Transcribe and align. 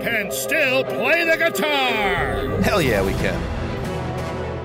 can 0.00 0.32
still 0.32 0.82
play 0.84 1.24
the 1.24 1.36
guitar. 1.36 2.60
Hell 2.62 2.80
yeah, 2.80 3.04
we 3.04 3.12
can. 3.12 3.40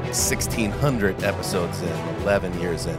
1,600 0.06 1.24
episodes 1.24 1.82
in, 1.82 1.90
11 2.22 2.60
years 2.62 2.86
in. 2.86 2.98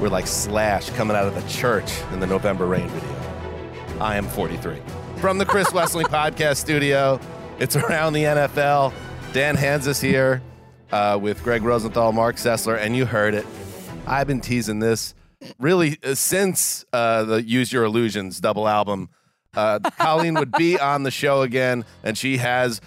We're 0.00 0.08
like 0.08 0.26
Slash 0.26 0.90
coming 0.90 1.16
out 1.16 1.26
of 1.26 1.34
the 1.34 1.46
church 1.48 1.92
in 2.12 2.20
the 2.20 2.26
November 2.26 2.66
Rain 2.66 2.88
video. 2.88 4.00
I 4.00 4.16
am 4.16 4.26
43. 4.26 4.80
From 5.18 5.38
the 5.38 5.44
Chris 5.44 5.72
Wesley 5.74 6.04
Podcast 6.04 6.56
Studio, 6.56 7.20
it's 7.58 7.76
Around 7.76 8.14
the 8.14 8.24
NFL. 8.24 8.92
Dan 9.32 9.56
Hanzus 9.56 10.00
here 10.00 10.42
uh, 10.90 11.18
with 11.20 11.42
Gregg 11.42 11.62
Rosenthal, 11.62 12.12
Marc 12.12 12.36
Sessler, 12.36 12.78
and 12.78 12.96
you 12.96 13.04
heard 13.04 13.34
it. 13.34 13.46
I've 14.06 14.26
been 14.26 14.40
teasing 14.40 14.78
this 14.78 15.14
really 15.58 15.98
uh, 16.02 16.14
since 16.14 16.84
uh, 16.92 17.24
the 17.24 17.42
Use 17.42 17.72
Your 17.72 17.84
Illusions 17.84 18.40
double 18.40 18.66
album 18.66 19.10
uh, 19.56 19.78
Colleen 19.98 20.34
would 20.34 20.52
be 20.52 20.78
on 20.78 21.02
the 21.02 21.10
show 21.10 21.42
again, 21.42 21.84
and 22.02 22.16
she 22.16 22.38
has, 22.38 22.80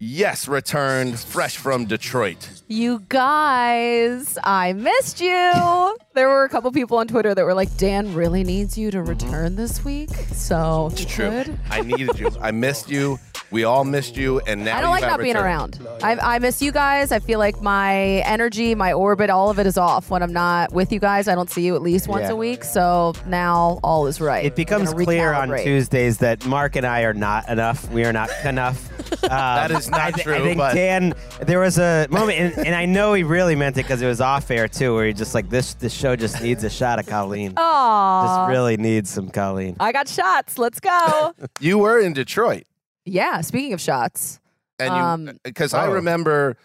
yes, 0.00 0.48
returned 0.48 1.18
fresh 1.20 1.56
from 1.56 1.84
Detroit. 1.84 2.62
You 2.66 3.02
guys, 3.08 4.36
I 4.42 4.72
missed 4.72 5.20
you. 5.20 5.96
there 6.14 6.28
were 6.28 6.44
a 6.44 6.48
couple 6.48 6.72
people 6.72 6.98
on 6.98 7.06
Twitter 7.06 7.34
that 7.34 7.44
were 7.44 7.54
like, 7.54 7.74
Dan 7.76 8.14
really 8.14 8.42
needs 8.42 8.76
you 8.76 8.90
to 8.90 9.02
return 9.02 9.54
this 9.56 9.84
week. 9.84 10.10
So 10.32 10.88
It's 10.92 11.04
true. 11.04 11.28
could. 11.30 11.58
I 11.70 11.82
needed 11.82 12.18
you. 12.18 12.30
I 12.40 12.50
missed 12.50 12.90
you. 12.90 13.18
We 13.50 13.64
all 13.64 13.82
missed 13.82 14.16
you, 14.16 14.38
and 14.46 14.64
now 14.64 14.78
I 14.78 14.80
don't 14.80 14.90
you 14.90 14.92
like 14.92 15.02
have 15.02 15.10
not 15.10 15.20
being 15.20 15.34
around. 15.34 15.80
I, 16.04 16.36
I 16.36 16.38
miss 16.38 16.62
you 16.62 16.70
guys. 16.70 17.10
I 17.10 17.18
feel 17.18 17.40
like 17.40 17.60
my 17.60 17.96
energy, 18.24 18.76
my 18.76 18.92
orbit, 18.92 19.28
all 19.28 19.50
of 19.50 19.58
it 19.58 19.66
is 19.66 19.76
off 19.76 20.08
when 20.08 20.22
I'm 20.22 20.32
not 20.32 20.72
with 20.72 20.92
you 20.92 21.00
guys. 21.00 21.26
I 21.26 21.34
don't 21.34 21.50
see 21.50 21.62
you 21.62 21.74
at 21.74 21.82
least 21.82 22.06
once 22.06 22.26
Yeah. 22.26 22.30
a 22.30 22.36
week. 22.36 22.62
So 22.62 23.12
now 23.26 23.80
all 23.82 24.06
is 24.06 24.20
right. 24.20 24.44
It 24.44 24.54
becomes 24.54 24.92
gonna 24.92 25.04
clear 25.04 25.32
on 25.32 25.48
recalibrate. 25.48 25.64
Tuesdays 25.64 26.18
that 26.18 26.46
Mark 26.46 26.76
and 26.76 26.86
I 26.86 27.02
are 27.02 27.12
not 27.12 27.48
enough. 27.48 27.90
We 27.90 28.04
are 28.04 28.12
not 28.12 28.30
enough. 28.44 28.88
Um, 29.22 29.28
That 29.30 29.70
is 29.70 29.88
not 29.90 30.00
I, 30.00 30.10
thi- 30.12 30.22
true, 30.22 30.34
I 30.34 30.40
think 30.40 30.58
but- 30.58 30.74
Dan, 30.74 31.14
there 31.42 31.60
was 31.60 31.78
a 31.78 32.06
moment, 32.10 32.38
and, 32.38 32.66
and 32.66 32.74
I 32.74 32.86
know 32.86 33.12
he 33.14 33.22
really 33.22 33.54
meant 33.54 33.76
it 33.76 33.82
because 33.82 34.02
it 34.02 34.06
was 34.06 34.20
off 34.20 34.50
air 34.50 34.68
too, 34.68 34.94
where 34.94 35.06
he 35.06 35.12
just 35.12 35.34
like 35.34 35.48
this. 35.48 35.74
This 35.74 35.92
show 35.92 36.16
just 36.16 36.42
needs 36.42 36.64
a 36.64 36.70
shot 36.70 36.98
of 36.98 37.06
Colleen. 37.06 37.54
Aw. 37.56 38.26
Just 38.46 38.50
really 38.50 38.76
needs 38.76 39.10
some 39.10 39.28
Colleen. 39.30 39.76
I 39.80 39.92
got 39.92 40.08
shots. 40.08 40.58
Let's 40.58 40.80
go. 40.80 41.32
You 41.60 41.78
were 41.78 42.00
in 42.00 42.12
Detroit, 42.12 42.64
yeah. 43.04 43.40
Speaking 43.42 43.72
of 43.72 43.80
shots, 43.80 44.40
and 44.78 44.90
Um, 44.90 45.26
you 45.28 45.32
because 45.44 45.74
I 45.74 45.86
Oh. 45.86 45.92
remember 45.92 46.56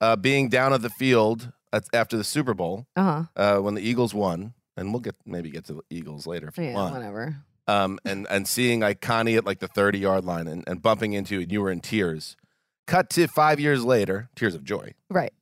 uh, 0.00 0.16
being 0.16 0.48
down 0.48 0.72
at 0.72 0.82
the 0.82 0.90
field 0.90 1.52
at, 1.72 1.84
after 1.92 2.16
the 2.16 2.24
Super 2.24 2.54
Bowl 2.54 2.86
uh 2.96 3.02
huh. 3.02 3.24
uh, 3.58 3.60
when 3.60 3.74
the 3.74 3.82
Eagles 3.82 4.12
won, 4.14 4.54
and 4.76 4.92
we'll 4.92 5.00
get 5.00 5.14
maybe 5.26 5.50
get 5.50 5.64
to 5.66 5.74
the 5.74 5.82
Eagles 5.90 6.26
later 6.26 6.48
if 6.48 6.58
you 6.58 6.64
Yeah, 6.64 6.74
want. 6.74 6.94
whatever. 6.94 7.36
Um, 7.70 7.98
and 8.04 8.26
and 8.30 8.48
seeing 8.48 8.80
like 8.80 9.00
Connie 9.00 9.36
at 9.36 9.44
like 9.44 9.60
the 9.60 9.68
thirty 9.68 9.98
yard 9.98 10.24
line 10.24 10.46
and, 10.48 10.64
and 10.66 10.82
bumping 10.82 11.12
into 11.12 11.34
you, 11.36 11.40
and 11.42 11.52
you 11.52 11.60
were 11.62 11.70
in 11.70 11.80
tears. 11.80 12.36
Cut 12.86 13.08
to 13.10 13.26
five 13.28 13.60
years 13.60 13.84
later, 13.84 14.28
tears 14.34 14.54
of 14.54 14.64
joy. 14.64 14.94
Right. 15.08 15.32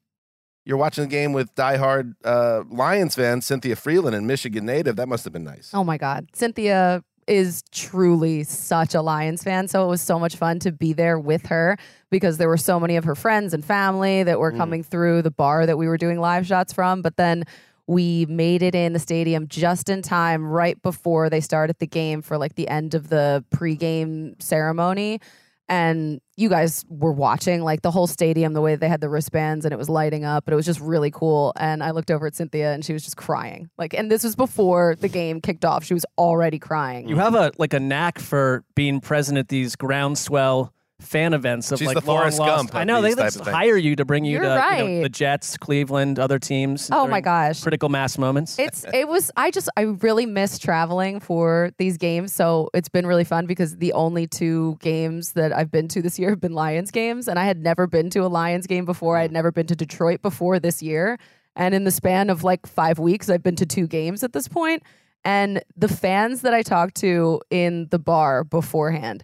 You're 0.67 0.77
watching 0.77 1.05
the 1.05 1.09
game 1.11 1.33
with 1.33 1.55
diehard 1.55 2.13
uh, 2.25 2.63
Lions 2.69 3.15
fan 3.15 3.41
Cynthia 3.41 3.75
Frelund 3.75 4.15
and 4.15 4.27
Michigan 4.27 4.67
native. 4.67 4.97
That 4.97 5.09
must 5.09 5.25
have 5.25 5.33
been 5.33 5.45
nice. 5.45 5.71
Oh 5.73 5.83
my 5.85 5.97
God. 5.97 6.27
Cynthia 6.35 7.03
is 7.27 7.63
truly 7.73 8.43
such 8.45 8.95
a 8.95 9.01
Lions 9.03 9.43
fan. 9.43 9.69
So 9.69 9.85
it 9.85 9.89
was 9.89 10.03
so 10.03 10.19
much 10.19 10.37
fun 10.37 10.59
to 10.61 10.73
be 10.73 10.93
there 10.93 11.19
with 11.19 11.47
her 11.47 11.77
because 12.11 12.37
there 12.39 12.49
were 12.49 12.57
so 12.59 12.79
many 12.81 12.97
of 12.97 13.05
her 13.05 13.15
friends 13.15 13.55
and 13.55 13.65
family 13.65 14.23
that 14.23 14.39
were 14.39 14.53
Mm. 14.53 14.57
coming 14.57 14.83
through 14.83 15.23
the 15.23 15.31
bar 15.31 15.65
that 15.67 15.77
we 15.79 15.89
were 15.89 15.99
doing 15.99 16.19
live 16.21 16.47
shots 16.47 16.73
from. 16.73 17.01
But 17.03 17.17
then 17.17 17.45
we 17.89 18.27
made 18.27 18.63
it 18.63 18.75
in 18.75 18.93
the 18.93 18.99
stadium 18.99 19.49
just 19.49 19.89
in 19.89 20.03
time, 20.03 20.47
right 20.47 20.81
before 20.83 21.31
they 21.31 21.41
started 21.41 21.77
the 21.79 21.87
game 21.87 22.21
for 22.21 22.37
like 22.37 22.55
the 22.55 22.69
end 22.69 22.95
of 22.95 23.09
the 23.09 23.43
pregame 23.51 24.41
ceremony. 24.41 25.21
And 25.71 26.21
you 26.37 26.49
guys 26.49 26.85
were 26.89 27.13
watching 27.13 27.63
like 27.63 27.83
the 27.83 27.91
whole 27.91 28.07
stadium, 28.07 28.53
the 28.53 28.61
way 28.61 28.77
they 28.77 28.89
had 28.89 29.01
the 29.01 29.09
wristbands 29.09 29.65
and 29.65 29.73
it 29.73 29.77
was 29.77 29.89
lighting 29.89 30.25
up, 30.25 30.45
but 30.45 30.53
it 30.53 30.57
was 30.57 30.65
just 30.67 30.81
really 30.81 31.11
cool. 31.11 31.53
And 31.57 31.83
I 31.83 31.91
looked 31.91 32.11
over 32.11 32.27
at 32.27 32.35
Cynthia 32.35 32.73
and 32.73 32.85
she 32.85 32.93
was 32.93 33.05
just 33.05 33.17
crying. 33.17 33.69
Like, 33.79 33.95
and 33.95 34.11
this 34.11 34.23
was 34.23 34.37
before 34.37 34.95
the 34.99 35.09
game 35.09 35.41
kicked 35.41 35.65
off. 35.65 35.85
She 35.85 35.95
was 35.95 36.07
already 36.17 36.59
crying. 36.59 37.09
You 37.09 37.17
have 37.17 37.35
a 37.35 37.53
like 37.59 37.73
a 37.73 37.81
knack 37.81 38.19
for 38.19 38.65
being 38.75 39.01
present 39.01 39.39
at 39.39 39.49
these 39.49 39.77
groundswell 39.77 40.73
fan 41.01 41.33
events 41.33 41.71
of 41.71 41.79
She's 41.79 41.87
like 41.87 41.95
the 41.95 42.01
Forrest 42.01 42.39
long 42.39 42.49
lost. 42.49 42.59
Gump 42.73 42.75
I 42.75 42.85
know 42.85 43.01
they 43.01 43.11
type 43.15 43.27
just 43.27 43.37
of 43.37 43.45
things. 43.45 43.57
hire 43.57 43.77
you 43.77 43.95
to 43.97 44.05
bring 44.05 44.25
you 44.25 44.33
You're 44.33 44.43
to 44.43 44.49
you 44.49 44.55
know, 44.55 44.59
right. 44.61 45.03
the 45.03 45.09
Jets, 45.09 45.57
Cleveland, 45.57 46.19
other 46.19 46.39
teams. 46.39 46.91
Oh 46.91 46.99
during 46.99 47.11
my 47.11 47.21
gosh. 47.21 47.63
critical 47.63 47.89
mass 47.89 48.19
moments. 48.19 48.59
It's 48.59 48.85
it 48.93 49.09
was 49.09 49.31
I 49.37 49.51
just 49.51 49.69
I 49.77 49.83
really 49.83 50.27
miss 50.27 50.59
traveling 50.59 51.21
for 51.21 51.71
these 51.79 51.97
games. 51.97 52.33
So 52.33 52.69
it's 52.75 52.89
been 52.89 53.07
really 53.07 53.25
fun 53.25 53.47
because 53.47 53.77
the 53.77 53.93
only 53.93 54.27
two 54.27 54.77
games 54.81 55.33
that 55.33 55.53
I've 55.53 55.71
been 55.71 55.89
to 55.89 56.03
this 56.03 56.19
year 56.19 56.31
have 56.31 56.41
been 56.41 56.53
Lions 56.53 56.91
games 56.91 57.29
and 57.29 57.39
I 57.39 57.45
had 57.45 57.63
never 57.63 57.87
been 57.87 58.11
to 58.11 58.21
a 58.21 58.29
Lions 58.29 58.67
game 58.67 58.85
before. 58.85 59.17
I 59.17 59.23
had 59.23 59.33
never 59.33 59.53
been 59.53 59.67
to 59.69 59.77
Detroit 59.77 60.21
before 60.21 60.59
this 60.59 60.83
year. 60.83 61.19
And 61.55 61.75
in 61.75 61.85
the 61.85 61.91
span 61.91 62.29
of 62.31 62.45
like 62.45 62.67
5 62.67 62.99
weeks 62.99 63.29
I've 63.31 63.43
been 63.43 63.57
to 63.57 63.67
two 63.67 63.87
games 63.87 64.23
at 64.23 64.33
this 64.33 64.49
point. 64.49 64.83
point 64.83 64.83
and 65.25 65.63
the 65.77 65.89
fans 65.89 66.43
that 66.43 66.55
I 66.55 66.63
talked 66.63 66.95
to 66.97 67.41
in 67.51 67.89
the 67.91 67.99
bar 67.99 68.45
beforehand 68.45 69.23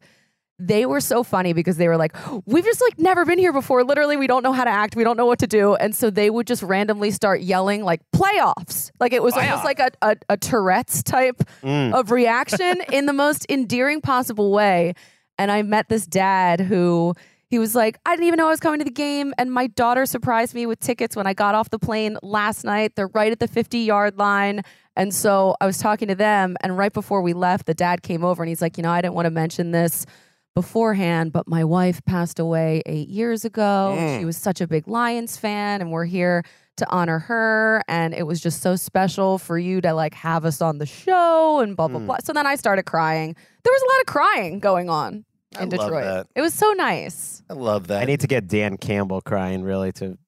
they 0.58 0.86
were 0.86 1.00
so 1.00 1.22
funny 1.24 1.52
because 1.52 1.76
they 1.78 1.88
were 1.88 1.96
like, 1.96 2.14
we've 2.46 2.64
just 2.64 2.80
like 2.80 2.98
never 2.98 3.24
been 3.24 3.38
here 3.38 3.52
before. 3.52 3.82
Literally, 3.82 4.16
we 4.16 4.26
don't 4.28 4.42
know 4.44 4.52
how 4.52 4.64
to 4.64 4.70
act. 4.70 4.94
We 4.94 5.02
don't 5.02 5.16
know 5.16 5.26
what 5.26 5.40
to 5.40 5.46
do. 5.48 5.74
And 5.74 5.94
so 5.94 6.10
they 6.10 6.30
would 6.30 6.46
just 6.46 6.62
randomly 6.62 7.10
start 7.10 7.40
yelling 7.40 7.82
like 7.82 8.00
playoffs. 8.14 8.90
Like 9.00 9.12
it 9.12 9.22
was 9.22 9.34
almost 9.34 9.64
like 9.64 9.80
a, 9.80 9.90
a, 10.00 10.16
a 10.28 10.36
Tourette's 10.36 11.02
type 11.02 11.42
Mm. 11.62 11.92
of 11.92 12.10
reaction 12.10 12.76
in 12.92 13.06
the 13.06 13.12
most 13.12 13.46
endearing 13.48 14.00
possible 14.00 14.52
way. 14.52 14.94
and 15.38 15.50
I 15.50 15.62
met 15.62 15.88
this 15.88 16.06
dad 16.06 16.60
who 16.60 17.14
he 17.48 17.58
was 17.58 17.74
like, 17.74 17.98
I 18.06 18.12
didn't 18.14 18.26
even 18.26 18.36
know 18.38 18.46
I 18.46 18.50
was 18.50 18.60
coming 18.60 18.78
to 18.78 18.84
the 18.84 18.90
game. 18.90 19.32
And 19.38 19.52
my 19.52 19.66
daughter 19.68 20.06
surprised 20.06 20.54
me 20.54 20.66
with 20.66 20.78
tickets 20.80 21.14
when 21.16 21.26
I 21.26 21.34
got 21.34 21.54
off 21.54 21.70
the 21.70 21.78
plane 21.78 22.16
last 22.22 22.64
night. 22.64 22.94
They're 22.96 23.08
right 23.08 23.30
at 23.32 23.38
the 23.40 23.48
50 23.48 23.78
yard 23.78 24.18
line. 24.18 24.62
And 24.96 25.12
so 25.14 25.56
I 25.60 25.66
was 25.66 25.78
talking 25.78 26.08
to 26.08 26.14
them. 26.14 26.56
And 26.62 26.76
right 26.78 26.92
before 26.92 27.22
we 27.22 27.32
left, 27.32 27.66
the 27.66 27.74
dad 27.74 28.02
came 28.02 28.24
over 28.24 28.42
and 28.42 28.48
he's 28.48 28.62
like, 28.62 28.76
You 28.76 28.82
know, 28.84 28.90
I 28.90 29.00
didn't 29.02 29.14
want 29.14 29.26
to 29.26 29.30
mention 29.30 29.72
this 29.72 30.06
beforehand, 30.54 31.32
but 31.32 31.46
my 31.48 31.64
wife 31.64 32.04
passed 32.04 32.38
away 32.38 32.82
eight 32.86 33.08
years 33.08 33.44
ago. 33.44 33.96
Mm. 33.98 34.18
She 34.18 34.24
was 34.24 34.36
such 34.36 34.60
a 34.60 34.66
big 34.66 34.86
Lions 34.88 35.36
fan, 35.36 35.80
and 35.80 35.90
we're 35.90 36.04
here 36.04 36.44
to 36.76 36.86
honor 36.90 37.18
her. 37.20 37.82
And 37.88 38.14
it 38.14 38.24
was 38.26 38.40
just 38.40 38.60
so 38.62 38.76
special 38.76 39.38
for 39.38 39.58
you 39.58 39.80
to 39.80 39.92
like 39.92 40.14
have 40.14 40.44
us 40.44 40.60
on 40.60 40.78
the 40.78 40.86
show 40.86 41.60
and 41.60 41.76
blah, 41.76 41.88
blah, 41.88 42.00
Mm. 42.00 42.06
blah. 42.06 42.16
So 42.24 42.32
then 42.32 42.46
I 42.46 42.56
started 42.56 42.84
crying. 42.84 43.34
There 43.62 43.72
was 43.72 43.82
a 43.82 43.86
lot 43.92 44.00
of 44.00 44.06
crying 44.06 44.58
going 44.60 44.88
on 44.90 45.24
I 45.56 45.62
in 45.64 45.70
love 45.70 45.80
Detroit. 45.88 46.04
that. 46.04 46.26
It 46.34 46.40
was 46.40 46.54
so 46.54 46.72
nice. 46.72 47.42
I 47.48 47.54
love 47.54 47.88
that. 47.88 48.02
I 48.02 48.04
need 48.06 48.20
to 48.20 48.26
get 48.26 48.46
Dan 48.48 48.76
Campbell 48.76 49.20
crying 49.20 49.62
really 49.62 49.92
to 49.92 50.18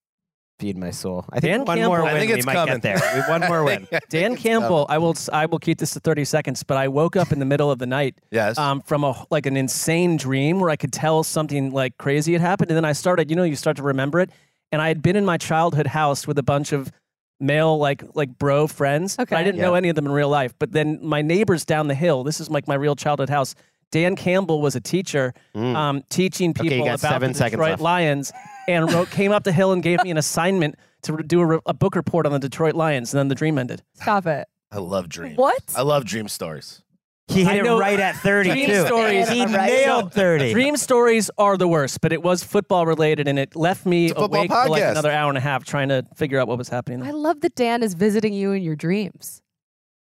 feed 0.58 0.76
my 0.78 0.90
soul. 0.90 1.24
I 1.30 1.40
think 1.40 1.50
Dan 1.52 1.64
one 1.64 1.76
Campbell- 1.78 1.88
more 1.96 2.00
I 2.06 2.12
win, 2.12 2.20
think 2.20 2.32
we 2.32 2.38
it's 2.38 2.46
might 2.46 2.54
coming. 2.54 2.78
get 2.78 2.82
there. 2.82 3.22
We- 3.26 3.30
one 3.30 3.40
more 3.48 3.64
win. 3.64 3.86
Dan 4.08 4.36
Campbell. 4.36 4.86
I 4.88 4.98
will 4.98 5.14
I 5.32 5.46
will 5.46 5.58
keep 5.58 5.78
this 5.78 5.90
to 5.92 6.00
30 6.00 6.24
seconds, 6.24 6.62
but 6.62 6.76
I 6.76 6.88
woke 6.88 7.16
up 7.16 7.32
in 7.32 7.38
the 7.38 7.44
middle 7.44 7.70
of 7.70 7.78
the 7.78 7.86
night 7.86 8.16
Yes. 8.30 8.56
um, 8.58 8.80
from 8.82 9.04
a 9.04 9.26
like 9.30 9.46
an 9.46 9.56
insane 9.56 10.16
dream 10.16 10.60
where 10.60 10.70
I 10.70 10.76
could 10.76 10.92
tell 10.92 11.22
something 11.22 11.70
like 11.72 11.98
crazy 11.98 12.32
had 12.32 12.40
happened, 12.42 12.70
and 12.70 12.76
then 12.76 12.84
I 12.84 12.92
started, 12.92 13.30
you 13.30 13.36
know, 13.36 13.42
you 13.44 13.56
start 13.56 13.76
to 13.76 13.82
remember 13.82 14.20
it, 14.20 14.30
and 14.72 14.80
I 14.80 14.88
had 14.88 15.02
been 15.02 15.16
in 15.16 15.24
my 15.24 15.36
childhood 15.36 15.86
house 15.88 16.26
with 16.26 16.38
a 16.38 16.42
bunch 16.42 16.72
of 16.72 16.90
male 17.38 17.76
like 17.78 18.02
like 18.14 18.38
bro 18.38 18.66
friends. 18.66 19.18
Okay. 19.18 19.36
I 19.36 19.44
didn't 19.44 19.60
know 19.60 19.74
any 19.74 19.88
of 19.90 19.94
them 19.96 20.06
in 20.06 20.12
real 20.12 20.30
life, 20.30 20.54
but 20.58 20.72
then 20.72 20.98
my 21.02 21.20
neighbors 21.22 21.64
down 21.64 21.88
the 21.88 21.94
hill. 21.94 22.24
This 22.24 22.40
is 22.40 22.48
like 22.48 22.66
my 22.66 22.74
real 22.74 22.96
childhood 22.96 23.28
house. 23.30 23.54
Dan 23.90 24.16
Campbell 24.16 24.60
was 24.60 24.76
a 24.76 24.80
teacher 24.80 25.32
um, 25.54 26.02
teaching 26.08 26.52
Mm. 26.52 26.60
Okay, 26.60 26.68
people 26.68 26.86
about 26.86 27.00
seven 27.00 27.32
the 27.32 27.38
Detroit 27.38 27.70
left. 27.70 27.82
Lions, 27.82 28.32
and 28.68 28.92
wrote, 28.92 29.10
came 29.10 29.32
up 29.32 29.44
the 29.44 29.52
hill 29.52 29.72
and 29.72 29.82
gave 29.82 30.02
me 30.02 30.10
an 30.10 30.18
assignment 30.18 30.74
to 31.02 31.12
re- 31.14 31.22
do 31.22 31.40
a, 31.40 31.46
re- 31.46 31.58
a 31.66 31.74
book 31.74 31.94
report 31.96 32.26
on 32.26 32.32
the 32.32 32.38
Detroit 32.38 32.74
Lions, 32.74 33.12
and 33.14 33.18
then 33.18 33.28
the 33.28 33.34
dream 33.34 33.58
ended. 33.58 33.82
Stop 33.94 34.26
it. 34.26 34.48
I 34.72 34.78
love 34.78 35.08
dreams. 35.08 35.36
What? 35.38 35.62
I 35.76 35.82
love 35.82 36.04
dream 36.04 36.28
stories. 36.28 36.82
He 37.28 37.44
hit 37.44 37.66
I 37.66 37.74
it 37.74 37.78
right 37.78 37.98
at 37.98 38.14
30 38.16 38.50
Dream 38.50 38.66
too. 38.66 38.86
stories 38.86 39.28
He 39.28 39.42
are 39.42 39.48
nailed 39.48 40.12
30. 40.12 40.52
Dream 40.52 40.76
stories 40.76 41.28
are 41.38 41.56
the 41.56 41.66
worst, 41.66 42.00
but 42.00 42.12
it 42.12 42.22
was 42.22 42.44
football 42.44 42.86
related, 42.86 43.26
and 43.26 43.36
it 43.36 43.56
left 43.56 43.84
me 43.84 44.06
It's 44.06 44.12
a 44.12 44.14
football 44.20 44.38
awake 44.40 44.50
for 44.52 44.68
like 44.68 44.82
another 44.82 45.10
hour 45.10 45.28
and 45.28 45.36
a 45.36 45.40
half 45.40 45.64
trying 45.64 45.88
to 45.88 46.04
figure 46.14 46.38
out 46.38 46.46
what 46.46 46.56
was 46.56 46.68
happening. 46.68 47.02
I 47.02 47.10
love 47.10 47.40
that 47.40 47.56
Dan 47.56 47.82
is 47.82 47.94
visiting 47.94 48.32
you 48.32 48.52
in 48.52 48.62
your 48.62 48.76
dreams. 48.76 49.42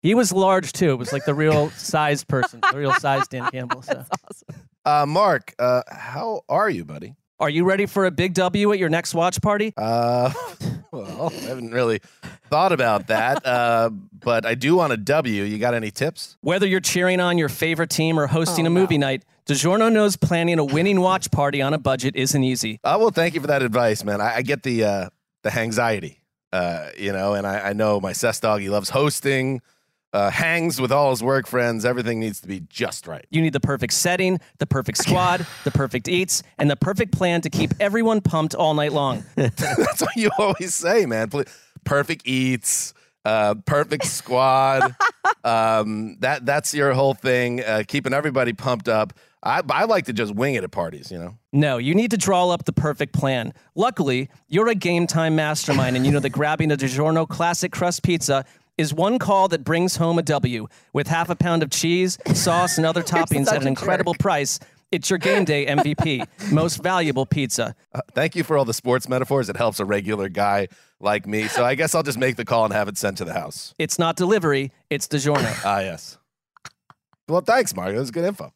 He 0.03 0.15
was 0.15 0.33
large 0.33 0.73
too. 0.73 0.91
It 0.93 0.99
was 0.99 1.13
like 1.13 1.25
the 1.25 1.35
real 1.35 1.71
sized 1.71 2.27
person, 2.29 2.61
the 2.71 2.77
real 2.79 2.93
sized 2.95 3.31
Dan 3.31 3.51
Campbell. 3.53 3.83
So. 3.83 4.05
Uh, 4.85 5.05
Mark, 5.07 5.55
uh, 5.59 5.83
how 5.91 6.43
are 6.49 6.71
you, 6.71 6.85
buddy? 6.85 7.15
Are 7.39 7.51
you 7.51 7.65
ready 7.65 7.87
for 7.87 8.05
a 8.05 8.11
big 8.11 8.35
W 8.35 8.71
at 8.73 8.79
your 8.79 8.91
next 8.91 9.15
watch 9.15 9.41
party? 9.41 9.73
Uh, 9.77 10.31
well, 10.93 11.31
I 11.33 11.37
haven't 11.47 11.71
really 11.73 12.01
thought 12.51 12.73
about 12.73 13.07
that, 13.07 13.45
uh, 13.47 13.89
but 13.91 14.45
I 14.45 14.55
do 14.55 14.77
want 14.77 14.93
a 14.93 14.99
W. 14.99 15.43
You 15.45 15.59
got 15.59 15.73
any 15.73 15.91
tips? 15.91 16.37
Whether 16.43 16.67
you're 16.67 16.81
cheering 16.81 17.19
on 17.21 17.39
your 17.39 17.49
favorite 17.49 17.89
team 17.89 18.19
or 18.21 18.27
hosting 18.27 18.67
Oh, 18.67 18.69
a 18.69 18.71
movie 18.71 18.99
no. 18.99 19.07
night, 19.07 19.25
DiGiorno 19.47 19.91
knows 19.91 20.17
planning 20.17 20.59
a 20.59 20.65
winning 20.65 21.01
watch 21.01 21.31
party 21.31 21.63
on 21.63 21.73
a 21.73 21.79
budget 21.79 22.15
isn't 22.15 22.45
easy. 22.45 22.79
Uh, 22.85 22.97
well, 23.01 23.11
thank 23.11 23.35
you 23.35 23.41
for 23.41 23.47
that 23.47 23.63
advice, 23.63 24.05
man. 24.05 24.21
I, 24.21 24.37
I 24.37 24.43
get 24.43 24.63
the 24.63 24.85
uh, 24.85 25.09
the 25.43 25.59
anxiety, 25.59 26.19
uh, 26.53 26.89
you 26.99 27.13
know, 27.13 27.33
and 27.35 27.47
I, 27.47 27.71
I 27.71 27.73
know 27.73 28.01
my 28.01 28.13
cess 28.13 28.39
dog. 28.39 28.61
He 28.61 28.69
loves 28.69 28.91
hosting, 28.91 29.63
uh, 30.13 30.31
hangs 30.31 30.81
with 30.81 30.91
all 30.93 31.11
his 31.11 31.23
work 31.23 31.47
friends. 31.47 31.85
Everything 31.85 32.21
needs 32.21 32.41
to 32.41 32.49
be 32.49 32.61
just 32.69 33.07
right. 33.07 33.27
You 33.31 33.43
need 33.43 33.53
the 33.53 33.61
perfect 33.61 33.93
setting, 33.93 34.41
the 34.59 34.67
perfect 34.67 34.99
squad, 34.99 35.47
the 35.65 35.71
perfect 35.71 36.09
eats, 36.09 36.43
and 36.59 36.71
the 36.71 36.77
perfect 36.77 37.13
plan 37.13 37.41
to 37.43 37.51
keep 37.51 37.73
everyone 37.81 38.21
pumped 38.21 38.55
all 38.55 38.75
night 38.75 38.93
long. 38.93 39.25
That's 39.37 40.01
what 40.01 40.17
you 40.17 40.31
always 40.39 40.75
say, 40.75 41.07
man. 41.07 41.31
Perfect 41.85 42.23
eats, 42.27 42.95
uh, 43.25 43.55
perfect 43.67 44.05
squad. 44.07 44.95
um, 45.45 46.17
that 46.21 46.45
that's 46.45 46.75
your 46.75 46.93
whole 46.93 47.15
thing, 47.15 47.63
uh, 47.63 47.85
keeping 47.87 48.13
everybody 48.13 48.53
pumped 48.53 48.89
up. 48.89 49.13
I, 49.43 49.63
I 49.71 49.85
like 49.85 50.05
to 50.07 50.13
just 50.13 50.35
wing 50.35 50.55
it 50.55 50.65
at 50.65 50.71
parties, 50.71 51.11
you 51.11 51.19
know. 51.19 51.39
No, 51.51 51.79
you 51.79 51.95
need 51.95 52.11
to 52.11 52.19
draw 52.19 52.51
up 52.51 52.67
the 52.67 52.75
perfect 52.75 53.15
plan. 53.15 53.55
Luckily, 53.75 54.29
you're 54.49 54.69
a 54.69 54.75
game 54.75 55.07
time 55.07 55.35
mastermind, 55.35 55.97
and 55.97 56.05
you 56.05 56.13
know 56.13 56.21
that 56.21 56.31
grabbing 56.31 56.71
a 56.71 56.77
DiGiorno 56.77 57.27
classic 57.27 57.73
crust 57.73 58.03
pizza 58.03 58.45
is 58.79 58.95
one 58.95 59.19
call 59.19 59.49
that 59.49 59.65
brings 59.65 59.97
home 59.97 60.19
a 60.19 60.23
W. 60.23 60.69
With 60.93 61.07
half 61.07 61.31
a 61.31 61.37
pound 61.37 61.63
of 61.63 61.71
cheese, 61.71 62.19
sauce, 62.35 62.77
and 62.77 62.87
other 62.87 63.03
toppings 63.15 63.49
at 63.49 63.61
an 63.61 63.67
a 63.67 63.69
incredible 63.69 64.15
price, 64.15 64.59
it's 64.93 65.09
your 65.09 65.19
game 65.19 65.45
day 65.45 65.67
MVP, 65.67 66.27
most 66.53 66.83
valuable 66.83 67.27
pizza. 67.27 67.75
Uh, 67.95 68.01
thank 68.13 68.35
you 68.35 68.43
for 68.43 68.59
all 68.59 68.65
the 68.65 68.75
sports 68.75 69.09
metaphors. 69.09 69.49
It 69.49 69.57
helps 69.57 69.79
a 69.81 69.85
regular 69.85 70.29
guy 70.29 70.69
like 70.99 71.27
me. 71.27 71.49
So 71.49 71.65
I 71.65 71.75
guess 71.75 71.95
I'll 71.95 72.03
just 72.03 72.19
make 72.19 72.37
the 72.37 72.45
call 72.45 72.65
and 72.65 72.75
have 72.75 72.89
it 72.89 72.99
sent 72.99 73.19
to 73.19 73.25
the 73.25 73.33
house. 73.33 73.75
It's 73.79 73.99
not 73.99 74.17
delivery, 74.17 74.73
it's 74.91 75.07
DiGiorno. 75.07 75.61
Ah, 75.65 75.81
yes. 75.81 76.19
Well, 77.29 77.41
thanks, 77.41 77.75
Mario. 77.77 77.95
That 77.95 78.01
was 78.01 78.11
good 78.11 78.25
info. 78.25 78.53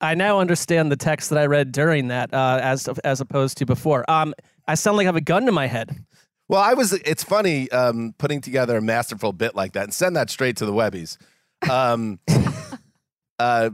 I 0.00 0.14
now 0.14 0.40
understand 0.40 0.90
the 0.90 0.96
text 0.96 1.30
that 1.30 1.38
I 1.38 1.46
read 1.46 1.70
during 1.70 2.08
that, 2.08 2.34
uh, 2.34 2.58
as 2.60 2.88
as 3.04 3.20
opposed 3.20 3.58
to 3.58 3.66
before. 3.66 4.10
Um, 4.10 4.34
I 4.66 4.74
sound 4.74 4.96
like 4.96 5.04
I 5.04 5.08
have 5.08 5.16
a 5.16 5.20
gun 5.20 5.46
to 5.46 5.52
my 5.52 5.66
head. 5.68 6.04
Well, 6.48 6.60
I 6.60 6.74
was. 6.74 6.92
It's 6.92 7.24
funny 7.24 7.70
um, 7.70 8.14
putting 8.18 8.40
together 8.40 8.76
a 8.76 8.82
masterful 8.82 9.32
bit 9.32 9.54
like 9.54 9.72
that 9.72 9.84
and 9.84 9.94
send 9.94 10.16
that 10.16 10.30
straight 10.30 10.56
to 10.58 10.66
the 10.66 10.72
Webbies. 10.72 11.16
Um, 11.70 12.18
uh, 13.38 13.70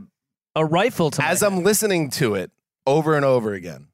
A 0.54 0.64
rifle 0.64 1.10
to 1.12 1.24
as. 1.24 1.42
I'm 1.42 1.64
listening 1.64 2.10
to 2.10 2.34
it 2.34 2.50
over 2.86 3.14
and 3.14 3.24
over 3.24 3.52
again, 3.54 3.88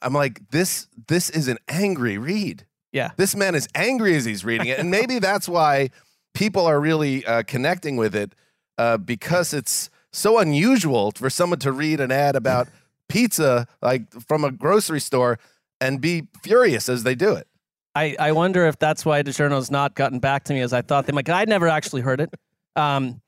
I'm 0.00 0.12
like, 0.12 0.48
this. 0.50 0.88
This 1.08 1.30
is 1.30 1.48
an 1.48 1.58
angry 1.68 2.18
read. 2.18 2.66
Yeah. 2.92 3.10
This 3.16 3.34
man 3.34 3.54
is 3.54 3.68
angry 3.74 4.16
as 4.16 4.24
he's 4.24 4.44
reading 4.44 4.68
it, 4.68 4.78
and 4.78 4.90
maybe 4.90 5.18
that's 5.18 5.48
why 5.48 5.90
people 6.34 6.66
are 6.66 6.80
really 6.80 7.24
uh, 7.24 7.42
connecting 7.42 7.96
with 7.96 8.14
it 8.14 8.34
uh, 8.78 8.96
because 8.98 9.52
it's 9.52 9.90
so 10.12 10.38
unusual 10.38 11.12
for 11.14 11.30
someone 11.30 11.58
to 11.60 11.72
read 11.72 12.00
an 12.00 12.10
ad 12.10 12.36
about 12.36 12.68
pizza 13.08 13.66
like 13.80 14.10
from 14.26 14.44
a 14.44 14.50
grocery 14.50 15.00
store 15.00 15.38
and 15.80 16.00
be 16.00 16.28
furious 16.42 16.88
as 16.88 17.02
they 17.02 17.14
do 17.14 17.32
it. 17.34 17.46
I, 17.94 18.16
I 18.18 18.32
wonder 18.32 18.66
if 18.66 18.78
that's 18.78 19.04
why 19.04 19.22
DiGiorno's 19.22 19.70
not 19.70 19.94
gotten 19.94 20.18
back 20.18 20.44
to 20.44 20.54
me 20.54 20.60
as 20.60 20.72
I 20.72 20.82
thought 20.82 21.06
they 21.06 21.12
might. 21.12 21.28
I 21.28 21.44
never 21.44 21.68
actually 21.68 22.00
heard 22.02 22.20
it. 22.20 22.32
Um, 22.76 23.20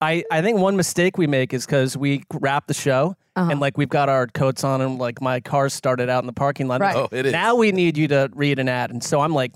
I, 0.00 0.22
I 0.30 0.40
think 0.42 0.58
one 0.58 0.76
mistake 0.76 1.18
we 1.18 1.26
make 1.26 1.52
is 1.54 1.66
because 1.66 1.96
we 1.96 2.22
wrap 2.32 2.66
the 2.68 2.74
show 2.74 3.16
Uh-huh. 3.36 3.50
and 3.50 3.58
like 3.60 3.76
we've 3.78 3.88
got 3.88 4.08
our 4.08 4.26
coats 4.28 4.62
on 4.62 4.80
and 4.80 4.98
like 4.98 5.20
my 5.20 5.40
car 5.40 5.68
started 5.68 6.08
out 6.08 6.22
in 6.22 6.26
the 6.26 6.32
parking 6.32 6.68
lot. 6.68 6.80
Right. 6.80 6.94
Oh, 6.94 7.08
it 7.10 7.26
is. 7.26 7.32
Now 7.32 7.56
we 7.56 7.72
need 7.72 7.96
you 7.96 8.06
to 8.08 8.30
read 8.34 8.58
an 8.58 8.68
ad, 8.68 8.90
and 8.90 9.02
so 9.02 9.20
I'm 9.20 9.32
like, 9.34 9.52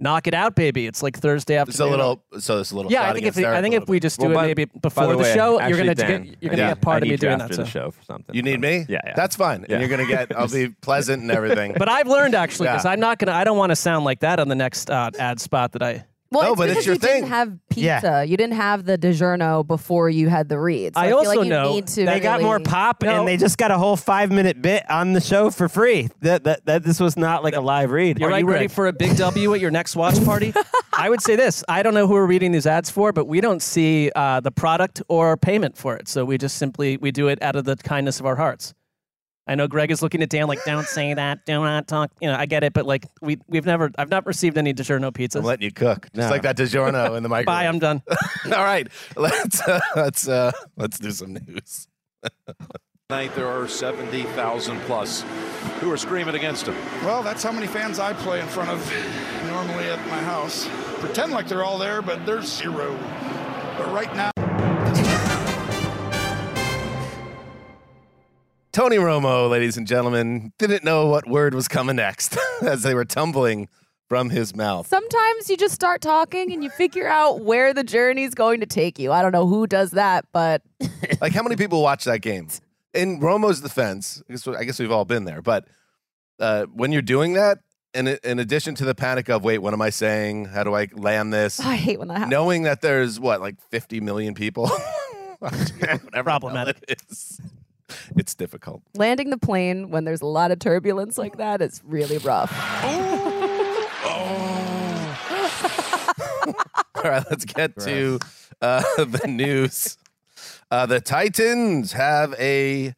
knock 0.00 0.26
it 0.26 0.34
out, 0.34 0.54
baby. 0.54 0.86
It's 0.86 1.02
like 1.02 1.16
Thursday 1.18 1.56
afternoon. 1.56 1.70
It's 1.72 1.80
a 1.80 1.86
little. 1.86 2.22
So 2.38 2.60
it's 2.60 2.70
a 2.70 2.76
little. 2.76 2.90
Yeah, 2.92 3.08
I 3.08 3.12
think 3.12 3.26
if 3.26 3.34
against 3.36 3.38
Eric 3.46 3.54
I 3.54 3.58
a 3.58 3.62
think 3.62 3.74
if 3.74 3.88
we 3.88 3.96
bit. 3.96 4.02
just 4.02 4.18
Well, 4.18 4.28
do 4.28 4.34
by- 4.34 4.44
it 4.44 4.48
maybe 4.58 4.64
before 4.80 5.06
the, 5.08 5.18
way, 5.18 5.34
show, 5.34 5.60
you're 5.66 5.76
gonna 5.78 5.94
Dan, 5.94 6.22
get 6.24 6.36
you're 6.40 6.50
gonna 6.50 6.62
yeah, 6.62 6.68
get 6.70 6.80
part 6.80 7.02
of 7.02 7.08
me 7.08 7.16
doing 7.16 7.38
that. 7.38 7.44
after 7.44 7.54
So. 7.56 7.62
the 7.62 7.68
show 7.70 7.90
for 7.90 8.02
something. 8.04 8.34
you 8.34 8.42
need 8.42 8.60
me. 8.60 8.84
Yeah, 8.88 9.00
yeah. 9.04 9.14
That's 9.16 9.36
fine. 9.36 9.64
Yeah. 9.68 9.76
And 9.76 9.80
you're 9.88 9.96
gonna 9.96 10.08
get. 10.08 10.36
I'll 10.36 10.48
be 10.48 10.68
pleasant 10.82 11.22
and 11.22 11.30
everything. 11.30 11.74
But 11.78 11.88
I've 11.88 12.06
learned 12.08 12.34
actually 12.34 12.68
because 12.68 12.84
Yeah. 12.84 12.90
I'm 12.92 13.00
not 13.00 13.18
gonna. 13.18 13.32
I 13.32 13.44
don't 13.44 13.56
want 13.58 13.70
to 13.70 13.76
sound 13.76 14.04
like 14.04 14.20
that 14.20 14.38
on 14.40 14.48
the 14.48 14.54
next 14.54 14.90
uh, 14.90 15.10
ad 15.18 15.40
spot 15.40 15.72
that 15.72 15.82
I. 15.82 16.04
Well, 16.30 16.42
No, 16.42 16.52
it's 16.52 16.58
but 16.58 16.68
it's 16.68 16.74
because 16.74 16.86
your 16.86 16.94
you 16.94 16.98
didn't 17.00 17.20
thing. 17.22 17.26
have 17.28 17.52
Yeah. 17.74 18.00
pizza. 18.00 18.24
You 18.26 18.36
didn't 18.36 18.54
have 18.56 18.84
the 18.84 18.98
DiGiorno 18.98 19.66
before 19.66 20.10
you 20.10 20.28
had 20.28 20.48
the 20.48 20.58
read. 20.58 20.94
So 20.94 21.00
I, 21.00 21.04
I 21.04 21.08
feel 21.08 21.16
also 21.18 21.30
like 21.30 21.38
you 21.44 21.50
know 21.50 21.72
need 21.72 21.86
to 21.88 22.04
They 22.04 22.20
got 22.20 22.38
really- 22.38 22.44
more 22.44 22.60
pop, 22.60 23.02
No. 23.02 23.18
and 23.20 23.28
they 23.28 23.36
just 23.36 23.58
got 23.58 23.70
a 23.70 23.78
whole 23.78 23.96
five 23.96 24.30
minute 24.32 24.60
bit 24.60 24.88
on 24.90 25.12
the 25.12 25.20
show 25.20 25.50
for 25.50 25.68
free. 25.68 26.08
That 26.22 26.44
that, 26.44 26.66
that 26.66 26.82
this 26.84 26.98
was 27.00 27.16
not 27.16 27.44
like 27.44 27.54
a 27.54 27.60
live 27.60 27.90
read. 27.90 28.20
Are 28.22 28.30
Are 28.32 28.38
you 28.40 28.46
ready 28.46 28.66
Greg? 28.66 28.70
for 28.70 28.88
a 28.88 28.92
big 28.92 29.16
W 29.16 29.54
at 29.54 29.60
your 29.60 29.70
next 29.70 29.94
watch 29.96 30.22
party? 30.24 30.52
I 30.92 31.10
would 31.10 31.20
say 31.22 31.36
this. 31.36 31.62
I 31.68 31.82
don't 31.82 31.94
know 31.94 32.06
who 32.06 32.14
we're 32.14 32.26
reading 32.26 32.52
these 32.52 32.66
ads 32.66 32.90
for, 32.90 33.12
but 33.12 33.26
we 33.26 33.40
don't 33.40 33.60
see 33.62 34.10
uh, 34.16 34.40
the 34.40 34.50
product 34.50 35.02
or 35.08 35.36
payment 35.36 35.76
for 35.76 35.94
it. 35.96 36.08
So 36.08 36.24
we 36.24 36.38
just 36.38 36.56
simply 36.56 36.96
we 36.96 37.10
do 37.12 37.28
it 37.28 37.40
out 37.42 37.54
of 37.54 37.64
the 37.66 37.76
kindness 37.76 38.18
of 38.18 38.26
our 38.26 38.36
hearts. 38.36 38.74
I 39.48 39.54
know 39.54 39.68
Greg 39.68 39.90
is 39.90 40.02
looking 40.02 40.22
at 40.22 40.28
Dan 40.28 40.46
like, 40.48 40.64
"Don't 40.64 40.86
say 40.86 41.14
that. 41.14 41.46
Do 41.46 41.60
not 41.62 41.86
talk." 41.86 42.10
You 42.20 42.28
know, 42.28 42.36
I 42.36 42.46
get 42.46 42.64
it, 42.64 42.72
but 42.72 42.84
like 42.86 43.06
we 43.20 43.38
we've 43.46 43.66
never 43.66 43.90
I've 43.96 44.10
not 44.10 44.26
received 44.26 44.58
any 44.58 44.74
DiGiorno 44.74 45.12
pizzas. 45.12 45.36
I'm 45.36 45.44
letting 45.44 45.64
you 45.64 45.72
cook, 45.72 46.02
just 46.14 46.16
No. 46.16 46.30
like 46.30 46.42
that 46.42 46.56
DiGiorno 46.56 47.16
in 47.16 47.22
the 47.22 47.28
microwave. 47.28 47.46
Bye, 47.46 47.66
I'm 47.66 47.78
done. 47.78 48.02
All 48.46 48.50
right, 48.64 48.88
let's 49.16 49.60
uh, 49.68 49.80
let's 49.94 50.26
uh, 50.28 50.50
let's 50.76 50.98
do 50.98 51.10
some 51.10 51.34
news. 51.34 51.86
Tonight 53.08 53.36
there 53.36 53.46
are 53.46 53.68
70,000 53.68 54.80
plus 54.80 55.24
who 55.78 55.92
are 55.92 55.96
screaming 55.96 56.34
against 56.34 56.66
him. 56.66 56.74
Well, 57.04 57.22
that's 57.22 57.40
how 57.40 57.52
many 57.52 57.68
fans 57.68 58.00
I 58.00 58.12
play 58.14 58.40
in 58.40 58.46
front 58.48 58.68
of 58.68 58.78
normally 59.46 59.84
at 59.84 60.04
my 60.08 60.18
house. 60.18 60.66
Pretend 60.98 61.30
like 61.30 61.46
they're 61.46 61.62
all 61.62 61.78
there, 61.78 62.02
but 62.02 62.26
there's 62.26 62.52
zero. 62.52 62.98
But 63.78 63.92
right 63.92 64.12
now, 64.16 64.32
Tony 68.76 68.98
Romo, 68.98 69.48
ladies 69.48 69.78
and 69.78 69.86
gentlemen, 69.86 70.52
didn't 70.58 70.84
know 70.84 71.06
what 71.06 71.26
word 71.26 71.54
was 71.54 71.66
coming 71.66 71.96
next 71.96 72.36
as 72.60 72.82
they 72.82 72.94
were 72.94 73.06
tumbling 73.06 73.70
from 74.06 74.28
his 74.28 74.54
mouth. 74.54 74.86
Sometimes 74.86 75.48
you 75.48 75.56
just 75.56 75.74
start 75.74 76.02
talking 76.02 76.52
and 76.52 76.62
you 76.62 76.68
figure 76.68 77.08
out 77.08 77.40
where 77.40 77.72
the 77.72 77.82
journey's 77.82 78.34
going 78.34 78.60
to 78.60 78.66
take 78.66 78.98
you. 78.98 79.12
I 79.12 79.22
don't 79.22 79.32
know 79.32 79.46
who 79.46 79.66
does 79.66 79.92
that, 79.92 80.26
but 80.30 80.60
Like, 81.22 81.32
how 81.32 81.42
many 81.42 81.56
people 81.56 81.82
watch 81.82 82.04
that 82.04 82.20
game? 82.20 82.48
in 82.92 83.18
Romo's 83.18 83.62
defense, 83.62 84.22
I 84.28 84.32
guess, 84.34 84.46
I 84.46 84.64
guess 84.64 84.78
we've 84.78 84.92
all 84.92 85.06
been 85.06 85.24
there, 85.24 85.40
but 85.40 85.66
uh, 86.38 86.66
when 86.66 86.92
you're 86.92 87.00
doing 87.00 87.32
that, 87.32 87.60
in, 87.94 88.08
in 88.08 88.38
addition 88.38 88.74
to 88.74 88.84
the 88.84 88.94
panic 88.94 89.30
of, 89.30 89.42
wait, 89.42 89.56
what 89.60 89.72
am 89.72 89.80
I 89.80 89.88
saying? 89.88 90.44
How 90.44 90.64
do 90.64 90.74
I 90.74 90.88
land 90.92 91.32
this? 91.32 91.60
I 91.60 91.76
hate 91.76 91.98
when 91.98 92.08
that 92.08 92.18
happens. 92.18 92.30
Knowing 92.30 92.64
that 92.64 92.82
there's 92.82 93.18
what, 93.18 93.40
like 93.40 93.58
50 93.70 94.02
million 94.02 94.34
people? 94.34 94.68
Whatever 95.38 96.24
Problematic. 96.24 96.84
it 96.86 97.00
is. 97.08 97.40
It's 98.16 98.34
difficult. 98.34 98.82
Landing 98.94 99.30
the 99.30 99.38
plane 99.38 99.90
when 99.90 100.04
there's 100.04 100.20
a 100.22 100.26
lot 100.26 100.50
of 100.50 100.58
turbulence 100.58 101.18
like 101.18 101.36
that 101.36 101.60
is 101.60 101.82
really 101.84 102.18
rough. 102.18 102.52
All 106.96 107.10
right, 107.10 107.24
let's 107.30 107.44
get 107.44 107.78
to 107.80 108.18
uh, 108.60 108.82
the 109.04 109.26
news. 109.28 109.98
Uh, 110.70 110.86
the 110.86 111.00
Titans 111.00 111.92
have 111.92 112.34
a 112.38 112.94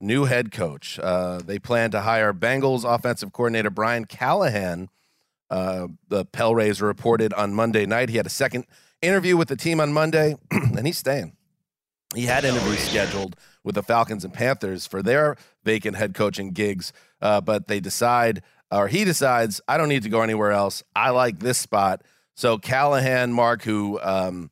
new 0.00 0.24
head 0.24 0.50
coach. 0.50 0.98
Uh, 0.98 1.40
they 1.44 1.58
plan 1.58 1.90
to 1.92 2.00
hire 2.00 2.32
Bengals 2.32 2.84
offensive 2.84 3.32
coordinator 3.32 3.70
Brian 3.70 4.04
Callahan. 4.04 4.88
Uh, 5.48 5.88
the 6.08 6.24
Pell 6.24 6.54
Rays 6.54 6.82
reported 6.82 7.32
on 7.34 7.54
Monday 7.54 7.86
night. 7.86 8.08
He 8.08 8.16
had 8.16 8.26
a 8.26 8.30
second 8.30 8.66
interview 9.00 9.36
with 9.36 9.48
the 9.48 9.56
team 9.56 9.80
on 9.80 9.92
Monday, 9.92 10.36
and 10.50 10.86
he's 10.86 10.98
staying. 10.98 11.36
He 12.14 12.24
had 12.24 12.44
interviews 12.44 12.80
scheduled 12.80 13.36
with 13.66 13.74
the 13.74 13.82
Falcons 13.82 14.24
and 14.24 14.32
Panthers 14.32 14.86
for 14.86 15.02
their 15.02 15.36
vacant 15.64 15.96
head 15.96 16.14
coaching 16.14 16.52
gigs, 16.52 16.92
uh, 17.20 17.40
but 17.40 17.66
they 17.66 17.80
decide, 17.80 18.42
or 18.70 18.86
he 18.86 19.04
decides, 19.04 19.60
I 19.66 19.76
don't 19.76 19.88
need 19.88 20.04
to 20.04 20.08
go 20.08 20.22
anywhere 20.22 20.52
else. 20.52 20.84
I 20.94 21.10
like 21.10 21.40
this 21.40 21.58
spot. 21.58 22.02
So 22.36 22.58
Callahan, 22.58 23.32
Mark, 23.32 23.62
who 23.62 24.00
um, 24.00 24.50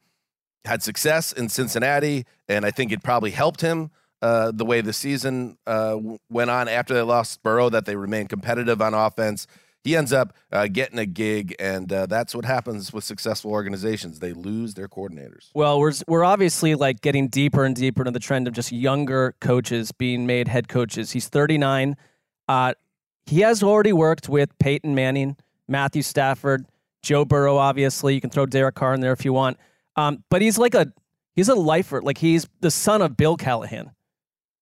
had 0.65 0.83
success 0.83 1.33
in 1.33 1.49
Cincinnati, 1.49 2.27
and 2.49 2.67
I 2.67 2.73
think 2.73 2.91
it 2.91 3.05
probably 3.05 3.31
helped 3.31 3.61
him 3.61 3.93
uh, 4.21 4.51
the 4.53 4.65
way 4.65 4.81
the 4.81 4.93
season 4.93 5.59
uh, 5.67 5.97
went 6.29 6.51
on 6.51 6.67
after 6.67 6.93
they 6.93 7.03
lost 7.03 7.43
Burrow, 7.43 7.69
that 7.69 7.85
they 7.85 7.95
remained 7.95 8.31
competitive 8.31 8.83
on 8.83 8.95
offense. 8.95 9.47
He 9.85 9.95
ends 9.95 10.15
up 10.15 10.33
uh, 10.51 10.67
getting 10.67 10.99
a 10.99 11.05
gig, 11.05 11.55
and 11.59 11.93
uh, 11.93 12.07
that's 12.07 12.35
what 12.35 12.47
happens 12.47 12.91
with 12.91 13.05
successful 13.05 13.51
organizations. 13.51 14.19
They 14.19 14.33
lose 14.33 14.73
their 14.73 14.89
coordinators. 14.89 15.51
Well, 15.55 15.79
we're 15.79 15.93
we're 16.09 16.25
obviously 16.25 16.75
like 16.75 17.03
getting 17.03 17.29
deeper 17.29 17.65
and 17.65 17.77
deeper 17.77 18.01
into 18.01 18.11
the 18.11 18.19
trend 18.19 18.49
of 18.49 18.55
just 18.55 18.73
younger 18.73 19.35
coaches 19.41 19.93
being 19.93 20.25
made 20.25 20.49
head 20.49 20.69
coaches. 20.69 21.13
He's 21.13 21.29
39. 21.29 21.97
Uh, 22.49 22.73
he 23.27 23.41
has 23.41 23.63
already 23.63 23.93
worked 23.93 24.27
with 24.27 24.59
Peyton 24.59 24.95
Manning, 24.95 25.37
Matthew 25.69 26.01
Stafford, 26.01 26.65
Joe 27.03 27.27
Burrow. 27.27 27.59
Obviously, 27.59 28.15
you 28.15 28.23
can 28.23 28.31
throw 28.31 28.47
Derek 28.47 28.75
Carr 28.75 28.95
in 28.95 29.01
there 29.01 29.13
if 29.13 29.25
you 29.25 29.35
want. 29.35 29.59
Um, 29.97 30.25
but 30.31 30.41
he's 30.41 30.57
like 30.57 30.75
a 30.75 30.93
he's 31.37 31.51
a 31.51 31.55
lifer. 31.55 32.01
Like 32.01 32.19
he's 32.19 32.49
the 32.61 32.71
son 32.71 33.03
of 33.03 33.19
Bill 33.19 33.37
Callahan. 33.37 33.93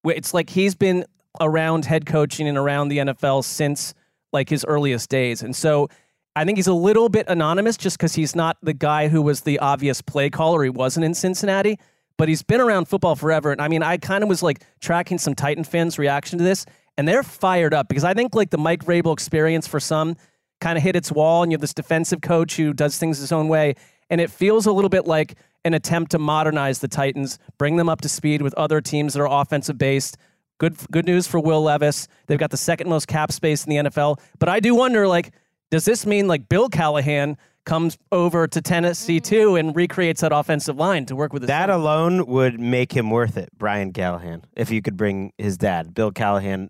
It's 0.03 0.33
like 0.33 0.49
he's 0.49 0.75
been 0.75 1.05
around 1.39 1.85
head 1.85 2.05
coaching 2.05 2.47
and 2.47 2.57
around 2.57 2.89
the 2.89 2.97
NFL 2.97 3.45
since 3.45 3.93
like 4.33 4.49
his 4.49 4.65
earliest 4.65 5.09
days, 5.09 5.41
and 5.41 5.55
so 5.55 5.87
I 6.35 6.45
think 6.45 6.57
he's 6.57 6.67
a 6.67 6.73
little 6.73 7.09
bit 7.09 7.27
anonymous 7.27 7.77
just 7.77 7.97
because 7.97 8.15
he's 8.15 8.35
not 8.35 8.57
the 8.63 8.73
guy 8.73 9.07
who 9.07 9.21
was 9.21 9.41
the 9.41 9.59
obvious 9.59 10.01
play 10.01 10.29
caller. 10.31 10.63
He 10.63 10.69
wasn't 10.69 11.05
in 11.05 11.13
Cincinnati, 11.13 11.77
but 12.17 12.27
he's 12.27 12.41
been 12.41 12.59
around 12.59 12.87
football 12.87 13.15
forever. 13.15 13.51
And 13.51 13.61
I 13.61 13.67
mean, 13.67 13.83
I 13.83 13.97
kind 13.97 14.23
of 14.23 14.29
was 14.29 14.41
like 14.41 14.63
tracking 14.81 15.19
some 15.19 15.35
Titan 15.35 15.63
fans' 15.63 15.99
reaction 15.99 16.39
to 16.39 16.43
this, 16.43 16.65
and 16.97 17.07
they're 17.07 17.23
fired 17.23 17.73
up 17.73 17.87
because 17.87 18.03
I 18.03 18.15
think 18.15 18.33
like 18.33 18.49
the 18.49 18.57
Mike 18.57 18.83
Vrabel 18.83 19.13
experience 19.13 19.67
for 19.67 19.79
some 19.79 20.15
kind 20.59 20.77
of 20.77 20.83
hit 20.83 20.95
its 20.95 21.11
wall, 21.11 21.43
and 21.43 21.51
you 21.51 21.55
have 21.55 21.61
this 21.61 21.73
defensive 21.73 22.21
coach 22.21 22.55
who 22.55 22.73
does 22.73 22.97
things 22.97 23.19
his 23.19 23.31
own 23.31 23.47
way, 23.47 23.75
and 24.09 24.19
it 24.19 24.31
feels 24.31 24.65
a 24.65 24.71
little 24.71 24.89
bit 24.89 25.05
like 25.05 25.35
an 25.65 25.73
attempt 25.75 26.11
to 26.11 26.19
modernize 26.19 26.79
the 26.79 26.87
Titans, 26.87 27.37
bring 27.57 27.75
them 27.75 27.89
up 27.89 28.01
to 28.01 28.09
speed 28.09 28.41
with 28.41 28.53
other 28.55 28.81
teams 28.81 29.13
that 29.13 29.21
are 29.21 29.41
offensive 29.41 29.77
based. 29.77 30.17
Good, 30.59 30.75
good 30.91 31.05
news 31.05 31.27
for 31.27 31.39
Will 31.39 31.61
Levis. 31.63 32.07
They've 32.27 32.37
got 32.39 32.51
the 32.51 32.57
second 32.57 32.89
most 32.89 33.07
cap 33.07 33.31
space 33.31 33.65
in 33.65 33.69
the 33.69 33.89
NFL. 33.89 34.19
But 34.39 34.49
I 34.49 34.59
do 34.59 34.75
wonder, 34.75 35.07
like, 35.07 35.31
does 35.71 35.85
this 35.85 36.05
mean 36.05 36.27
like 36.27 36.47
Bill 36.47 36.69
Callahan 36.69 37.37
comes 37.65 37.97
over 38.11 38.45
to 38.47 38.61
Tennessee 38.61 39.19
too 39.19 39.55
and 39.55 39.75
recreates 39.75 40.21
that 40.21 40.31
offensive 40.33 40.75
line 40.77 41.05
to 41.05 41.15
work 41.15 41.33
with 41.33 41.43
his 41.43 41.47
That 41.47 41.69
son? 41.69 41.79
alone 41.79 42.25
would 42.27 42.59
make 42.59 42.91
him 42.91 43.09
worth 43.09 43.37
it, 43.37 43.49
Brian 43.57 43.93
Callahan. 43.93 44.43
If 44.55 44.69
you 44.69 44.81
could 44.81 44.97
bring 44.97 45.31
his 45.37 45.57
dad, 45.57 45.93
Bill 45.93 46.11
Callahan, 46.11 46.69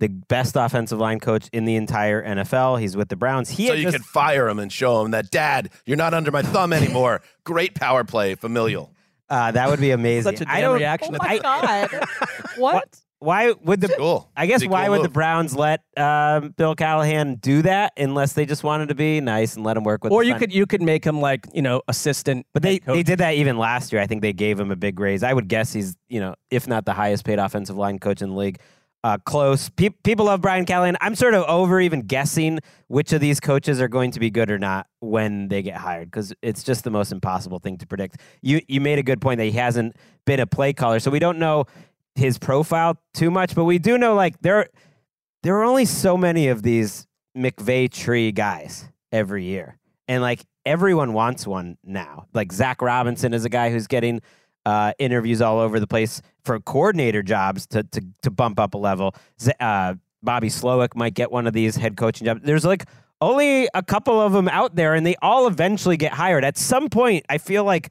the 0.00 0.06
best 0.08 0.54
offensive 0.56 0.98
line 0.98 1.18
coach 1.18 1.48
in 1.52 1.64
the 1.64 1.74
entire 1.74 2.22
NFL. 2.24 2.80
He's 2.80 2.96
with 2.96 3.08
the 3.08 3.16
Browns. 3.16 3.50
He 3.50 3.66
so 3.66 3.72
you 3.74 3.82
just- 3.82 3.96
could 3.96 4.04
fire 4.06 4.48
him 4.48 4.58
and 4.60 4.72
show 4.72 5.04
him 5.04 5.10
that, 5.10 5.30
Dad, 5.30 5.70
you're 5.86 5.96
not 5.96 6.14
under 6.14 6.30
my 6.30 6.42
thumb 6.42 6.72
anymore. 6.72 7.20
Great 7.44 7.74
power 7.74 8.04
play, 8.04 8.36
familial. 8.36 8.92
uh, 9.28 9.50
that 9.50 9.68
would 9.68 9.80
be 9.80 9.90
amazing. 9.90 10.36
Such 10.36 10.46
a 10.46 10.50
I 10.50 10.60
damn 10.60 10.70
don't. 10.70 10.76
reaction. 10.78 11.16
Oh 11.16 11.18
my 11.26 11.38
god! 11.38 11.90
what? 12.56 13.00
Why 13.20 13.52
would 13.52 13.80
the 13.80 13.88
Cool. 13.88 14.30
I 14.36 14.46
guess 14.46 14.64
why 14.64 14.86
cool 14.86 14.96
would 14.96 15.04
the. 15.04 15.08
Browns 15.08 15.56
let 15.56 15.80
um, 15.96 16.50
Bill 16.56 16.76
Callahan 16.76 17.36
do 17.36 17.62
that 17.62 17.92
unless 17.96 18.34
they 18.34 18.46
just 18.46 18.62
wanted 18.62 18.90
to 18.90 18.94
be 18.94 19.20
nice 19.20 19.56
and 19.56 19.64
let 19.64 19.76
him 19.76 19.82
work 19.82 20.04
with? 20.04 20.12
or 20.12 20.22
the 20.22 20.28
you 20.28 20.32
son? 20.34 20.40
could 20.40 20.52
you 20.52 20.66
could 20.66 20.82
make 20.82 21.04
him 21.04 21.20
like 21.20 21.46
you 21.52 21.62
know 21.62 21.82
assistant. 21.88 22.46
But 22.54 22.62
they, 22.62 22.78
coach. 22.78 22.94
they 22.94 23.02
did 23.02 23.18
that 23.18 23.34
even 23.34 23.58
last 23.58 23.92
year. 23.92 24.00
I 24.00 24.06
think 24.06 24.22
they 24.22 24.32
gave 24.32 24.60
him 24.60 24.70
a 24.70 24.76
big 24.76 25.00
raise. 25.00 25.22
I 25.22 25.32
would 25.32 25.48
guess 25.48 25.72
he's, 25.72 25.96
you 26.08 26.20
know, 26.20 26.34
if 26.50 26.68
not 26.68 26.84
the 26.84 26.92
highest 26.92 27.24
paid 27.24 27.40
offensive 27.40 27.76
line 27.76 27.98
coach 27.98 28.22
in 28.22 28.30
the 28.30 28.36
league. 28.36 28.60
Uh, 29.04 29.16
close. 29.16 29.68
Pe- 29.70 29.90
people 29.90 30.26
love 30.26 30.40
Brian 30.40 30.66
Callahan. 30.66 30.96
I'm 31.00 31.14
sort 31.14 31.34
of 31.34 31.44
over 31.44 31.80
even 31.80 32.02
guessing 32.02 32.58
which 32.88 33.12
of 33.12 33.20
these 33.20 33.38
coaches 33.38 33.80
are 33.80 33.86
going 33.86 34.10
to 34.10 34.18
be 34.18 34.28
good 34.28 34.50
or 34.50 34.58
not 34.58 34.88
when 34.98 35.46
they 35.48 35.62
get 35.62 35.76
hired 35.76 36.10
because 36.10 36.34
it's 36.42 36.64
just 36.64 36.82
the 36.82 36.90
most 36.90 37.12
impossible 37.12 37.60
thing 37.60 37.78
to 37.78 37.86
predict. 37.86 38.16
You 38.42 38.60
you 38.66 38.80
made 38.80 38.98
a 38.98 39.04
good 39.04 39.20
point 39.20 39.38
that 39.38 39.44
he 39.44 39.52
hasn't 39.52 39.96
been 40.24 40.40
a 40.40 40.46
play 40.46 40.72
caller, 40.72 40.98
so 40.98 41.12
we 41.12 41.20
don't 41.20 41.38
know 41.38 41.66
his 42.18 42.38
profile 42.38 43.00
too 43.14 43.30
much, 43.30 43.54
but 43.54 43.64
we 43.64 43.78
do 43.78 43.96
know 43.96 44.14
like 44.14 44.40
there 44.40 44.68
there 45.42 45.56
are 45.56 45.64
only 45.64 45.84
so 45.84 46.16
many 46.16 46.48
of 46.48 46.62
these 46.62 47.06
McVay 47.36 47.90
tree 47.90 48.32
guys 48.32 48.88
every 49.12 49.44
year. 49.44 49.78
And 50.08 50.22
like 50.22 50.44
everyone 50.66 51.12
wants 51.12 51.46
one 51.46 51.78
now. 51.84 52.26
Like 52.34 52.52
Zach 52.52 52.82
Robinson 52.82 53.32
is 53.32 53.44
a 53.44 53.48
guy 53.48 53.70
who's 53.70 53.86
getting 53.86 54.20
uh, 54.66 54.92
interviews 54.98 55.40
all 55.40 55.60
over 55.60 55.80
the 55.80 55.86
place 55.86 56.20
for 56.44 56.58
coordinator 56.60 57.22
jobs 57.22 57.66
to 57.68 57.82
to, 57.84 58.02
to 58.22 58.30
bump 58.30 58.60
up 58.60 58.74
a 58.74 58.78
level. 58.78 59.14
Uh, 59.60 59.94
Bobby 60.22 60.48
Slowik 60.48 60.96
might 60.96 61.14
get 61.14 61.30
one 61.30 61.46
of 61.46 61.52
these 61.52 61.76
head 61.76 61.96
coaching 61.96 62.24
jobs. 62.24 62.40
There's 62.42 62.64
like 62.64 62.84
only 63.20 63.68
a 63.74 63.82
couple 63.82 64.20
of 64.20 64.32
them 64.32 64.48
out 64.48 64.74
there, 64.74 64.94
and 64.94 65.06
they 65.06 65.16
all 65.22 65.46
eventually 65.46 65.96
get 65.96 66.12
hired. 66.12 66.44
At 66.44 66.56
some 66.56 66.88
point, 66.88 67.24
I 67.28 67.38
feel 67.38 67.64
like 67.64 67.90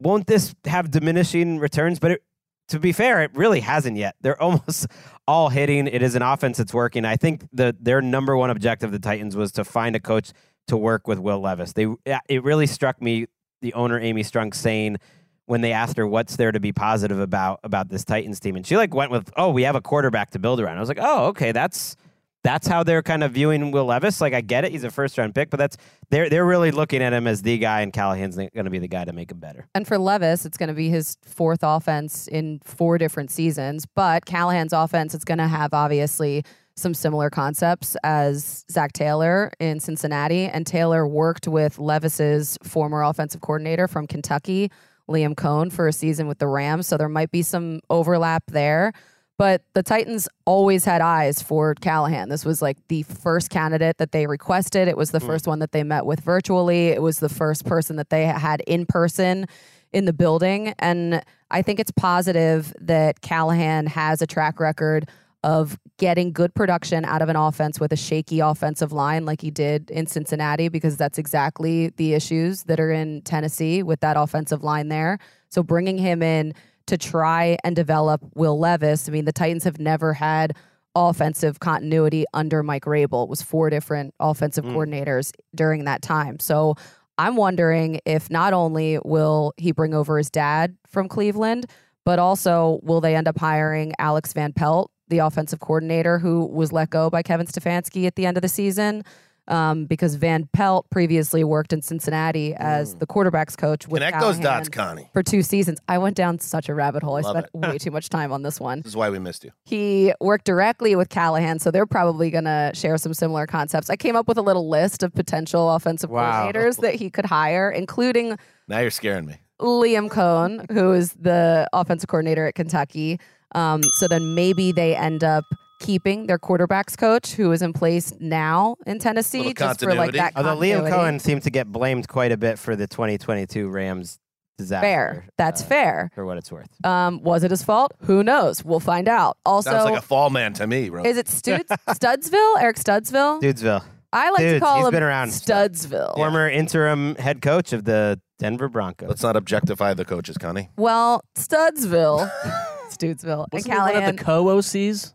won't 0.00 0.26
this 0.26 0.54
have 0.66 0.90
diminishing 0.90 1.58
returns? 1.58 1.98
But 1.98 2.12
it, 2.12 2.22
to 2.68 2.78
be 2.78 2.92
fair, 2.92 3.22
it 3.22 3.30
really 3.34 3.60
hasn't 3.60 3.96
yet. 3.96 4.16
They're 4.20 4.40
almost 4.42 4.86
all 5.26 5.48
hitting. 5.48 5.86
It 5.86 6.02
is 6.02 6.14
an 6.14 6.22
offense 6.22 6.58
that's 6.58 6.74
working. 6.74 7.04
I 7.04 7.16
think 7.16 7.42
the 7.52 7.76
their 7.78 8.00
number 8.00 8.36
one 8.36 8.50
objective, 8.50 8.92
the 8.92 8.98
Titans, 8.98 9.36
was 9.36 9.52
to 9.52 9.64
find 9.64 9.96
a 9.96 10.00
coach 10.00 10.32
to 10.68 10.76
work 10.76 11.06
with 11.06 11.18
Will 11.18 11.40
Levis. 11.40 11.72
They 11.72 11.86
it 12.28 12.42
really 12.42 12.66
struck 12.66 13.00
me 13.00 13.26
the 13.60 13.74
owner 13.74 13.98
Amy 13.98 14.22
Strunk 14.22 14.54
saying 14.54 14.98
when 15.46 15.60
they 15.60 15.72
asked 15.72 15.96
her 15.96 16.06
what's 16.06 16.36
there 16.36 16.52
to 16.52 16.60
be 16.60 16.72
positive 16.72 17.18
about 17.18 17.60
about 17.64 17.88
this 17.88 18.04
Titans 18.04 18.40
team, 18.40 18.56
and 18.56 18.66
she 18.66 18.76
like 18.76 18.94
went 18.94 19.10
with, 19.10 19.30
"Oh, 19.36 19.50
we 19.50 19.62
have 19.64 19.76
a 19.76 19.80
quarterback 19.80 20.30
to 20.30 20.38
build 20.38 20.60
around." 20.60 20.76
I 20.76 20.80
was 20.80 20.88
like, 20.88 20.98
"Oh, 21.00 21.26
okay, 21.26 21.52
that's." 21.52 21.96
That's 22.44 22.66
how 22.66 22.84
they're 22.84 23.02
kind 23.02 23.24
of 23.24 23.32
viewing 23.32 23.72
Will 23.72 23.86
Levis. 23.86 24.20
Like 24.20 24.34
I 24.34 24.42
get 24.42 24.64
it, 24.64 24.70
he's 24.70 24.84
a 24.84 24.90
first 24.90 25.18
round 25.18 25.34
pick, 25.34 25.50
but 25.50 25.56
that's 25.56 25.76
they're 26.10 26.28
they're 26.28 26.44
really 26.44 26.70
looking 26.70 27.02
at 27.02 27.12
him 27.12 27.26
as 27.26 27.42
the 27.42 27.58
guy, 27.58 27.80
and 27.80 27.92
Callahan's 27.92 28.36
going 28.36 28.50
to 28.52 28.70
be 28.70 28.78
the 28.78 28.86
guy 28.86 29.04
to 29.04 29.12
make 29.12 29.32
him 29.32 29.38
better. 29.38 29.66
And 29.74 29.88
for 29.88 29.98
Levis, 29.98 30.44
it's 30.44 30.58
going 30.58 30.68
to 30.68 30.74
be 30.74 30.90
his 30.90 31.16
fourth 31.24 31.60
offense 31.62 32.28
in 32.28 32.60
four 32.62 32.98
different 32.98 33.30
seasons. 33.30 33.86
But 33.86 34.26
Callahan's 34.26 34.74
offense, 34.74 35.14
it's 35.14 35.24
going 35.24 35.38
to 35.38 35.48
have 35.48 35.72
obviously 35.72 36.44
some 36.76 36.92
similar 36.92 37.30
concepts 37.30 37.96
as 38.04 38.64
Zac 38.70 38.92
Taylor 38.92 39.50
in 39.58 39.80
Cincinnati. 39.80 40.46
And 40.46 40.66
Taylor 40.66 41.06
worked 41.06 41.48
with 41.48 41.78
Levis's 41.78 42.58
former 42.62 43.02
offensive 43.02 43.40
coordinator 43.40 43.88
from 43.88 44.06
Kentucky, 44.06 44.70
Liam 45.08 45.34
Coen, 45.34 45.72
for 45.72 45.88
a 45.88 45.92
season 45.92 46.26
with 46.26 46.38
the 46.38 46.46
Rams. 46.46 46.86
So 46.86 46.96
there 46.96 47.08
might 47.08 47.30
be 47.30 47.42
some 47.42 47.80
overlap 47.90 48.44
there. 48.48 48.92
But 49.36 49.62
the 49.74 49.82
Titans 49.82 50.28
always 50.44 50.84
had 50.84 51.00
eyes 51.00 51.42
for 51.42 51.74
Callahan. 51.74 52.28
This 52.28 52.44
was 52.44 52.62
like 52.62 52.78
the 52.88 53.02
first 53.02 53.50
candidate 53.50 53.98
that 53.98 54.12
they 54.12 54.26
requested. 54.26 54.86
It 54.86 54.96
was 54.96 55.10
the 55.10 55.18
hmm. 55.18 55.26
first 55.26 55.46
one 55.46 55.58
that 55.58 55.72
they 55.72 55.82
met 55.82 56.06
with 56.06 56.20
virtually. 56.20 56.88
It 56.88 57.02
was 57.02 57.18
the 57.18 57.28
first 57.28 57.64
person 57.64 57.96
that 57.96 58.10
they 58.10 58.26
had 58.26 58.60
in 58.66 58.86
person 58.86 59.46
in 59.92 60.04
the 60.04 60.12
building. 60.12 60.74
And 60.78 61.22
I 61.50 61.62
think 61.62 61.80
it's 61.80 61.90
positive 61.92 62.72
that 62.80 63.20
Callahan 63.22 63.86
has 63.86 64.22
a 64.22 64.26
track 64.26 64.60
record 64.60 65.08
of 65.42 65.78
getting 65.98 66.32
good 66.32 66.54
production 66.54 67.04
out 67.04 67.20
of 67.20 67.28
an 67.28 67.36
offense 67.36 67.78
with 67.78 67.92
a 67.92 67.96
shaky 67.96 68.40
offensive 68.40 68.92
line 68.92 69.26
like 69.26 69.42
he 69.42 69.50
did 69.50 69.90
in 69.90 70.06
Cincinnati, 70.06 70.68
because 70.68 70.96
that's 70.96 71.18
exactly 71.18 71.88
the 71.96 72.14
issues 72.14 72.62
that 72.64 72.80
are 72.80 72.90
in 72.90 73.20
Tennessee 73.22 73.82
with 73.82 74.00
that 74.00 74.16
offensive 74.16 74.64
line 74.64 74.88
there. 74.88 75.18
So 75.50 75.62
bringing 75.62 75.98
him 75.98 76.22
in 76.22 76.54
to 76.86 76.98
try 76.98 77.56
and 77.64 77.74
develop 77.74 78.20
Will 78.34 78.58
Levis, 78.58 79.08
I 79.08 79.12
mean, 79.12 79.24
the 79.24 79.32
Titans 79.32 79.64
have 79.64 79.78
never 79.78 80.12
had 80.12 80.56
offensive 80.94 81.58
continuity 81.60 82.24
under 82.34 82.62
Mike 82.62 82.84
Vrabel. 82.84 83.24
It 83.24 83.28
was 83.28 83.42
four 83.42 83.70
different 83.70 84.14
offensive 84.20 84.64
mm. 84.64 84.74
coordinators 84.74 85.32
during 85.54 85.84
that 85.84 86.02
time. 86.02 86.38
So 86.38 86.76
I'm 87.18 87.36
wondering 87.36 88.00
if 88.04 88.30
not 88.30 88.52
only 88.52 88.98
will 89.04 89.52
he 89.56 89.72
bring 89.72 89.94
over 89.94 90.18
his 90.18 90.30
dad 90.30 90.76
from 90.86 91.08
Cleveland, 91.08 91.66
But 92.04 92.18
also, 92.18 92.80
will 92.82 93.00
they 93.00 93.16
end 93.16 93.28
up 93.28 93.38
hiring 93.38 93.94
Alex 93.98 94.32
Van 94.32 94.52
Pelt, 94.52 94.90
the 95.08 95.18
offensive 95.18 95.60
coordinator 95.60 96.18
who 96.18 96.46
was 96.46 96.70
let 96.70 96.90
go 96.90 97.08
by 97.10 97.22
Kevin 97.22 97.46
Stefanski 97.46 98.06
at 98.06 98.14
the 98.14 98.26
end 98.26 98.36
of 98.36 98.42
the 98.42 98.48
season? 98.48 99.02
Um, 99.46 99.84
because 99.84 100.14
Van 100.14 100.48
Pelt 100.54 100.88
previously 100.88 101.44
worked 101.44 101.74
in 101.74 101.82
Cincinnati 101.82 102.54
as 102.54 102.94
the 102.94 103.06
quarterbacks 103.06 103.58
coach 103.58 103.86
with 103.86 104.00
Mm. 104.02 104.06
Connect 104.06 104.20
those 104.22 104.36
Callahan 104.38 104.42
dots, 104.62 104.68
Connie. 104.70 105.10
for 105.12 105.22
two 105.22 105.42
seasons. 105.42 105.78
I 105.86 105.98
went 105.98 106.16
down 106.16 106.38
such 106.38 106.70
a 106.70 106.74
rabbit 106.74 107.02
hole. 107.02 107.16
I 107.16 107.20
Love 107.20 107.36
spent 107.36 107.54
way 107.54 107.76
too 107.84 107.90
much 107.90 108.08
time 108.08 108.32
on 108.32 108.42
this 108.42 108.58
one. 108.58 108.78
This 108.80 108.92
is 108.92 108.96
why 108.96 109.10
we 109.10 109.18
missed 109.18 109.44
you. 109.44 109.50
He 109.66 110.14
worked 110.18 110.46
directly 110.46 110.96
with 110.96 111.10
Callahan, 111.10 111.58
so 111.58 111.70
they're 111.70 111.84
probably 111.84 112.30
going 112.30 112.44
to 112.44 112.70
share 112.74 112.96
some 112.96 113.12
similar 113.12 113.46
concepts. 113.46 113.90
I 113.90 113.96
came 113.96 114.16
up 114.16 114.28
with 114.28 114.38
a 114.38 114.42
little 114.42 114.70
list 114.70 115.02
of 115.02 115.12
potential 115.14 115.70
offensive 115.74 116.08
Wow. 116.08 116.50
coordinators 116.50 116.78
that 116.80 116.94
he 116.94 117.10
could 117.10 117.26
hire, 117.26 117.70
including 117.70 118.38
Now 118.66 118.78
you're 118.78 118.90
scaring 118.90 119.26
me. 119.26 119.36
Liam 119.60 120.08
Coen, 120.08 120.70
who 120.72 120.92
is 120.94 121.12
the 121.12 121.68
offensive 121.74 122.08
coordinator 122.08 122.46
at 122.46 122.54
Kentucky. 122.54 123.20
Um, 123.54 123.82
so 123.98 124.08
then 124.08 124.34
maybe 124.34 124.72
they 124.72 124.96
end 124.96 125.22
up 125.22 125.44
keeping 125.84 126.26
their 126.26 126.38
quarterbacks 126.38 126.96
coach, 126.96 127.32
who 127.32 127.52
is 127.52 127.62
in 127.62 127.72
place 127.72 128.12
now 128.18 128.76
in 128.86 128.98
Tennessee, 128.98 129.38
Little 129.38 129.52
just 129.52 129.80
for 129.80 129.94
like 129.94 130.12
that. 130.12 130.32
Although 130.36 130.56
Liam 130.56 130.80
continuity. 130.80 130.90
Coen 130.90 131.20
seemed 131.20 131.42
to 131.42 131.50
get 131.50 131.70
blamed 131.70 132.08
quite 132.08 132.32
a 132.32 132.36
bit 132.36 132.58
for 132.58 132.74
the 132.74 132.86
2022 132.86 133.68
Rams 133.68 134.18
disaster. 134.56 134.86
fair. 134.86 135.26
That's 135.36 135.62
uh, 135.62 135.66
fair. 135.66 136.10
For 136.14 136.24
what 136.24 136.38
it's 136.38 136.50
worth. 136.50 136.68
Um, 136.86 137.22
was 137.22 137.44
it 137.44 137.50
his 137.50 137.62
fault? 137.62 137.92
Who 138.04 138.24
knows? 138.24 138.64
We'll 138.64 138.80
find 138.80 139.08
out. 139.08 139.36
Also, 139.44 139.70
Sounds 139.70 139.84
like 139.90 139.98
a 139.98 140.02
fall 140.02 140.30
man 140.30 140.54
to 140.54 140.66
me, 140.66 140.88
bro. 140.88 141.04
is 141.04 141.16
it 141.16 141.28
Studs- 141.28 141.68
Studsville? 141.88 142.60
Eric 142.60 142.76
Studsville? 142.76 143.42
Dudesville. 143.42 143.84
I 144.12 144.30
like 144.30 144.40
to 144.42 144.60
call 144.60 144.76
he's 144.76 144.86
him 144.86 144.92
been 144.92 145.02
around. 145.02 145.28
Studsville. 145.30 146.14
Former 146.14 146.48
interim 146.48 147.16
head 147.16 147.42
coach 147.42 147.72
of 147.72 147.84
the 147.84 148.20
Denver 148.38 148.68
Broncos. 148.68 149.08
Let's 149.08 149.22
not 149.22 149.36
objectify 149.36 149.94
the 149.94 150.04
coaches, 150.04 150.38
Connie. 150.38 150.70
Well, 150.76 151.20
Studsville, 151.36 152.30
Studsville, 152.90 153.44
and 153.44 153.52
Wasn't 153.52 153.74
he 153.74 153.78
one 153.78 153.96
of 153.96 154.16
the 154.16 154.22
co-OCs? 154.22 155.14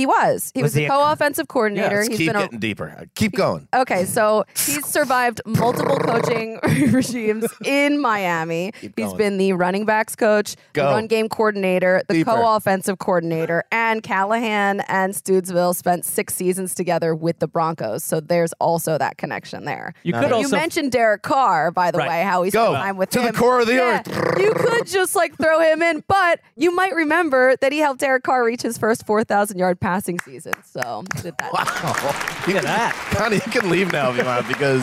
He 0.00 0.06
was. 0.06 0.50
He 0.54 0.62
Was 0.62 0.70
was, 0.70 0.74
the 0.74 0.84
a- 0.86 0.88
co-offensive 0.88 1.46
coordinator. 1.48 1.96
Let's 1.96 2.08
He's 2.08 2.16
keep 2.18 2.28
been 2.28 2.36
a, 2.36 2.40
getting 2.40 2.58
deeper. 2.58 2.96
Uh, 2.98 3.04
Keep 3.14 3.32
going. 3.32 3.68
Okay, 3.74 4.04
so 4.06 4.44
he's 4.56 4.86
survived 4.86 5.42
multiple 5.44 5.96
coaching 5.98 6.58
regimes 6.90 7.46
in 7.64 8.00
Miami. 8.00 8.72
Keep 8.80 8.98
He's 8.98 9.06
going. 9.08 9.18
been 9.18 9.38
the 9.38 9.52
running 9.52 9.84
backs 9.84 10.16
coach, 10.16 10.56
Go. 10.72 10.86
the 10.86 10.92
run 10.92 11.06
game 11.06 11.28
coordinator, 11.28 12.02
the 12.08 12.14
Deeper. 12.14 12.30
co-offensive 12.30 12.98
coordinator, 12.98 13.62
and 13.70 14.02
Callahan 14.02 14.80
and 14.88 15.12
Studsville 15.12 15.74
spent 15.76 16.04
six 16.04 16.34
seasons 16.34 16.74
together 16.74 17.14
with 17.14 17.38
the 17.40 17.46
Broncos. 17.48 18.02
So 18.04 18.20
there's 18.20 18.52
also 18.54 18.96
that 18.98 19.18
connection 19.18 19.64
there. 19.66 19.92
You 20.02 20.12
could 20.14 20.28
You 20.30 20.34
also 20.36 20.56
mentioned 20.56 20.92
Derek 20.92 21.22
Carr, 21.22 21.70
by 21.70 21.90
the 21.90 21.98
Right. 21.98 22.08
way, 22.08 22.22
how 22.22 22.42
he 22.42 22.50
Go. 22.50 22.64
spent 22.72 22.76
time 22.84 22.96
with 22.96 23.10
To 23.10 23.20
the 23.20 23.32
core 23.32 23.60
of 23.60 23.66
the 23.66 23.74
Yeah, 23.74 24.02
earth. 24.06 24.38
You 24.40 24.52
could 24.54 24.86
just 24.86 25.14
like 25.14 25.36
throw 25.36 25.60
him 25.60 25.82
in, 25.82 26.02
but 26.08 26.40
you 26.56 26.74
might 26.74 26.94
remember 26.94 27.56
that 27.60 27.72
he 27.72 27.78
helped 27.80 28.00
Derek 28.00 28.22
Carr 28.22 28.44
reach 28.44 28.62
his 28.62 28.78
first 28.78 29.04
4,000 29.06 29.58
yard 29.58 29.80
passing 29.90 30.20
season. 30.20 30.52
So 30.62 31.02
did 31.20 31.34
that. 31.38 31.52
Wow. 31.52 32.44
Look 32.46 32.56
at 32.56 32.62
that. 32.62 32.94
Connie, 33.10 33.36
you 33.36 33.40
can 33.40 33.68
leave 33.68 33.90
now 33.92 34.10
if 34.10 34.18
you 34.18 34.24
want 34.24 34.46
because 34.46 34.82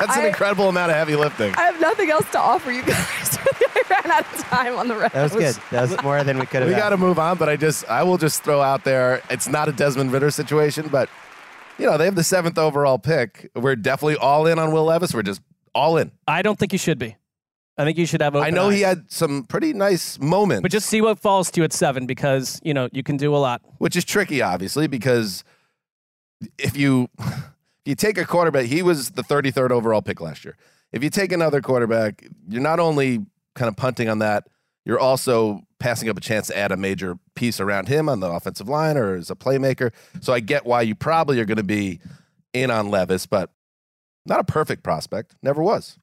that's 0.00 0.16
an 0.16 0.24
I- 0.24 0.26
incredible 0.26 0.68
amount 0.68 0.90
of 0.90 0.96
heavy 0.96 1.14
lifting. 1.14 1.54
I 1.54 1.62
have 1.62 1.80
nothing 1.80 2.10
else 2.10 2.28
to 2.32 2.40
offer 2.40 2.72
you 2.72 2.82
guys. 2.82 3.38
I 3.40 3.82
ran 3.88 4.10
out 4.10 4.34
of 4.34 4.40
time 4.40 4.76
on 4.76 4.88
the 4.88 4.96
rest. 4.96 5.14
That 5.14 5.22
was 5.22 5.32
good. 5.34 5.62
That 5.70 5.82
was 5.88 6.02
more 6.02 6.24
than 6.24 6.40
we 6.40 6.46
could 6.46 6.62
have 6.62 6.68
We 6.68 6.74
got 6.74 6.88
to 6.88 6.96
move 6.96 7.20
on, 7.20 7.38
but 7.38 7.48
I 7.48 7.54
just 7.54 7.88
I 7.88 8.02
will 8.02 8.18
just 8.18 8.42
throw 8.42 8.60
out 8.60 8.82
there 8.82 9.22
it's 9.30 9.46
not 9.46 9.68
a 9.68 9.72
Desmond 9.72 10.10
Ridder 10.12 10.32
situation, 10.32 10.88
but 10.88 11.08
you 11.78 11.86
know, 11.86 11.96
they 11.96 12.06
have 12.06 12.16
the 12.16 12.24
seventh 12.24 12.58
overall 12.58 12.98
pick. 12.98 13.52
We're 13.54 13.76
definitely 13.76 14.16
all 14.16 14.46
in 14.48 14.58
on 14.58 14.72
Will 14.72 14.84
Levis. 14.84 15.14
We're 15.14 15.22
just 15.22 15.42
all 15.76 15.96
in. 15.96 16.10
I 16.26 16.42
don't 16.42 16.58
think 16.58 16.72
you 16.72 16.78
should 16.78 16.98
be. 16.98 17.16
I 17.78 17.84
think 17.84 17.96
you 17.98 18.06
should 18.06 18.20
have. 18.20 18.34
Open 18.36 18.46
I 18.46 18.50
know 18.50 18.68
he 18.68 18.82
had 18.82 19.10
some 19.10 19.44
pretty 19.44 19.72
nice 19.72 20.18
moments. 20.18 20.62
but 20.62 20.70
just 20.70 20.86
see 20.86 21.00
what 21.00 21.18
falls 21.18 21.50
to 21.52 21.60
you 21.60 21.64
at 21.64 21.72
seven 21.72 22.06
because 22.06 22.60
you 22.62 22.74
know 22.74 22.88
you 22.92 23.02
can 23.02 23.16
do 23.16 23.34
a 23.34 23.38
lot. 23.38 23.62
which 23.78 23.96
is 23.96 24.04
tricky, 24.04 24.42
obviously, 24.42 24.86
because 24.86 25.44
if 26.58 26.76
you 26.76 27.08
if 27.18 27.42
you 27.86 27.94
take 27.94 28.18
a 28.18 28.24
quarterback, 28.26 28.66
he 28.66 28.82
was 28.82 29.10
the 29.10 29.22
33rd 29.22 29.70
overall 29.70 30.02
pick 30.02 30.20
last 30.20 30.44
year. 30.44 30.56
If 30.92 31.02
you 31.04 31.10
take 31.10 31.32
another 31.32 31.60
quarterback, 31.60 32.26
you're 32.48 32.60
not 32.62 32.80
only 32.80 33.24
kind 33.54 33.68
of 33.68 33.76
punting 33.76 34.08
on 34.08 34.18
that, 34.18 34.48
you're 34.84 34.98
also 34.98 35.60
passing 35.78 36.08
up 36.08 36.16
a 36.18 36.20
chance 36.20 36.48
to 36.48 36.58
add 36.58 36.72
a 36.72 36.76
major 36.76 37.16
piece 37.34 37.60
around 37.60 37.88
him 37.88 38.08
on 38.08 38.20
the 38.20 38.28
offensive 38.30 38.68
line 38.68 38.96
or 38.96 39.14
as 39.14 39.30
a 39.30 39.34
playmaker. 39.34 39.92
So 40.20 40.32
I 40.32 40.40
get 40.40 40.66
why 40.66 40.82
you 40.82 40.94
probably 40.94 41.40
are 41.40 41.44
going 41.46 41.56
to 41.56 41.62
be 41.62 42.00
in 42.52 42.70
on 42.70 42.90
Levis, 42.90 43.26
but 43.26 43.50
not 44.26 44.40
a 44.40 44.44
perfect 44.44 44.82
prospect. 44.82 45.36
Never 45.42 45.62
was. 45.62 45.96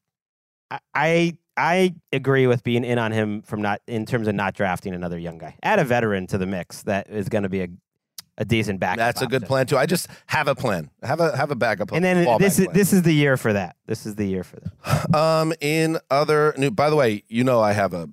I- 0.95 1.37
I 1.57 1.67
I 1.67 1.95
agree 2.13 2.47
with 2.47 2.63
being 2.63 2.83
in 2.83 2.97
on 2.97 3.11
him 3.11 3.41
from 3.41 3.61
not 3.61 3.81
in 3.87 4.05
terms 4.05 4.27
of 4.27 4.35
not 4.35 4.53
drafting 4.53 4.93
another 4.93 5.17
young 5.17 5.37
guy. 5.37 5.55
Add 5.63 5.79
a 5.79 5.83
veteran 5.83 6.27
to 6.27 6.37
the 6.37 6.45
mix 6.45 6.83
that 6.83 7.09
is 7.09 7.29
going 7.29 7.43
to 7.43 7.49
be 7.49 7.61
a 7.61 7.67
a 8.39 8.45
decent 8.45 8.79
backup. 8.79 8.97
That's 8.97 9.21
a 9.23 9.27
good 9.27 9.43
plan 9.45 9.65
too. 9.65 9.77
I 9.77 9.87
just 9.87 10.07
have 10.27 10.47
a 10.47 10.53
plan. 10.53 10.91
Have 11.01 11.19
a 11.19 11.35
have 11.35 11.49
a 11.49 11.55
backup. 11.55 11.91
And 11.91 12.05
then 12.05 12.37
this 12.37 12.59
is 12.59 12.65
plan. 12.65 12.75
this 12.75 12.93
is 12.93 13.01
the 13.01 13.13
year 13.13 13.35
for 13.35 13.53
that. 13.53 13.75
This 13.87 14.05
is 14.05 14.15
the 14.15 14.25
year 14.25 14.43
for 14.43 14.57
that. 14.59 15.15
Um, 15.15 15.53
in 15.59 15.97
other 16.11 16.53
new, 16.57 16.69
by 16.69 16.89
the 16.89 16.95
way, 16.95 17.23
you 17.27 17.43
know 17.43 17.61
I 17.61 17.73
have 17.73 17.93
a 17.93 18.09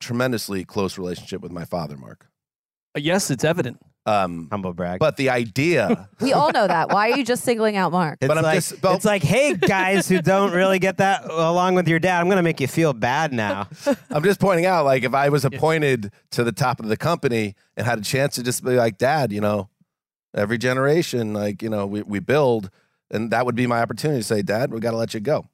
tremendously 0.00 0.64
close 0.64 0.98
relationship 0.98 1.40
with 1.40 1.52
my 1.52 1.64
father, 1.64 1.96
Mark. 1.96 2.26
Uh, 2.96 3.00
yes, 3.00 3.30
it's 3.30 3.44
evident. 3.44 3.80
Um, 4.08 4.48
Humble 4.50 4.72
brag. 4.72 4.98
but 5.00 5.16
the 5.16 5.28
idea, 5.30 6.08
We 6.20 6.32
all 6.32 6.50
know 6.52 6.66
that. 6.66 6.88
Why 6.90 7.10
are 7.10 7.16
you 7.18 7.24
just 7.24 7.44
singling 7.44 7.76
out 7.76 7.92
Mark? 7.92 8.18
it's 8.20 8.28
but 8.28 8.38
I'm 8.38 8.44
like, 8.44 8.54
just- 8.56 8.80
but- 8.80 8.94
it's 8.96 9.04
like, 9.04 9.22
hey 9.22 9.54
guys 9.54 10.08
who 10.08 10.22
don't 10.22 10.52
really 10.52 10.78
get 10.78 10.96
that 10.98 11.24
along 11.30 11.74
with 11.74 11.88
your 11.88 11.98
dad, 11.98 12.20
I'm 12.20 12.28
gonna 12.28 12.42
make 12.42 12.60
you 12.60 12.68
feel 12.68 12.92
bad 12.92 13.32
now. 13.32 13.68
I'm 14.10 14.22
just 14.24 14.40
pointing 14.40 14.66
out, 14.66 14.84
like 14.84 15.02
if 15.04 15.14
I 15.14 15.28
was 15.28 15.44
appointed 15.44 16.10
to 16.32 16.44
the 16.44 16.52
top 16.52 16.80
of 16.80 16.86
the 16.88 16.96
company 16.96 17.54
and 17.76 17.86
had 17.86 17.98
a 17.98 18.02
chance 18.02 18.34
to 18.36 18.42
just 18.42 18.64
be 18.64 18.76
like, 18.76 18.98
Dad, 18.98 19.32
you 19.32 19.40
know, 19.40 19.68
every 20.34 20.58
generation, 20.58 21.32
like 21.32 21.62
you 21.62 21.68
know, 21.70 21.86
we 21.86 22.02
we 22.02 22.18
build, 22.20 22.70
and 23.10 23.30
that 23.30 23.44
would 23.46 23.54
be 23.56 23.66
my 23.66 23.80
opportunity 23.82 24.20
to 24.20 24.24
say, 24.24 24.42
Dad, 24.42 24.72
we 24.72 24.80
got 24.80 24.92
to 24.92 24.96
let 24.96 25.12
you 25.14 25.20
go. 25.20 25.46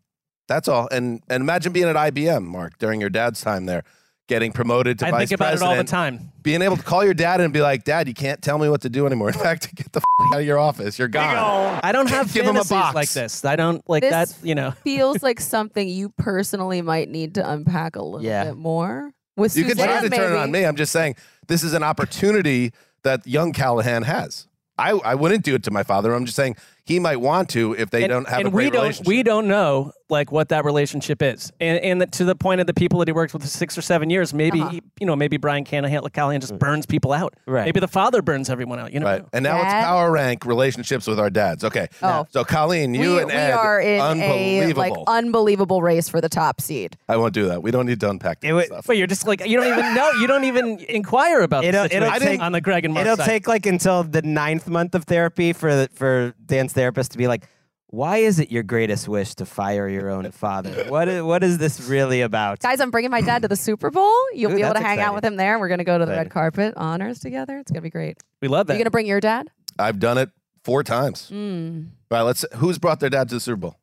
That's 0.48 0.68
all. 0.68 0.88
And 0.92 1.22
and 1.28 1.40
imagine 1.42 1.72
being 1.72 1.88
at 1.88 1.96
IBM, 1.96 2.44
Mark, 2.44 2.78
during 2.78 3.00
your 3.00 3.10
dad's 3.10 3.40
time 3.40 3.66
there, 3.66 3.82
getting 4.26 4.52
promoted 4.52 4.98
to 5.00 5.06
I 5.06 5.10
vice 5.10 5.28
think 5.28 5.38
about 5.40 5.54
it 5.54 5.62
all 5.62 5.76
the 5.76 5.84
time. 5.84 6.32
being 6.42 6.62
able 6.62 6.76
to 6.78 6.82
call 6.82 7.04
your 7.04 7.12
dad 7.14 7.40
and 7.42 7.52
be 7.52 7.60
like, 7.60 7.84
Dad, 7.84 8.08
you 8.08 8.14
can't 8.14 8.40
tell 8.40 8.56
me 8.58 8.68
what 8.70 8.80
to 8.82 8.88
do 8.88 9.06
anymore. 9.06 9.28
In 9.32 9.34
fact, 9.34 9.74
get 9.74 9.92
the 9.92 9.98
f- 10.00 10.04
out 10.34 10.40
of 10.40 10.46
your 10.46 10.58
office. 10.58 10.98
You're 10.98 11.08
gone. 11.08 11.80
I 11.82 11.92
don't 11.92 12.08
have 12.08 12.32
Give 12.32 12.44
him 12.44 12.50
a 12.56 12.64
fantasies 12.64 12.70
box. 12.70 12.94
like 12.94 13.10
this. 13.10 13.44
I 13.44 13.56
don't 13.56 13.86
like 13.88 14.02
This- 14.02 14.32
that. 14.32 14.46
You 14.46 14.54
know, 14.54 14.70
Feels 14.82 15.22
like 15.22 15.40
something 15.42 15.86
you 15.88 16.08
personally 16.16 16.80
might 16.80 17.08
need 17.10 17.34
to 17.34 17.48
unpack 17.48 17.96
a 17.96 18.02
little 18.02 18.22
Yeah. 18.24 18.44
bit 18.44 18.56
more. 18.56 19.10
With 19.36 19.56
You 19.56 19.64
could 19.64 19.76
try 19.76 19.86
Suzanne, 20.00 20.10
to 20.10 20.16
turn 20.16 20.32
it 20.32 20.38
on 20.38 20.50
me. 20.52 20.64
I'm 20.64 20.76
just 20.76 20.92
saying 20.92 21.16
this 21.48 21.62
is 21.64 21.74
an 21.74 21.82
opportunity 21.82 22.72
that 23.02 23.26
young 23.26 23.52
Callahan 23.52 24.04
has. 24.04 24.46
I, 24.78 24.90
I 24.92 25.14
wouldn't 25.14 25.44
do 25.44 25.54
it 25.54 25.62
to 25.64 25.70
my 25.70 25.82
father. 25.82 26.14
I'm 26.14 26.24
just 26.24 26.36
saying 26.36 26.56
he 26.84 26.98
might 26.98 27.16
want 27.20 27.48
to 27.50 27.74
if 27.74 27.90
they 27.90 28.04
and, 28.04 28.10
don't 28.10 28.28
have 28.28 28.38
and 28.40 28.48
a 28.48 28.50
great 28.50 28.64
we 28.66 28.70
don't 28.70 28.82
relationship. 28.82 29.06
we 29.08 29.22
don't 29.22 29.46
know 29.48 29.92
like 30.10 30.30
what 30.30 30.50
that 30.50 30.64
relationship 30.66 31.22
is 31.22 31.50
and 31.60 31.78
and 31.78 32.00
that- 32.02 32.12
to 32.12 32.24
the 32.24 32.34
point 32.34 32.60
of 32.60 32.66
the 32.66 32.74
people 32.74 32.98
that 32.98 33.08
he 33.08 33.12
worked 33.12 33.32
with 33.32 33.42
for 33.42 33.48
six 33.48 33.78
or 33.78 33.80
seven 33.82 34.10
years 34.10 34.34
maybe 34.34 34.60
Uh-huh. 34.60 34.70
he, 34.70 34.82
you 35.00 35.06
know 35.06 35.16
maybe 35.16 35.38
brian 35.38 35.64
Callahan, 35.64 36.02
Callahan 36.12 36.40
just 36.42 36.58
burns 36.58 36.84
people 36.84 37.12
out 37.12 37.32
Right. 37.46 37.64
maybe 37.64 37.80
the 37.80 37.88
father 37.88 38.20
burns 38.20 38.50
everyone 38.50 38.78
out 38.78 38.92
you 38.92 39.00
know 39.00 39.06
Right. 39.06 39.24
And 39.32 39.42
now 39.42 39.56
it's 39.62 39.72
power 39.72 40.10
rank 40.10 40.44
relationships 40.44 41.06
with 41.06 41.18
our 41.18 41.30
dads. 41.30 41.64
Okay. 41.64 41.88
Oh. 42.02 42.26
So 42.30 42.44
Colleen, 42.44 42.94
you 42.94 43.14
we, 43.14 43.18
and 43.18 43.26
we 43.28 43.32
Ed, 43.32 43.52
are 43.52 43.80
in 43.80 43.98
a 44.00 44.02
unbelievable. 44.02 44.80
like 44.82 44.92
unbelievable 45.06 45.82
race 45.82 46.08
for 46.08 46.20
the 46.20 46.28
top 46.28 46.60
seed. 46.60 46.96
I 47.08 47.16
won't 47.16 47.32
do 47.34 47.46
that. 47.48 47.62
We 47.62 47.70
don't 47.70 47.86
need 47.86 48.00
to 48.00 48.10
unpack 48.10 48.40
that 48.40 48.54
It 48.54 48.66
stuff. 48.66 48.86
but 48.86 48.96
you're 48.98 49.06
just 49.06 49.26
like 49.26 49.46
you 49.46 49.56
don't 49.58 49.66
even 49.68 49.94
know 49.94 50.10
you 50.20 50.26
don't 50.26 50.44
even 50.44 50.78
inquire 50.88 51.40
about 51.40 51.64
It'll- 51.64 51.88
the 51.88 51.96
it'll 51.96 52.10
take- 52.20 52.40
on 52.40 52.52
the 52.52 52.60
greg 52.60 52.84
and 52.84 52.92
Mark 52.94 53.06
It'll 53.06 53.16
side. 53.16 53.26
take 53.26 53.48
like 53.48 53.64
until 53.66 54.04
the 54.04 54.22
ninth 54.22 54.68
month 54.68 54.94
of 54.94 55.04
therapy 55.04 55.52
for 55.54 55.86
for 55.94 56.34
Dan's 56.44 56.72
therapist 56.74 57.12
to 57.12 57.18
be 57.18 57.26
like, 57.26 57.44
why 57.94 58.18
is 58.18 58.38
it 58.40 58.50
your 58.50 58.62
greatest 58.62 59.08
wish 59.08 59.34
to 59.36 59.46
fire 59.46 59.88
your 59.88 60.10
own 60.10 60.30
father? 60.32 60.84
What 60.88 61.08
is, 61.08 61.22
what 61.22 61.44
is 61.44 61.58
this 61.58 61.80
really 61.80 62.20
about? 62.22 62.60
Guys, 62.60 62.80
I'm 62.80 62.90
bringing 62.90 63.10
my 63.10 63.20
dad 63.20 63.42
to 63.42 63.48
the 63.48 63.56
Super 63.56 63.90
Bowl. 63.90 64.12
You'll 64.34 64.50
Ooh, 64.50 64.56
be 64.56 64.62
able 64.62 64.74
to 64.74 64.80
that's 64.80 64.84
hang 64.86 65.00
out 65.00 65.14
with 65.14 65.24
him 65.24 65.36
there. 65.36 65.52
and 65.52 65.60
We're 65.60 65.68
going 65.68 65.78
to 65.78 65.84
go 65.84 65.98
to 65.98 66.04
the 66.04 66.12
red 66.12 66.30
carpet 66.30 66.74
honors 66.76 67.20
together. 67.20 67.58
It's 67.58 67.70
going 67.70 67.80
to 67.80 67.86
be 67.86 67.90
great. 67.90 68.18
we 68.40 68.48
love 68.48 68.62
Are 68.62 68.64
that 68.68 68.74
you 68.74 68.78
going 68.78 68.86
to 68.86 68.90
bring 68.90 69.06
your 69.06 69.20
dad? 69.20 69.48
I've 69.78 69.98
done 69.98 70.18
it 70.18 70.30
four 70.64 70.82
times. 70.82 71.30
Mm. 71.32 71.86
All 72.10 72.18
right. 72.18 72.22
Let's. 72.22 72.44
Who's 72.56 72.78
brought 72.78 73.00
their 73.00 73.10
dad 73.10 73.28
to 73.28 73.36
the 73.36 73.40
Super 73.40 73.56
Bowl? 73.56 73.76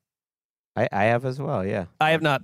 I, 0.75 0.87
I 0.91 1.03
have 1.05 1.25
as 1.25 1.39
well, 1.39 1.65
yeah. 1.65 1.85
i 1.99 2.11
have 2.11 2.21
not 2.21 2.41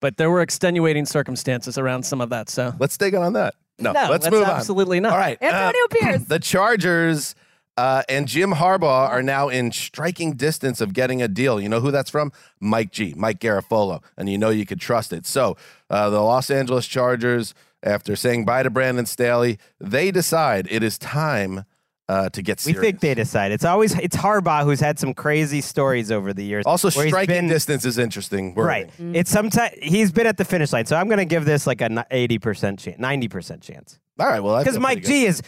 but 0.00 0.16
there 0.16 0.30
were 0.30 0.42
extenuating 0.42 1.06
circumstances 1.06 1.78
around 1.78 2.02
some 2.02 2.20
of 2.20 2.30
that 2.30 2.50
so 2.50 2.74
Let's 2.78 2.98
dig 2.98 3.14
in 3.14 3.22
on 3.22 3.34
that. 3.34 3.54
No. 3.78 3.92
no 3.92 4.08
let's 4.10 4.24
that's 4.24 4.34
move 4.34 4.44
on. 4.44 4.50
absolutely 4.50 5.00
not 5.00 5.12
All 5.12 5.18
right. 5.18 5.38
uh, 5.40 5.46
Antonio 5.46 5.86
Pierce. 5.90 6.24
the 6.24 6.38
Chargers 6.40 7.34
uh, 7.76 8.02
and 8.08 8.28
Jim 8.28 8.52
Harbaugh 8.52 9.08
are 9.08 9.22
now 9.22 9.48
in 9.48 9.72
striking 9.72 10.34
distance 10.34 10.80
of 10.80 10.92
getting 10.92 11.20
a 11.22 11.28
deal. 11.28 11.60
You 11.60 11.68
know 11.68 11.80
who 11.80 11.90
that's 11.90 12.10
from? 12.10 12.32
Mike 12.60 12.92
G, 12.92 13.14
Mike 13.16 13.40
Garafolo, 13.40 14.02
and 14.16 14.28
you 14.28 14.38
know 14.38 14.50
you 14.50 14.64
could 14.66 14.80
trust 14.80 15.12
it. 15.12 15.26
So 15.26 15.56
uh, 15.90 16.10
the 16.10 16.20
Los 16.20 16.50
Angeles 16.50 16.86
Chargers, 16.86 17.54
after 17.82 18.16
saying 18.16 18.44
bye 18.44 18.62
to 18.62 18.70
Brandon 18.70 19.06
Staley, 19.06 19.58
they 19.80 20.10
decide 20.10 20.68
it 20.70 20.82
is 20.82 20.98
time 20.98 21.64
uh, 22.08 22.28
to 22.28 22.42
get 22.42 22.60
started. 22.60 22.78
We 22.80 22.86
think 22.86 23.00
they 23.00 23.14
decide. 23.14 23.50
It's 23.50 23.64
always 23.64 23.98
it's 23.98 24.14
Harbaugh 24.16 24.62
who's 24.64 24.80
had 24.80 24.98
some 24.98 25.14
crazy 25.14 25.60
stories 25.62 26.12
over 26.12 26.32
the 26.34 26.44
years. 26.44 26.64
also, 26.66 26.90
where 26.90 27.06
he's 27.06 27.12
striking 27.12 27.34
been- 27.34 27.48
distance 27.48 27.84
is 27.84 27.98
interesting. 27.98 28.54
wording. 28.54 28.90
Right. 29.00 29.16
It's 29.16 29.30
sometimes 29.30 29.72
he's 29.82 30.12
been 30.12 30.26
at 30.26 30.36
the 30.36 30.44
finish 30.44 30.72
line, 30.72 30.86
so 30.86 30.96
I'm 30.96 31.06
going 31.08 31.18
to 31.18 31.24
give 31.24 31.44
this 31.44 31.66
like 31.66 31.80
a 31.80 32.06
eighty 32.10 32.38
percent 32.38 32.78
chance, 32.78 32.98
ninety 32.98 33.26
percent 33.28 33.62
chance, 33.62 33.98
All 34.20 34.26
right. 34.26 34.40
Well, 34.40 34.54
I 34.54 34.62
because 34.62 34.78
Mike 34.78 34.98
good. 35.02 35.08
G 35.08 35.24
is 35.26 35.42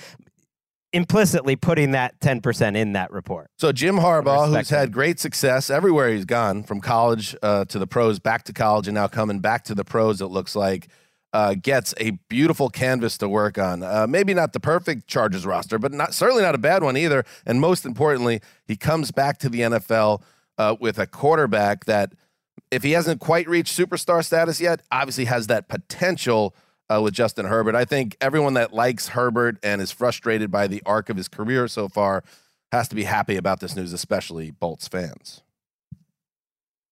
implicitly 0.96 1.56
putting 1.56 1.92
that 1.92 2.18
ten 2.20 2.40
percent 2.40 2.76
in 2.76 2.94
that 2.94 3.12
report. 3.12 3.50
So 3.58 3.70
Jim 3.70 3.96
Harbaugh, 3.96 4.48
who's 4.48 4.70
had 4.70 4.92
great 4.92 5.20
success 5.20 5.70
everywhere 5.70 6.08
he's 6.08 6.24
gone, 6.24 6.62
from 6.62 6.80
college 6.80 7.36
uh, 7.42 7.66
to 7.66 7.78
the 7.78 7.86
pros, 7.86 8.18
back 8.18 8.44
to 8.44 8.52
college, 8.52 8.88
and 8.88 8.94
now 8.94 9.06
coming 9.06 9.40
back 9.40 9.64
to 9.64 9.74
the 9.74 9.84
pros, 9.84 10.20
it 10.20 10.26
looks 10.26 10.56
like, 10.56 10.88
uh, 11.32 11.54
gets 11.54 11.92
a 12.00 12.12
beautiful 12.28 12.70
canvas 12.70 13.18
to 13.18 13.28
work 13.28 13.58
on. 13.58 13.82
Uh, 13.82 14.06
maybe 14.08 14.32
not 14.32 14.54
the 14.54 14.60
perfect 14.60 15.06
Chargers 15.06 15.44
roster, 15.44 15.78
but 15.78 15.92
not 15.92 16.14
certainly 16.14 16.42
not 16.42 16.54
a 16.54 16.58
bad 16.58 16.82
one 16.82 16.96
either. 16.96 17.24
And 17.44 17.60
most 17.60 17.84
importantly, 17.84 18.40
he 18.64 18.76
comes 18.76 19.10
back 19.10 19.38
to 19.38 19.50
the 19.50 19.60
NFL 19.60 20.22
uh, 20.56 20.76
with 20.80 20.98
a 20.98 21.06
quarterback 21.06 21.84
that, 21.84 22.12
if 22.70 22.82
he 22.82 22.92
hasn't 22.92 23.20
quite 23.20 23.46
reached 23.48 23.78
superstar 23.78 24.24
status 24.24 24.60
yet, 24.60 24.80
obviously 24.90 25.26
has 25.26 25.46
that 25.46 25.68
potential. 25.68 26.54
Uh, 26.88 27.00
with 27.02 27.12
Justin 27.14 27.46
Herbert, 27.46 27.74
I 27.74 27.84
think 27.84 28.16
everyone 28.20 28.54
that 28.54 28.72
likes 28.72 29.08
Herbert 29.08 29.58
and 29.62 29.82
is 29.82 29.90
frustrated 29.90 30.52
by 30.52 30.68
the 30.68 30.80
arc 30.86 31.08
of 31.10 31.16
his 31.16 31.26
career 31.26 31.66
so 31.66 31.88
far 31.88 32.22
has 32.70 32.86
to 32.88 32.94
be 32.94 33.02
happy 33.02 33.36
about 33.36 33.58
this 33.58 33.74
news, 33.74 33.92
especially 33.92 34.52
Bolts 34.52 34.86
fans. 34.86 35.42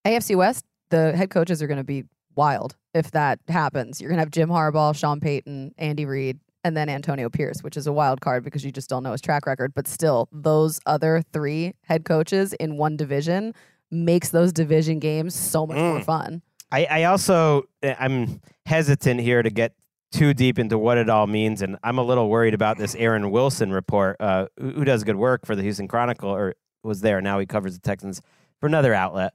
AFC 0.06 0.36
West, 0.36 0.64
the 0.90 1.16
head 1.16 1.30
coaches 1.30 1.62
are 1.62 1.66
going 1.66 1.78
to 1.78 1.84
be 1.84 2.04
wild 2.34 2.76
if 2.92 3.10
that 3.12 3.38
happens. 3.48 4.00
You're 4.00 4.08
going 4.10 4.16
to 4.18 4.22
have 4.22 4.30
Jim 4.30 4.48
Harbaugh, 4.48 4.96
Sean 4.96 5.20
Payton, 5.20 5.74
Andy 5.78 6.04
Reid, 6.04 6.40
and 6.64 6.76
then 6.76 6.88
Antonio 6.88 7.28
Pierce, 7.28 7.62
which 7.62 7.76
is 7.76 7.86
a 7.86 7.92
wild 7.92 8.20
card 8.20 8.42
because 8.42 8.64
you 8.64 8.72
just 8.72 8.88
don't 8.90 9.02
know 9.02 9.12
his 9.12 9.20
track 9.20 9.46
record. 9.46 9.74
But 9.74 9.86
still, 9.86 10.28
those 10.32 10.80
other 10.86 11.22
three 11.32 11.74
head 11.84 12.04
coaches 12.04 12.52
in 12.54 12.76
one 12.78 12.96
division 12.96 13.54
makes 13.90 14.30
those 14.30 14.52
division 14.52 14.98
games 14.98 15.34
so 15.34 15.66
much 15.66 15.76
more 15.76 16.00
Mm. 16.00 16.04
fun. 16.04 16.42
I, 16.72 16.86
I 16.86 17.04
also 17.04 17.68
I'm 17.82 18.40
hesitant 18.66 19.20
here 19.20 19.42
to 19.42 19.50
get 19.50 19.74
too 20.14 20.32
deep 20.34 20.58
into 20.58 20.78
what 20.78 20.96
it 20.98 21.10
all 21.10 21.26
means, 21.26 21.60
and 21.62 21.76
I'm 21.82 21.98
a 21.98 22.02
little 22.02 22.28
worried 22.30 22.54
about 22.54 22.78
this 22.78 22.94
Aaron 22.94 23.30
Wilson 23.30 23.72
report, 23.72 24.16
uh, 24.20 24.46
who, 24.58 24.70
who 24.70 24.84
does 24.84 25.04
good 25.04 25.16
work 25.16 25.44
for 25.44 25.54
the 25.56 25.62
Houston 25.62 25.88
Chronicle, 25.88 26.30
or 26.30 26.54
was 26.82 27.00
there 27.00 27.20
now 27.20 27.38
he 27.38 27.46
covers 27.46 27.74
the 27.74 27.80
Texans 27.80 28.20
for 28.60 28.66
another 28.66 28.94
outlet. 28.94 29.34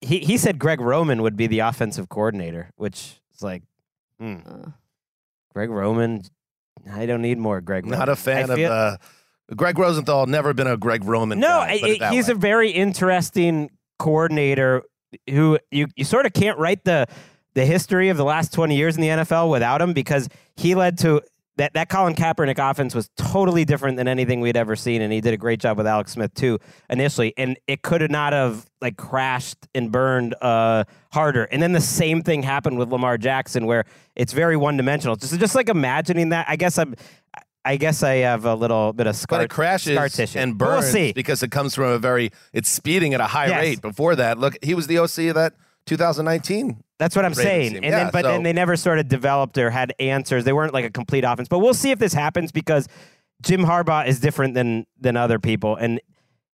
He 0.00 0.18
he 0.20 0.36
said 0.36 0.58
Greg 0.58 0.80
Roman 0.80 1.22
would 1.22 1.36
be 1.36 1.46
the 1.46 1.60
offensive 1.60 2.08
coordinator, 2.08 2.70
which 2.76 3.20
is 3.34 3.42
like, 3.42 3.62
hmm, 4.18 4.36
Uh, 4.46 4.70
Greg 5.52 5.70
Roman. 5.70 6.22
I 6.92 7.06
don't 7.06 7.22
need 7.22 7.38
more 7.38 7.60
Greg. 7.60 7.86
Not 7.86 7.98
Roman. 8.00 8.08
a 8.10 8.16
fan 8.16 8.50
I 8.50 8.54
feel- 8.56 8.72
of 8.72 8.94
uh, 8.94 8.96
Gregg 9.56 9.78
Rosenthal. 9.78 10.26
Never 10.26 10.52
been 10.52 10.66
a 10.66 10.76
Greg 10.76 11.04
Roman. 11.04 11.38
No, 11.40 11.48
guy, 11.48 11.70
I- 11.70 11.74
it 11.88 12.02
he's 12.12 12.28
way. 12.28 12.32
a 12.32 12.36
very 12.36 12.70
interesting 12.70 13.70
coordinator 13.98 14.82
who 15.30 15.58
you, 15.70 15.86
you 15.96 16.04
sort 16.04 16.26
of 16.26 16.32
can't 16.32 16.58
write 16.58 16.84
the 16.84 17.06
the 17.54 17.64
history 17.66 18.08
of 18.08 18.16
the 18.16 18.24
last 18.24 18.52
20 18.52 18.76
years 18.76 18.96
in 18.96 19.02
the 19.02 19.08
NFL 19.08 19.50
without 19.50 19.80
him 19.80 19.92
because 19.92 20.28
he 20.56 20.74
led 20.74 20.98
to 20.98 21.22
that 21.56 21.72
that 21.74 21.88
Colin 21.88 22.14
Kaepernick 22.16 22.58
offense 22.58 22.96
was 22.96 23.08
totally 23.16 23.64
different 23.64 23.96
than 23.96 24.08
anything 24.08 24.40
we'd 24.40 24.56
ever 24.56 24.74
seen 24.74 25.00
and 25.02 25.12
he 25.12 25.20
did 25.20 25.32
a 25.32 25.36
great 25.36 25.60
job 25.60 25.76
with 25.78 25.86
Alex 25.86 26.10
Smith 26.12 26.34
too 26.34 26.58
initially 26.90 27.32
and 27.36 27.56
it 27.68 27.82
could 27.82 28.00
have 28.00 28.10
not 28.10 28.32
have 28.32 28.66
like 28.80 28.96
crashed 28.96 29.58
and 29.72 29.92
burned 29.92 30.34
uh 30.42 30.82
harder 31.12 31.44
and 31.44 31.62
then 31.62 31.70
the 31.72 31.80
same 31.80 32.22
thing 32.22 32.42
happened 32.42 32.76
with 32.76 32.90
Lamar 32.90 33.16
Jackson 33.18 33.66
where 33.66 33.84
it's 34.16 34.32
very 34.32 34.56
one 34.56 34.76
dimensional 34.76 35.14
just 35.14 35.38
just 35.38 35.54
like 35.54 35.68
imagining 35.68 36.30
that 36.30 36.44
I 36.48 36.56
guess 36.56 36.76
I'm 36.76 36.96
I 37.64 37.76
guess 37.76 38.02
I 38.02 38.16
have 38.16 38.44
a 38.44 38.54
little 38.54 38.92
bit 38.92 39.06
of 39.06 39.16
scar, 39.16 39.38
but 39.38 39.44
it 39.46 39.48
crashes 39.50 39.94
scar 39.94 40.08
tissue. 40.10 40.38
and 40.38 40.58
burns 40.58 40.92
We'll 40.92 41.12
because 41.14 41.42
it 41.42 41.50
comes 41.50 41.74
from 41.74 41.84
a 41.84 41.98
very. 41.98 42.30
It's 42.52 42.68
speeding 42.68 43.14
at 43.14 43.20
a 43.22 43.26
high 43.26 43.46
Yes. 43.46 43.62
rate. 43.62 43.80
Before 43.80 44.14
that, 44.16 44.36
look, 44.38 44.58
he 44.62 44.74
was 44.74 44.86
the 44.86 44.98
OC 44.98 45.28
of 45.28 45.34
that 45.36 45.54
2019. 45.86 46.83
That's 47.04 47.14
what 47.16 47.26
I'm 47.26 47.32
Ravens 47.32 47.44
saying. 47.44 47.68
team. 47.74 47.84
And 47.84 47.92
Yeah, 47.92 48.04
then, 48.04 48.10
but 48.12 48.22
so- 48.24 48.30
then 48.32 48.42
they 48.44 48.52
never 48.54 48.76
sort 48.76 48.98
of 48.98 49.08
developed 49.08 49.58
or 49.58 49.68
had 49.70 49.92
answers. 50.00 50.44
They 50.44 50.54
weren't 50.54 50.72
like 50.72 50.86
a 50.86 50.90
complete 50.90 51.22
offense. 51.24 51.48
But 51.48 51.58
we'll 51.58 51.74
see 51.74 51.90
if 51.90 51.98
this 51.98 52.14
happens 52.14 52.50
because 52.50 52.88
Jim 53.42 53.62
Harbaugh 53.64 54.06
is 54.06 54.20
different 54.20 54.54
than 54.54 54.86
than 54.98 55.16
other 55.16 55.38
people, 55.38 55.76
and 55.76 56.00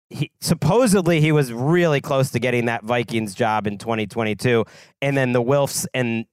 he 0.08 0.32
supposedly 0.40 1.20
he 1.20 1.30
was 1.30 1.52
really 1.52 2.00
close 2.00 2.30
to 2.32 2.40
getting 2.40 2.64
that 2.64 2.82
Vikings 2.82 3.32
job 3.34 3.68
in 3.68 3.78
2022, 3.78 4.64
and 5.00 5.16
then 5.16 5.30
the 5.32 5.42
Wilfs 5.42 5.86
and 5.94 6.24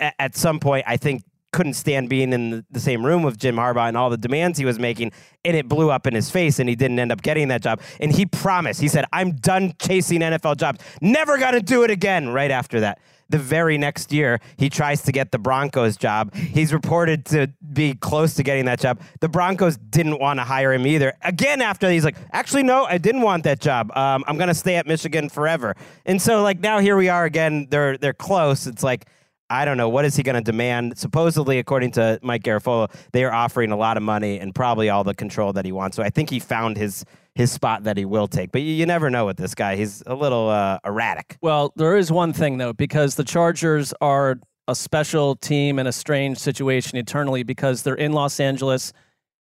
a- 0.00 0.20
at 0.20 0.34
some 0.36 0.58
point 0.58 0.84
I 0.88 0.96
think 0.96 1.22
couldn't 1.52 1.74
stand 1.74 2.08
being 2.08 2.32
in 2.32 2.50
the, 2.50 2.64
the 2.72 2.80
same 2.80 3.06
room 3.06 3.22
with 3.22 3.38
Jim 3.38 3.54
Harbaugh 3.54 3.86
and 3.86 3.96
all 3.96 4.10
the 4.10 4.16
demands 4.16 4.58
he 4.58 4.64
was 4.64 4.80
making, 4.80 5.12
and 5.44 5.56
it 5.56 5.68
blew 5.68 5.88
up 5.88 6.04
in 6.08 6.14
his 6.14 6.28
face, 6.28 6.58
and 6.58 6.68
he 6.68 6.74
didn't 6.74 6.98
end 6.98 7.12
up 7.12 7.22
getting 7.22 7.46
that 7.46 7.62
job. 7.62 7.80
And 8.00 8.10
he 8.10 8.26
promised, 8.26 8.80
he 8.80 8.88
said, 8.88 9.04
"I'm 9.12 9.36
done 9.36 9.74
chasing 9.80 10.20
NFL 10.20 10.56
jobs. 10.56 10.80
Never 11.00 11.38
gonna 11.38 11.60
do 11.60 11.84
it 11.84 11.92
again." 11.92 12.30
Right 12.30 12.50
after 12.50 12.80
that. 12.80 12.98
The 13.30 13.38
very 13.38 13.78
next 13.78 14.12
year, 14.12 14.40
he 14.56 14.68
tries 14.68 15.02
to 15.02 15.12
get 15.12 15.32
the 15.32 15.38
Broncos 15.38 15.96
job. 15.96 16.34
He's 16.34 16.72
reported 16.72 17.24
to 17.26 17.48
be 17.72 17.94
close 17.94 18.34
to 18.34 18.42
getting 18.42 18.66
that 18.66 18.80
job. 18.80 19.00
The 19.20 19.28
Broncos 19.28 19.76
didn't 19.76 20.20
want 20.20 20.38
to 20.40 20.44
hire 20.44 20.72
him 20.72 20.86
either. 20.86 21.14
Again, 21.22 21.62
after 21.62 21.90
he's 21.90 22.04
like, 22.04 22.16
actually, 22.32 22.64
no, 22.64 22.84
I 22.84 22.98
didn't 22.98 23.22
want 23.22 23.44
that 23.44 23.60
job. 23.60 23.90
Um, 23.96 24.24
I'm 24.26 24.36
going 24.36 24.48
to 24.48 24.54
stay 24.54 24.76
at 24.76 24.86
Michigan 24.86 25.28
forever. 25.28 25.74
And 26.04 26.20
so, 26.20 26.42
like, 26.42 26.60
now 26.60 26.78
here 26.80 26.96
we 26.96 27.08
are 27.08 27.24
again. 27.24 27.66
They're 27.70 27.96
they're 27.96 28.12
close. 28.12 28.66
It's 28.66 28.82
like, 28.82 29.06
I 29.50 29.64
don't 29.64 29.76
know. 29.76 29.88
What 29.88 30.04
is 30.04 30.16
he 30.16 30.22
going 30.22 30.36
to 30.36 30.40
demand? 30.40 30.98
Supposedly, 30.98 31.58
according 31.58 31.92
to 31.92 32.18
Mike 32.22 32.42
Garafolo, 32.42 32.90
they 33.12 33.24
are 33.24 33.32
offering 33.32 33.70
a 33.70 33.76
lot 33.76 33.96
of 33.96 34.02
money 34.02 34.38
and 34.38 34.54
probably 34.54 34.88
all 34.88 35.04
the 35.04 35.14
control 35.14 35.52
that 35.52 35.64
he 35.64 35.72
wants. 35.72 35.96
So 35.96 36.02
I 36.02 36.10
think 36.10 36.30
he 36.30 36.38
found 36.38 36.76
his 36.76 37.04
his 37.34 37.50
spot 37.50 37.84
that 37.84 37.96
he 37.96 38.04
will 38.04 38.28
take. 38.28 38.52
But 38.52 38.62
you, 38.62 38.72
you 38.72 38.86
never 38.86 39.10
know 39.10 39.26
with 39.26 39.36
this 39.36 39.54
guy. 39.54 39.76
He's 39.76 40.02
a 40.06 40.14
little 40.14 40.48
uh, 40.48 40.78
erratic. 40.84 41.36
Well, 41.42 41.72
there 41.76 41.96
is 41.96 42.12
one 42.12 42.32
thing 42.32 42.58
though, 42.58 42.72
because 42.72 43.16
the 43.16 43.24
Chargers 43.24 43.92
are 44.00 44.38
a 44.68 44.74
special 44.74 45.36
team 45.36 45.78
in 45.78 45.86
a 45.86 45.92
strange 45.92 46.38
situation 46.38 46.96
eternally 46.96 47.42
because 47.42 47.82
they're 47.82 47.94
in 47.94 48.12
Los 48.12 48.40
Angeles 48.40 48.92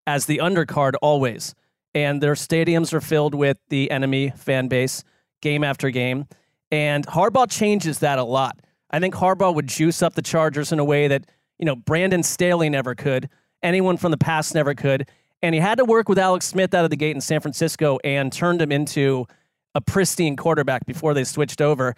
as 0.06 0.26
the 0.26 0.38
undercard 0.38 0.94
always. 1.02 1.54
And 1.94 2.22
their 2.22 2.34
stadiums 2.34 2.92
are 2.92 3.00
filled 3.00 3.34
with 3.34 3.58
the 3.68 3.90
enemy 3.90 4.30
fan 4.30 4.68
base 4.68 5.04
game 5.42 5.62
after 5.62 5.90
game. 5.90 6.26
And 6.70 7.06
Harbaugh 7.06 7.50
changes 7.50 7.98
that 7.98 8.18
a 8.18 8.24
lot. 8.24 8.58
I 8.90 8.98
think 8.98 9.14
Harbaugh 9.14 9.54
would 9.54 9.66
juice 9.66 10.02
up 10.02 10.14
the 10.14 10.22
Chargers 10.22 10.72
in 10.72 10.78
a 10.78 10.84
way 10.84 11.08
that, 11.08 11.26
you 11.58 11.66
know, 11.66 11.76
Brandon 11.76 12.22
Staley 12.22 12.70
never 12.70 12.94
could, 12.94 13.28
anyone 13.62 13.98
from 13.98 14.10
the 14.10 14.18
past 14.18 14.54
never 14.54 14.74
could. 14.74 15.08
And 15.42 15.54
he 15.54 15.60
had 15.60 15.78
to 15.78 15.84
work 15.84 16.08
with 16.08 16.18
Alex 16.18 16.46
Smith 16.46 16.72
out 16.74 16.84
of 16.84 16.90
the 16.90 16.96
gate 16.96 17.14
in 17.16 17.20
San 17.20 17.40
Francisco 17.40 17.98
and 18.04 18.32
turned 18.32 18.62
him 18.62 18.70
into 18.70 19.26
a 19.74 19.80
pristine 19.80 20.36
quarterback 20.36 20.86
before 20.86 21.14
they 21.14 21.24
switched 21.24 21.60
over. 21.60 21.94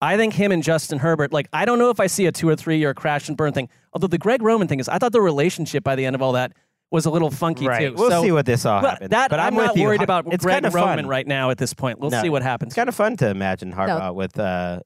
I 0.00 0.16
think 0.16 0.34
him 0.34 0.52
and 0.52 0.62
Justin 0.62 0.98
Herbert, 0.98 1.32
like, 1.32 1.48
I 1.52 1.64
don't 1.64 1.78
know 1.78 1.90
if 1.90 1.98
I 1.98 2.06
see 2.06 2.26
a 2.26 2.32
two 2.32 2.48
or 2.48 2.54
three 2.56 2.78
year 2.78 2.94
crash 2.94 3.28
and 3.28 3.36
burn 3.36 3.52
thing. 3.52 3.68
Although 3.92 4.06
the 4.08 4.18
Greg 4.18 4.42
Roman 4.42 4.68
thing 4.68 4.80
is, 4.80 4.88
I 4.88 4.98
thought 4.98 5.12
the 5.12 5.20
relationship 5.20 5.82
by 5.82 5.96
the 5.96 6.04
end 6.06 6.14
of 6.14 6.22
all 6.22 6.32
that 6.32 6.52
was 6.90 7.04
a 7.04 7.10
little 7.10 7.30
funky 7.30 7.66
Right. 7.66 7.88
too. 7.88 7.94
We'll 7.96 8.10
So- 8.10 8.22
see 8.22 8.32
what 8.32 8.46
this 8.46 8.64
all 8.64 8.80
but 8.80 8.90
happens. 8.92 9.10
That 9.10 9.30
But 9.30 9.40
I'm, 9.40 9.58
I'm 9.58 9.66
not 9.66 9.76
worried 9.76 10.02
about 10.02 10.26
it's 10.32 10.44
Greg 10.44 10.62
kinda 10.62 10.70
Roman 10.76 10.98
fun. 11.00 11.06
right 11.06 11.26
now 11.26 11.50
at 11.50 11.58
this 11.58 11.74
point. 11.74 11.98
We'll 12.00 12.10
No, 12.10 12.22
see 12.22 12.28
what 12.30 12.42
happens. 12.42 12.70
It's 12.70 12.76
kind 12.76 12.88
of 12.88 12.94
fun 12.94 13.16
to 13.18 13.28
imagine 13.28 13.72
Harbaugh 13.72 14.14
with 14.14 14.38
uh, 14.38 14.80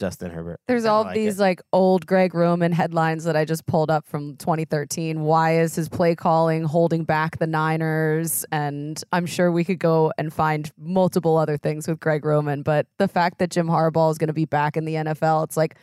Justin 0.00 0.30
Herbert. 0.30 0.58
There's 0.66 0.86
all 0.86 1.04
like 1.04 1.14
these 1.14 1.38
it. 1.38 1.42
like 1.42 1.60
old 1.72 2.06
Greg 2.06 2.34
Roman 2.34 2.72
headlines 2.72 3.24
that 3.24 3.36
I 3.36 3.44
just 3.44 3.66
pulled 3.66 3.90
up 3.90 4.06
from 4.06 4.36
2013. 4.36 5.20
Why 5.20 5.60
is 5.60 5.74
his 5.74 5.88
play 5.88 6.14
calling 6.14 6.64
holding 6.64 7.04
back 7.04 7.38
the 7.38 7.46
Niners? 7.46 8.44
And 8.50 9.00
I'm 9.12 9.26
sure 9.26 9.52
we 9.52 9.62
could 9.62 9.78
go 9.78 10.12
and 10.16 10.32
find 10.32 10.72
multiple 10.78 11.36
other 11.36 11.58
things 11.58 11.86
with 11.86 12.00
Greg 12.00 12.24
Roman. 12.24 12.62
But 12.62 12.86
the 12.96 13.08
fact 13.08 13.38
that 13.38 13.50
Jim 13.50 13.68
Harbaugh 13.68 14.10
is 14.10 14.18
going 14.18 14.28
to 14.28 14.34
be 14.34 14.46
back 14.46 14.76
in 14.76 14.86
the 14.86 14.94
NFL, 14.94 15.44
it's 15.44 15.56
like 15.56 15.76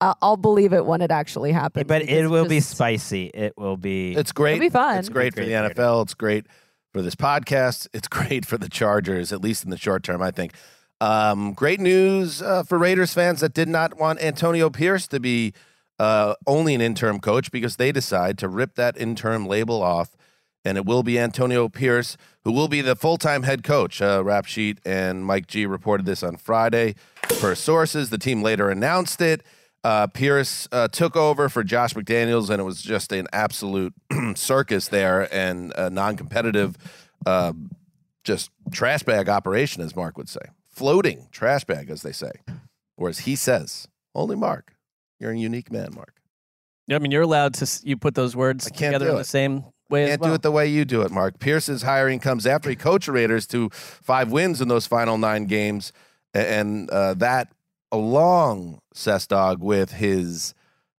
I'll, 0.00 0.16
I'll 0.22 0.36
believe 0.36 0.72
it 0.72 0.86
when 0.86 1.02
it 1.02 1.10
actually 1.10 1.52
happens. 1.52 1.86
But 1.88 2.02
it 2.02 2.06
because 2.06 2.30
will 2.30 2.46
be 2.46 2.60
spicy. 2.60 3.26
It 3.26 3.54
will 3.56 3.76
be. 3.76 4.14
It's 4.14 4.32
great. 4.32 4.54
It'll 4.54 4.66
be 4.66 4.70
fun. 4.70 4.98
It's 4.98 5.08
great 5.08 5.32
for 5.32 5.40
Great 5.40 5.46
the 5.46 5.58
theater. 5.58 5.74
NFL. 5.74 6.02
It's 6.04 6.14
great 6.14 6.46
for 6.92 7.02
this 7.02 7.16
podcast. 7.16 7.88
It's 7.92 8.08
great 8.08 8.46
for 8.46 8.58
the 8.58 8.68
Chargers, 8.68 9.32
at 9.32 9.40
least 9.40 9.64
in 9.64 9.70
the 9.70 9.76
short 9.76 10.02
term, 10.02 10.22
I 10.22 10.30
think. 10.30 10.52
Um, 11.00 11.52
great 11.52 11.80
news 11.80 12.40
uh, 12.40 12.62
for 12.62 12.78
Raiders 12.78 13.12
fans 13.12 13.40
that 13.40 13.52
did 13.52 13.68
not 13.68 13.98
want 13.98 14.22
Antonio 14.22 14.70
Pierce 14.70 15.06
to 15.08 15.20
be 15.20 15.52
uh, 15.98 16.34
only 16.46 16.74
an 16.74 16.80
interim 16.80 17.20
coach 17.20 17.50
because 17.50 17.76
they 17.76 17.92
decide 17.92 18.38
to 18.38 18.48
rip 18.48 18.74
that 18.76 18.96
interim 18.96 19.46
label 19.46 19.82
off. 19.82 20.16
And 20.64 20.76
it 20.76 20.84
will 20.84 21.02
be 21.02 21.18
Antonio 21.18 21.68
Pierce 21.68 22.16
who 22.46 22.52
will 22.52 22.68
be 22.68 22.80
the 22.80 22.94
full 22.94 23.16
time 23.18 23.42
head 23.42 23.64
coach. 23.64 24.00
Uh, 24.00 24.22
Rap 24.24 24.46
Sheet 24.46 24.78
and 24.86 25.24
Mike 25.24 25.48
G 25.48 25.66
reported 25.66 26.06
this 26.06 26.22
on 26.22 26.36
Friday. 26.36 26.94
Per 27.40 27.56
sources, 27.56 28.10
the 28.10 28.18
team 28.18 28.40
later 28.40 28.70
announced 28.70 29.20
it. 29.20 29.42
Uh, 29.82 30.06
Pierce 30.06 30.68
uh, 30.70 30.86
took 30.86 31.16
over 31.16 31.48
for 31.48 31.64
Josh 31.64 31.94
McDaniels, 31.94 32.48
and 32.48 32.60
it 32.60 32.64
was 32.64 32.82
just 32.82 33.10
an 33.10 33.26
absolute 33.32 33.94
circus 34.36 34.86
there 34.86 35.32
and 35.34 35.72
a 35.76 35.90
non 35.90 36.16
competitive, 36.16 36.76
uh, 37.26 37.52
just 38.22 38.50
trash 38.70 39.02
bag 39.02 39.28
operation, 39.28 39.82
as 39.82 39.96
Mark 39.96 40.16
would 40.16 40.28
say. 40.28 40.40
Floating 40.76 41.28
trash 41.32 41.64
bag, 41.64 41.88
as 41.88 42.02
they 42.02 42.12
say. 42.12 42.32
Or 42.98 43.08
as 43.08 43.20
he 43.20 43.34
says, 43.34 43.88
only 44.14 44.36
Mark. 44.36 44.74
You're 45.18 45.30
a 45.30 45.38
unique 45.38 45.72
man, 45.72 45.88
Mark. 45.94 46.20
Yeah, 46.86 46.96
I 46.96 46.98
mean, 46.98 47.10
you're 47.10 47.22
allowed 47.22 47.54
to. 47.54 47.80
You 47.82 47.96
put 47.96 48.14
those 48.14 48.36
words 48.36 48.66
I 48.66 48.70
together 48.70 49.08
in 49.08 49.14
it. 49.14 49.18
the 49.18 49.24
same 49.24 49.64
way 49.88 50.04
as 50.04 50.08
Can't 50.10 50.20
well. 50.20 50.30
do 50.30 50.34
it 50.34 50.42
the 50.42 50.50
way 50.52 50.66
you 50.66 50.84
do 50.84 51.00
it, 51.00 51.10
Mark. 51.10 51.38
Pierce's 51.38 51.80
hiring 51.80 52.20
comes 52.20 52.46
after 52.46 52.68
he 52.68 52.76
coached 52.76 53.08
Raiders 53.08 53.46
to 53.48 53.70
five 53.72 54.30
wins 54.30 54.60
in 54.60 54.68
those 54.68 54.86
final 54.86 55.16
nine 55.16 55.46
games, 55.46 55.92
and 56.34 56.90
uh, 56.90 57.14
that 57.14 57.48
along 57.90 58.80
Sestog 58.94 59.60
with 59.60 59.92
his 59.92 60.54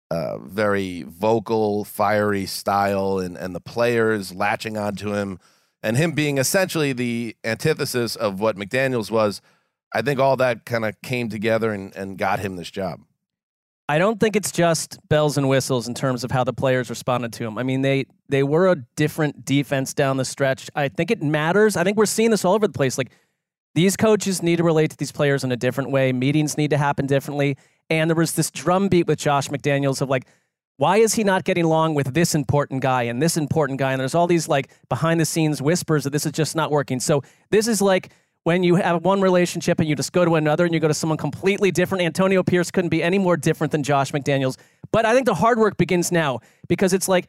uh, 0.09 0.39
very 0.39 1.03
vocal, 1.03 1.85
fiery 1.85 2.47
style, 2.47 3.19
and 3.19 3.37
and 3.37 3.53
the 3.53 3.61
players 3.61 4.33
latching 4.33 4.75
onto 4.75 5.13
him, 5.13 5.37
and 5.83 5.97
him 5.97 6.13
being 6.13 6.39
essentially 6.39 6.93
the 6.93 7.35
antithesis 7.43 8.15
of 8.15 8.39
what 8.39 8.55
McDaniels 8.57 9.11
was. 9.11 9.39
I 9.93 10.01
think 10.01 10.19
all 10.19 10.37
that 10.37 10.65
kind 10.65 10.85
of 10.85 11.01
came 11.01 11.29
together 11.29 11.71
and, 11.71 11.95
and 11.95 12.17
got 12.17 12.39
him 12.39 12.55
this 12.55 12.69
job. 12.69 13.01
I 13.89 13.99
don't 13.99 14.19
think 14.19 14.35
it's 14.35 14.51
just 14.51 14.97
bells 15.07 15.37
and 15.37 15.47
whistles 15.47 15.87
in 15.87 15.93
terms 15.93 16.25
of 16.25 16.31
how 16.31 16.43
the 16.43 16.51
players 16.51 16.89
responded 16.89 17.31
to 17.33 17.45
him. 17.45 17.57
I 17.57 17.63
mean, 17.63 17.81
they 17.81 18.05
they 18.27 18.43
were 18.43 18.67
a 18.67 18.75
different 18.97 19.45
defense 19.45 19.93
down 19.93 20.17
the 20.17 20.25
stretch. 20.25 20.69
I 20.75 20.89
think 20.89 21.09
it 21.09 21.21
matters. 21.21 21.77
I 21.77 21.85
think 21.85 21.95
we're 21.95 22.05
seeing 22.05 22.31
this 22.31 22.43
all 22.43 22.53
over 22.53 22.67
the 22.67 22.73
place. 22.73 22.97
Like 22.97 23.11
these 23.75 23.95
coaches 23.95 24.43
need 24.43 24.57
to 24.57 24.63
relate 24.63 24.91
to 24.91 24.97
these 24.97 25.13
players 25.13 25.45
in 25.45 25.51
a 25.53 25.55
different 25.55 25.91
way. 25.91 26.11
Meetings 26.11 26.57
need 26.57 26.71
to 26.71 26.77
happen 26.77 27.05
differently. 27.05 27.55
And 27.89 28.09
there 28.09 28.15
was 28.15 28.33
this 28.33 28.51
drumbeat 28.51 29.07
with 29.07 29.19
Josh 29.19 29.47
McDaniels 29.47 30.01
of 30.01 30.09
like, 30.09 30.27
why 30.75 30.97
is 30.97 31.13
he 31.13 31.23
not 31.23 31.45
getting 31.45 31.63
along 31.63 31.95
with 31.95 32.13
this 32.13 32.35
important 32.35 32.81
guy 32.81 33.03
and 33.03 33.21
this 33.21 33.37
important 33.37 33.79
guy? 33.79 33.93
And 33.93 34.01
there's 34.01 34.15
all 34.15 34.27
these 34.27 34.49
like 34.49 34.69
behind 34.89 35.19
the 35.19 35.25
scenes 35.25 35.61
whispers 35.61 36.03
that 36.03 36.09
this 36.09 36.25
is 36.25 36.33
just 36.33 36.55
not 36.57 36.71
working. 36.71 36.99
So 36.99 37.23
this 37.51 37.67
is 37.67 37.81
like 37.81 38.11
when 38.47 38.63
you 38.63 38.75
have 38.75 39.03
one 39.03 39.19
relationship 39.19 39.77
and 39.77 39.89
you 39.89 39.93
just 39.93 40.13
go 40.13 40.23
to 40.23 40.35
another 40.35 40.63
and 40.63 40.73
you 40.73 40.79
go 40.79 40.87
to 40.87 40.93
someone 40.93 41.17
completely 41.17 41.69
different. 41.69 42.01
Antonio 42.01 42.41
Pierce 42.43 42.71
couldn't 42.71 42.87
be 42.87 43.03
any 43.03 43.17
more 43.17 43.35
different 43.35 43.71
than 43.71 43.83
Josh 43.83 44.13
McDaniels. 44.13 44.55
But 44.93 45.05
I 45.05 45.13
think 45.13 45.25
the 45.25 45.33
hard 45.33 45.59
work 45.59 45.75
begins 45.75 46.13
now 46.13 46.39
because 46.69 46.93
it's 46.93 47.09
like, 47.09 47.27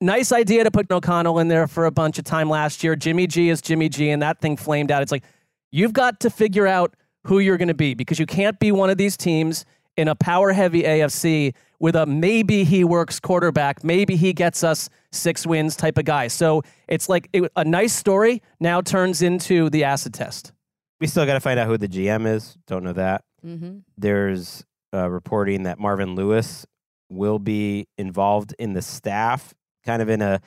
nice 0.00 0.30
idea 0.30 0.62
to 0.62 0.70
put 0.70 0.88
O'Connell 0.88 1.40
in 1.40 1.48
there 1.48 1.66
for 1.66 1.86
a 1.86 1.90
bunch 1.90 2.16
of 2.20 2.24
time 2.24 2.48
last 2.48 2.84
year. 2.84 2.94
Jimmy 2.94 3.26
G 3.26 3.48
is 3.48 3.60
Jimmy 3.60 3.88
G, 3.88 4.10
and 4.10 4.22
that 4.22 4.40
thing 4.40 4.56
flamed 4.56 4.92
out. 4.92 5.02
It's 5.02 5.10
like, 5.10 5.24
you've 5.72 5.92
got 5.92 6.20
to 6.20 6.30
figure 6.30 6.68
out 6.68 6.94
who 7.26 7.40
you're 7.40 7.56
going 7.56 7.66
to 7.66 7.74
be 7.74 7.94
because 7.94 8.20
you 8.20 8.26
can't 8.26 8.60
be 8.60 8.70
one 8.70 8.88
of 8.88 8.96
these 8.96 9.16
teams 9.16 9.64
in 9.96 10.06
a 10.06 10.14
power 10.14 10.52
heavy 10.52 10.84
AFC 10.84 11.54
with 11.82 11.96
a 11.96 12.06
maybe 12.06 12.62
he 12.62 12.84
works 12.84 13.18
quarterback, 13.18 13.82
maybe 13.82 14.14
he 14.14 14.32
gets 14.32 14.62
us 14.62 14.88
six 15.10 15.44
wins 15.44 15.74
type 15.74 15.98
of 15.98 16.04
guy. 16.04 16.28
So 16.28 16.62
it's 16.86 17.08
like 17.08 17.28
it, 17.32 17.50
a 17.56 17.64
nice 17.64 17.92
story 17.92 18.40
now 18.60 18.80
turns 18.80 19.20
into 19.20 19.68
the 19.68 19.82
acid 19.82 20.14
test. 20.14 20.52
We 21.00 21.08
still 21.08 21.26
got 21.26 21.34
to 21.34 21.40
find 21.40 21.58
out 21.58 21.66
who 21.66 21.76
the 21.76 21.88
GM 21.88 22.32
is. 22.32 22.56
Don't 22.68 22.84
know 22.84 22.92
that. 22.92 23.24
Mm-hmm. 23.44 23.78
There's 23.98 24.64
uh, 24.94 25.10
reporting 25.10 25.64
that 25.64 25.80
Marvin 25.80 26.14
Lewis 26.14 26.64
will 27.10 27.40
be 27.40 27.88
involved 27.98 28.54
in 28.60 28.74
the 28.74 28.82
staff, 28.82 29.52
kind 29.84 30.00
of 30.00 30.08
in 30.08 30.22
a 30.22 30.40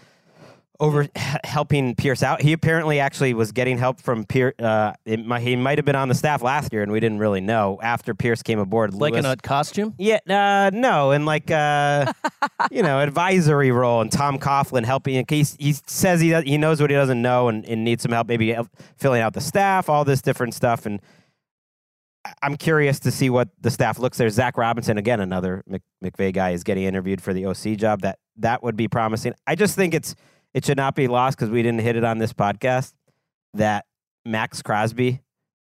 over 0.79 1.07
helping 1.43 1.95
Pierce 1.95 2.21
out. 2.23 2.41
He 2.41 2.51
apparently 2.53 2.99
actually 2.99 3.33
was 3.33 3.51
getting 3.51 3.77
help 3.77 4.01
from 4.01 4.25
Pierce. 4.25 4.53
Uh, 4.59 4.93
it 5.05 5.25
might, 5.25 5.41
he 5.41 5.55
might 5.55 5.77
have 5.77 5.85
been 5.85 5.95
on 5.95 6.07
the 6.09 6.15
staff 6.15 6.41
last 6.41 6.73
year, 6.73 6.83
and 6.83 6.91
we 6.91 6.99
didn't 6.99 7.19
really 7.19 7.41
know. 7.41 7.79
After 7.81 8.13
Pierce 8.13 8.43
came 8.43 8.59
aboard, 8.59 8.93
Like 8.93 9.13
in 9.13 9.23
Lewis- 9.23 9.33
a 9.33 9.37
costume? 9.37 9.93
yeah, 9.97 10.19
uh, 10.29 10.71
no, 10.73 11.11
and 11.11 11.25
like 11.25 11.49
uh, 11.51 12.11
you 12.71 12.81
know, 12.83 12.99
advisory 12.99 13.71
role, 13.71 14.01
and 14.01 14.11
Tom 14.11 14.37
Coughlin 14.39 14.83
helping. 14.85 15.25
He 15.29 15.45
he 15.59 15.73
says 15.87 16.19
he 16.21 16.29
does, 16.31 16.43
he 16.43 16.57
knows 16.57 16.81
what 16.81 16.89
he 16.89 16.95
doesn't 16.95 17.21
know 17.21 17.47
and, 17.47 17.65
and 17.65 17.83
needs 17.83 18.03
some 18.03 18.11
help, 18.11 18.27
maybe 18.27 18.55
filling 18.97 19.21
out 19.21 19.33
the 19.33 19.41
staff, 19.41 19.89
all 19.89 20.03
this 20.05 20.21
different 20.21 20.53
stuff, 20.53 20.85
and 20.85 20.99
I'm 22.41 22.57
curious 22.57 22.99
to 23.01 23.11
see 23.11 23.29
what 23.29 23.49
the 23.61 23.69
staff 23.69 23.99
looks. 23.99 24.17
There's 24.17 24.33
Zach 24.33 24.57
Robinson 24.57 24.97
again, 24.97 25.19
another 25.19 25.63
Mc, 25.67 25.83
McVay 26.03 26.33
guy 26.33 26.51
is 26.51 26.63
getting 26.63 26.83
interviewed 26.83 27.21
for 27.21 27.33
the 27.33 27.45
OC 27.45 27.77
job. 27.77 28.01
That 28.01 28.17
that 28.37 28.63
would 28.63 28.75
be 28.75 28.87
promising. 28.87 29.33
I 29.45 29.53
just 29.55 29.75
think 29.75 29.93
it's 29.93 30.15
it 30.55 30.63
should 30.63 30.77
not 30.77 30.95
be 30.95 31.07
lost 31.09 31.37
because 31.37 31.49
we 31.51 31.61
didn't 31.61 31.81
hit 31.81 31.97
it 31.97 32.05
on 32.05 32.17
this 32.17 32.31
podcast 32.31 32.93
that 33.53 33.85
Maxx 34.25 34.61
Crosby 34.61 35.21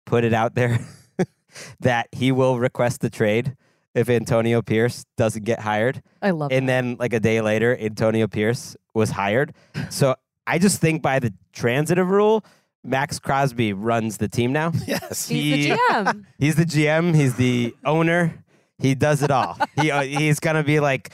put 0.05 0.23
it 0.23 0.33
out 0.33 0.55
there 0.55 0.79
that 1.81 2.07
he 2.13 2.31
will 2.31 2.57
request 2.57 3.01
the 3.01 3.09
trade 3.09 3.57
if 3.93 4.09
Antonio 4.09 4.61
Pierce 4.61 5.03
doesn't 5.17 5.43
get 5.43 5.59
hired. 5.59 6.01
I 6.21 6.31
love 6.31 6.53
it. 6.53 6.55
And 6.55 6.69
then 6.69 6.95
like 6.97 7.11
a 7.11 7.19
day 7.19 7.41
later, 7.41 7.77
Antonio 7.77 8.27
Pierce 8.27 8.77
was 8.93 9.11
hired. 9.11 9.53
So 9.89 10.15
I 10.47 10.57
just 10.57 10.79
think 10.79 11.01
by 11.01 11.19
the 11.19 11.33
transitive 11.51 12.09
rule, 12.09 12.45
Maxx 12.81 13.19
Crosby 13.19 13.73
runs 13.73 14.17
the 14.17 14.29
team 14.29 14.53
now. 14.53 14.71
Yes. 14.87 15.27
He's 15.27 15.67
the 15.67 15.75
GM. 15.75 16.25
He's 16.39 16.55
the 16.55 16.65
GM. 16.65 17.13
He's 17.13 17.35
the 17.35 17.75
owner. 17.83 18.41
He 18.79 18.95
does 18.95 19.21
it 19.21 19.31
all. 19.31 19.57
he 19.81 19.91
uh, 19.91 20.03
he's 20.03 20.39
gonna 20.39 20.63
be 20.63 20.79
like 20.79 21.11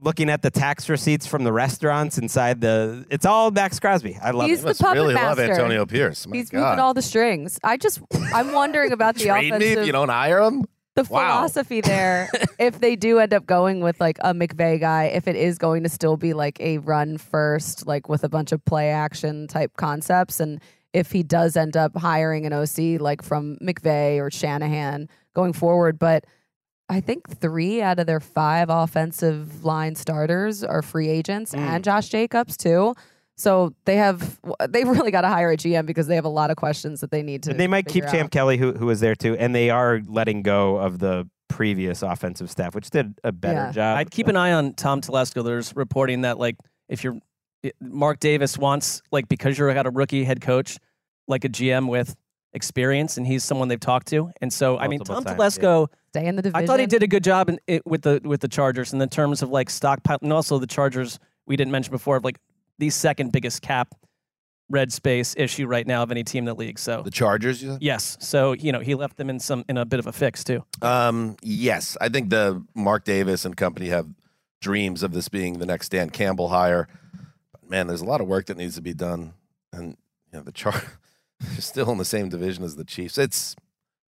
looking 0.00 0.28
at 0.28 0.42
the 0.42 0.50
tax 0.50 0.88
receipts 0.88 1.26
from 1.26 1.44
the 1.44 1.52
restaurants 1.52 2.18
inside 2.18 2.60
the. 2.60 3.06
It's 3.10 3.24
all 3.24 3.50
Maxx 3.50 3.80
Crosby. 3.80 4.16
I 4.22 4.30
love 4.32 4.48
He's 4.48 4.58
it. 4.60 4.62
the 4.62 4.68
Must 4.68 4.80
puppet 4.80 4.96
really 5.02 5.14
love. 5.14 5.38
Antonio 5.38 5.86
Pierce. 5.86 6.26
My 6.26 6.36
He's 6.36 6.50
God. 6.50 6.60
moving 6.62 6.78
all 6.80 6.94
the 6.94 7.02
strings. 7.02 7.58
I 7.64 7.76
just, 7.76 8.00
I'm 8.34 8.52
wondering 8.52 8.92
about 8.92 9.14
the 9.16 9.24
Trade 9.24 9.42
me 9.42 9.48
offensive. 9.48 9.78
if 9.78 9.86
you 9.86 9.92
don't 9.92 10.08
hire 10.10 10.40
him. 10.40 10.64
the 10.96 11.02
Wow. 11.04 11.08
philosophy 11.38 11.80
there 11.82 12.28
if 12.58 12.80
they 12.80 12.96
do 12.96 13.18
end 13.18 13.34
up 13.34 13.44
going 13.46 13.80
with 13.80 14.00
like 14.00 14.18
a 14.20 14.32
McVay 14.32 14.80
guy 14.80 15.04
if 15.04 15.28
it 15.28 15.36
is 15.36 15.58
going 15.58 15.82
to 15.82 15.88
still 15.90 16.16
be 16.16 16.32
like 16.32 16.58
a 16.60 16.78
run 16.78 17.18
first 17.18 17.86
like 17.86 18.08
with 18.08 18.24
a 18.24 18.30
bunch 18.30 18.50
of 18.52 18.64
play 18.64 18.88
action 18.90 19.46
type 19.46 19.76
concepts 19.76 20.40
and 20.40 20.58
if 20.94 21.12
he 21.12 21.22
does 21.22 21.54
end 21.54 21.76
up 21.76 21.94
hiring 21.98 22.46
an 22.46 22.54
OC 22.54 22.98
like 22.98 23.20
from 23.22 23.58
McVay 23.62 24.18
or 24.18 24.30
Shanahan 24.30 25.08
going 25.34 25.52
forward 25.52 25.98
but 25.98 26.24
I 26.88 27.00
think 27.00 27.28
3 27.28 27.82
out 27.82 27.98
of 27.98 28.06
their 28.06 28.20
5 28.20 28.68
offensive 28.70 29.64
line 29.64 29.94
starters 29.96 30.62
are 30.62 30.82
free 30.82 31.08
agents 31.08 31.52
Mm. 31.52 31.58
and 31.58 31.84
Josh 31.84 32.08
Jacobs 32.08 32.56
too 32.56 32.94
so 33.38 33.74
they 33.84 33.96
have 33.96 34.38
they've 34.68 34.88
really 34.88 35.10
got 35.10 35.20
to 35.22 35.28
hire 35.28 35.50
a 35.50 35.56
GM 35.56 35.84
because 35.86 36.06
they 36.06 36.14
have 36.14 36.24
a 36.24 36.28
lot 36.30 36.50
of 36.50 36.56
questions 36.56 37.00
that 37.00 37.10
they 37.10 37.22
need 37.22 37.42
to 37.42 37.50
And 37.50 37.60
they 37.60 37.66
might 37.66 37.86
keep 37.86 38.04
figure 38.04 38.18
Champ. 38.20 38.30
Kelly, 38.30 38.56
who 38.56 38.72
who 38.72 38.86
was 38.86 39.00
there 39.00 39.14
too, 39.14 39.36
and 39.36 39.54
they 39.54 39.68
are 39.70 40.00
letting 40.06 40.42
go 40.42 40.76
of 40.76 40.98
the 41.00 41.28
previous 41.48 42.02
offensive 42.02 42.50
staff, 42.50 42.74
which 42.74 42.90
did 42.90 43.14
a 43.24 43.32
better 43.32 43.54
Yeah. 43.66 43.72
job. 43.72 43.98
I'd 43.98 44.10
keep 44.10 44.28
an 44.28 44.36
eye 44.36 44.52
on 44.52 44.74
Tom 44.74 45.00
Telesco. 45.00 45.44
There's 45.44 45.74
reporting 45.76 46.22
that 46.22 46.38
like 46.38 46.56
if 46.88 47.02
you're 47.04 47.18
Mark 47.80 48.20
Davis 48.20 48.56
wants 48.58 49.02
like 49.12 49.28
because 49.28 49.58
you're 49.58 49.72
got 49.74 49.86
a 49.86 49.90
rookie 49.90 50.24
head 50.24 50.40
coach, 50.40 50.78
like 51.28 51.44
a 51.44 51.48
GM 51.48 51.88
with 51.88 52.14
experience, 52.52 53.16
and 53.16 53.26
he's 53.26 53.44
someone 53.44 53.68
they've 53.68 53.78
talked 53.78 54.08
to. 54.08 54.30
And 54.40 54.52
so 54.52 54.78
I 54.78 54.88
mean, 54.88 55.00
Tom 55.00 55.24
times, 55.24 55.36
yeah. 55.38 55.44
Telesco, 55.44 55.88
stay 56.08 56.26
in 56.26 56.36
the 56.36 56.42
division 56.42 56.62
I 56.62 56.66
thought 56.66 56.80
he 56.80 56.86
did 56.86 57.02
a 57.02 57.06
good 57.06 57.24
job 57.24 57.48
in, 57.48 57.58
it, 57.66 57.86
with 57.86 58.02
the 58.02 58.20
with 58.24 58.40
the 58.40 58.48
Chargers 58.48 58.92
in 58.92 58.98
the 58.98 59.06
terms 59.06 59.42
of 59.42 59.50
like 59.50 59.70
stockpile, 59.70 60.18
and 60.22 60.32
also 60.32 60.58
the 60.58 60.66
Chargers 60.66 61.18
we 61.46 61.56
didn't 61.56 61.72
mention 61.72 61.90
before 61.90 62.16
of 62.16 62.24
like 62.24 62.38
the 62.78 62.90
second 62.90 63.32
biggest 63.32 63.62
cap 63.62 63.94
red 64.68 64.92
space 64.92 65.34
issue 65.36 65.66
right 65.66 65.86
now 65.86 66.02
of 66.02 66.10
any 66.10 66.24
team 66.24 66.40
in 66.40 66.46
the 66.46 66.54
league. 66.54 66.78
So 66.78 67.02
The 67.02 67.10
Chargers. 67.10 67.62
You 67.62 67.72
said? 67.72 67.82
yes, 67.82 68.16
so 68.20 68.52
you 68.52 68.72
know 68.72 68.80
he 68.80 68.94
left 68.94 69.16
them 69.16 69.30
in 69.30 69.38
some 69.38 69.64
in 69.68 69.76
a 69.76 69.84
bit 69.84 70.00
of 70.00 70.06
a 70.06 70.12
fix 70.12 70.44
too. 70.44 70.64
Um, 70.82 71.36
yes, 71.42 71.96
I 72.00 72.08
think 72.08 72.30
the 72.30 72.64
Mark 72.74 73.04
Davis 73.04 73.44
and 73.44 73.56
company 73.56 73.88
have 73.88 74.08
dreams 74.60 75.02
of 75.02 75.12
this 75.12 75.28
being 75.28 75.58
the 75.58 75.66
next 75.66 75.90
Dan 75.90 76.10
Campbell 76.10 76.48
hire. 76.48 76.88
But 77.52 77.68
man, 77.70 77.86
there's 77.86 78.00
a 78.00 78.06
lot 78.06 78.20
of 78.20 78.26
work 78.26 78.46
that 78.46 78.56
needs 78.56 78.74
to 78.76 78.82
be 78.82 78.94
done, 78.94 79.34
and 79.72 79.96
you 80.32 80.38
know 80.38 80.42
the 80.42 80.52
char 80.52 80.82
are 81.42 81.60
still 81.60 81.90
in 81.90 81.98
the 81.98 82.04
same 82.04 82.28
division 82.28 82.64
as 82.64 82.76
the 82.76 82.84
Chiefs. 82.84 83.18
It's 83.18 83.56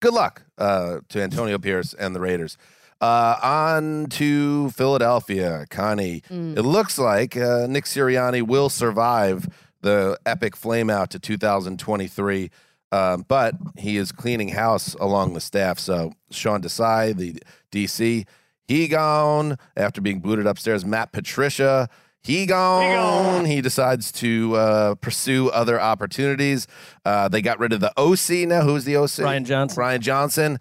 good 0.01 0.13
luck 0.13 0.43
uh, 0.57 0.99
to 1.09 1.21
Antonio 1.21 1.57
Pierce 1.57 1.93
and 1.93 2.15
the 2.15 2.19
Raiders. 2.19 2.57
Uh, 3.01 3.37
on 3.43 4.05
to 4.07 4.69
Philadelphia, 4.71 5.65
Connie. 5.69 6.21
Mm. 6.29 6.57
It 6.57 6.63
looks 6.63 6.97
like 6.97 7.35
uh, 7.35 7.67
Nick 7.67 7.85
Sirianni 7.85 8.41
will 8.41 8.69
survive 8.69 9.47
the 9.81 10.17
epic 10.25 10.55
flameout 10.55 11.09
to 11.09 11.19
2023, 11.19 12.49
um, 12.91 13.25
but 13.27 13.55
he 13.77 13.97
is 13.97 14.11
cleaning 14.11 14.49
house 14.49 14.95
along 14.95 15.33
the 15.33 15.41
staff. 15.41 15.77
So 15.77 16.13
Sean 16.31 16.61
Desai, 16.61 17.15
the 17.15 17.41
DC, 17.71 18.25
he 18.67 18.87
gone 18.87 19.57
after 19.75 20.01
being 20.01 20.21
booted 20.21 20.47
upstairs. 20.47 20.85
Matt 20.85 21.11
Patricia, 21.11 21.89
he 22.25 22.47
gone. 22.47 23.45
He 23.45 23.61
decides 23.61 24.11
to 24.13 24.55
uh, 24.55 24.95
pursue 24.95 25.49
other 25.49 25.79
opportunities. 25.79 26.65
Uh, 27.05 27.27
they 27.27 27.41
got 27.43 27.59
rid 27.59 27.71
of 27.71 27.81
the 27.81 27.93
OC 27.97 28.47
now. 28.47 28.61
Who's 28.61 28.83
the 28.83 28.97
OC? 28.97 29.17
Brian 29.17 29.45
Johnson. 29.45 29.75
Brian 29.75 30.01
Johnson. 30.01 30.59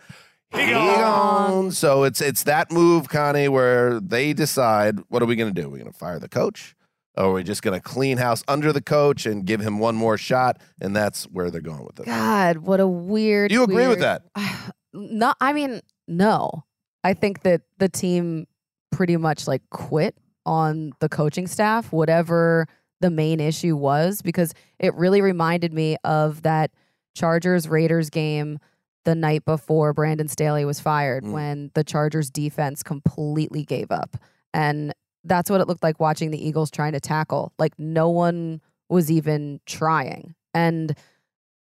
He 0.52 0.66
gone. 0.70 1.70
So 1.70 2.04
it's 2.04 2.20
it's 2.20 2.42
that 2.42 2.70
move, 2.70 3.08
Connie, 3.08 3.48
where 3.48 3.98
they 3.98 4.34
decide 4.34 5.00
what 5.08 5.22
are 5.22 5.26
we 5.26 5.36
going 5.36 5.54
to 5.54 5.58
do? 5.58 5.68
Are 5.68 5.70
we 5.70 5.78
going 5.78 5.90
to 5.90 5.98
fire 5.98 6.18
the 6.18 6.28
coach? 6.28 6.76
Or 7.16 7.26
are 7.26 7.32
we 7.32 7.44
just 7.44 7.62
going 7.62 7.80
to 7.80 7.80
clean 7.80 8.18
house 8.18 8.44
under 8.46 8.70
the 8.70 8.82
coach 8.82 9.24
and 9.24 9.46
give 9.46 9.60
him 9.60 9.78
one 9.78 9.94
more 9.96 10.18
shot? 10.18 10.60
And 10.82 10.94
that's 10.94 11.24
where 11.24 11.50
they're 11.50 11.62
going 11.62 11.84
with 11.86 11.98
it. 12.00 12.06
God, 12.06 12.58
what 12.58 12.80
a 12.80 12.86
weird. 12.86 13.48
Do 13.48 13.54
you 13.54 13.62
agree 13.64 13.88
with 13.88 14.00
that? 14.00 14.22
No, 14.96 15.34
I 15.40 15.52
mean, 15.52 15.80
no. 16.06 16.62
I 17.02 17.14
think 17.14 17.42
that 17.42 17.62
the 17.78 17.88
team 17.88 18.46
pretty 18.92 19.16
much 19.16 19.48
like 19.48 19.62
quit 19.70 20.16
on 20.46 20.92
the 21.00 21.08
coaching 21.08 21.46
staff, 21.46 21.92
whatever 21.92 22.66
the 23.00 23.10
main 23.10 23.40
issue 23.40 23.76
was, 23.76 24.22
because 24.22 24.54
it 24.78 24.94
really 24.94 25.20
reminded 25.20 25.72
me 25.72 25.96
of 26.04 26.42
that 26.42 26.70
Chargers 27.14 27.68
Raiders 27.68 28.10
game 28.10 28.58
the 29.04 29.14
night 29.14 29.44
before 29.44 29.92
Brandon 29.92 30.28
Staley 30.28 30.64
was 30.64 30.80
fired 30.80 31.24
Mm. 31.24 31.32
when 31.32 31.70
the 31.74 31.84
Chargers 31.84 32.30
defense 32.30 32.82
completely 32.82 33.64
gave 33.64 33.90
up. 33.90 34.16
And 34.54 34.94
that's 35.24 35.50
what 35.50 35.60
it 35.60 35.68
looked 35.68 35.82
like 35.82 36.00
watching 36.00 36.30
the 36.30 36.46
Eagles 36.46 36.70
trying 36.70 36.92
to 36.92 37.00
tackle. 37.00 37.52
Like 37.58 37.72
no 37.78 38.08
one 38.08 38.60
was 38.88 39.10
even 39.10 39.60
trying. 39.66 40.34
And 40.54 40.96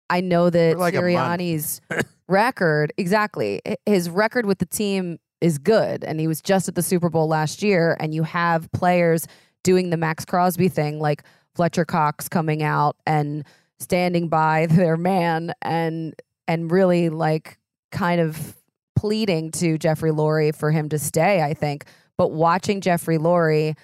I 0.08 0.20
know 0.20 0.50
that 0.50 0.78
like. 0.78 0.94
Sirianni's 0.94 1.80
record, 2.28 2.92
exactly, 2.96 3.60
his 3.86 4.08
record 4.08 4.46
with 4.46 4.58
the 4.58 4.66
team 4.66 5.18
is 5.44 5.58
good. 5.58 6.02
And 6.04 6.18
he 6.18 6.26
was 6.26 6.40
just 6.40 6.68
at 6.68 6.74
the 6.74 6.82
Super 6.82 7.10
Bowl 7.10 7.28
last 7.28 7.62
year. 7.62 7.98
And 8.00 8.14
you 8.14 8.22
have 8.22 8.72
players 8.72 9.26
doing 9.62 9.90
the 9.90 9.98
Maxx 9.98 10.24
Crosby 10.24 10.68
thing, 10.68 10.98
like 10.98 11.22
Fletcher 11.54 11.84
Cox 11.84 12.30
coming 12.30 12.62
out 12.62 12.96
and 13.06 13.44
standing 13.78 14.28
by 14.28 14.66
their 14.70 14.96
man 14.96 15.52
and 15.60 16.14
and 16.48 16.70
really 16.70 17.10
like 17.10 17.58
kind 17.92 18.20
of 18.20 18.56
pleading 18.96 19.50
to 19.50 19.76
Jeffrey 19.76 20.10
Lurie 20.10 20.54
for 20.54 20.70
him 20.70 20.88
to 20.88 20.98
stay, 20.98 21.42
I 21.42 21.52
think. 21.52 21.84
But 22.16 22.30
watching 22.32 22.80
Jeffrey 22.80 23.18
Lurie 23.18 23.76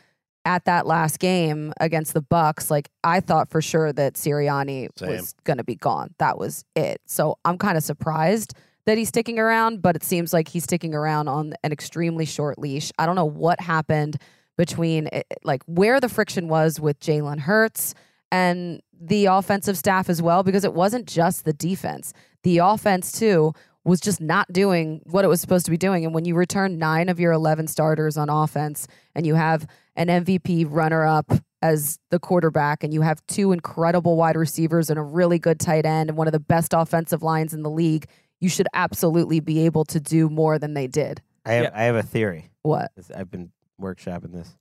at 0.46 0.64
that 0.64 0.86
last 0.86 1.18
game 1.18 1.74
against 1.78 2.14
the 2.14 2.22
Bucks, 2.22 2.70
like 2.70 2.88
I 3.04 3.20
thought 3.20 3.50
for 3.50 3.60
sure 3.60 3.92
that 3.92 4.14
Sirianni 4.14 4.88
Same. 4.96 5.10
was 5.10 5.34
going 5.44 5.58
to 5.58 5.64
be 5.64 5.74
gone. 5.74 6.14
That 6.18 6.38
was 6.38 6.64
it. 6.74 7.02
So 7.06 7.38
I'm 7.44 7.58
kind 7.58 7.76
of 7.76 7.84
surprised 7.84 8.54
that 8.90 8.98
he's 8.98 9.08
sticking 9.08 9.38
around, 9.38 9.82
but 9.82 9.94
it 9.94 10.02
seems 10.02 10.32
like 10.32 10.48
he's 10.48 10.64
sticking 10.64 10.96
around 10.96 11.28
on 11.28 11.54
an 11.62 11.70
extremely 11.70 12.24
short 12.24 12.58
leash. 12.58 12.90
I 12.98 13.06
don't 13.06 13.14
know 13.14 13.24
what 13.24 13.60
happened 13.60 14.16
between 14.58 15.08
eh, 15.12 15.22
like 15.44 15.62
where 15.66 16.00
the 16.00 16.08
friction 16.08 16.48
was 16.48 16.80
with 16.80 16.98
Jalen 16.98 17.38
Hurts 17.38 17.94
and 18.32 18.82
the 19.00 19.26
offensive 19.26 19.78
staff 19.78 20.10
as 20.10 20.20
well, 20.20 20.42
because 20.42 20.64
it 20.64 20.74
wasn't 20.74 21.06
just 21.06 21.44
the 21.44 21.52
defense. 21.52 22.12
The 22.42 22.58
offense 22.58 23.12
too 23.12 23.52
was 23.84 24.00
just 24.00 24.20
not 24.20 24.52
doing 24.52 25.02
what 25.04 25.24
it 25.24 25.28
was 25.28 25.40
supposed 25.40 25.66
to 25.66 25.70
be 25.70 25.76
doing. 25.76 26.04
And 26.04 26.12
when 26.12 26.24
you 26.24 26.34
return 26.34 26.76
nine 26.76 27.08
of 27.08 27.20
your 27.20 27.30
11 27.30 27.68
starters 27.68 28.16
on 28.16 28.28
offense 28.28 28.88
and 29.14 29.24
you 29.24 29.36
have 29.36 29.68
an 29.94 30.08
MVP 30.08 30.66
runner 30.68 31.06
up 31.06 31.32
as 31.62 32.00
the 32.10 32.18
quarterback 32.18 32.82
and 32.82 32.92
you 32.92 33.02
have 33.02 33.24
two 33.28 33.52
incredible 33.52 34.16
wide 34.16 34.36
receivers 34.36 34.90
and 34.90 34.98
a 34.98 35.02
really 35.02 35.38
good 35.38 35.60
tight 35.60 35.86
end 35.86 36.10
and 36.10 36.18
one 36.18 36.26
of 36.26 36.32
the 36.32 36.40
best 36.40 36.74
offensive 36.74 37.22
lines 37.22 37.54
in 37.54 37.62
the 37.62 37.70
league, 37.70 38.06
you 38.40 38.48
should 38.48 38.68
absolutely 38.74 39.40
be 39.40 39.64
able 39.66 39.84
to 39.86 40.00
do 40.00 40.28
more 40.28 40.58
than 40.58 40.74
they 40.74 40.86
did. 40.86 41.22
I 41.44 41.52
have, 41.54 41.64
Yeah. 41.64 41.70
I 41.74 41.82
have 41.84 41.96
a 41.96 42.02
theory. 42.02 42.50
What? 42.62 42.90
I've 43.14 43.30
been 43.30 43.52
workshopping 43.80 44.32
this. 44.32 44.56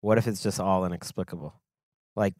What 0.00 0.18
if 0.18 0.26
it's 0.26 0.42
just 0.42 0.60
all 0.60 0.84
inexplicable? 0.84 1.54
Like 2.16 2.34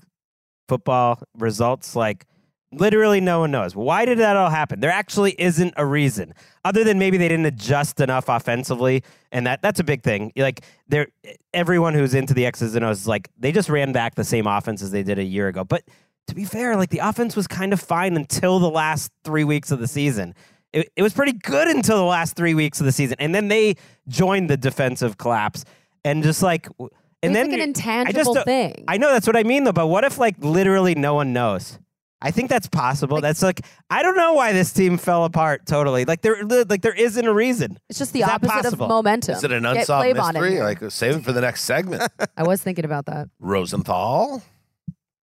football 0.69 1.23
results, 1.39 1.95
like 1.95 2.27
literally 2.73 3.21
no 3.21 3.41
one 3.41 3.51
knows. 3.51 3.77
Why 3.77 4.05
did 4.05 4.19
that 4.19 4.37
all 4.37 4.51
happen? 4.51 4.81
There 4.81 4.91
actually 4.91 5.35
isn't 5.39 5.75
a 5.77 5.85
reason 5.87 6.35
other 6.65 6.85
than 6.85 6.99
maybe 6.99 7.17
they 7.19 7.29
didn't 7.29 7.47
adjust 7.47 8.01
enough 8.01 8.29
offensively. 8.29 9.03
And 9.31 9.47
that 9.47 9.63
that's 9.63 9.81
a 9.81 9.85
big 9.85 10.03
thing. 10.03 10.33
Like 10.37 10.65
there 10.89 11.09
everyone 11.55 11.95
who's 11.95 12.15
into 12.15 12.35
the 12.35 12.47
X's 12.47 12.75
and 12.75 12.85
O's 12.85 13.03
is 13.03 13.09
like 13.09 13.29
they 13.39 13.53
just 13.53 13.69
ran 13.69 13.93
back 13.93 14.15
the 14.15 14.25
same 14.25 14.47
offense 14.47 14.83
as 14.83 14.91
they 14.91 15.03
did 15.03 15.19
a 15.19 15.25
year 15.25 15.49
ago. 15.49 15.65
But 15.65 15.85
to 16.29 16.35
be 16.35 16.45
fair, 16.45 16.77
like 16.77 16.91
the 16.91 17.01
offense 17.01 17.37
was 17.37 17.47
kind 17.47 17.73
of 17.73 17.81
fine 17.81 18.17
until 18.17 18.59
the 18.59 18.71
last 18.71 19.11
three 19.25 19.45
weeks 19.45 19.71
of 19.71 19.79
the 19.79 19.89
season. 19.89 20.35
It, 20.73 20.91
it 20.97 21.03
was 21.03 21.13
pretty 21.13 21.33
good 21.33 21.69
until 21.69 21.97
the 21.99 22.05
last 22.05 22.35
three 22.37 22.55
weeks 22.55 22.81
of 22.81 22.87
the 22.87 22.93
season. 22.93 23.17
And 23.19 23.35
then 23.35 23.49
they 23.49 23.77
joined 24.09 24.49
the 24.51 24.57
defensive 24.57 25.19
collapse 25.19 25.65
and 26.05 26.23
just 26.23 26.43
like 26.43 26.67
and 26.79 26.91
it's 27.23 27.33
then 27.35 27.51
like 27.51 27.61
an 27.61 27.61
I 27.61 27.67
just 27.67 27.79
intangible 27.79 28.35
don't- 28.35 28.45
thing. 28.45 28.85
I 28.89 28.97
know 28.97 29.13
that's 29.13 29.27
what 29.27 29.37
I 29.37 29.43
mean 29.43 29.65
though, 29.65 29.73
but 29.73 29.87
what 29.89 30.05
if 30.05 30.19
like 30.19 30.37
literally 30.39 30.95
no 30.95 31.15
one 31.15 31.33
knows? 31.33 31.79
I 32.25 32.31
think 32.31 32.49
that's 32.51 32.69
possible. 32.69 33.21
that's 33.21 33.43
like 33.43 33.63
I 33.91 34.03
don't 34.03 34.17
know 34.17 34.33
why 34.35 34.53
this 34.53 34.73
team 34.73 34.97
fell 34.97 35.25
apart 35.25 35.67
totally. 35.67 36.05
Like 36.05 36.23
there 36.23 36.43
like 36.45 36.81
there 36.81 36.95
isn't 36.95 37.27
a 37.27 37.33
reason. 37.35 37.79
it's 37.91 37.99
just 37.99 38.13
the 38.13 38.21
Is 38.21 38.29
opposite 38.29 38.73
of 38.73 38.79
momentum. 38.79 39.35
Is 39.35 39.43
it 39.45 39.51
an 39.53 39.67
unsolved 39.67 40.07
Flav 40.09 40.21
on 40.23 40.37
in 40.37 40.43
mystery? 40.43 40.61
Like 40.63 40.91
save 40.93 41.17
it 41.17 41.25
for 41.25 41.33
the 41.33 41.41
next 41.41 41.65
segment. 41.65 42.03
I 42.37 42.45
was 42.45 42.63
thinking 42.63 42.85
about 42.85 43.07
that. 43.07 43.29
Rosenthal, 43.41 44.43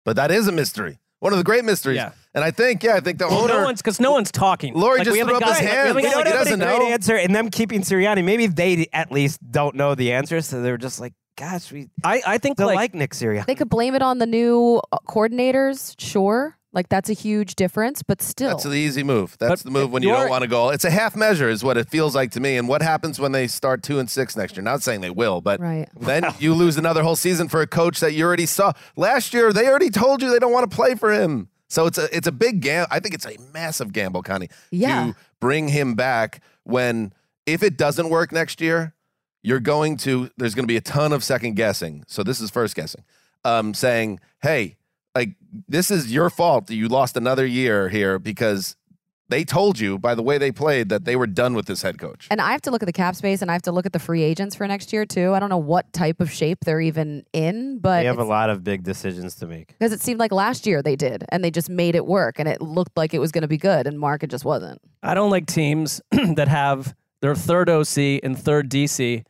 but 0.05 0.17
that 0.17 0.31
is 0.31 0.49
a 0.49 0.53
mystery. 0.53 0.99
One 1.21 1.33
of 1.33 1.39
the 1.39 1.45
great 1.45 1.65
mysteries. 1.65 1.97
Yeah. 1.97 2.13
And 2.35 2.42
I 2.42 2.51
think, 2.51 2.83
yeah, 2.83 2.94
I 2.97 3.01
think 3.01 3.18
the 3.18 3.29
Well, 3.29 3.42
owner. 3.44 3.55
no 3.61 3.64
one's 3.64 3.81
because 3.81 4.01
no 4.01 4.11
one's 4.12 4.33
talking. 4.33 4.75
Lurie 4.75 4.99
Like, 4.99 5.05
just 5.05 5.12
we 5.12 5.20
threw 5.23 5.35
haven't 5.35 5.42
up 5.44 5.49
his 5.51 5.59
got- 5.59 5.61
we 5.61 5.66
hand. 5.66 5.77
haven't 5.79 5.97
We 5.97 6.03
Like, 6.03 6.12
got- 6.12 6.14
don't 6.14 6.27
he 6.27 6.33
have 6.33 6.40
any 6.40 6.44
doesn't 6.57 6.61
great 6.79 6.88
know. 6.88 6.92
answer, 6.94 7.16
and 7.16 7.35
them 7.35 7.49
keeping 7.51 7.83
Sirianni. 7.83 8.25
Maybe 8.25 8.47
they 8.49 8.87
at 8.92 9.12
least 9.12 9.38
don't 9.51 9.77
know 9.77 9.94
the 9.94 10.12
answer, 10.12 10.40
so 10.40 10.61
they're 10.61 10.77
just 10.77 11.01
like, 11.01 11.12
"Gosh, 11.37 11.70
we 11.70 11.88
I, 12.03 12.23
I 12.27 12.38
think 12.38 12.57
don't 12.57 12.66
like, 12.66 12.77
like, 12.77 12.94
Nick 12.94 13.12
Sirianni." 13.12 13.47
They 13.47 13.55
could 13.55 13.68
blame 13.70 13.94
it 13.94 14.03
on 14.03 14.18
the 14.18 14.27
new 14.27 14.81
uh, 14.92 14.97
coordinators, 15.09 15.94
sure. 15.99 16.57
Like 16.73 16.88
that's 16.88 17.09
a 17.09 17.12
huge 17.12 17.55
difference, 17.55 18.03
but 18.03 18.20
still. 18.20 18.49
That's 18.49 18.64
the 18.64 18.73
easy 18.73 19.05
move. 19.05 19.37
That's 19.38 19.62
But 19.62 19.70
the 19.73 19.79
move 19.79 19.92
when 19.92 20.03
you 20.03 20.09
don't 20.09 20.29
want 20.29 20.42
to 20.42 20.49
go. 20.49 20.70
It's 20.70 20.85
a 20.85 20.90
half 20.90 21.14
measure, 21.14 21.49
is 21.49 21.62
what 21.62 21.77
it 21.77 21.88
feels 21.88 22.16
like 22.16 22.33
to 22.33 22.40
me. 22.40 22.57
And 22.57 22.66
what 22.66 22.83
happens 22.83 23.20
when 23.20 23.31
they 23.31 23.47
start 23.47 23.85
two 23.85 24.01
and 24.01 24.11
six 24.11 24.37
next 24.37 24.57
year? 24.57 24.62
Not 24.64 24.83
saying 24.83 25.01
they 25.01 25.11
will, 25.11 25.40
but 25.40 25.61
right. 25.61 25.88
then 26.01 26.25
you 26.40 26.53
lose 26.53 26.77
another 26.77 27.05
whole 27.05 27.14
season 27.14 27.49
for 27.49 27.61
a 27.61 27.66
coach 27.68 28.01
that 28.01 28.14
you 28.14 28.25
already 28.25 28.47
saw 28.47 28.73
last 28.97 29.33
year. 29.33 29.53
They 29.53 29.68
already 29.68 29.88
told 29.88 30.20
you 30.20 30.33
they 30.33 30.40
don't 30.40 30.51
want 30.53 30.68
to 30.68 30.75
play 30.75 30.97
for 30.97 31.12
him. 31.12 31.49
So 31.68 31.87
it's 31.87 31.98
a 31.98 32.14
it's 32.16 32.27
a 32.27 32.33
big 32.33 32.61
gamble. 32.61 32.88
I 32.90 33.00
think 33.00 33.14
it's 33.14 33.27
a 33.27 33.37
massive 33.53 33.92
gamble, 33.92 34.22
Connie, 34.22 34.48
Yeah. 34.70 35.07
to 35.07 35.16
bring 35.40 35.68
him 35.68 35.94
back 35.94 36.40
when 36.64 37.12
if 37.46 37.62
it 37.62 37.77
doesn't 37.77 38.09
work 38.09 38.33
next 38.33 38.61
year, 38.61 38.94
you're 39.42 39.61
going 39.61 39.96
to 39.98 40.31
there's 40.37 40.55
going 40.55 40.64
to 40.64 40.68
be 40.68 40.77
a 40.77 40.81
ton 40.83 41.12
of 41.12 41.24
second 41.24 41.55
guessing. 41.55 42.05
So 42.07 42.22
this 42.22 42.40
is 42.40 42.50
first 42.50 42.74
guessing, 42.77 43.05
um, 43.44 43.74
saying, 43.74 44.20
"Hey, 44.42 44.77
like 45.14 45.31
this 45.68 45.90
is 45.90 46.12
your 46.12 46.31
fault 46.31 46.70
you 46.70 46.88
lost 46.88 47.16
another 47.16 47.46
year 47.46 47.88
here 47.88 48.18
because 48.18 48.77
they 49.29 49.45
told 49.45 49.79
you 49.79 49.99
by 49.99 50.15
the 50.15 50.23
way 50.23 50.39
they 50.39 50.53
played 50.53 50.89
that 50.91 51.05
they 51.05 51.17
were 51.17 51.27
done 51.27 51.55
with 51.55 51.67
this 51.67 51.83
head 51.83 51.99
coach." 51.99 52.27
And 52.31 52.41
I 52.41 52.53
have 52.53 52.63
to 52.63 52.71
look 52.71 52.83
at 52.83 52.87
the 52.87 52.93
cap 52.93 53.15
space 53.17 53.43
and 53.43 53.51
I 53.51 53.55
have 53.55 53.63
to 53.63 53.73
look 53.73 53.87
at 53.87 53.93
the 53.93 53.99
free 53.99 54.23
agents 54.23 54.55
for 54.55 54.67
next 54.67 54.93
year 54.93 55.07
too. 55.07 55.33
I 55.35 55.41
don't 55.41 55.49
know 55.51 55.59
what 55.59 55.93
type 55.93 56.21
of 56.21 56.31
shape 56.31 56.59
they're 56.65 56.81
even 56.81 57.25
in, 57.33 57.79
but 57.79 58.01
They 58.01 58.07
have 58.07 58.19
a 58.19 58.25
lot 58.25 58.51
of 58.51 58.63
big 58.65 58.83
decisions 58.83 59.35
to 59.37 59.47
make. 59.47 59.69
because 59.79 59.93
it 59.93 60.01
seemed 60.01 60.21
like 60.21 60.33
last 60.33 60.67
year 60.67 60.83
they 60.83 60.97
did 60.97 61.25
and 61.31 61.43
they 61.45 61.51
just 61.51 61.69
made 61.71 61.95
it 61.95 62.07
work 62.07 62.39
and 62.39 62.49
it 62.49 62.61
looked 62.61 62.97
like 62.97 63.15
it 63.15 63.19
was 63.19 63.33
going 63.33 63.43
to 63.43 63.49
be 63.49 63.59
good 63.59 63.87
and 63.87 63.99
Mark 63.99 64.23
it 64.23 64.31
just 64.31 64.45
wasn't. 64.45 64.81
I 65.03 65.15
don't 65.15 65.31
like 65.31 65.47
teams 65.47 66.01
that 66.11 66.49
have 66.49 66.95
their 67.23 67.35
third 67.35 67.69
OC 67.71 68.21
and 68.23 68.39
third 68.39 68.71
DC 68.71 69.25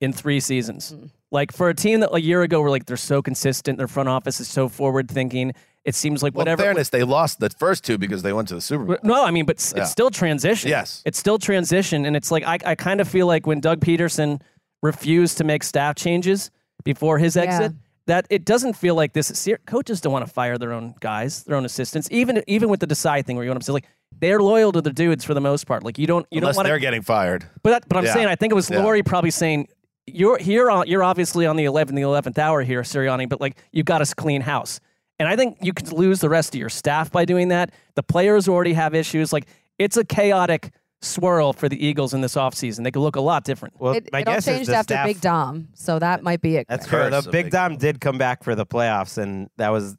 in 0.00 0.12
three 0.12 0.40
seasons. 0.40 0.92
Mm. 0.96 1.10
Like 1.30 1.52
for 1.52 1.68
a 1.68 1.74
team 1.74 2.00
that 2.00 2.14
a 2.14 2.20
year 2.20 2.42
ago 2.42 2.60
were 2.60 2.70
like 2.70 2.86
they're 2.86 2.96
so 2.96 3.20
consistent, 3.20 3.76
their 3.78 3.86
front 3.88 4.08
office 4.08 4.40
is 4.40 4.48
so 4.48 4.68
forward 4.68 5.10
thinking. 5.10 5.52
It 5.84 5.94
seems 5.94 6.22
like 6.22 6.34
Well, 6.34 6.42
in 6.42 6.50
whatever. 6.50 6.62
fairness, 6.64 6.90
they 6.90 7.02
lost 7.02 7.40
the 7.40 7.48
first 7.50 7.84
two 7.84 7.96
because 7.98 8.22
they 8.22 8.32
went 8.32 8.48
to 8.48 8.54
the 8.54 8.60
Super 8.60 8.84
Bowl. 8.84 8.96
No, 9.02 9.24
I 9.24 9.30
mean, 9.30 9.46
but 9.46 9.56
s- 9.58 9.72
Yeah. 9.74 9.82
it's 9.82 9.90
still 9.92 10.10
transition. 10.10 10.68
Yes. 10.68 11.02
It's 11.06 11.18
still 11.18 11.38
transition. 11.38 12.04
And 12.04 12.14
it's 12.16 12.30
like, 12.30 12.44
I, 12.44 12.58
I 12.66 12.74
kind 12.74 13.00
of 13.00 13.08
feel 13.08 13.26
like 13.26 13.46
when 13.46 13.60
Doug 13.60 13.80
Pederson 13.80 14.40
refused 14.82 15.38
to 15.38 15.44
make 15.44 15.62
staff 15.64 15.94
changes 15.96 16.50
before 16.84 17.18
his 17.18 17.36
exit, 17.36 17.72
that 18.06 18.26
it 18.30 18.44
doesn't 18.44 18.74
feel 18.74 18.94
like 18.94 19.12
this. 19.12 19.48
Coaches 19.66 20.00
don't 20.00 20.12
want 20.12 20.26
to 20.26 20.32
fire 20.32 20.58
their 20.58 20.72
own 20.72 20.94
guys, 21.00 21.44
their 21.44 21.56
own 21.56 21.64
assistants, 21.64 22.08
even 22.10 22.42
even 22.46 22.68
with 22.68 22.80
the 22.80 22.86
decide 22.86 23.26
thing 23.26 23.36
where 23.36 23.44
you 23.44 23.50
want 23.50 23.60
to 23.60 23.64
say, 23.66 23.72
like, 23.72 23.86
they're 24.20 24.40
loyal 24.40 24.72
to 24.72 24.80
the 24.80 24.92
dudes 24.92 25.24
for 25.24 25.34
the 25.34 25.40
most 25.40 25.66
part. 25.66 25.84
Like, 25.84 25.98
you 25.98 26.06
don't, 26.06 26.26
you 26.30 26.38
Unless 26.38 26.54
don't 26.54 26.60
want 26.60 26.68
they're 26.68 26.78
getting 26.78 27.02
fired. 27.02 27.44
But, 27.62 27.70
that, 27.70 27.88
but 27.88 27.96
I'm 27.98 28.04
Yeah. 28.04 28.14
saying, 28.14 28.26
I 28.26 28.34
think 28.36 28.50
it 28.52 28.54
was 28.56 28.68
Yeah. 28.70 28.78
Lurie 28.78 29.04
probably 29.04 29.30
saying, 29.30 29.68
you're 30.06 30.38
here 30.38 30.70
on, 30.70 30.86
you're 30.88 31.04
obviously 31.04 31.44
on 31.46 31.56
the 31.56 31.66
11th, 31.66 31.94
the 31.94 32.02
11th 32.02 32.38
hour 32.38 32.62
here, 32.62 32.80
Sirianni, 32.82 33.28
but 33.28 33.40
like, 33.40 33.56
you've 33.72 33.84
got 33.86 33.98
to 34.04 34.14
clean 34.14 34.40
house. 34.40 34.80
And 35.18 35.28
I 35.28 35.36
think 35.36 35.58
you 35.60 35.72
could 35.72 35.92
lose 35.92 36.20
the 36.20 36.28
rest 36.28 36.54
of 36.54 36.60
your 36.60 36.68
staff 36.68 37.10
by 37.10 37.24
doing 37.24 37.48
that. 37.48 37.70
The 37.94 38.02
players 38.02 38.48
already 38.48 38.72
have 38.74 38.94
issues. 38.94 39.32
Like, 39.32 39.46
it's 39.78 39.96
a 39.96 40.04
chaotic 40.04 40.70
swirl 41.00 41.52
for 41.52 41.68
the 41.68 41.84
Eagles 41.84 42.14
in 42.14 42.20
this 42.20 42.34
offseason. 42.34 42.84
They 42.84 42.90
could 42.90 43.00
look 43.02 43.16
a 43.16 43.20
lot 43.20 43.44
different. 43.44 43.80
Well, 43.80 43.94
it 43.94 44.08
my 44.12 44.20
it 44.20 44.28
all 44.28 44.34
guess 44.34 44.46
is 44.48 44.54
changed 44.54 44.70
the 44.70 44.76
after 44.76 44.94
staff- 44.94 45.06
Big 45.06 45.20
Dom, 45.20 45.68
so 45.74 45.98
that 45.98 46.22
might 46.22 46.40
be 46.40 46.56
it. 46.56 46.66
That's 46.68 46.86
Greg. 46.86 47.02
true. 47.02 47.10
The 47.10 47.18
of 47.18 47.24
Big 47.26 47.46
Big 47.46 47.52
Dom 47.52 47.76
did 47.76 48.00
come 48.00 48.18
back 48.18 48.42
for 48.44 48.54
the 48.54 48.66
playoffs, 48.66 49.18
and 49.18 49.48
that 49.56 49.70
was 49.70 49.96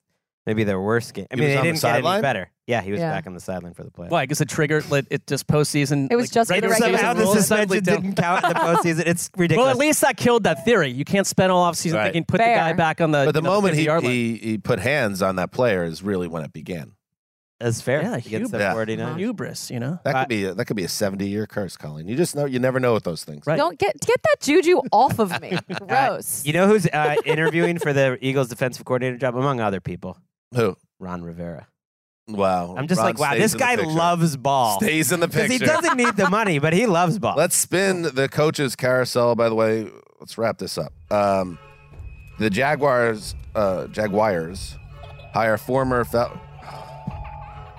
maybe 0.50 0.64
their 0.64 0.80
worst 0.82 1.14
game. 1.14 1.28
I 1.32 1.36
mean, 1.36 1.44
He 1.50 1.50
mean, 1.50 1.50
was 1.50 1.54
they 1.54 1.60
on 1.60 1.66
the 1.66 1.72
didn't 1.74 1.82
get 1.82 1.88
any 1.90 2.02
sideline? 2.02 2.22
better. 2.22 2.52
Yeah, 2.68 2.82
he 2.82 2.92
was 2.92 3.00
Yeah. 3.00 3.12
back 3.12 3.26
on 3.28 3.34
the 3.34 3.40
sideline 3.40 3.74
for 3.74 3.84
the 3.84 3.92
playoffs. 3.92 4.10
Well, 4.10 4.20
I 4.20 4.26
guess 4.26 4.42
it 4.42 4.50
triggered 4.50 4.90
like, 4.92 5.06
it 5.10 5.26
just 5.28 5.48
postseason. 5.48 6.08
It 6.12 6.16
was 6.16 6.26
like, 6.26 6.32
just 6.32 6.52
for 6.54 6.60
the 6.62 6.68
regular 6.70 6.92
regular 6.92 6.98
season 6.98 6.98
Somehow 7.00 7.14
the 7.14 7.22
rules. 7.24 7.38
suspension 7.38 7.84
didn't 7.84 8.16
count 8.16 8.44
in 8.44 8.50
the 8.50 8.56
postseason. 8.60 9.04
It's 9.08 9.30
ridiculous. 9.38 9.66
Well, 9.66 9.72
at 9.72 9.78
least 9.80 10.02
that 10.02 10.18
killed 10.18 10.44
that 10.44 10.66
theory. 10.66 10.90
You 10.90 11.06
can't 11.06 11.26
spend 11.28 11.52
all 11.52 11.72
offseason 11.72 11.96
Right. 11.96 12.04
thinking 12.06 12.26
put 12.26 12.38
the 12.38 12.44
guy 12.46 12.74
back 12.74 13.00
on 13.02 13.12
the. 13.12 13.24
But 13.26 13.32
the 13.34 13.40
you 13.40 13.44
know, 13.44 13.50
moment 13.50 13.76
he, 13.76 13.82
50-yard 13.84 14.04
line. 14.04 14.12
he 14.12 14.36
he 14.38 14.58
put 14.58 14.80
hands 14.80 15.22
on 15.22 15.36
that 15.38 15.52
player 15.52 15.84
is 15.84 16.04
really 16.04 16.28
when 16.28 16.44
it 16.44 16.52
began. 16.54 16.94
That's 17.60 17.82
fair. 17.82 18.02
Yeah, 18.02 18.16
against 18.16 18.54
the 18.54 18.58
hubris. 18.60 18.96
49ers. 18.98 19.18
hubris, 19.18 19.70
you 19.72 19.82
know. 19.82 20.00
That 20.06 20.14
could 20.14 20.30
be 20.30 20.46
a, 20.46 20.54
that 20.54 20.64
could 20.64 20.78
be 20.78 20.86
a 20.86 20.88
seventy 20.88 21.28
year 21.28 21.46
curse, 21.46 21.76
Colleen. 21.76 22.08
You 22.08 22.16
just 22.16 22.34
know 22.34 22.46
you 22.46 22.58
never 22.58 22.80
know 22.80 22.94
with 22.94 23.04
those 23.04 23.26
things. 23.26 23.46
Right. 23.46 23.58
Don't 23.58 23.78
get 23.78 24.00
get 24.00 24.22
that 24.24 24.38
juju 24.40 24.80
off 24.94 25.20
of 25.20 25.42
me. 25.42 25.58
Gross. 25.88 26.46
You 26.46 26.54
know 26.54 26.68
who's 26.68 26.86
uh, 26.88 27.16
interviewing 27.26 27.78
for 27.78 27.92
the 27.92 28.18
Eagles 28.22 28.48
defensive 28.48 28.86
coordinator 28.86 29.18
job, 29.18 29.36
among 29.36 29.60
other 29.60 29.82
people? 29.82 30.18
Who? 30.56 30.76
Ron 31.00 31.22
Rivera. 31.24 31.68
Wow. 32.28 32.76
I'm 32.78 32.88
just 32.88 33.00
Ron 33.00 33.08
like, 33.08 33.20
wow, 33.20 33.30
stays 33.32 33.42
this 33.42 33.54
in 33.54 33.58
the 33.58 33.64
guy 33.64 33.76
picture. 33.78 33.92
loves 33.92 34.38
ball. 34.38 34.80
Stays 34.80 35.12
in 35.12 35.20
the 35.20 35.28
Because 35.28 35.48
picture. 35.50 35.66
he 35.66 35.72
doesn't 35.72 35.98
need 35.98 36.16
the 36.16 36.30
money, 36.30 36.60
but 36.60 36.74
he 36.74 36.86
loves 36.86 37.18
ball. 37.20 37.36
Let's 37.36 37.56
spin 37.56 38.04
the 38.04 38.30
coaches 38.30 38.76
carousel. 38.76 39.36
By 39.36 39.50
the 39.50 39.56
way, 39.56 39.88
let's 40.20 40.38
wrap 40.38 40.58
this 40.60 40.78
up. 40.78 40.94
Um, 41.12 41.58
the 42.38 42.50
Jaguars, 42.50 43.34
uh, 43.56 43.88
Jaguars, 43.88 44.76
hire 45.34 45.58
former. 45.58 46.04
Fal- 46.06 46.40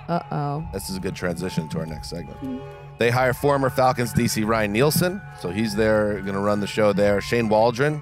Uh 0.07 0.21
oh. 0.31 0.67
this 0.73 0.89
is 0.89 0.97
a 0.97 0.99
good 0.99 1.15
transition 1.15 1.69
to 1.69 1.79
our 1.79 1.85
next 1.85 2.09
segment. 2.09 2.61
They 2.99 3.09
hire 3.09 3.33
former 3.33 3.69
Falcons 3.69 4.13
DC 4.13 4.45
Ryan 4.45 4.73
Nielsen, 4.73 5.21
so 5.39 5.49
he's 5.49 5.75
there, 5.75 6.15
going 6.21 6.33
to 6.33 6.39
run 6.41 6.59
the 6.59 6.67
show 6.67 6.91
there. 6.93 7.21
Shane 7.21 7.47
Waldron 7.49 8.01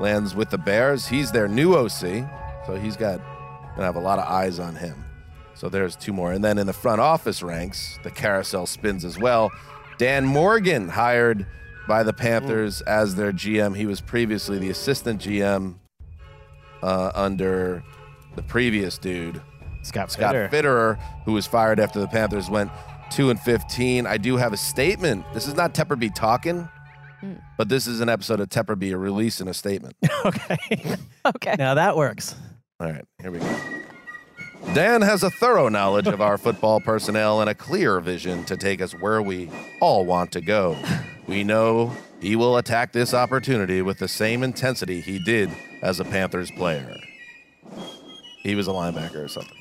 lands 0.00 0.34
with 0.34 0.48
the 0.50 0.58
Bears. 0.58 1.06
He's 1.06 1.30
their 1.30 1.46
new 1.46 1.74
OC, 1.76 2.26
so 2.66 2.78
he's 2.80 2.96
got 2.96 3.20
gonna 3.74 3.84
have 3.84 3.96
a 3.96 4.00
lot 4.00 4.18
of 4.18 4.26
eyes 4.26 4.58
on 4.58 4.74
him. 4.76 5.04
So 5.54 5.68
there's 5.68 5.94
two 5.96 6.12
more, 6.12 6.32
and 6.32 6.42
then 6.42 6.56
in 6.58 6.66
the 6.66 6.72
front 6.72 7.00
office 7.00 7.42
ranks, 7.42 7.98
the 8.02 8.10
carousel 8.10 8.66
spins 8.66 9.04
as 9.04 9.18
well. 9.18 9.50
Dan 9.98 10.24
Morgan 10.24 10.88
hired 10.88 11.46
by 11.86 12.02
the 12.02 12.12
Panthers 12.12 12.80
as 12.82 13.14
their 13.14 13.32
GM. 13.32 13.76
He 13.76 13.84
was 13.84 14.00
previously 14.00 14.58
the 14.58 14.70
assistant 14.70 15.20
GM 15.20 15.74
uh, 16.82 17.12
under 17.14 17.82
the 18.36 18.42
previous 18.42 18.96
dude, 18.96 19.42
Scott 19.82 20.10
Scott 20.12 20.34
Fitterer. 20.34 20.50
Fitterer, 20.50 20.98
who 21.24 21.32
was 21.32 21.46
fired 21.46 21.78
after 21.80 22.00
the 22.00 22.08
Panthers 22.08 22.48
went 22.48 22.70
two 23.10 23.28
and 23.28 23.38
fifteen. 23.40 24.06
I 24.06 24.16
do 24.16 24.36
have 24.36 24.52
a 24.52 24.56
statement. 24.56 25.24
This 25.34 25.46
is 25.46 25.54
not 25.54 25.74
Tepper 25.74 25.98
B 25.98 26.08
talking, 26.08 26.68
but 27.58 27.68
this 27.68 27.86
is 27.86 28.00
an 28.00 28.08
episode 28.08 28.40
of 28.40 28.48
Tepper 28.48 28.78
B 28.78 28.94
releasing 28.94 29.48
a 29.48 29.54
statement. 29.54 29.96
okay. 30.24 30.56
Okay. 31.26 31.54
Now 31.58 31.74
that 31.74 31.98
works. 31.98 32.34
All 32.80 32.90
right, 32.90 33.04
here 33.20 33.30
we 33.30 33.38
go. 33.38 33.58
Dan 34.74 35.02
has 35.02 35.22
a 35.22 35.30
thorough 35.30 35.68
knowledge 35.68 36.06
of 36.06 36.20
our 36.20 36.38
football 36.46 36.80
personnel 36.80 37.40
and 37.40 37.50
a 37.50 37.54
clear 37.54 38.00
vision 38.00 38.44
to 38.44 38.56
take 38.56 38.80
us 38.80 38.92
where 38.92 39.20
we 39.22 39.50
all 39.80 40.04
want 40.06 40.32
to 40.32 40.40
go. 40.40 40.76
We 41.26 41.44
know 41.44 41.92
he 42.20 42.36
will 42.36 42.56
attack 42.56 42.92
this 42.92 43.12
opportunity 43.14 43.82
with 43.82 43.98
the 43.98 44.08
same 44.08 44.42
intensity 44.42 45.00
he 45.00 45.18
did 45.18 45.50
as 45.82 46.00
a 46.00 46.04
Panthers 46.04 46.50
player. 46.52 46.94
He 48.42 48.54
was 48.54 48.68
a 48.68 48.70
linebacker 48.72 49.24
or 49.24 49.28
something. 49.28 49.56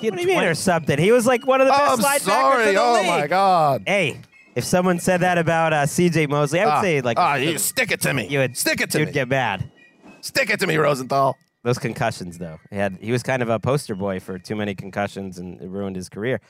He 0.00 0.10
What 0.10 0.16
do 0.16 0.22
you 0.22 0.28
mean 0.28 0.42
or 0.44 0.54
something? 0.54 0.98
He 0.98 1.12
was 1.12 1.26
like 1.26 1.46
one 1.46 1.60
of 1.60 1.66
the 1.66 1.72
Oh, 1.74 1.96
best 1.96 1.98
I'm 1.98 2.04
linebackers 2.04 2.20
sorry. 2.20 2.68
in 2.68 2.74
the 2.74 2.80
Oh 2.82 2.92
league. 2.94 3.06
my 3.06 3.26
God. 3.26 3.82
Hey, 3.86 4.20
if 4.54 4.64
someone 4.64 4.98
said 4.98 5.20
that 5.20 5.38
about 5.38 5.72
uh, 5.72 5.86
C.J. 5.86 6.26
Mosley, 6.26 6.60
I 6.60 6.64
would 6.66 6.70
Ah, 6.72 6.82
say 6.82 7.00
like 7.00 7.18
ah, 7.18 7.34
you 7.36 7.56
stick 7.58 7.90
it 7.90 8.00
to 8.02 8.12
me. 8.12 8.26
you 8.28 8.38
would 8.40 8.56
stick 8.56 8.80
it 8.82 8.90
to 8.90 8.98
you'd 8.98 9.06
me. 9.08 9.12
get 9.12 9.28
mad. 9.28 9.70
Stick 10.20 10.50
it 10.50 10.60
to 10.60 10.66
me, 10.66 10.76
Rosenthal. 10.76 11.36
Those 11.64 11.78
concussions, 11.78 12.38
though, 12.38 12.58
he 12.70 12.76
had 12.76 12.98
he 13.00 13.12
was 13.12 13.22
kind 13.22 13.40
of 13.42 13.48
a 13.48 13.58
poster 13.60 13.94
boy 13.94 14.18
for 14.20 14.38
too 14.38 14.56
many 14.56 14.74
concussions 14.74 15.38
and 15.38 15.60
it 15.60 15.68
ruined 15.68 15.94
his 15.96 16.08
career. 16.08 16.40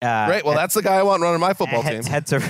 Uh, 0.00 0.26
Great. 0.26 0.44
Well, 0.44 0.54
that's 0.54 0.74
the 0.74 0.82
guy 0.82 0.96
I 0.96 1.02
want 1.02 1.22
running 1.22 1.40
my 1.40 1.52
football 1.52 1.82
had- 1.82 2.02
team. 2.02 2.02
had 2.10 2.26
to- 2.28 2.42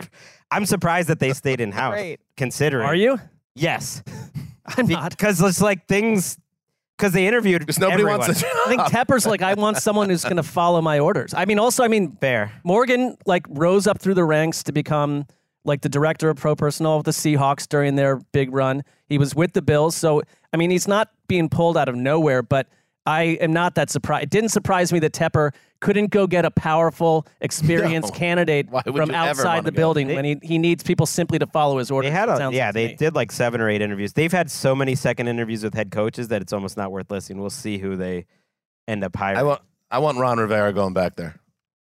I'm 0.50 0.66
surprised 0.66 1.08
that 1.08 1.18
they 1.18 1.32
stayed 1.32 1.60
in 1.60 1.72
house. 1.72 1.94
Great. 1.94 2.20
Considering, 2.36 2.86
Are 2.86 2.94
you? 2.94 3.18
Yes, 3.54 4.02
I'm 4.66 4.86
not. 4.86 5.10
because 5.12 5.40
it's 5.40 5.60
like 5.60 5.86
things. 5.88 6.36
Because 6.98 7.14
they 7.14 7.26
interviewed. 7.26 7.60
Because 7.60 7.78
nobody 7.78 8.02
everyone. 8.02 8.20
wants 8.20 8.40
to. 8.40 8.46
I 8.46 8.64
think 8.68 8.82
Tepper's 8.82 9.26
like, 9.26 9.42
I 9.42 9.54
want 9.54 9.78
someone 9.78 10.08
who's 10.10 10.22
going 10.22 10.36
to 10.36 10.42
follow 10.42 10.80
my 10.82 11.00
orders. 11.00 11.34
I 11.34 11.46
mean, 11.46 11.58
also, 11.58 11.82
I 11.82 11.88
mean, 11.88 12.16
Fair. 12.20 12.52
Morgan 12.64 13.16
like 13.26 13.44
rose 13.48 13.86
up 13.88 13.98
through 14.00 14.14
the 14.14 14.24
ranks 14.24 14.62
to 14.64 14.72
become 14.72 15.26
like 15.64 15.82
the 15.82 15.88
director 15.88 16.28
of 16.30 16.36
pro 16.36 16.54
personnel 16.56 16.98
with 16.98 17.06
the 17.06 17.12
Seahawks 17.12 17.68
during 17.68 17.94
their 17.96 18.16
big 18.32 18.52
run. 18.52 18.82
He 19.06 19.18
was 19.18 19.34
with 19.34 19.52
the 19.52 19.62
Bills, 19.62 19.96
so 19.96 20.22
I 20.52 20.56
mean, 20.56 20.70
he's 20.70 20.88
not 20.88 21.10
being 21.28 21.48
pulled 21.48 21.76
out 21.76 21.88
of 21.88 21.94
nowhere. 21.94 22.42
But 22.42 22.68
I 23.06 23.22
am 23.40 23.52
not 23.52 23.74
that 23.76 23.90
surprised. 23.90 24.24
It 24.24 24.30
didn't 24.30 24.50
surprise 24.50 24.92
me 24.92 24.98
that 25.00 25.12
Tepper 25.12 25.52
couldn't 25.80 26.10
go 26.10 26.28
get 26.28 26.44
a 26.44 26.50
powerful, 26.52 27.26
experienced 27.40 28.12
No. 28.12 28.18
candidate 28.18 28.68
from 28.70 29.10
outside 29.10 29.64
the 29.64 29.72
go? 29.72 29.76
building 29.76 30.06
when 30.08 30.24
he, 30.24 30.38
he 30.40 30.56
needs 30.58 30.84
people 30.84 31.06
simply 31.06 31.40
to 31.40 31.46
follow 31.48 31.78
his 31.78 31.90
orders. 31.90 32.08
They 32.08 32.12
had 32.16 32.28
a, 32.28 32.50
yeah, 32.52 32.66
like 32.66 32.74
they 32.74 32.86
me. 32.88 32.94
did 32.94 33.14
like 33.16 33.32
seven 33.32 33.60
or 33.60 33.68
eight 33.68 33.82
interviews. 33.82 34.12
They've 34.12 34.30
had 34.30 34.48
so 34.50 34.76
many 34.76 34.94
second 34.94 35.26
interviews 35.26 35.64
with 35.64 35.74
head 35.74 35.90
coaches 35.90 36.28
that 36.28 36.40
it's 36.42 36.52
almost 36.52 36.76
not 36.76 36.92
worth 36.92 37.10
listening. 37.10 37.40
We'll 37.40 37.50
see 37.50 37.78
who 37.78 37.96
they 37.96 38.26
end 38.86 39.02
up 39.02 39.16
hiring. 39.16 39.38
I 39.38 39.42
want 39.42 39.62
I 39.90 39.98
want 39.98 40.18
Ron 40.18 40.38
Rivera 40.38 40.72
going 40.72 40.94
back 40.94 41.16
there. 41.16 41.34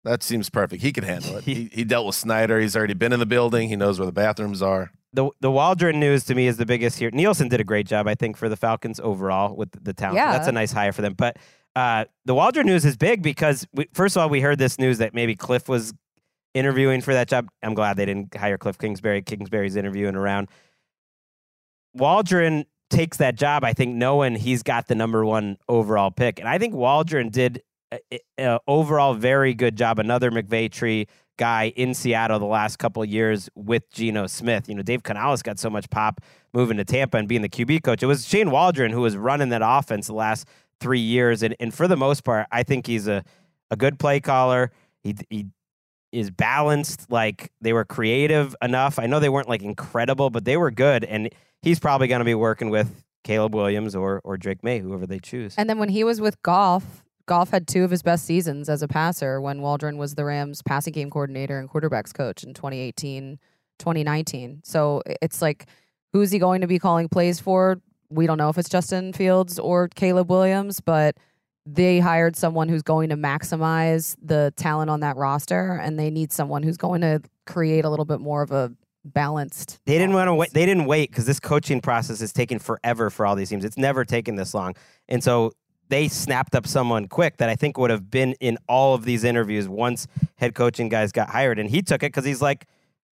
That 0.05 0.23
seems 0.23 0.49
perfect. 0.49 0.81
He 0.81 0.93
can 0.93 1.03
handle 1.03 1.37
it. 1.37 1.43
He, 1.45 1.69
he 1.73 1.83
dealt 1.83 2.05
with 2.05 2.15
Snyder. 2.15 2.59
He's 2.59 2.75
already 2.75 2.93
been 2.93 3.11
in 3.11 3.19
the 3.19 3.25
building. 3.25 3.67
He 3.69 3.75
knows 3.75 3.99
where 3.99 4.05
the 4.05 4.11
bathrooms 4.13 4.61
are. 4.61 4.91
the 5.13 5.29
the 5.41 5.51
Waldron 5.51 5.99
news 5.99 6.23
to 6.25 6.35
me 6.35 6.47
is 6.47 6.57
the 6.57 6.65
biggest 6.65 6.99
here. 6.99 7.11
Nielsen 7.11 7.49
did 7.49 7.59
a 7.59 7.63
great 7.63 7.87
job, 7.87 8.07
I 8.07 8.15
think, 8.15 8.37
for 8.37 8.47
the 8.47 8.55
Falcons 8.55 8.99
overall 8.99 9.55
with 9.55 9.71
the 9.83 9.93
talent. 9.93 10.15
Yeah. 10.17 10.31
That's 10.31 10.47
a 10.47 10.51
nice 10.53 10.71
hire 10.71 10.93
for 10.93 11.01
them. 11.01 11.13
But 11.13 11.37
uh, 11.75 12.05
the 12.23 12.33
Waldron 12.33 12.65
news 12.67 12.85
is 12.85 12.95
big 12.95 13.21
because 13.21 13.67
we, 13.73 13.87
first 13.93 14.15
of 14.15 14.21
all, 14.21 14.29
we 14.29 14.39
heard 14.41 14.59
this 14.59 14.79
news 14.79 14.99
that 14.99 15.13
maybe 15.13 15.35
Cliff 15.35 15.67
was 15.67 15.93
interviewing 16.53 17.01
for 17.01 17.13
that 17.13 17.27
job. 17.27 17.49
I'm 17.63 17.73
glad 17.73 17.97
they 17.97 18.05
didn't 18.05 18.33
hire 18.35 18.57
Cliff 18.57 18.77
Kingsbury. 18.77 19.21
Kingsbury's 19.21 19.75
interviewing 19.75 20.15
around. 20.15 20.47
Waldron 21.93 22.65
takes 22.89 23.17
that 23.17 23.35
job, 23.35 23.63
I 23.63 23.73
think, 23.73 23.95
knowing 23.95 24.35
he's 24.35 24.63
got 24.63 24.87
the 24.87 24.95
number 24.95 25.25
one 25.25 25.57
overall 25.67 26.11
pick, 26.11 26.39
and 26.39 26.47
I 26.47 26.57
think 26.57 26.73
Waldron 26.73 27.29
did 27.29 27.61
overall 28.67 29.13
very 29.13 29.53
good 29.53 29.75
job. 29.75 29.99
Another 29.99 30.31
McVay 30.31 30.71
tree 30.71 31.07
guy 31.37 31.73
in 31.75 31.93
Seattle 31.93 32.39
the 32.39 32.45
last 32.45 32.77
couple 32.77 33.03
years 33.03 33.49
with 33.55 33.89
Geno 33.91 34.27
Smith. 34.27 34.69
You 34.69 34.75
know, 34.75 34.81
Dave 34.81 35.03
Canales 35.03 35.41
got 35.41 35.59
so 35.59 35.69
much 35.69 35.89
pop 35.89 36.21
moving 36.53 36.77
to 36.77 36.85
Tampa 36.85 37.17
and 37.17 37.27
being 37.27 37.41
the 37.41 37.49
QB 37.49 37.83
coach. 37.83 38.01
It 38.03 38.07
was 38.07 38.27
Shane 38.27 38.51
Waldron 38.51 38.91
who 38.91 39.01
was 39.01 39.17
running 39.17 39.49
that 39.49 39.61
offense 39.63 40.07
the 40.07 40.13
last 40.13 40.47
three 40.79 40.99
years, 40.99 41.43
and 41.43 41.55
and 41.59 41.73
for 41.73 41.87
the 41.87 41.97
most 41.97 42.23
part, 42.23 42.47
I 42.51 42.63
think 42.63 42.87
he's 42.87 43.07
a 43.07 43.23
a 43.71 43.75
good 43.75 43.99
play 43.99 44.19
caller. 44.19 44.71
He 45.03 45.15
he 45.29 45.47
is 46.11 46.31
balanced. 46.31 47.11
Like 47.11 47.51
they 47.61 47.73
were 47.73 47.85
creative 47.85 48.55
enough. 48.61 48.99
I 48.99 49.07
know 49.07 49.19
they 49.19 49.29
weren't 49.29 49.49
like 49.49 49.61
incredible, 49.61 50.29
but 50.29 50.45
they 50.45 50.57
were 50.57 50.71
good, 50.71 51.03
and 51.03 51.29
he's 51.61 51.79
probably 51.79 52.07
going 52.07 52.19
to 52.19 52.25
be 52.25 52.35
working 52.35 52.69
with 52.69 53.03
Caleb 53.23 53.55
Williams 53.55 53.95
or 53.95 54.21
or 54.23 54.37
Drake 54.37 54.63
Maye, 54.63 54.79
whoever 54.79 55.05
they 55.05 55.19
choose. 55.19 55.55
And 55.57 55.69
then 55.69 55.79
when 55.79 55.89
he 55.89 56.03
was 56.03 56.21
with 56.21 56.41
Goff, 56.41 57.04
Goff 57.27 57.49
had 57.49 57.67
two 57.67 57.83
of 57.83 57.91
his 57.91 58.03
best 58.03 58.25
seasons 58.25 58.69
as 58.69 58.81
a 58.81 58.87
passer 58.87 59.41
when 59.41 59.61
Waldron 59.61 59.97
was 59.97 60.15
the 60.15 60.25
Rams 60.25 60.61
passing 60.61 60.93
game 60.93 61.09
coordinator 61.09 61.59
and 61.59 61.69
quarterbacks 61.69 62.13
coach 62.13 62.43
in 62.43 62.53
2018, 62.53 63.39
2019. 63.79 64.61
So 64.63 65.01
it's 65.21 65.41
like, 65.41 65.65
who's 66.13 66.31
he 66.31 66.39
going 66.39 66.61
to 66.61 66.67
be 66.67 66.79
calling 66.79 67.09
plays 67.09 67.39
for? 67.39 67.81
We 68.09 68.27
don't 68.27 68.37
know 68.37 68.49
if 68.49 68.57
it's 68.57 68.69
Justin 68.69 69.11
Fields 69.13 69.57
or 69.57 69.87
Caleb 69.89 70.29
Williams, 70.29 70.79
but 70.79 71.17
they 71.65 71.99
hired 71.99 72.35
someone 72.35 72.69
who's 72.69 72.83
going 72.83 73.09
to 73.09 73.15
maximize 73.15 74.15
the 74.21 74.53
talent 74.55 74.91
on 74.91 74.99
that 74.99 75.17
roster, 75.17 75.79
and 75.81 75.97
they 75.97 76.11
need 76.11 76.31
someone 76.31 76.61
who's 76.61 76.77
going 76.77 77.01
to 77.01 77.21
create 77.47 77.85
a 77.85 77.89
little 77.89 78.05
bit 78.05 78.19
more 78.19 78.43
of 78.43 78.51
a 78.51 78.71
balanced. 79.03 79.79
They 79.85 79.97
didn't 79.97 80.13
want 80.13 80.27
to 80.27 80.35
wait. 80.35 80.53
They 80.53 80.67
didn't 80.67 80.85
wait 80.85 81.09
because 81.09 81.25
this 81.25 81.39
coaching 81.39 81.81
process 81.81 82.21
is 82.21 82.31
taking 82.31 82.59
forever 82.59 83.09
for 83.09 83.25
all 83.25 83.35
these 83.35 83.49
teams. 83.49 83.65
It's 83.65 83.77
never 83.77 84.05
taken 84.05 84.35
this 84.35 84.53
long, 84.53 84.75
and 85.09 85.23
so 85.23 85.53
they 85.89 86.07
snapped 86.07 86.55
up 86.55 86.65
someone 86.67 87.07
quick 87.07 87.37
that 87.37 87.49
I 87.49 87.55
think 87.55 87.77
would 87.77 87.91
have 87.91 88.09
been 88.09 88.33
in 88.39 88.57
all 88.67 88.93
of 88.95 89.05
these 89.05 89.23
interviews 89.23 89.67
once 89.67 90.07
head 90.37 90.55
coaching 90.55 90.89
guys 90.89 91.11
got 91.11 91.29
hired, 91.29 91.59
and 91.59 91.69
he 91.69 91.81
took 91.81 92.03
it 92.03 92.07
because 92.07 92.25
he's 92.25 92.41
like 92.41 92.65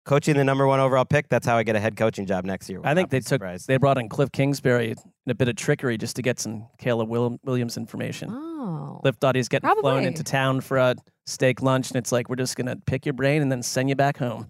coaching 0.05 0.35
the 0.37 0.43
number 0.43 0.65
one 0.65 0.79
overall 0.79 1.05
pick. 1.05 1.29
That's 1.29 1.45
how 1.45 1.57
I 1.57 1.63
get 1.63 1.75
a 1.75 1.79
head 1.79 1.95
coaching 1.95 2.25
job 2.25 2.45
next 2.45 2.69
year. 2.69 2.81
I 2.83 2.93
think 2.95 3.09
they 3.09 3.17
be 3.19 3.21
took 3.23 3.29
surprised. 3.29 3.67
they 3.67 3.77
brought 3.77 3.97
in 3.97 4.09
Cliff 4.09 4.31
Kingsbury 4.31 4.91
and 4.91 4.99
a 5.27 5.35
bit 5.35 5.47
of 5.47 5.55
trickery 5.55 5.97
just 5.97 6.15
to 6.15 6.21
get 6.21 6.39
some 6.39 6.67
Caleb 6.77 7.09
Williams 7.09 7.77
information. 7.77 8.29
Oh. 8.31 8.99
Cliff 9.01 9.15
thought 9.15 9.35
he 9.35 9.39
was 9.39 9.49
getting 9.49 9.69
flown 9.81 10.03
into 10.03 10.23
town 10.23 10.61
for 10.61 10.77
a 10.77 10.95
steak 11.25 11.61
lunch, 11.61 11.89
and 11.91 11.97
it's 11.97 12.11
like 12.11 12.29
we're 12.29 12.35
just 12.35 12.55
gonna 12.55 12.75
pick 12.75 13.05
your 13.05 13.13
brain 13.13 13.41
and 13.41 13.51
then 13.51 13.61
send 13.63 13.89
you 13.89 13.95
back 13.95 14.17
home. 14.17 14.47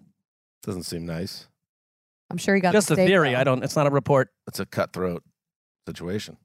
Doesn't 0.63 0.83
seem 0.83 1.05
nice. 1.05 1.47
I'm 2.31 2.37
sure 2.37 2.53
he 2.53 2.61
got 2.61 2.73
Just 2.73 2.89
the 2.89 2.93
a 2.93 2.97
theory. 2.97 3.31
though. 3.31 3.39
I 3.39 3.43
don't. 3.43 3.63
It's 3.63 3.75
not 3.75 3.87
a 3.87 3.89
report. 3.89 4.29
It's 4.47 4.59
a 4.59 4.65
cutthroat 4.65 5.23
situation. 5.87 6.37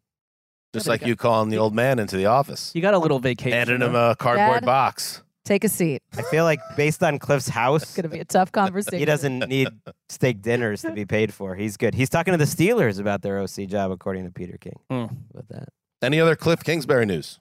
Just 0.74 0.86
like 0.86 1.06
you 1.06 1.16
calling 1.16 1.48
the 1.48 1.56
old 1.56 1.74
man 1.74 1.98
into 1.98 2.16
the 2.16 2.26
office, 2.26 2.70
You 2.74 2.82
got 2.82 2.92
a 2.94 2.98
little 2.98 3.18
vacation. 3.20 3.52
handing 3.56 3.80
him 3.80 3.94
a 3.94 4.14
cardboard 4.16 4.60
Dad? 4.60 4.66
box. 4.66 5.22
Take 5.44 5.62
a 5.64 5.68
seat. 5.68 6.02
I 6.16 6.22
feel 6.22 6.44
like 6.44 6.58
based 6.76 7.02
on 7.02 7.18
Cliff's 7.18 7.48
house, 7.48 7.82
It's 7.82 7.94
gonna 7.96 8.08
be 8.08 8.18
a 8.18 8.24
tough 8.24 8.50
conversation. 8.52 8.98
he 8.98 9.04
doesn't 9.04 9.40
need 9.48 9.68
steak 10.08 10.42
dinners 10.42 10.82
to 10.82 10.90
be 10.92 11.04
paid 11.04 11.32
for. 11.34 11.54
He's 11.54 11.76
good. 11.76 11.94
He's 11.94 12.08
talking 12.10 12.32
to 12.32 12.38
the 12.38 12.44
Steelers 12.44 12.98
about 12.98 13.22
their 13.22 13.38
OC 13.38 13.66
job, 13.66 13.90
according 13.90 14.24
to 14.24 14.30
Peter 14.30 14.56
King. 14.58 14.78
Hmm. 14.90 15.14
About 15.32 15.48
that. 15.50 15.68
Any 16.02 16.18
other 16.20 16.34
Cliff 16.36 16.62
Kingsbury 16.64 17.06
news? 17.06 17.40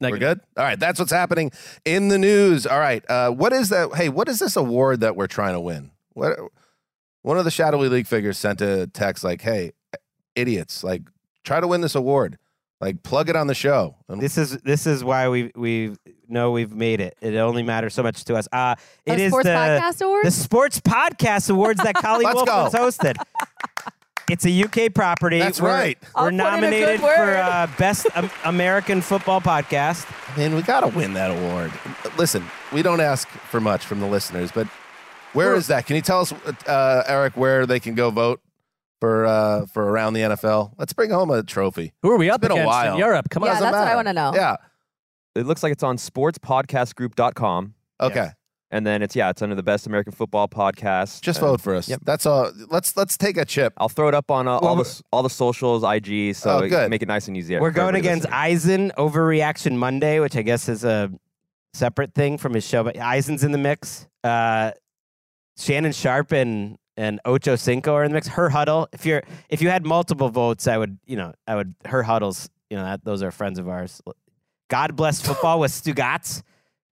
We're 0.00 0.10
Negative. 0.10 0.38
good. 0.38 0.40
All 0.60 0.64
right, 0.64 0.80
that's 0.80 0.98
what's 0.98 1.12
happening 1.12 1.50
in 1.84 2.08
the 2.08 2.18
news. 2.18 2.66
All 2.66 2.78
right, 2.78 3.04
uh, 3.10 3.30
what 3.30 3.52
is 3.52 3.68
that? 3.68 3.94
Hey, 3.94 4.08
what 4.08 4.28
is 4.28 4.38
this 4.38 4.56
award 4.56 5.00
that 5.00 5.14
we're 5.14 5.26
trying 5.26 5.52
to 5.54 5.60
win? 5.60 5.90
What? 6.14 6.38
One 7.22 7.36
of 7.38 7.44
the 7.44 7.50
shadowy 7.50 7.88
league 7.88 8.06
figures 8.06 8.38
sent 8.38 8.62
a 8.62 8.86
text 8.86 9.22
like, 9.24 9.42
"Hey, 9.42 9.72
idiots! 10.34 10.82
Like, 10.82 11.02
try 11.44 11.60
to 11.60 11.66
win 11.66 11.80
this 11.80 11.94
award. 11.94 12.38
Like, 12.80 13.02
plug 13.02 13.28
it 13.28 13.36
on 13.36 13.46
the 13.46 13.54
show." 13.54 13.96
This 14.08 14.38
is 14.38 14.58
this 14.58 14.86
is 14.86 15.04
why 15.04 15.28
we 15.28 15.50
we 15.54 15.96
know 16.28 16.50
we've 16.52 16.72
made 16.74 17.00
it. 17.00 17.16
It 17.20 17.34
only 17.36 17.62
matters 17.62 17.92
so 17.94 18.02
much 18.02 18.24
to 18.24 18.36
us. 18.36 18.48
Uh 18.52 18.74
A 19.06 19.12
it 19.12 19.20
is 19.20 19.30
sports 19.32 19.46
the 19.46 19.50
podcast 19.52 20.02
award. 20.04 20.24
the 20.26 20.30
sports 20.30 20.80
podcast 20.80 21.50
awards 21.50 21.82
that 21.82 21.94
Collie 21.96 22.24
Let's 22.26 22.36
Wolfe 22.36 22.46
go. 22.46 22.64
has 22.64 22.72
hosted. 22.74 23.16
It's 24.30 24.46
a 24.46 24.62
UK 24.62 24.94
property. 24.94 25.40
That's 25.40 25.60
We're- 25.60 25.74
right. 25.74 25.98
We're 26.16 26.26
put 26.30 26.34
in 26.34 26.40
a 26.40 26.44
good 26.44 26.50
nominated 26.60 27.00
for 27.00 27.36
uh, 27.36 27.66
best 27.76 28.06
um, 28.14 28.30
American 28.44 29.00
football 29.00 29.40
podcast. 29.40 30.06
man, 30.36 30.54
we 30.54 30.62
gotta 30.62 30.86
win 30.86 31.14
that 31.14 31.32
award. 31.32 31.72
Listen, 32.16 32.44
we 32.72 32.80
don't 32.82 33.00
ask 33.00 33.26
for 33.26 33.60
much 33.60 33.84
from 33.84 33.98
the 33.98 34.06
listeners, 34.06 34.52
but 34.52 34.68
where 35.32 35.56
is 35.56 35.66
that? 35.66 35.84
Can 35.86 35.96
you 35.96 36.02
tell 36.02 36.20
us, 36.20 36.32
uh, 36.68 37.02
Eric, 37.08 37.36
where 37.36 37.66
they 37.66 37.80
can 37.80 37.96
go 37.96 38.10
vote 38.10 38.40
for 39.00 39.26
uh, 39.26 39.66
for 39.66 39.84
around 39.90 40.12
the 40.14 40.20
NFL? 40.20 40.74
Let's 40.78 40.92
bring 40.92 41.10
home 41.10 41.30
a 41.30 41.42
trophy. 41.42 41.92
Who 42.02 42.10
are 42.10 42.18
we 42.18 42.30
up 42.30 42.40
been 42.40 42.50
a 42.50 42.54
against 42.54 42.66
while. 42.68 42.92
in 42.94 42.98
Europe? 42.98 43.28
Come 43.30 43.42
Yeah, 43.44 43.50
on. 43.50 43.54
Doesn't 43.56 43.72
that's 43.72 43.84
what 43.84 43.88
I 43.92 43.96
wanna 43.96 44.12
know. 44.12 44.32
Yeah. 44.34 44.56
It 45.34 45.46
looks 45.46 45.62
like 45.62 45.72
it's 45.72 45.82
on 45.84 45.96
sportspodcastgroup.com. 45.96 47.74
Okay. 48.00 48.28
And 48.72 48.86
then 48.86 49.02
it's 49.02 49.16
yeah, 49.16 49.30
it's 49.30 49.42
under 49.42 49.56
the 49.56 49.64
Best 49.64 49.86
American 49.88 50.12
Football 50.12 50.46
Podcast. 50.46 51.22
Just 51.22 51.40
And- 51.40 51.48
vote 51.48 51.60
for 51.60 51.74
us. 51.74 51.88
Yep. 51.88 52.00
That's 52.04 52.24
all. 52.24 52.52
Let's 52.68 52.96
let's 52.96 53.16
take 53.16 53.36
a 53.36 53.44
chip. 53.44 53.72
I'll 53.78 53.88
throw 53.88 54.06
it 54.06 54.14
up 54.14 54.30
on 54.30 54.46
uh, 54.46 54.52
all 54.58 54.76
Well, 54.76 54.84
the 54.84 55.02
all 55.12 55.22
the 55.24 55.30
socials, 55.30 55.82
IG, 55.82 56.34
so 56.36 56.58
Oh, 56.58 56.68
good. 56.68 56.88
make 56.88 57.02
it 57.02 57.08
nice 57.08 57.26
and 57.26 57.36
easy. 57.36 57.58
We're 57.58 57.72
going 57.72 57.96
against 57.96 58.24
listening. 58.26 58.38
Eisen 58.38 58.92
Overreaction 58.96 59.76
Monday, 59.76 60.20
which 60.20 60.36
I 60.36 60.42
guess 60.42 60.68
is 60.68 60.84
a 60.84 61.10
separate 61.74 62.14
thing 62.14 62.38
from 62.38 62.54
his 62.54 62.64
show. 62.64 62.84
But 62.84 62.96
Eisen's 62.96 63.42
in 63.42 63.50
the 63.50 63.58
mix. 63.58 64.06
Uh, 64.22 64.70
Shannon 65.58 65.92
Sharpe 65.92 66.30
and 66.32 66.78
and 67.00 67.18
Ocho 67.24 67.56
Cinco 67.56 67.94
are 67.94 68.04
in 68.04 68.10
the 68.10 68.14
mix. 68.14 68.28
Her 68.28 68.50
huddle. 68.50 68.86
If 68.92 69.06
you're 69.06 69.22
if 69.48 69.62
you 69.62 69.70
had 69.70 69.86
multiple 69.86 70.28
votes, 70.28 70.66
I 70.66 70.76
would 70.76 70.98
you 71.06 71.16
know 71.16 71.32
I 71.48 71.56
would 71.56 71.74
her 71.86 72.02
huddles. 72.02 72.50
You 72.68 72.76
know 72.76 72.84
that, 72.84 73.04
those 73.04 73.22
are 73.22 73.30
friends 73.30 73.58
of 73.58 73.68
ours. 73.68 74.02
God 74.68 74.94
bless 74.96 75.20
football 75.20 75.58
with 75.58 75.72
Stugatz, 75.72 76.42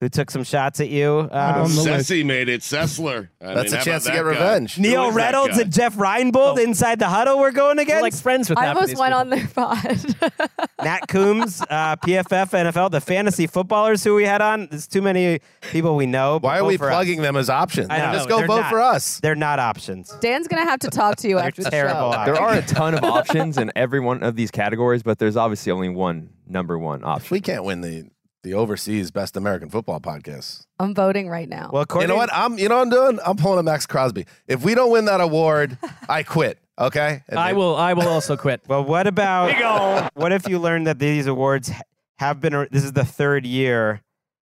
who 0.00 0.08
took 0.08 0.30
some 0.30 0.44
shots 0.44 0.78
at 0.80 0.88
you. 0.90 1.28
Um, 1.32 1.66
Ceci 1.68 2.22
made 2.22 2.48
it. 2.48 2.60
Sessler. 2.60 3.30
I 3.40 3.54
That's 3.54 3.72
mean, 3.72 3.80
a 3.80 3.84
chance 3.84 4.04
to 4.04 4.10
get 4.10 4.18
guy? 4.22 4.28
revenge. 4.28 4.78
Neil 4.78 5.08
is 5.08 5.14
that 5.14 5.20
Reynolds 5.20 5.58
and 5.58 5.72
Jeff 5.72 5.96
Reinebold 5.96 6.62
inside 6.62 6.98
the 7.00 7.08
huddle. 7.08 7.38
We're 7.38 7.50
going 7.50 7.78
against. 7.78 7.96
We're 7.96 8.02
like 8.02 8.14
friends 8.14 8.48
with 8.48 8.58
that. 8.58 8.64
I 8.64 8.68
almost 8.68 8.96
went 8.96 9.12
people. 9.12 9.18
on 9.18 9.30
their 9.30 9.46
pod. 9.48 10.50
Nat 10.84 11.08
Coombs, 11.08 11.60
uh, 11.68 11.96
PFF, 11.96 12.50
NFL, 12.72 12.92
the 12.92 13.00
fantasy 13.00 13.48
footballers 13.48 14.04
who 14.04 14.14
we 14.14 14.24
had 14.24 14.40
on. 14.40 14.68
There's 14.70 14.86
too 14.86 15.02
many 15.02 15.40
people 15.72 15.96
we 15.96 16.06
know. 16.06 16.38
Why 16.40 16.58
are 16.60 16.64
we 16.64 16.76
for 16.76 16.88
us. 16.88 16.94
plugging 16.94 17.22
them 17.22 17.36
as 17.36 17.50
options? 17.50 17.88
I 17.90 17.98
know, 17.98 18.12
Just 18.12 18.28
go 18.28 18.38
vote 18.46 18.60
not. 18.60 18.70
for 18.70 18.80
us. 18.80 19.18
They're 19.20 19.34
not 19.34 19.58
options. 19.58 20.10
Dan's 20.20 20.46
gonna 20.46 20.64
have 20.64 20.78
to 20.80 20.90
talk 20.90 21.16
to 21.16 21.28
you 21.28 21.38
after 21.38 21.64
the 21.64 21.70
terrible 21.70 22.12
show. 22.12 22.18
options. 22.18 22.38
There 22.38 22.44
are 22.46 22.54
a 22.54 22.62
ton 22.66 22.94
of 22.94 23.02
options 23.02 23.58
in 23.58 23.72
every 23.74 23.98
one 24.00 24.22
of 24.22 24.36
these 24.36 24.52
categories, 24.52 25.02
but 25.02 25.18
there's 25.18 25.36
obviously 25.36 25.72
only 25.72 25.88
one 25.88 26.30
number 26.46 26.78
one 26.78 27.00
If 27.00 27.06
option. 27.06 27.34
we 27.34 27.40
can't 27.40 27.64
win 27.64 27.80
the 27.80 28.06
the 28.48 28.54
overseas 28.54 29.10
best 29.10 29.36
American 29.36 29.68
football 29.68 30.00
podcast, 30.00 30.64
I'm 30.78 30.94
voting 30.94 31.28
right 31.28 31.48
now. 31.48 31.68
Well, 31.72 31.84
you 32.00 32.06
know 32.06 32.16
what? 32.16 32.30
I'm 32.32 32.56
you 32.58 32.68
know 32.68 32.76
what 32.78 32.82
I'm 32.86 32.90
doing. 32.90 33.18
I'm 33.26 33.36
pulling 33.36 33.58
a 33.58 33.62
Maxx 33.62 33.84
Crosby. 33.86 34.24
If 34.46 34.62
we 34.64 34.74
don't 34.74 34.90
win 34.90 35.04
that 35.04 35.20
award, 35.20 35.76
I 36.08 36.22
quit. 36.22 36.58
Okay. 36.78 37.22
And 37.28 37.38
I 37.38 37.52
they- 37.52 37.58
will. 37.58 37.76
I 37.76 37.92
will 37.92 38.08
also 38.08 38.36
quit. 38.36 38.62
Well, 38.68 38.84
what 38.84 39.06
about 39.06 40.10
what 40.14 40.32
if 40.32 40.48
you 40.48 40.58
learn 40.58 40.84
that 40.84 40.98
these 40.98 41.26
awards 41.26 41.70
have 42.18 42.40
been? 42.40 42.66
This 42.70 42.84
is 42.84 42.92
the 42.92 43.04
third 43.04 43.44
year 43.44 44.02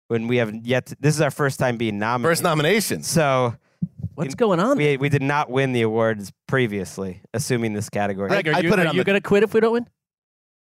when 0.09 0.27
we 0.27 0.37
have 0.37 0.53
yet. 0.65 0.87
To, 0.87 0.97
this 0.99 1.15
is 1.15 1.21
our 1.21 1.31
first 1.31 1.57
time 1.59 1.77
being 1.77 1.97
nominated. 1.97 2.29
First 2.31 2.43
nomination. 2.43 3.01
So 3.03 3.55
What's 4.13 4.35
going 4.35 4.59
on? 4.59 4.77
we 4.77 4.97
we 4.97 5.09
did 5.09 5.21
not 5.23 5.49
win 5.49 5.73
the 5.73 5.81
awards 5.81 6.31
previously, 6.47 7.21
assuming 7.33 7.73
this 7.73 7.89
category. 7.89 8.29
Gregg, 8.29 8.47
are 8.47 8.55
I 8.55 8.59
you, 8.59 8.69
put 8.69 8.77
it 8.79 8.85
are 8.85 8.89
on 8.89 8.95
you 8.95 9.01
the- 9.01 9.05
going 9.05 9.19
to 9.21 9.27
quit 9.27 9.41
if 9.43 9.53
we 9.55 9.59
don't 9.59 9.73
win? 9.73 9.87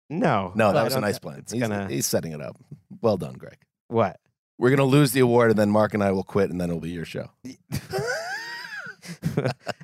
No, 0.09 0.53
No, 0.55 0.73
that 0.73 0.85
was 0.85 0.95
a 0.95 1.01
nice 1.01 1.19
plan. 1.19 1.45
He's, 1.51 1.61
gonna 1.61 1.89
he's 1.89 2.07
setting 2.07 2.33
it 2.33 2.41
up. 2.41 2.57
Well 3.03 3.17
done, 3.17 3.35
Gregg. 3.35 3.59
what? 3.89 4.19
We're 4.59 4.71
gonna 4.71 4.85
lose 4.85 5.13
the 5.13 5.21
award, 5.21 5.51
and 5.51 5.59
then 5.59 5.71
Marc 5.71 5.95
and 5.95 6.03
I 6.03 6.13
will 6.13 6.23
quit, 6.25 6.51
and 6.51 6.61
then 6.61 6.71
it'll 6.71 6.81
be 6.81 6.91
your 6.91 7.05
show. 7.05 7.31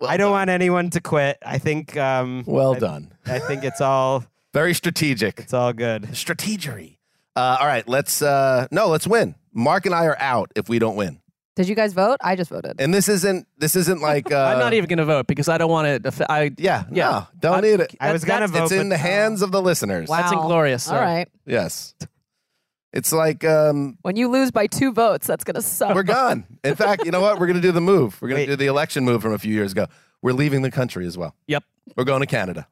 I 0.07 0.17
don't 0.17 0.33
want 0.33 0.51
anyone 0.51 0.91
to 0.91 1.01
quit. 1.01 1.39
I 1.45 1.59
think. 1.59 1.97
Um, 1.97 2.45
Well 2.47 2.75
I- 2.75 2.79
done. 2.79 3.13
I 3.27 3.39
think 3.39 3.65
it's 3.65 3.81
all 3.81 4.25
Very 4.55 4.75
strategic. 4.75 5.41
it's 5.41 5.55
all 5.55 5.73
good. 5.73 6.03
Strategery. 6.13 6.99
Uh, 7.35 7.57
all 7.61 7.67
right, 7.67 7.87
let's 7.89 8.21
uh, 8.21 8.67
no, 8.71 8.89
let's 8.89 9.07
win. 9.07 9.35
Marc 9.55 9.87
and 9.87 9.95
I 9.95 10.05
are 10.07 10.17
out 10.19 10.51
if 10.57 10.69
we 10.69 10.79
don't 10.79 10.97
win. 10.97 11.21
Did 11.55 11.69
you 11.69 11.75
guys 11.75 11.93
vote? 11.93 12.17
I 12.23 12.35
just 12.35 12.49
voted. 12.51 12.81
And 12.81 12.95
this 12.95 13.09
isn't 13.09 13.47
this 13.59 13.77
isn't 13.77 14.01
like 14.01 14.33
uh, 14.33 14.37
I'm 14.53 14.59
not 14.59 14.73
even 14.73 14.89
going 14.89 14.99
to 14.99 15.05
vote 15.05 15.27
because 15.27 15.49
I 15.49 15.59
don't 15.59 15.71
want 15.71 16.03
to. 16.03 16.27
I, 16.33 16.51
Yeah, 16.57 16.85
Yeah. 16.91 17.11
no, 17.11 17.27
don't 17.41 17.59
I- 17.59 17.61
need 17.61 17.81
it. 17.81 17.95
I 18.01 18.13
was 18.13 18.25
gonna 18.25 18.49
vote. 18.49 18.65
It's 18.65 18.73
in 18.73 18.89
but- 18.89 18.95
the 18.95 18.97
hands 18.99 19.43
of 19.43 19.53
the 19.53 19.61
listeners. 19.61 20.09
Wow. 20.09 20.17
That's 20.23 20.33
inglorious. 20.33 20.89
All 20.89 20.95
sir. 20.97 21.01
right. 21.03 21.29
Yes. 21.47 21.95
It's 22.95 23.13
like 23.13 23.43
um, 23.45 23.97
When 24.03 24.17
you 24.17 24.29
lose 24.29 24.51
by 24.51 24.67
two 24.67 24.93
votes, 24.93 25.27
that's 25.27 25.45
gonna 25.45 25.63
suck. 25.63 25.95
we're 25.95 26.03
gone. 26.03 26.45
In 26.65 26.75
fact, 26.75 27.05
you 27.05 27.11
know 27.11 27.21
what? 27.21 27.39
We're 27.41 27.47
going 27.47 27.57
to 27.57 27.63
do 27.63 27.73
the 27.73 27.81
move. 27.81 28.21
We're 28.21 28.29
going 28.29 28.41
Wait. 28.43 28.47
to 28.47 28.53
do 28.53 28.57
the 28.57 28.67
election 28.67 29.05
move 29.05 29.23
from 29.23 29.33
a 29.33 29.39
few 29.39 29.55
years 29.55 29.73
ago. 29.73 29.87
We're 30.21 30.35
leaving 30.35 30.63
the 30.63 30.71
country 30.71 31.07
as 31.07 31.17
well. 31.19 31.35
Yep. 31.49 31.65
We're 31.97 32.05
going 32.05 32.21
to 32.21 32.27
Canada. 32.27 32.69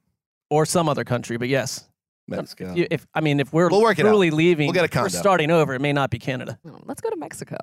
Or 0.51 0.67
some 0.67 0.89
other 0.89 1.05
country, 1.05 1.37
but 1.39 1.49
yes. 1.49 1.85
Mexico. 2.29 2.75
You- 2.75 2.87
If 2.91 3.07
I 3.15 3.21
mean, 3.23 3.41
if 3.41 3.53
we're 3.53 3.69
We'll 3.71 3.81
work 3.83 3.99
it 3.99 4.05
out. 4.07 4.11
truly 4.11 4.31
leaving, 4.31 4.67
We'll 4.69 4.75
get 4.75 4.83
a 4.95 4.99
if 4.99 5.03
we're 5.03 5.09
starting 5.09 5.51
over. 5.51 5.75
It 5.75 5.81
may 5.81 5.93
not 5.93 6.11
be 6.11 6.19
Canada. 6.19 6.59
Let's 6.85 7.01
go 7.01 7.09
to 7.11 7.17
Mexico. 7.17 7.57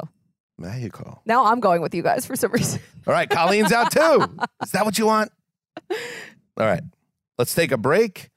Mexico. 0.58 1.22
Now 1.26 1.46
I'm 1.46 1.60
going 1.60 1.82
with 1.82 1.94
you 1.94 2.04
guys 2.04 2.26
for 2.26 2.36
some 2.36 2.52
reason. 2.52 2.82
All 3.08 3.14
right, 3.14 3.30
Colleen's 3.30 3.72
out 3.72 3.92
too. 3.92 4.28
Is 4.64 4.72
that 4.72 4.86
what 4.86 4.98
you 4.98 5.06
want? 5.06 5.32
All 5.90 6.66
right. 6.66 6.82
Let's 7.38 7.54
take 7.54 7.72
a 7.72 7.78
break 7.78 8.30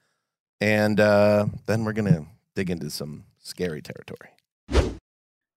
and 0.59 0.99
uh, 0.99 1.47
then 1.65 1.83
we're 1.83 1.93
going 1.93 2.13
to 2.13 2.25
dig 2.55 2.69
into 2.69 2.89
some 2.89 3.25
scary 3.39 3.81
territory. 3.81 4.29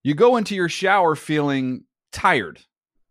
You 0.02 0.14
go 0.14 0.36
into 0.36 0.54
your 0.54 0.68
shower 0.68 1.14
feeling 1.14 1.84
tired, 2.12 2.60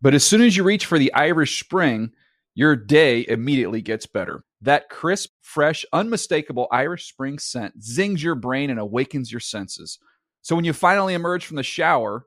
but 0.02 0.14
as 0.14 0.24
soon 0.24 0.42
as 0.42 0.56
you 0.56 0.64
reach 0.64 0.86
for 0.86 0.98
the 0.98 1.12
Irish 1.14 1.60
Spring, 1.60 2.12
your 2.54 2.76
day 2.76 3.24
immediately 3.28 3.80
gets 3.80 4.06
better. 4.06 4.44
That 4.60 4.88
crisp, 4.88 5.30
fresh, 5.40 5.84
unmistakable 5.92 6.68
Irish 6.70 7.08
Spring 7.08 7.38
scent 7.38 7.82
zings 7.82 8.22
your 8.22 8.34
brain 8.34 8.70
and 8.70 8.78
awakens 8.78 9.30
your 9.30 9.40
senses. 9.40 9.98
So 10.42 10.54
when 10.54 10.64
you 10.64 10.72
finally 10.72 11.14
emerge 11.14 11.46
from 11.46 11.56
the 11.56 11.62
shower, 11.62 12.26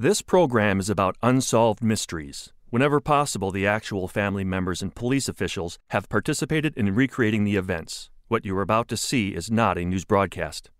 This 0.00 0.22
program 0.22 0.80
is 0.80 0.88
about 0.88 1.18
unsolved 1.22 1.84
mysteries. 1.84 2.54
Whenever 2.70 3.02
possible, 3.02 3.50
the 3.50 3.66
actual 3.66 4.08
family 4.08 4.44
members 4.44 4.80
and 4.80 4.94
police 4.94 5.28
officials 5.28 5.78
have 5.90 6.08
participated 6.08 6.72
in 6.74 6.94
recreating 6.94 7.44
the 7.44 7.56
events. 7.56 8.08
What 8.28 8.46
you 8.46 8.56
are 8.56 8.62
about 8.62 8.88
to 8.88 8.96
see 8.96 9.34
is 9.34 9.50
not 9.50 9.76
a 9.76 9.84
news 9.84 10.06
broadcast. 10.06 10.70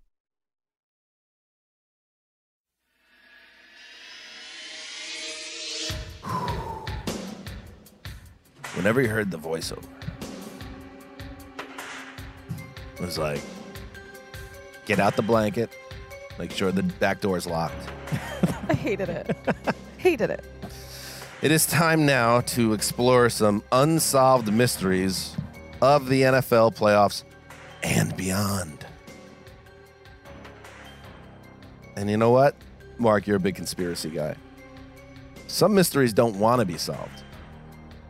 Whenever 8.73 9.03
you 9.03 9.09
heard 9.09 9.31
the 9.31 9.39
voiceover, 9.39 9.85
it 12.95 13.01
was 13.03 13.19
like, 13.19 13.43
get 14.87 14.99
out 14.99 15.15
the 15.15 15.21
blanket, 15.21 15.71
make 16.41 16.53
sure 16.53 16.73
the 16.73 16.83
back 16.83 17.21
door 17.21 17.37
is 17.37 17.47
locked. 17.47 17.87
I 18.71 18.75
hated 18.75 19.11
it. 19.11 19.37
hated 19.99 20.31
it. 20.31 20.45
It 21.43 21.53
is 21.53 21.67
time 21.67 22.07
now 22.07 22.41
to 22.43 22.73
explore 22.73 23.29
some 23.29 23.63
unsolved 23.73 24.51
mysteries 24.51 25.37
of 25.83 26.09
the 26.09 26.23
NFL 26.23 26.77
playoffs 26.77 27.25
and 27.83 28.17
beyond. 28.17 28.87
And 31.97 32.09
you 32.09 32.17
know 32.17 32.31
what? 32.31 32.55
Marc, 32.97 33.27
you're 33.27 33.37
a 33.37 33.41
big 33.41 33.55
conspiracy 33.55 34.09
guy. 34.09 34.35
Some 35.47 35.75
mysteries 35.75 36.15
don't 36.15 36.39
want 36.39 36.61
to 36.61 36.65
be 36.65 36.79
solved, 36.79 37.23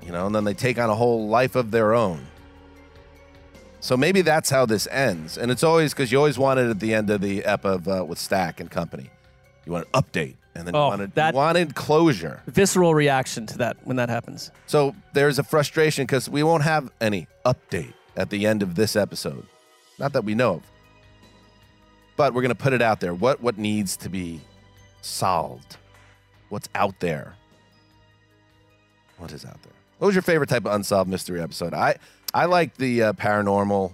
you 0.02 0.12
know, 0.12 0.26
and 0.26 0.34
then 0.34 0.44
they 0.44 0.54
take 0.54 0.78
on 0.78 0.88
a 0.88 0.94
whole 0.94 1.28
life 1.28 1.56
of 1.56 1.72
their 1.72 1.94
own. 1.94 2.24
So 3.80 3.96
maybe 3.96 4.20
that's 4.22 4.50
how 4.50 4.66
this 4.66 4.86
ends. 4.90 5.38
And 5.38 5.50
it's 5.50 5.62
always 5.64 5.92
because 5.94 6.12
you 6.12 6.18
always 6.18 6.38
wanted 6.38 6.68
at 6.70 6.80
the 6.80 6.92
end 6.94 7.08
of 7.10 7.20
the 7.22 7.44
ep 7.44 7.64
of 7.64 7.88
uh, 7.88 8.04
with 8.06 8.18
Stack 8.18 8.60
and 8.60 8.70
company, 8.70 9.10
you 9.64 9.72
want 9.72 9.86
an 9.94 10.02
update 10.02 10.34
and 10.54 10.66
then 10.66 10.74
you, 10.74 10.80
Oh, 10.80 10.88
wanted, 10.88 11.14
that- 11.14 11.32
you 11.34 11.38
wanted 11.38 11.74
closure. 11.74 12.42
Visceral 12.46 12.94
reaction 12.94 13.46
to 13.46 13.58
that 13.58 13.78
when 13.84 13.96
that 13.96 14.08
happens. 14.10 14.50
So 14.66 14.94
there's 15.14 15.38
a 15.38 15.42
frustration 15.42 16.04
because 16.04 16.28
we 16.28 16.42
won't 16.42 16.62
have 16.64 16.90
any 17.00 17.26
update 17.46 17.94
at 18.16 18.28
the 18.30 18.46
end 18.46 18.62
of 18.62 18.74
this 18.74 18.96
episode. 18.96 19.46
Not 19.98 20.12
that 20.12 20.24
we 20.24 20.34
know 20.34 20.54
of. 20.54 20.62
But 22.16 22.34
we're 22.34 22.42
going 22.42 22.50
to 22.54 22.62
put 22.62 22.74
it 22.74 22.82
out 22.82 23.00
there. 23.00 23.14
What 23.14 23.40
what 23.40 23.56
needs 23.56 23.96
to 23.98 24.10
be 24.10 24.40
solved? 25.00 25.78
What's 26.50 26.68
out 26.74 27.00
there? 27.00 27.34
What 29.16 29.32
is 29.32 29.44
out 29.46 29.62
there? 29.62 29.72
What 29.98 30.06
was 30.08 30.14
your 30.14 30.22
favorite 30.22 30.48
type 30.48 30.64
of 30.66 30.72
unsolved 30.74 31.08
mystery 31.08 31.40
episode? 31.40 31.72
I 31.74 31.96
I 32.34 32.44
like 32.46 32.76
the 32.76 33.02
uh, 33.04 33.12
paranormal 33.14 33.92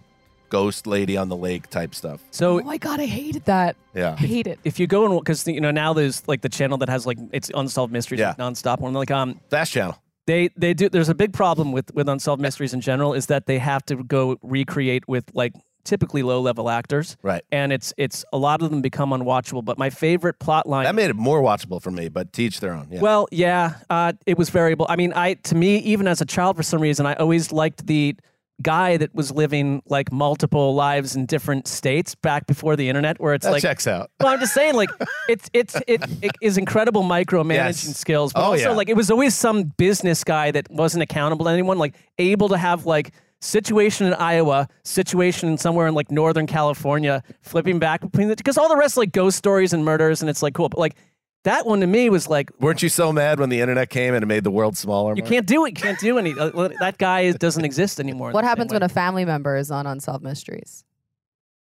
ghost 0.49 0.87
lady 0.87 1.16
on 1.16 1.28
the 1.28 1.37
lake 1.37 1.68
type 1.70 1.95
stuff. 1.95 2.20
So 2.30 2.61
Oh 2.61 2.62
my 2.62 2.78
god, 2.78 3.01
I 3.01 3.07
hated 3.07 3.45
that. 3.47 3.76
Yeah. 3.95 4.12
I 4.12 4.26
hate 4.26 4.47
it. 4.47 4.59
if 4.64 4.78
you 4.78 4.87
go 4.87 5.05
and 5.07 5.18
because 5.20 5.47
you 5.49 5.61
know 5.61 5.70
now 5.72 5.93
there's 5.93 6.26
like 6.28 6.43
the 6.43 6.49
channel 6.49 6.78
that 6.78 6.89
has 6.89 7.05
like 7.07 7.18
it's 7.32 7.51
unsolved 7.55 7.93
mysteries 7.93 8.20
Yeah. 8.20 8.28
like, 8.28 8.39
nonstop 8.39 8.78
one 8.80 8.93
like 8.93 9.11
um 9.11 9.41
Fast 9.51 9.72
channel. 9.72 9.97
they 10.26 10.51
they 10.57 10.72
do 10.74 10.89
there's 10.89 11.09
a 11.09 11.14
big 11.14 11.32
problem 11.32 11.72
with 11.72 11.93
with 11.95 12.09
unsolved 12.09 12.41
mysteries 12.41 12.72
in 12.74 12.80
general 12.80 13.12
is 13.14 13.26
that 13.26 13.47
they 13.47 13.59
have 13.59 13.84
to 13.87 13.97
go 14.05 14.39
recreate 14.43 15.09
with 15.09 15.24
like 15.34 15.53
typically 15.87 16.22
low 16.22 16.41
level 16.41 16.68
actors 16.68 17.16
Right. 17.22 17.43
and 17.51 17.72
it's 17.72 17.95
it's 17.97 18.24
a 18.32 18.37
lot 18.37 18.61
of 18.61 18.70
them 18.70 18.82
become 18.82 19.11
unwatchable 19.11 19.64
but 19.64 19.78
my 19.78 19.89
favorite 19.89 20.39
plot 20.39 20.68
line 20.68 20.84
That 20.84 20.95
made 20.95 21.09
it 21.11 21.16
more 21.16 21.41
watchable 21.41 21.80
for 21.80 21.91
me, 21.91 22.09
but 22.09 22.32
teach 22.32 22.61
their 22.61 22.74
own. 22.74 22.89
Yeah. 22.91 23.01
well 23.01 23.26
yeah 23.30 23.74
uh, 23.89 24.12
it 24.26 24.37
was 24.37 24.51
variable 24.51 24.87
i 24.89 24.97
mean 24.97 25.12
i 25.14 25.34
to 25.34 25.55
me 25.55 25.78
even 25.78 26.07
as 26.07 26.20
a 26.20 26.26
child 26.26 26.57
for 26.57 26.62
some 26.62 26.80
reason 26.82 27.07
i 27.07 27.14
always 27.14 27.53
liked 27.53 27.87
the 27.87 28.14
guy 28.62 28.97
that 28.97 29.14
was 29.14 29.30
living 29.30 29.82
like 29.87 30.11
multiple 30.11 30.74
lives 30.74 31.14
in 31.14 31.26
different 31.26 31.68
states 31.68 32.14
back 32.14 32.47
before 32.47 32.74
the 32.74 32.89
internet 32.89 33.20
where 33.20 33.34
it's 33.34 33.45
that 33.45 33.53
like 33.53 33.61
checks 33.61 33.87
out. 33.87 34.11
well, 34.18 34.32
I'm 34.32 34.41
just 34.41 34.55
saying, 34.55 34.72
like 34.74 34.89
it's 35.28 35.51
it's 35.53 35.76
it, 35.87 36.03
it 36.22 36.32
is 36.41 36.57
incredible 36.57 37.03
micromanaging 37.03 37.55
Yes. 37.87 37.99
skills, 37.99 38.32
but 38.32 38.41
Oh, 38.41 38.53
also 38.53 38.70
yeah. 38.70 38.70
like 38.70 38.89
it 38.89 38.97
was 38.97 39.11
always 39.11 39.34
some 39.34 39.64
business 39.76 40.24
guy 40.24 40.53
that 40.53 40.70
wasn't 40.70 41.03
accountable 41.03 41.45
to 41.45 41.51
anyone, 41.51 41.76
like 41.76 41.97
able 42.18 42.49
to 42.49 42.57
have 42.57 42.87
like 42.87 43.12
situation 43.41 44.07
in 44.07 44.14
Iowa, 44.14 44.68
situation 44.84 45.59
somewhere 45.59 45.87
in 45.87 45.95
like 45.95 46.11
Northern 46.11 46.47
California, 46.47 47.22
flipping 47.43 47.78
back 47.78 48.01
between 48.01 48.28
the 48.28 48.37
because 48.37 48.57
all 48.59 48.68
the 48.68 48.76
rest 48.76 48.97
like 48.97 49.12
ghost 49.12 49.37
stories 49.39 49.72
and 49.72 49.84
murders, 49.84 50.20
and 50.22 50.28
it's 50.30 50.43
like 50.43 50.55
cool, 50.55 50.68
but 50.68 50.78
like 50.78 50.97
that 51.45 51.64
one 51.66 51.80
to 51.80 51.87
me 51.87 52.11
was 52.11 52.28
like 52.28 52.51
Weren't 52.61 52.82
you 52.82 52.89
so 52.89 53.12
mad 53.12 53.39
when 53.39 53.49
the 53.51 53.61
internet 53.61 53.89
came 53.91 54.14
and 54.14 54.22
it 54.22 54.26
made 54.26 54.43
the 54.45 54.51
world 54.51 54.76
smaller? 54.76 55.14
you 55.14 55.22
Mark? 55.22 55.30
can't 55.32 55.47
do 55.47 55.64
it, 55.66 55.78
you 55.78 55.82
can't 55.82 55.99
do 56.01 56.18
any. 56.18 56.32
uh, 56.39 56.68
that 56.80 56.97
guy 56.99 57.20
is- 57.20 57.37
doesn't 57.37 57.64
exist 57.64 58.01
anymore. 58.01 58.32
What 58.32 58.45
happens 58.45 58.72
when 58.72 58.82
a 58.82 58.89
family 58.89 59.24
member 59.24 59.57
is 59.57 59.70
on 59.70 59.87
Unsolved 59.87 60.24
Mysteries? 60.24 60.84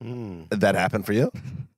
Did 0.03 0.49
that 0.61 0.75
happened 0.75 1.07
for 1.07 1.12
you? 1.12 1.31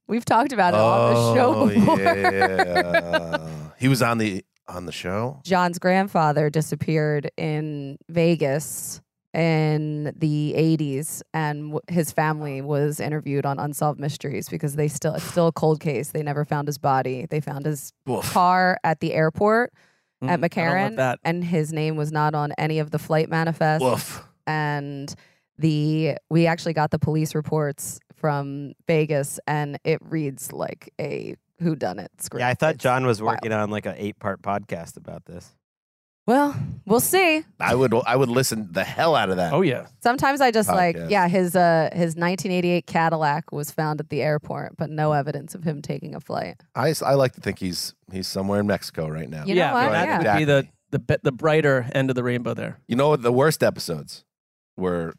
We've 0.07 0.25
talked 0.25 0.53
about 0.53 0.75
it 0.75 0.81
on 0.81 1.15
the 1.15 1.35
show 1.35 1.55
Oh, 1.55 1.69
before. 1.75 2.01
yeah. 2.01 3.49
he 3.79 3.89
was 3.89 4.03
on 4.03 4.19
the 4.19 4.45
on 4.69 4.87
the 4.87 4.93
show. 4.93 5.41
John's 5.45 5.79
grandfather 5.79 6.49
disappeared 6.51 7.31
in 7.37 7.97
Vegas 8.09 9.01
in 9.35 10.13
the 10.17 10.55
80s 10.57 11.23
and 11.33 11.79
his 11.89 12.11
family 12.11 12.61
was 12.61 12.99
interviewed 13.01 13.47
on 13.47 13.59
unsolved 13.59 14.01
mysteries 14.01 14.49
because 14.49 14.75
they 14.77 14.89
still 14.89 15.15
it's 15.15 15.25
still 15.25 15.47
a 15.47 15.53
cold 15.53 15.79
case 15.81 16.11
they 16.11 16.23
never 16.23 16.45
found 16.45 16.67
his 16.67 16.79
body 16.79 17.27
they 17.31 17.41
found 17.41 17.65
his 17.65 17.93
Woof. 18.07 18.33
car 18.33 18.79
at 18.85 19.01
the 19.01 19.13
airport 19.15 19.73
Mm, 20.23 20.29
at 20.29 20.33
I 20.33 20.37
don't 20.37 20.41
want 20.41 20.53
McCarran 20.53 20.97
that. 20.97 21.19
and 21.25 21.43
his 21.43 21.73
name 21.73 21.97
was 21.97 22.13
not 22.13 22.35
on 22.35 22.53
any 22.59 22.79
of 22.79 22.91
the 22.91 22.99
flight 22.99 23.31
manifests 23.31 23.83
Woof. 23.83 24.23
and 24.47 25.15
the 25.59 26.17
we 26.29 26.47
actually 26.47 26.75
got 26.75 26.91
the 26.91 26.99
police 26.99 27.35
reports 27.35 27.99
from 28.17 28.75
Vegas 28.87 29.41
and 29.47 29.79
it 29.85 29.99
reads 30.03 30.53
like 30.53 30.93
a 31.01 31.37
who 31.61 31.75
done 31.75 31.99
it 31.99 32.11
script 32.21 32.41
Yeah, 32.41 32.49
I 32.49 32.55
thought 32.55 32.75
It's 32.75 32.83
John 32.83 33.07
was 33.07 33.23
wild. 33.23 33.37
working 33.37 33.53
on 33.53 33.71
like 33.71 33.87
an 33.87 33.95
eight 33.97 34.19
part 34.19 34.43
podcast 34.43 34.97
about 34.99 35.25
this. 35.25 35.55
Well 36.31 36.55
we'll 36.87 37.01
see 37.01 37.43
I 37.59 37.75
would 37.75 37.93
I 38.07 38.15
would 38.17 38.29
listen 38.29 38.69
the 38.71 38.85
hell 38.85 39.15
out 39.17 39.31
of 39.31 39.37
that. 39.37 39.53
Oh 39.53 39.63
yeah, 39.63 39.87
Sometimes 40.01 40.41
I 40.41 40.51
just 40.53 40.69
like, 40.69 40.97
Podcast. 40.97 41.11
yeah, 41.11 41.29
his 41.29 41.57
uh 41.57 41.89
his 41.93 42.15
1988 42.17 42.87
Cadillac 42.87 43.51
was 43.53 43.71
found 43.71 44.01
at 44.01 44.09
the 44.11 44.23
airport, 44.23 44.77
but 44.77 44.91
no 44.91 45.13
evidence 45.13 45.55
of 45.55 45.65
him 45.65 45.83
taking 45.83 46.15
a 46.15 46.21
flight. 46.21 46.57
I, 46.75 46.91
s- 46.91 47.03
I 47.03 47.15
like 47.15 47.33
to 47.35 47.41
think 47.41 47.59
he's 47.59 47.95
he's 48.13 48.29
somewhere 48.29 48.61
in 48.61 48.67
Mexico 48.67 49.09
right 49.09 49.29
now. 49.29 49.45
You 49.45 49.55
know 49.57 49.61
yeah, 49.61 49.73
what? 49.73 49.91
that 49.93 50.07
Yeah. 50.07 50.33
would 50.35 50.39
be 50.39 50.45
the 50.45 50.69
the 50.93 50.99
be- 50.99 51.23
the 51.23 51.33
brighter 51.33 51.87
end 51.93 52.11
of 52.11 52.17
the 52.17 52.23
rainbow 52.25 52.55
there. 52.55 52.79
You 52.89 52.97
know 52.97 53.09
what? 53.11 53.23
The 53.23 53.33
worst 53.33 53.63
episodes 53.63 54.25
were 54.77 55.15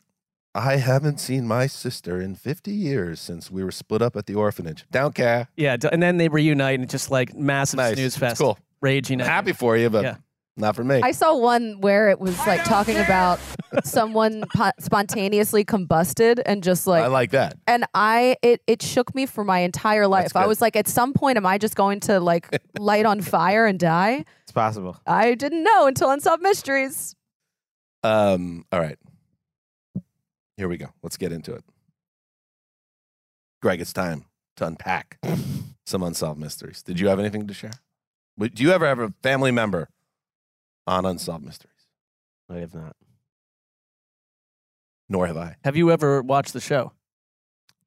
I 0.53 0.77
haven't 0.77 1.19
seen 1.19 1.47
my 1.47 1.67
sister 1.67 2.19
in 2.21 2.35
50 2.35 2.71
years 2.71 3.21
since 3.21 3.49
we 3.49 3.63
were 3.63 3.71
split 3.71 4.01
up 4.01 4.15
at 4.17 4.25
the 4.25 4.35
orphanage. 4.35 4.85
Don't 4.91 5.15
care. 5.15 5.47
Yeah, 5.55 5.77
d- 5.77 5.87
and 5.91 6.01
then 6.03 6.17
they 6.17 6.27
reunite 6.27 6.79
and 6.79 6.89
just 6.89 7.09
like 7.09 7.33
massive 7.33 7.77
Nice. 7.77 7.93
snooze 7.93 8.05
It's 8.07 8.17
fest. 8.17 8.41
cool. 8.41 8.57
Raging. 8.81 9.21
I'm 9.21 9.27
happy 9.27 9.53
for 9.53 9.77
you, 9.77 9.89
but 9.89 10.03
Yeah. 10.03 10.15
Not 10.57 10.75
for 10.75 10.83
me. 10.83 10.99
I 11.01 11.11
saw 11.11 11.35
one 11.35 11.79
where 11.79 12.09
it 12.09 12.19
was 12.19 12.37
like 12.45 12.63
talking 12.65 12.97
about 12.97 13.39
someone 13.83 14.43
po- 14.53 14.71
spontaneously 14.79 15.63
combusted 15.63 16.41
and 16.45 16.61
just 16.61 16.85
like 16.85 17.03
I 17.03 17.07
like 17.07 17.31
that. 17.31 17.57
and 17.67 17.85
I 17.93 18.35
it 18.41 18.61
it 18.67 18.81
shook 18.81 19.15
me 19.15 19.25
for 19.25 19.43
my 19.45 19.59
entire 19.59 20.07
life. 20.07 20.35
I 20.35 20.41
good. 20.41 20.49
was 20.49 20.61
like 20.61 20.75
at 20.75 20.87
some 20.89 21.13
point 21.13 21.37
am 21.37 21.45
I 21.45 21.57
just 21.57 21.75
going 21.75 22.01
to 22.01 22.19
like 22.19 22.49
light 22.79 23.05
on 23.05 23.21
fire 23.21 23.65
and 23.65 23.79
die? 23.79 24.25
It's 24.43 24.51
possible. 24.51 24.97
I 25.07 25.35
didn't 25.35 25.63
know 25.63 25.87
until 25.87 26.09
Unsolved 26.11 26.43
Mysteries. 26.43 27.15
Um, 28.03 28.65
all 28.71 28.79
right. 28.79 28.97
Here 30.57 30.67
we 30.67 30.77
go. 30.77 30.87
Let's 31.01 31.17
get 31.17 31.31
into 31.31 31.53
it. 31.53 31.63
Gregg, 33.61 33.79
it's 33.79 33.93
time 33.93 34.25
to 34.57 34.65
unpack 34.65 35.17
some 35.85 36.03
unsolved 36.03 36.39
mysteries. 36.39 36.83
Did 36.83 36.99
you 36.99 37.07
have 37.07 37.19
anything 37.19 37.47
to 37.47 37.53
share? 37.53 37.71
Do 38.37 38.63
you 38.63 38.71
ever 38.71 38.85
have 38.85 38.99
a 38.99 39.13
family 39.23 39.51
member 39.51 39.87
on 40.87 41.05
unsolved 41.05 41.45
mysteries? 41.45 41.71
I 42.49 42.57
have 42.57 42.73
not. 42.73 42.95
Nor 45.09 45.27
have 45.27 45.37
I. 45.37 45.55
Have 45.63 45.75
you 45.75 45.91
ever 45.91 46.21
watched 46.21 46.53
the 46.53 46.61
show? 46.61 46.93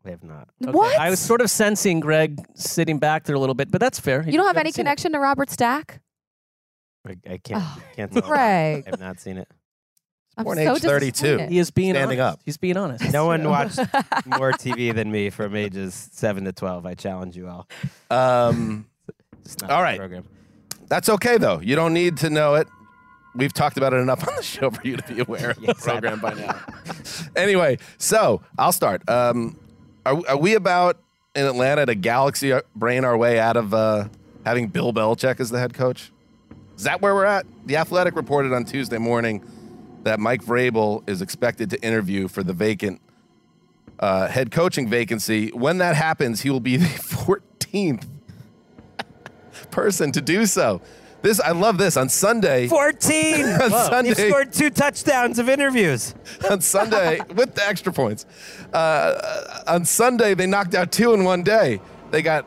I 0.06 0.10
have 0.10 0.22
not. 0.22 0.48
Okay. 0.62 0.70
What? 0.72 0.98
I 0.98 1.08
was 1.08 1.18
sort 1.18 1.40
of 1.40 1.48
sensing 1.50 2.00
Gregg 2.00 2.38
sitting 2.54 2.98
back 2.98 3.24
there 3.24 3.36
a 3.36 3.38
little 3.38 3.54
bit, 3.54 3.70
but 3.70 3.80
that's 3.80 3.98
fair. 3.98 4.22
You 4.22 4.36
don't 4.36 4.46
have 4.46 4.58
any 4.58 4.70
seen 4.70 4.82
it. 4.82 4.84
connection 4.84 5.12
to 5.12 5.18
Robert 5.18 5.48
Stack? 5.50 6.00
I, 7.06 7.16
I 7.28 7.38
can't. 7.38 7.62
Oh, 7.62 7.78
can't 7.96 8.12
tell. 8.12 8.22
Gregg. 8.22 8.84
I 8.86 8.90
have 8.90 9.00
not 9.00 9.20
seen 9.20 9.38
it. 9.38 9.48
I'm 10.36 10.44
Born 10.44 10.58
so 10.58 10.74
age 10.74 10.82
32. 10.82 11.38
He 11.48 11.58
is 11.58 11.70
being 11.70 11.94
Standing 11.94 12.20
honest. 12.20 12.34
up. 12.34 12.40
He's 12.44 12.56
being 12.56 12.76
honest. 12.76 13.12
No 13.12 13.26
one 13.26 13.44
watched 13.48 13.78
more 14.26 14.52
TV 14.52 14.92
than 14.94 15.10
me 15.10 15.30
from 15.30 15.54
ages 15.54 16.08
seven 16.12 16.44
to 16.44 16.52
twelve. 16.52 16.84
I 16.86 16.94
challenge 16.94 17.36
you 17.36 17.48
all. 17.48 17.68
Um, 18.10 18.86
Just 19.44 19.62
not 19.62 19.70
All 19.70 19.78
the 19.78 19.82
right. 19.84 19.98
Program. 19.98 20.24
that's 20.88 21.08
okay, 21.08 21.38
though. 21.38 21.60
You 21.60 21.76
don't 21.76 21.94
need 21.94 22.16
to 22.18 22.30
know 22.30 22.56
it. 22.56 22.66
We've 23.34 23.52
talked 23.52 23.76
about 23.76 23.92
it 23.92 23.96
enough 23.96 24.26
on 24.28 24.36
the 24.36 24.42
show 24.42 24.70
for 24.70 24.86
you 24.86 24.96
to 24.96 25.14
be 25.14 25.20
aware 25.20 25.50
of 25.50 25.60
the 25.60 25.66
Yes, 25.68 25.86
I 25.88 25.92
program 26.00 26.20
by 26.20 26.34
now. 26.34 26.60
anyway, 27.34 27.78
so 27.98 28.42
I'll 28.58 28.72
start. 28.72 29.08
Um, 29.08 29.58
are, 30.06 30.20
are 30.28 30.36
we 30.36 30.54
about 30.54 30.98
in 31.34 31.44
Atlanta 31.44 31.84
to 31.86 31.94
galaxy 31.96 32.52
brain 32.76 33.04
our 33.04 33.16
way 33.16 33.40
out 33.40 33.56
of 33.56 33.74
uh, 33.74 34.08
having 34.46 34.68
Bill 34.68 34.92
Belichick 34.92 35.40
as 35.40 35.50
the 35.50 35.58
head 35.58 35.74
coach? 35.74 36.12
Is 36.76 36.84
that 36.84 37.02
where 37.02 37.14
we're 37.14 37.24
at? 37.24 37.46
The 37.66 37.76
Athletic 37.76 38.14
reported 38.14 38.52
on 38.52 38.64
Tuesday 38.64 38.98
morning 38.98 39.42
that 40.04 40.20
Mike 40.20 40.44
Vrabel 40.44 41.08
is 41.08 41.20
expected 41.22 41.70
to 41.70 41.82
interview 41.84 42.28
for 42.28 42.42
the 42.44 42.52
vacant 42.52 43.00
uh, 43.98 44.28
head 44.28 44.50
coaching 44.52 44.88
vacancy. 44.88 45.48
When 45.48 45.78
that 45.78 45.96
happens, 45.96 46.42
he 46.42 46.50
will 46.50 46.60
be 46.60 46.76
the 46.76 46.84
14th 46.86 48.06
person 49.70 50.12
to 50.12 50.20
do 50.20 50.46
so. 50.46 50.80
This 51.24 51.40
I 51.40 51.52
love 51.52 51.78
this 51.78 51.96
on 51.96 52.10
Sunday. 52.10 52.68
14. 52.68 53.44
on 53.46 53.70
Whoa. 53.70 53.88
Sunday, 53.88 54.12
They've 54.12 54.28
scored 54.28 54.52
two 54.52 54.68
touchdowns 54.68 55.38
of 55.38 55.48
interviews. 55.48 56.14
on 56.50 56.60
Sunday 56.60 57.18
with 57.34 57.54
the 57.54 57.66
extra 57.66 57.94
points. 57.94 58.26
Uh, 58.74 59.62
on 59.66 59.86
Sunday, 59.86 60.34
they 60.34 60.46
knocked 60.46 60.74
out 60.74 60.92
two 60.92 61.14
in 61.14 61.24
one 61.24 61.42
day. 61.42 61.80
They 62.10 62.20
got 62.20 62.46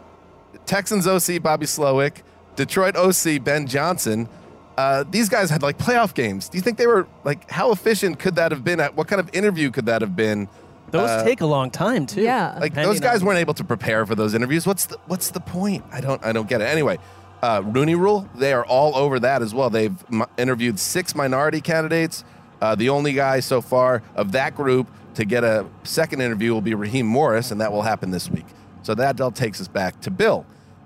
Texans 0.67 1.07
OC 1.07 1.41
Bobby 1.41 1.65
Slowik, 1.65 2.17
Detroit 2.55 2.95
OC 2.95 3.43
Ben 3.43 3.65
Johnson. 3.65 4.29
Uh, 4.77 5.03
these 5.09 5.27
guys 5.27 5.49
had 5.49 5.63
like 5.63 5.79
playoff 5.79 6.13
games. 6.13 6.47
Do 6.47 6.59
you 6.59 6.61
think 6.61 6.77
they 6.77 6.85
were 6.85 7.07
like 7.23 7.49
how 7.49 7.71
efficient 7.71 8.19
could 8.19 8.35
that 8.35 8.51
have 8.51 8.63
been? 8.63 8.79
At 8.79 8.95
what 8.95 9.07
kind 9.07 9.19
of 9.19 9.27
interview 9.33 9.71
could 9.71 9.87
that 9.87 10.01
have 10.01 10.15
been? 10.15 10.47
Those 10.91 11.09
Uh, 11.09 11.23
take 11.23 11.41
a 11.41 11.47
long 11.47 11.71
time 11.71 12.05
too. 12.05 12.21
Yeah. 12.21 12.55
like 12.61 12.75
those 12.75 12.99
guys 12.99 13.21
on- 13.21 13.27
weren't 13.27 13.39
able 13.39 13.55
to 13.55 13.63
prepare 13.63 14.05
for 14.05 14.13
those 14.13 14.35
interviews. 14.35 14.67
What's 14.67 14.85
the 14.85 14.99
what's 15.07 15.31
the 15.31 15.39
point? 15.39 15.83
I 15.91 15.99
don't 15.99 16.23
I 16.23 16.31
don't 16.31 16.47
get 16.47 16.61
it. 16.61 16.65
Anyway, 16.65 16.99
uh, 17.41 17.61
Rooney 17.63 17.95
Rule 17.95 18.27
they 18.35 18.53
are 18.53 18.65
all 18.65 18.95
over 18.95 19.19
that 19.19 19.41
as 19.41 19.53
well. 19.53 19.69
They've 19.69 19.95
m- 20.11 20.25
interviewed 20.37 20.79
six 20.79 21.15
minority 21.15 21.61
candidates. 21.61 22.23
Uh, 22.61 22.75
the 22.75 22.89
only 22.89 23.13
guy 23.13 23.39
so 23.39 23.61
far 23.61 24.01
of 24.15 24.31
that 24.31 24.55
group 24.55 24.89
to 25.13 25.25
get 25.25 25.43
a 25.43 25.65
second 25.83 26.21
interview 26.21 26.53
will 26.53 26.61
be 26.61 26.73
Raheem 26.73 27.05
Morris, 27.05 27.51
and 27.51 27.61
that 27.61 27.71
will 27.71 27.83
happen 27.83 28.11
this 28.11 28.29
week. 28.29 28.45
So 28.83 28.95
that 28.95 29.19
all 29.19 29.31
takes 29.31 29.59
us 29.61 29.67
back 29.67 29.99
to 30.01 30.11
Bill, 30.11 30.45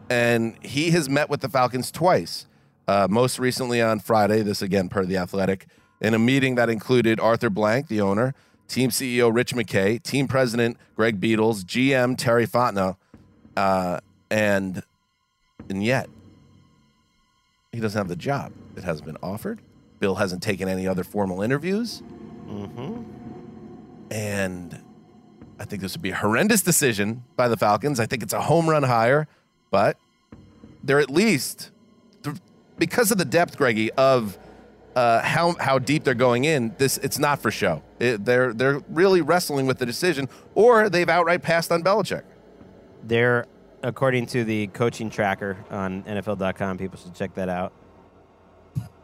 and 0.10 0.56
he 0.62 0.91
has 0.91 1.10
met 1.10 1.30
with 1.30 1.41
the 1.41 1.49
Falcons 1.49 1.91
twice. 1.91 2.47
Uh, 2.88 3.08
most 3.10 3.39
recently 3.39 3.82
on 3.82 3.99
Friday, 3.99 4.41
this 4.41 4.62
again 4.62 4.89
per 4.89 5.06
the 5.06 5.18
Athletic, 5.18 5.68
in 6.02 6.14
a 6.14 6.20
meeting 6.20 6.56
that 6.56 6.70
included 6.70 7.20
Arthur 7.20 7.49
Blank, 7.49 7.88
the 7.88 8.02
owner, 8.02 8.34
team 8.68 8.89
CEO 8.89 9.34
Rich 9.34 9.54
McKay, 9.54 10.02
team 10.02 10.28
president 10.28 10.78
Greg 10.95 11.22
Beadles, 11.22 11.64
GM 11.64 12.18
Terry 12.18 12.47
Fontenot, 12.47 12.97
uh, 13.56 13.99
and 14.30 14.84
and 15.70 15.84
yet 15.84 16.10
he 17.72 17.80
doesn't 17.80 17.97
have 17.97 18.07
the 18.07 18.15
job. 18.15 18.51
It 18.76 18.84
hasn't 18.84 19.05
been 19.05 19.17
offered. 19.24 19.61
Bill 19.99 20.15
hasn't 20.15 20.41
taken 20.43 20.67
any 20.67 20.88
other 20.88 21.03
formal 21.03 21.41
interviews, 21.41 22.01
Mm-hmm. 22.49 23.03
and 24.11 24.82
I 25.59 25.63
think 25.65 25.82
this 25.82 25.93
would 25.93 26.01
be 26.01 26.09
a 26.09 26.15
horrendous 26.15 26.61
decision 26.61 27.24
by 27.36 27.47
the 27.47 27.55
Falcons. 27.55 27.99
I 27.99 28.05
think 28.07 28.24
it's 28.24 28.34
a 28.34 28.41
home 28.41 28.69
run 28.69 28.84
hire, 28.84 29.28
but 29.69 29.97
they're 30.84 30.99
at 30.99 31.09
least 31.09 31.72
because 32.78 33.11
of 33.11 33.17
the 33.19 33.26
depth, 33.26 33.57
Greggy, 33.57 33.91
of 33.93 34.38
uh, 34.95 35.22
how 35.22 35.53
how 35.59 35.80
deep 35.80 36.03
they're 36.03 36.13
going 36.15 36.43
in. 36.45 36.74
This 36.78 36.97
it's 36.97 37.19
not 37.19 37.41
for 37.41 37.51
show. 37.51 37.84
It, 37.99 38.26
they're 38.26 38.53
they're 38.53 38.82
really 38.89 39.22
wrestling 39.22 39.65
with 39.67 39.78
the 39.78 39.86
decision, 39.86 40.28
or 40.55 40.89
they've 40.89 41.07
outright 41.07 41.41
passed 41.43 41.72
on 41.72 41.84
Belichick. 41.84 42.24
They're, 43.03 43.45
according 43.84 44.25
to 44.27 44.43
the 44.43 44.67
coaching 44.67 45.09
tracker 45.09 45.57
on 45.69 46.03
NFL.com, 46.03 46.77
people 46.77 46.99
should 46.99 47.15
check 47.15 47.34
that 47.36 47.49
out. 47.49 47.73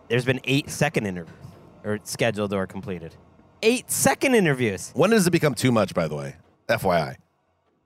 There's 0.09 0.25
been 0.25 0.39
eight 0.45 0.69
second 0.69 1.05
interviews, 1.05 1.35
or 1.83 1.99
scheduled 2.03 2.53
or 2.53 2.65
completed. 2.65 3.15
Eight 3.61 3.91
second 3.91 4.35
interviews. 4.35 4.91
When 4.93 5.09
does 5.09 5.27
it 5.27 5.31
become 5.31 5.53
too 5.53 5.71
much? 5.71 5.93
By 5.93 6.07
the 6.07 6.15
way, 6.15 6.35
FYI. 6.69 7.15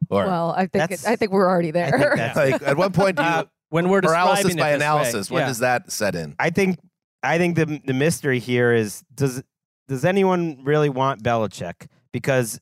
Or 0.10 0.26
well, 0.26 0.54
I 0.56 0.68
think 0.68 0.92
it, 0.92 1.08
I 1.08 1.16
think 1.16 1.32
we're 1.32 1.48
already 1.48 1.72
there. 1.72 2.32
like 2.36 2.62
at 2.62 2.78
what 2.78 2.94
point 2.94 3.18
do 3.18 3.24
you 3.24 3.30
Uh, 3.30 3.44
when 3.70 3.90
we're 3.90 4.02
paralysis 4.02 4.46
describing 4.46 4.58
it 4.58 4.62
by 4.62 4.72
this 4.72 4.80
way, 4.80 4.86
analysis? 4.86 5.32
When 5.32 5.42
yeah. 5.42 5.48
does 5.48 5.60
that 5.60 5.92
set 5.92 6.16
in? 6.16 6.36
I 6.40 6.50
think 6.50 6.80
I 7.24 7.38
think 7.38 7.56
the 7.56 7.82
the 7.86 7.94
mystery 7.94 8.40
here 8.40 8.74
is 8.74 9.04
does 9.14 9.44
does 9.88 10.06
anyone 10.06 10.64
really 10.64 10.90
want 10.90 11.24
Belichick? 11.24 11.88
Because 12.12 12.60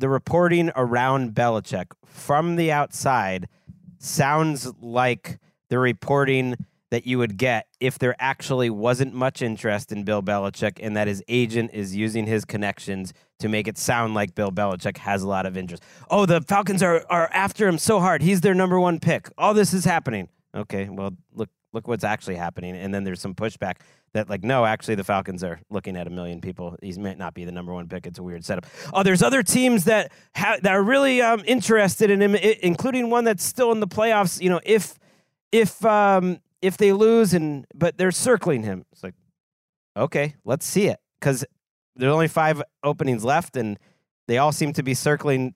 the 0.00 0.08
reporting 0.08 0.70
around 0.74 1.34
Belichick 1.34 1.92
from 2.06 2.56
the 2.56 2.72
outside 2.72 3.48
sounds 3.98 4.72
like 4.80 5.38
the 5.68 5.78
reporting 5.78 6.56
that 6.90 7.06
you 7.06 7.18
would 7.18 7.36
get 7.36 7.66
if 7.78 7.98
there 7.98 8.16
actually 8.18 8.70
wasn't 8.70 9.14
much 9.14 9.42
interest 9.42 9.92
in 9.92 10.02
Bill 10.02 10.22
Belichick 10.22 10.78
and 10.82 10.96
that 10.96 11.06
his 11.06 11.22
agent 11.28 11.70
is 11.72 11.94
using 11.94 12.26
his 12.26 12.44
connections 12.44 13.12
to 13.38 13.48
make 13.48 13.68
it 13.68 13.78
sound 13.78 14.14
like 14.14 14.34
Bill 14.34 14.50
Belichick 14.50 14.96
has 14.96 15.22
a 15.22 15.28
lot 15.28 15.46
of 15.46 15.56
interest. 15.56 15.82
Oh, 16.10 16.26
the 16.26 16.40
Falcons 16.40 16.82
are, 16.82 17.04
are 17.10 17.28
after 17.32 17.68
him 17.68 17.78
so 17.78 18.00
hard. 18.00 18.22
He's 18.22 18.40
their 18.40 18.54
number 18.54 18.80
one 18.80 18.98
pick. 19.00 19.28
All 19.38 19.54
this 19.54 19.72
is 19.72 19.84
happening. 19.84 20.28
Okay, 20.54 20.88
well, 20.88 21.12
look 21.32 21.50
look 21.72 21.86
what's 21.86 22.04
actually 22.04 22.36
happening. 22.36 22.74
And 22.74 22.92
then 22.92 23.04
there's 23.04 23.20
some 23.20 23.34
pushback 23.34 23.76
that 24.14 24.28
like, 24.28 24.42
no, 24.42 24.64
actually 24.64 24.96
the 24.96 25.04
Falcons 25.04 25.44
are 25.44 25.60
looking 25.70 25.96
at 25.96 26.06
a 26.06 26.10
million 26.10 26.40
people. 26.40 26.76
He 26.82 26.92
might 26.94 27.18
not 27.18 27.34
be 27.34 27.44
the 27.44 27.52
number 27.52 27.72
one 27.72 27.88
pick. 27.88 28.06
It's 28.06 28.18
a 28.18 28.22
weird 28.22 28.44
setup. 28.44 28.66
Oh, 28.92 29.02
there's 29.02 29.22
other 29.22 29.42
teams 29.42 29.84
that 29.84 30.12
ha- 30.34 30.58
that 30.62 30.72
are 30.72 30.82
really 30.82 31.22
um, 31.22 31.42
interested 31.46 32.10
in 32.10 32.20
him, 32.20 32.34
including 32.34 33.10
one 33.10 33.24
that's 33.24 33.44
still 33.44 33.72
in 33.72 33.80
the 33.80 33.88
playoffs. 33.88 34.40
You 34.40 34.50
know, 34.50 34.60
if 34.64 34.98
if 35.52 35.84
um, 35.84 36.40
if 36.62 36.76
they 36.76 36.92
lose 36.92 37.34
and 37.34 37.66
but 37.74 37.98
they're 37.98 38.10
circling 38.10 38.62
him. 38.62 38.84
It's 38.92 39.02
like, 39.02 39.14
okay, 39.96 40.34
let's 40.44 40.66
see 40.66 40.86
it 40.86 40.98
because 41.20 41.44
there's 41.96 42.12
only 42.12 42.28
five 42.28 42.62
openings 42.82 43.24
left, 43.24 43.56
and 43.56 43.78
they 44.28 44.38
all 44.38 44.52
seem 44.52 44.72
to 44.74 44.82
be 44.82 44.94
circling 44.94 45.54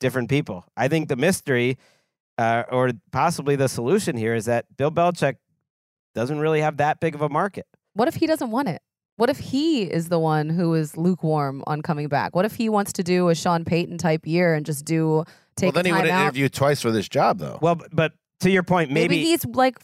different 0.00 0.28
people. 0.28 0.64
I 0.76 0.88
think 0.88 1.08
the 1.08 1.16
mystery, 1.16 1.78
uh, 2.38 2.64
or 2.70 2.92
possibly 3.12 3.56
the 3.56 3.68
solution 3.68 4.16
here, 4.16 4.34
is 4.34 4.46
that 4.46 4.66
Bill 4.76 4.90
Belichick 4.90 5.36
doesn't 6.14 6.38
really 6.38 6.60
have 6.60 6.76
that 6.78 7.00
big 7.00 7.14
of 7.14 7.22
a 7.22 7.28
market. 7.28 7.66
What 7.94 8.08
if 8.08 8.14
he 8.16 8.26
doesn't 8.26 8.50
want 8.50 8.68
it? 8.68 8.82
What 9.16 9.30
if 9.30 9.38
he 9.38 9.82
is 9.82 10.08
the 10.08 10.18
one 10.18 10.48
who 10.50 10.74
is 10.74 10.96
lukewarm 10.96 11.62
on 11.68 11.82
coming 11.82 12.08
back? 12.08 12.34
What 12.34 12.44
if 12.44 12.56
he 12.56 12.68
wants 12.68 12.92
to 12.94 13.02
do 13.04 13.28
a 13.28 13.34
Sean 13.34 13.64
Payton 13.64 13.98
type 13.98 14.26
year 14.26 14.54
and 14.54 14.66
just 14.66 14.84
do 14.84 15.24
take? 15.56 15.72
Well, 15.72 15.72
take 15.72 15.74
then 15.74 15.86
a 15.86 15.88
he 15.88 15.92
would 15.92 16.08
time 16.08 16.08
have 16.10 16.22
interviewed 16.24 16.52
twice 16.52 16.80
for 16.82 16.90
this 16.90 17.08
job, 17.08 17.38
though. 17.38 17.58
Well, 17.62 17.76
b- 17.76 17.84
but 17.92 18.12
to 18.40 18.50
your 18.50 18.64
point, 18.64 18.90
Maybe, 18.90 19.16
maybe, 19.16 19.24
he's 19.28 19.44
like 19.46 19.78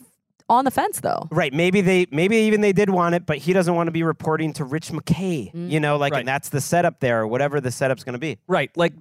on 0.49 0.65
the 0.65 0.73
fence 0.73 0.99
though. 1.01 1.29
right. 1.31 1.53
Maybe 1.55 1.81
they, 1.81 2.07
maybe 2.11 2.37
even 2.39 2.61
they 2.61 2.73
did 2.73 2.91
want 2.91 3.15
it, 3.15 3.25
but 3.25 3.39
he 3.39 3.53
doesn't 3.53 3.73
want 3.73 3.87
to 3.87 3.93
be 3.93 4.03
reporting 4.03 4.53
to 4.55 4.65
Rich 4.65 4.89
McKay. 4.89 5.55
Mm. 5.55 5.71
You 5.71 5.79
know, 5.79 5.97
like, 5.97 6.13
Right. 6.13 6.19
and 6.21 6.29
that's 6.29 6.49
the 6.49 6.61
setup 6.61 6.99
there, 6.99 7.21
or 7.21 7.29
whatever 7.29 7.61
the 7.61 7.71
setup's 7.71 8.03
going 8.03 8.15
to 8.15 8.19
be. 8.19 8.37
Right. 8.49 8.77
Like 8.77 8.95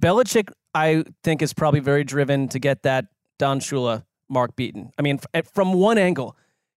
Belichick, 0.00 0.50
I 0.74 1.04
think 1.24 1.42
is 1.42 1.52
probably 1.52 1.80
very 1.80 2.04
driven 2.04 2.46
to 2.50 2.60
get 2.60 2.84
that 2.84 3.06
Don 3.40 3.58
Shula 3.58 4.04
mark 4.28 4.54
beaten. 4.54 4.92
I 4.96 5.02
mean, 5.02 5.16
f- 5.16 5.26
eh, 5.34 5.42
from 5.52 5.72
one 5.72 5.98
angle, 5.98 6.36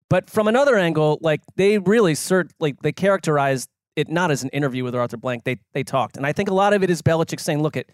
but 0.09 0.29
from 0.29 0.47
another 0.47 0.75
angle, 0.75 1.19
like 1.21 1.41
they 1.55 1.77
really 1.77 2.13
cert, 2.13 2.49
like 2.59 2.81
they 2.81 2.91
characterized 2.91 3.69
it 3.95 4.09
not 4.09 4.31
as 4.31 4.43
an 4.43 4.49
interview 4.49 4.83
with 4.83 4.95
Arthur 4.95 5.17
Blank. 5.17 5.43
They 5.43 5.59
they 5.73 5.83
talked, 5.83 6.17
and 6.17 6.25
I 6.25 6.33
think 6.33 6.49
a 6.49 6.53
lot 6.53 6.73
of 6.73 6.83
it 6.83 6.89
is 6.89 7.01
Belichick 7.01 7.39
saying, 7.39 7.61
"Look, 7.61 7.77
it, 7.77 7.91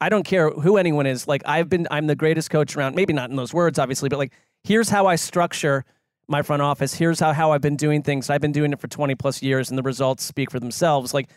I 0.00 0.08
don't 0.08 0.24
care 0.24 0.50
who 0.50 0.76
anyone 0.76 1.06
is. 1.06 1.26
Like 1.26 1.42
I've 1.46 1.68
been, 1.68 1.88
I'm 1.90 2.06
the 2.06 2.16
greatest 2.16 2.50
coach 2.50 2.76
around. 2.76 2.94
Maybe 2.94 3.12
not 3.12 3.30
in 3.30 3.36
those 3.36 3.54
words, 3.54 3.78
obviously, 3.78 4.08
but 4.08 4.18
like 4.18 4.32
here's 4.64 4.88
how 4.88 5.06
I 5.06 5.16
structure 5.16 5.84
my 6.28 6.42
front 6.42 6.62
office. 6.62 6.94
Here's 6.94 7.20
how 7.20 7.32
how 7.32 7.52
I've 7.52 7.62
been 7.62 7.76
doing 7.76 8.02
things. 8.02 8.28
I've 8.28 8.40
been 8.40 8.52
doing 8.52 8.72
it 8.72 8.80
for 8.80 8.88
20 8.88 9.14
plus 9.14 9.42
years, 9.42 9.70
and 9.70 9.78
the 9.78 9.82
results 9.82 10.24
speak 10.24 10.50
for 10.50 10.60
themselves. 10.60 11.14
Like 11.14 11.30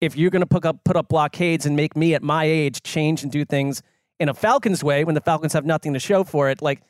if 0.00 0.16
you're 0.16 0.30
going 0.30 0.40
to 0.40 0.46
put 0.46 0.64
up 0.64 0.82
put 0.84 0.96
up 0.96 1.08
blockades 1.08 1.66
and 1.66 1.76
make 1.76 1.96
me 1.96 2.14
at 2.14 2.22
my 2.22 2.44
age 2.44 2.82
change 2.82 3.22
and 3.22 3.30
do 3.30 3.44
things 3.44 3.82
in 4.18 4.28
a 4.28 4.34
Falcons 4.34 4.82
way 4.82 5.04
when 5.04 5.14
the 5.14 5.20
Falcons 5.20 5.52
have 5.52 5.64
nothing 5.64 5.92
to 5.94 6.00
show 6.00 6.24
for 6.24 6.50
it, 6.50 6.60
like 6.60 6.82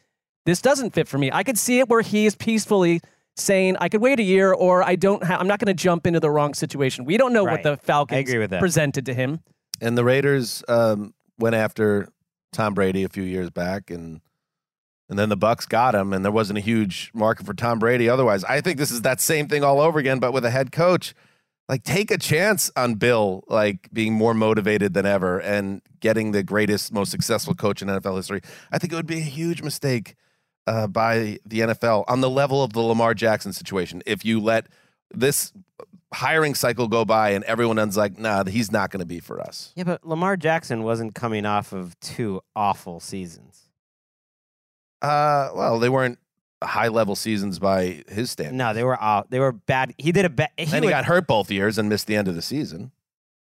this 0.47 0.61
doesn't 0.63 0.95
fit 0.95 1.09
for 1.09 1.19
me. 1.19 1.31
I 1.33 1.43
could 1.43 1.59
see 1.59 1.79
it 1.81 1.89
where 1.89 2.01
he 2.03 2.27
is 2.27 2.35
peacefully 2.35 3.01
saying, 3.37 3.77
"I 3.81 3.89
could 3.89 4.01
wait 4.01 4.19
a 4.21 4.23
year, 4.23 4.53
or 4.53 4.83
I 4.83 4.97
don't. 4.97 5.23
Ha- 5.23 5.37
I'm 5.39 5.47
not 5.47 5.59
going 5.59 5.75
to 5.75 5.83
jump 5.83 6.07
into 6.07 6.21
the 6.21 6.31
wrong 6.31 6.55
situation." 6.55 7.05
We 7.05 7.17
don't 7.17 7.33
know 7.33 7.45
Right. 7.45 7.53
what 7.53 7.63
the 7.63 7.77
Falcons 7.77 8.21
agree 8.29 8.39
with 8.39 8.51
that. 8.51 8.61
presented 8.61 9.07
to 9.07 9.15
him. 9.15 9.41
And 9.81 9.97
the 9.97 10.05
Raiders 10.05 10.63
um, 10.69 11.15
went 11.39 11.55
after 11.55 12.09
Tom 12.53 12.75
Brady 12.75 13.05
a 13.05 13.09
few 13.09 13.23
years 13.23 13.51
back, 13.51 13.91
and 13.91 14.21
and 15.09 15.19
then 15.19 15.29
the 15.29 15.37
Bucks 15.37 15.67
got 15.67 15.95
him, 15.95 16.13
and 16.13 16.25
there 16.25 16.33
wasn't 16.33 16.59
a 16.59 16.63
huge 16.63 17.11
market 17.15 17.45
for 17.47 17.55
Tom 17.55 17.79
Brady. 17.79 18.09
Otherwise, 18.09 18.45
I 18.45 18.61
think 18.61 18.79
this 18.79 18.91
is 18.91 19.03
that 19.03 19.21
same 19.21 19.49
thing 19.49 19.65
all 19.65 19.81
over 19.81 19.99
again, 19.99 20.19
but 20.21 20.33
with 20.33 20.45
a 20.45 20.51
head 20.51 20.71
coach. 20.73 21.15
Like, 21.69 21.85
take 21.85 22.11
a 22.11 22.19
chance 22.19 22.69
on 22.75 22.97
Bill, 22.97 23.45
like 23.47 23.89
being 23.93 24.13
more 24.13 24.35
motivated 24.35 24.93
than 24.93 25.07
ever 25.07 25.39
and 25.41 25.81
getting 26.01 26.33
the 26.33 26.43
greatest, 26.43 26.93
most 26.93 27.13
successful 27.13 27.55
coach 27.55 27.81
in 27.81 27.87
NFL 27.87 28.17
history. 28.17 28.41
I 28.73 28.79
think 28.79 28.93
it 28.93 28.97
would 28.97 29.07
be 29.07 29.19
a 29.19 29.23
huge 29.23 29.63
mistake 29.63 30.17
uh, 30.71 30.87
by 30.87 31.39
the 31.45 31.61
NFL 31.61 32.05
on 32.07 32.21
the 32.21 32.31
level 32.31 32.63
of 32.63 32.73
the 32.73 32.81
Lamar 32.81 33.13
Jackson 33.13 33.53
situation. 33.53 34.03
If 34.07 34.25
you 34.25 34.39
let 34.41 34.67
this 35.13 35.53
hiring 36.15 36.55
cycle 36.55 36.87
go 36.87 37.05
by 37.05 37.31
and 37.31 37.43
everyone 37.45 37.79
ends 37.79 37.97
like, 37.97 38.19
nah, 38.19 38.45
he's 38.45 38.71
not 38.71 38.91
going 38.91 39.01
to 39.01 39.07
be 39.07 39.19
for 39.19 39.41
us. 39.41 39.73
Yeah, 39.75 39.85
but 39.85 40.07
Lamar 40.07 40.37
Jackson 40.37 40.85
wasn't 40.85 41.15
coming 41.17 41.45
off 41.45 41.73
of 41.73 41.99
two 41.99 42.41
awful 42.55 43.01
seasons. 43.01 43.63
Uh, 45.03 45.51
well, 45.55 45.79
they 45.81 45.89
weren't 45.89 46.19
high 46.63 46.89
level 46.89 47.17
seasons 47.17 47.59
by 47.59 48.05
his 48.09 48.31
standards. 48.31 48.57
No, 48.57 48.73
they 48.73 48.85
were 48.85 48.97
all 48.97 49.25
they 49.29 49.41
were 49.41 49.53
bad. 49.53 49.95
He 49.99 50.13
did 50.13 50.25
a 50.25 50.31
bad. 50.31 50.51
He 50.57 50.65
and 50.65 50.75
he 50.75 50.81
would- 50.83 50.91
got 50.91 51.07
hurt 51.07 51.27
both 51.27 51.51
years 51.51 51.79
and 51.79 51.89
missed 51.89 52.07
the 52.07 52.15
end 52.17 52.29
of 52.29 52.35
the 52.35 52.43
season. 52.43 52.93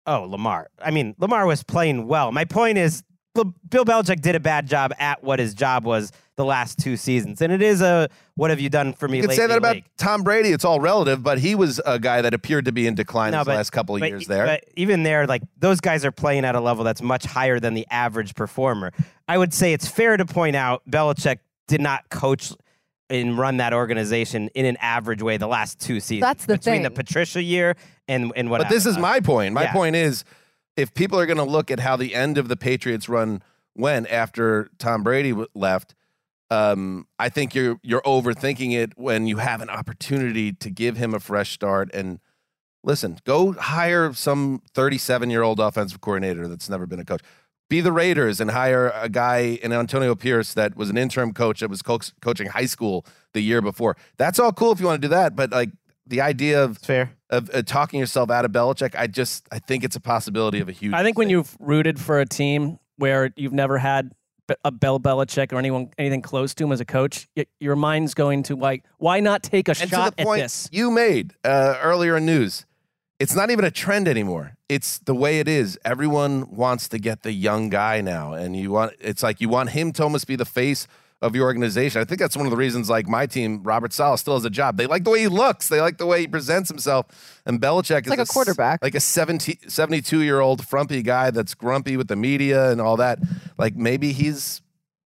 Oh, 0.07 0.23
Lamar. 0.23 0.69
I 0.83 0.91
mean, 0.91 1.15
Lamar 1.19 1.47
was 1.47 1.63
playing 1.63 2.07
well. 2.07 2.33
My 2.33 2.45
point 2.45 2.77
is, 2.77 3.03
Bill 3.35 3.85
Belichick 3.85 4.21
did 4.21 4.37
a 4.37 4.41
bad 4.41 4.69
job 4.69 4.93
at 4.99 5.23
what 5.25 5.41
his 5.41 5.55
job 5.55 5.85
was 5.85 6.13
the 6.37 6.45
last 6.45 6.79
two 6.79 6.97
seasons, 6.97 7.43
and 7.43 7.53
it 7.53 7.63
is 7.63 7.83
a 7.83 8.09
what 8.37 8.51
have 8.51 8.61
you 8.61 8.69
done 8.69 8.93
for 8.93 9.09
me? 9.09 9.19
You 9.19 9.27
could 9.27 9.37
say 9.37 9.47
that 9.49 9.59
about 9.59 9.77
league. 9.77 9.85
Tom 9.97 10.23
Brady. 10.23 10.51
It's 10.51 10.65
all 10.65 10.79
relative, 10.81 11.23
but 11.23 11.39
he 11.39 11.57
was 11.57 11.81
a 11.85 11.99
guy 11.99 12.23
that 12.23 12.33
appeared 12.33 12.65
to 12.67 12.73
be 12.73 12.87
in 12.87 12.95
decline 12.95 13.33
No, 13.33 13.39
his 13.39 13.47
but- 13.47 13.57
last 13.57 13.71
couple 13.71 13.97
of 13.97 14.01
but- 14.01 14.09
years 14.09 14.27
there. 14.29 14.47
But 14.47 14.65
even 14.77 15.03
there, 15.03 15.27
like 15.27 15.43
those 15.59 15.81
guys 15.81 16.05
are 16.05 16.13
playing 16.13 16.45
at 16.45 16.55
a 16.55 16.61
level 16.61 16.85
that's 16.85 17.03
much 17.03 17.25
higher 17.25 17.59
than 17.59 17.75
the 17.75 17.87
average 17.91 18.35
performer. 18.37 18.93
I 19.27 19.37
would 19.37 19.53
say 19.53 19.73
it's 19.73 19.89
fair 19.89 20.17
to 20.17 20.25
point 20.25 20.55
out 20.55 20.83
Belichick 20.89 21.39
did 21.67 21.81
not 21.81 22.09
coach 22.11 22.53
and 23.11 23.37
run 23.37 23.57
that 23.57 23.73
organization 23.73 24.49
in 24.55 24.65
an 24.65 24.77
average 24.81 25.23
way 25.23 25.37
the 25.39 25.47
last 25.49 25.81
two 25.81 25.99
seasons. 25.99 26.23
That's 26.23 26.47
the 26.47 26.55
between 26.55 26.83
the. 26.83 26.91
Patricia 26.91 27.43
year 27.43 27.75
and 28.07 28.33
and 28.37 28.49
what. 28.49 28.61
But 28.61 28.71
this 28.71 28.87
is 28.87 28.97
my 28.97 29.19
point. 29.21 29.55
My 29.55 29.65
Yeah. 29.65 29.73
point 29.73 29.97
is, 29.97 30.25
if 30.77 30.95
people 30.95 31.19
are 31.19 31.27
going 31.27 31.39
to 31.39 31.45
look 31.45 31.71
at 31.71 31.81
how 31.81 31.97
the 31.97 32.15
end 32.15 32.39
of 32.39 32.49
the 32.49 32.57
Patriots 32.57 33.09
run 33.09 33.43
went 33.77 34.11
after 34.11 34.71
Tom 34.79 35.03
Brady 35.03 35.35
left, 35.55 35.95
um, 36.51 37.07
I 37.19 37.29
think 37.29 37.55
you're 37.55 37.79
you're 37.83 38.03
overthinking 38.03 38.73
it 38.73 38.93
when 38.97 39.27
you 39.27 39.39
have 39.39 39.61
an 39.61 39.71
opportunity 39.71 40.53
to 40.53 40.71
give 40.71 40.97
him 40.97 41.15
a 41.15 41.21
fresh 41.21 41.53
start. 41.53 41.91
And 41.95 42.21
listen, 42.83 43.19
go 43.25 43.53
hire 43.53 44.13
some 44.13 44.63
37 44.75 45.31
year 45.31 45.43
old 45.43 45.61
offensive 45.61 46.01
coordinator 46.01 46.47
that's 46.47 46.69
never 46.69 46.87
been 46.87 47.01
a 47.01 47.05
coach. 47.05 47.23
Be 47.71 47.81
the 47.81 47.93
Raiders 47.93 48.41
and 48.41 48.51
hire 48.51 48.93
a 48.95 49.09
guy 49.09 49.59
in 49.63 49.73
Antonio 49.73 50.15
Pierce 50.15 50.53
that 50.55 50.77
was 50.77 50.91
an 50.91 50.99
interim 50.99 51.33
coach 51.33 51.61
that 51.61 51.71
was 51.71 51.81
co- 51.81 51.99
coaching 52.21 52.49
high 52.49 52.67
school 52.67 53.07
the 53.33 53.41
year 53.41 53.63
before. 53.63 53.97
That's 54.19 54.39
all 54.39 54.53
cool 54.53 54.71
if 54.71 54.81
you 54.81 54.87
want 54.87 55.01
to 55.01 55.09
do 55.09 55.11
that, 55.13 55.35
but 55.35 55.51
like 55.51 55.71
the 56.07 56.21
idea 56.21 56.63
of 56.63 56.79
fair 56.79 57.13
of 57.31 57.51
uh, 57.55 57.63
talking 57.63 58.01
yourself 58.01 58.31
out 58.31 58.45
of 58.45 58.53
Belichick, 58.53 58.95
I 58.99 59.07
just 59.07 59.47
I 59.51 59.59
think 59.59 59.85
it's 59.85 59.97
a 59.97 60.01
possibility 60.01 60.61
of 60.61 60.69
a 60.69 60.73
huge. 60.73 60.93
I 60.95 61.03
think 61.03 61.19
when 61.19 61.31
you've 61.31 61.57
rooted 61.59 61.99
for 62.01 62.21
a 62.21 62.27
team 62.27 62.79
where 62.97 63.31
you've 63.37 63.53
never 63.53 63.79
had 63.79 64.13
Be- 64.47 64.55
a 64.65 64.71
Bell 64.71 65.01
Belichick 65.01 65.53
or 65.53 65.59
anyone 65.59 65.91
anything 65.99 66.23
close 66.23 66.55
to 66.55 66.65
him 66.65 66.73
as 66.73 66.81
a 66.81 66.85
coach, 66.85 67.27
y- 67.37 67.47
your 67.61 67.77
mind's 67.77 68.15
going 68.15 68.43
to 68.45 68.57
like, 68.57 68.85
why 68.99 69.21
not 69.21 69.43
take 69.43 69.69
a 69.69 69.73
and 69.73 69.91
shot 69.91 70.11
to 70.11 70.17
the 70.17 70.21
at 70.23 70.27
point 70.27 70.43
this? 70.43 70.69
you 70.71 70.91
made 70.91 71.35
uh, 71.45 71.77
earlier 71.83 72.17
in 72.19 72.27
news, 72.27 72.67
it's 73.19 73.35
not 73.35 73.51
even 73.51 73.65
a 73.65 73.71
trend 73.71 74.07
anymore. 74.07 74.57
It's 74.69 74.99
the 74.99 75.15
way 75.15 75.41
it 75.41 75.49
is. 75.49 75.79
Everyone 75.85 76.55
wants 76.55 76.89
to 76.89 76.99
get 76.99 77.23
the 77.23 77.33
young 77.33 77.71
guy 77.71 78.01
now, 78.01 78.33
and 78.35 78.55
you 78.57 78.71
want 78.73 78.93
it's 79.01 79.23
like 79.23 79.41
you 79.41 79.49
want 79.49 79.71
him 79.71 79.93
to 79.93 80.03
almost 80.03 80.27
be 80.27 80.37
the 80.37 80.45
face 80.45 80.87
of 81.25 81.35
your 81.35 81.47
organization. 81.47 82.01
I 82.01 82.05
think 82.05 82.21
that's 82.21 82.37
one 82.37 82.47
of 82.47 82.51
the 82.51 82.57
reasons. 82.57 82.91
Like 82.91 83.09
my 83.09 83.27
team, 83.27 83.63
Robert 83.63 83.93
Saleh 83.93 84.21
still 84.21 84.35
has 84.35 84.45
a 84.45 84.51
job. 84.51 84.77
They 84.77 84.87
like 84.87 85.05
the 85.05 85.11
way 85.11 85.21
he 85.21 85.29
looks. 85.29 85.69
They 85.69 85.81
like 85.81 85.97
the 85.97 86.07
way 86.07 86.21
he 86.21 86.27
presents 86.29 86.69
himself. 86.69 87.41
And 87.47 87.61
Belichick 87.61 88.05
is 88.05 88.11
like 88.11 88.19
a 88.19 88.27
quarterback. 88.27 88.83
like 88.83 88.95
a 88.95 89.01
70, 89.01 89.61
72 89.67 90.21
year 90.21 90.41
old 90.41 90.67
frumpy 90.67 91.03
guy 91.03 91.31
that's 91.31 91.55
grumpy 91.55 91.97
with 91.97 92.09
the 92.09 92.17
media 92.17 92.71
and 92.71 92.81
all 92.81 92.99
that. 92.99 93.19
Like 93.57 93.75
maybe 93.75 94.13
he's 94.13 94.61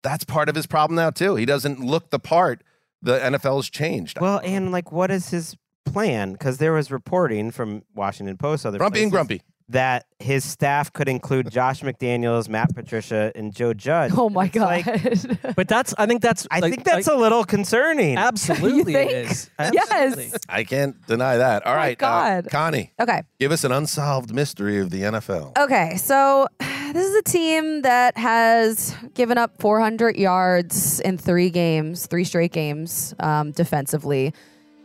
that's 0.01 0.23
part 0.23 0.47
of 0.47 0.55
his 0.55 0.65
problem 0.65 0.95
now 0.95 1.09
too. 1.09 1.35
He 1.35 1.45
doesn't 1.45 1.81
look 1.81 2.09
the 2.09 2.19
part. 2.19 2.63
The 3.01 3.19
NFL's 3.19 3.69
changed. 3.69 4.19
Well, 4.19 4.41
and 4.43 4.71
like, 4.71 4.91
what 4.91 5.11
is 5.11 5.29
his 5.29 5.57
plan? 5.85 6.31
Because 6.31 6.57
there 6.57 6.71
was 6.73 6.89
reporting 6.89 7.51
from 7.51 7.83
Washington 7.93 8.37
Post, 8.37 8.65
other 8.65 8.77
Grumpy 8.77 9.03
and 9.03 9.11
grumpy. 9.11 9.41
That 9.69 10.05
his 10.19 10.43
staff 10.45 10.93
could 10.93 11.09
include 11.09 11.51
Josh 11.51 11.81
McDaniels, 11.81 12.47
Matt 12.47 12.73
Patricia, 12.73 13.31
and 13.35 13.53
Joe 13.53 13.73
Judge. 13.73 14.11
Oh 14.15 14.29
my 14.29 14.45
And 14.53 14.55
it's 14.55 15.25
like- 15.25 15.41
god. 15.41 15.55
But 15.55 15.67
that's, 15.67 15.93
I 15.97 16.05
think 16.05 16.21
that's, 16.21 16.47
I 16.49 16.59
like- 16.59 16.71
think 16.73 16.83
that's 16.85 17.07
like- 17.07 17.15
a 17.15 17.19
little 17.19 17.43
concerning. 17.43 18.17
absolutely 18.17 18.93
think? 18.93 19.11
it 19.11 19.31
is. 19.31 19.49
yes. 19.73 20.37
I 20.47 20.63
can't 20.63 21.05
deny 21.07 21.37
that. 21.37 21.65
All 21.65 21.73
my 21.73 21.77
right, 21.77 22.01
uh, 22.01 22.41
God. 22.41 22.47
Connie, 22.49 22.93
Okay. 22.99 23.23
give 23.39 23.51
us 23.51 23.63
an 23.63 23.71
unsolved 23.71 24.33
mystery 24.33 24.79
of 24.79 24.89
the 24.89 25.01
NFL. 25.01 25.57
Okay, 25.57 25.97
so 25.97 26.47
this 26.59 27.05
is 27.07 27.15
a 27.15 27.23
team 27.23 27.81
that 27.81 28.17
has 28.17 28.95
given 29.15 29.37
up 29.37 29.59
400 29.61 30.15
yards 30.15 30.99
in 31.01 31.17
three 31.17 31.49
games, 31.49 32.07
three 32.07 32.23
straight 32.23 32.53
games 32.53 33.13
um, 33.19 33.51
defensively. 33.51 34.33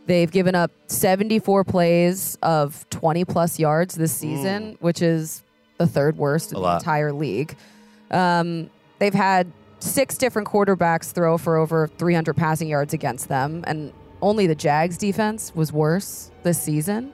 They've 0.05 0.29
given 0.29 0.53
up 0.53 0.71
74 0.87 1.63
plays 1.63 2.37
of 2.41 2.85
20 2.89 3.23
plus 3.25 3.57
yards 3.59 3.95
this 3.95 4.11
season, 4.11 4.77
which 4.81 5.01
is 5.01 5.43
the 5.77 5.87
third 5.87 6.17
worst 6.17 6.51
in 6.51 6.57
A 6.57 6.59
the 6.59 6.63
lot. 6.63 6.81
entire 6.81 7.13
league. 7.13 7.55
Um, 8.11 8.69
they've 8.99 9.13
had 9.13 9.51
six 9.79 10.17
different 10.17 10.47
quarterbacks 10.47 11.11
throw 11.13 11.37
for 11.37 11.55
over 11.57 11.87
300 11.87 12.35
passing 12.35 12.67
yards 12.67 12.93
against 12.93 13.29
them, 13.29 13.63
and 13.65 13.93
only 14.21 14.45
the 14.47 14.55
Jags 14.55 14.97
defense 14.97 15.53
was 15.55 15.71
worse 15.71 16.31
this 16.43 16.61
season. 16.61 17.13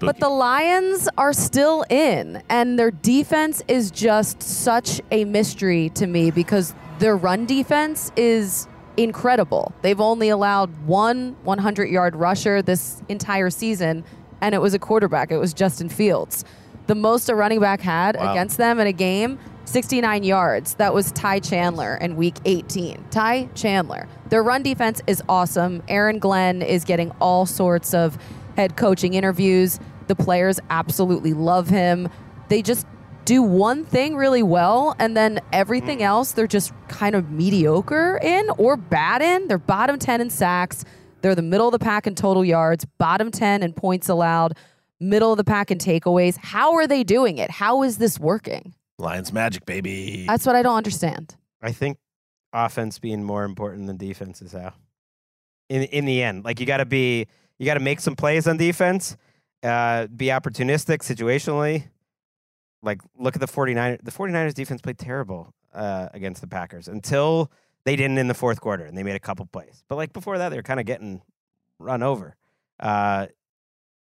But 0.00 0.18
the 0.18 0.28
Lions 0.28 1.08
are 1.16 1.32
still 1.32 1.84
in, 1.88 2.42
and 2.48 2.76
their 2.76 2.90
defense 2.90 3.62
is 3.68 3.92
just 3.92 4.42
such 4.42 5.00
a 5.12 5.24
mystery 5.24 5.90
to 5.90 6.08
me 6.08 6.32
because 6.32 6.74
their 6.98 7.16
run 7.16 7.46
defense 7.46 8.10
is 8.16 8.66
incredible. 8.96 9.72
They've 9.82 10.00
only 10.00 10.28
allowed 10.28 10.86
one 10.86 11.36
100 11.44 11.88
yard 11.88 12.16
rusher 12.16 12.62
this 12.62 13.02
entire 13.08 13.50
season, 13.50 14.04
and 14.40 14.54
it 14.54 14.58
was 14.60 14.74
a 14.74 14.78
quarterback. 14.78 15.30
It 15.30 15.38
was 15.38 15.52
Justin 15.54 15.88
Fields. 15.88 16.44
The 16.86 16.94
most 16.94 17.28
a 17.28 17.34
running 17.34 17.60
back 17.60 17.80
had 17.80 18.16
Wow. 18.16 18.30
against 18.30 18.58
them 18.58 18.78
in 18.78 18.86
a 18.86 18.92
game, 18.92 19.38
69 19.64 20.22
yards. 20.22 20.74
That 20.74 20.94
was 20.94 21.10
Ty 21.12 21.40
Chandler 21.40 21.96
in 21.96 22.16
week 22.16 22.36
18. 22.44 23.04
Ty 23.10 23.48
Chandler. 23.54 24.06
Their 24.28 24.42
run 24.42 24.62
defense 24.62 25.02
is 25.06 25.22
awesome. 25.28 25.82
Aaron 25.88 26.18
Glenn 26.20 26.62
is 26.62 26.84
getting 26.84 27.10
all 27.20 27.44
sorts 27.46 27.92
of 27.92 28.16
head 28.56 28.76
coaching 28.76 29.14
interviews. 29.14 29.80
The 30.06 30.14
players 30.14 30.60
absolutely 30.70 31.32
love 31.32 31.68
him. 31.68 32.08
They 32.48 32.62
just 32.62 32.86
do 33.26 33.42
one 33.42 33.84
thing 33.84 34.16
really 34.16 34.42
well, 34.42 34.94
and 34.98 35.16
then 35.16 35.40
everything 35.52 36.02
else 36.02 36.32
they're 36.32 36.46
just 36.46 36.72
kind 36.88 37.14
of 37.14 37.30
mediocre 37.30 38.18
in 38.22 38.48
or 38.56 38.76
bad 38.76 39.20
in. 39.20 39.48
They're 39.48 39.58
bottom 39.58 39.98
10 39.98 40.20
in 40.20 40.30
sacks. 40.30 40.84
They're 41.20 41.34
the 41.34 41.42
middle 41.42 41.66
of 41.66 41.72
the 41.72 41.78
pack 41.80 42.06
in 42.06 42.14
total 42.14 42.44
yards, 42.44 42.86
bottom 42.98 43.30
10 43.30 43.64
in 43.64 43.72
points 43.72 44.08
allowed, 44.08 44.56
middle 45.00 45.32
of 45.32 45.38
the 45.38 45.44
pack 45.44 45.72
in 45.72 45.78
takeaways. 45.78 46.38
How 46.38 46.74
are 46.74 46.86
they 46.86 47.02
doing 47.02 47.38
it? 47.38 47.50
How 47.50 47.82
is 47.82 47.98
this 47.98 48.18
working? 48.18 48.74
Lions 48.98 49.32
magic, 49.32 49.66
baby. 49.66 50.24
That's 50.26 50.46
what 50.46 50.54
I 50.54 50.62
don't 50.62 50.76
understand. 50.76 51.34
I 51.60 51.72
think 51.72 51.98
offense 52.52 53.00
being 53.00 53.24
more 53.24 53.44
important 53.44 53.88
than 53.88 53.96
defense 53.96 54.40
is 54.40 54.52
how. 54.52 54.72
In 55.68 55.82
in 55.82 56.04
the 56.04 56.22
end, 56.22 56.44
like 56.44 56.60
you 56.60 56.66
got 56.66 56.76
to 56.76 56.86
be, 56.86 57.26
you 57.58 57.66
got 57.66 57.74
to 57.74 57.80
make 57.80 57.98
some 57.98 58.14
plays 58.14 58.46
on 58.46 58.56
defense, 58.56 59.16
uh, 59.64 60.06
be 60.06 60.26
opportunistic 60.26 60.98
situationally. 60.98 61.88
Like 62.86 63.02
look 63.18 63.34
at 63.34 63.40
the 63.40 63.48
49ers. 63.48 63.98
The 64.02 64.12
49ers 64.12 64.54
defense 64.54 64.80
played 64.80 64.98
terrible 64.98 65.52
uh, 65.74 66.08
against 66.14 66.40
the 66.40 66.46
Packers 66.46 66.88
until 66.88 67.50
they 67.84 67.96
didn't 67.96 68.18
in 68.18 68.28
the 68.28 68.34
fourth 68.34 68.60
quarter 68.60 68.84
and 68.84 68.96
they 68.96 69.02
made 69.02 69.16
a 69.16 69.20
couple 69.20 69.44
plays. 69.46 69.84
But 69.88 69.96
like 69.96 70.12
before 70.12 70.38
that, 70.38 70.48
they 70.48 70.56
were 70.56 70.62
kind 70.62 70.80
of 70.80 70.86
getting 70.86 71.20
run 71.78 72.02
over. 72.02 72.36
Uh, 72.80 73.26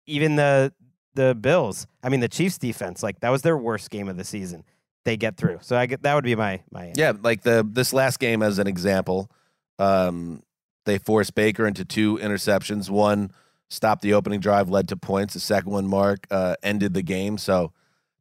even 0.06 0.36
the 0.36 0.74
the 1.16 1.36
Bills, 1.36 1.88
I 2.02 2.10
mean 2.10 2.20
the 2.20 2.28
Chiefs 2.28 2.58
defense, 2.58 3.04
like 3.04 3.20
that 3.22 3.30
was 3.30 3.44
their 3.44 3.58
worst 3.58 3.90
game 3.90 4.10
of 4.10 4.18
the 4.18 4.24
season. 4.24 4.64
They 5.06 5.18
get 5.18 5.38
through. 5.38 5.60
So 5.62 5.78
I 5.78 5.86
get 5.86 6.04
that 6.04 6.16
would 6.16 6.24
be 6.24 6.36
my 6.36 6.62
my 6.72 6.92
Yeah, 6.96 7.14
like 7.22 7.44
the 7.44 7.68
this 7.70 7.94
last 7.94 8.20
game 8.20 8.42
as 8.42 8.58
an 8.58 8.68
example, 8.68 9.30
um, 9.78 10.42
they 10.86 10.98
forced 10.98 11.36
Baker 11.36 11.68
into 11.68 11.86
two 11.86 12.18
interceptions. 12.18 12.90
One 12.90 13.32
stopped 13.70 14.02
the 14.02 14.14
opening 14.14 14.40
drive, 14.40 14.70
led 14.70 14.88
to 14.90 14.98
points. 14.98 15.34
The 15.34 15.40
second 15.40 15.72
one, 15.72 15.88
Marc, 15.88 16.26
uh, 16.32 16.56
ended 16.64 16.94
the 16.94 17.02
game. 17.02 17.38
So 17.38 17.72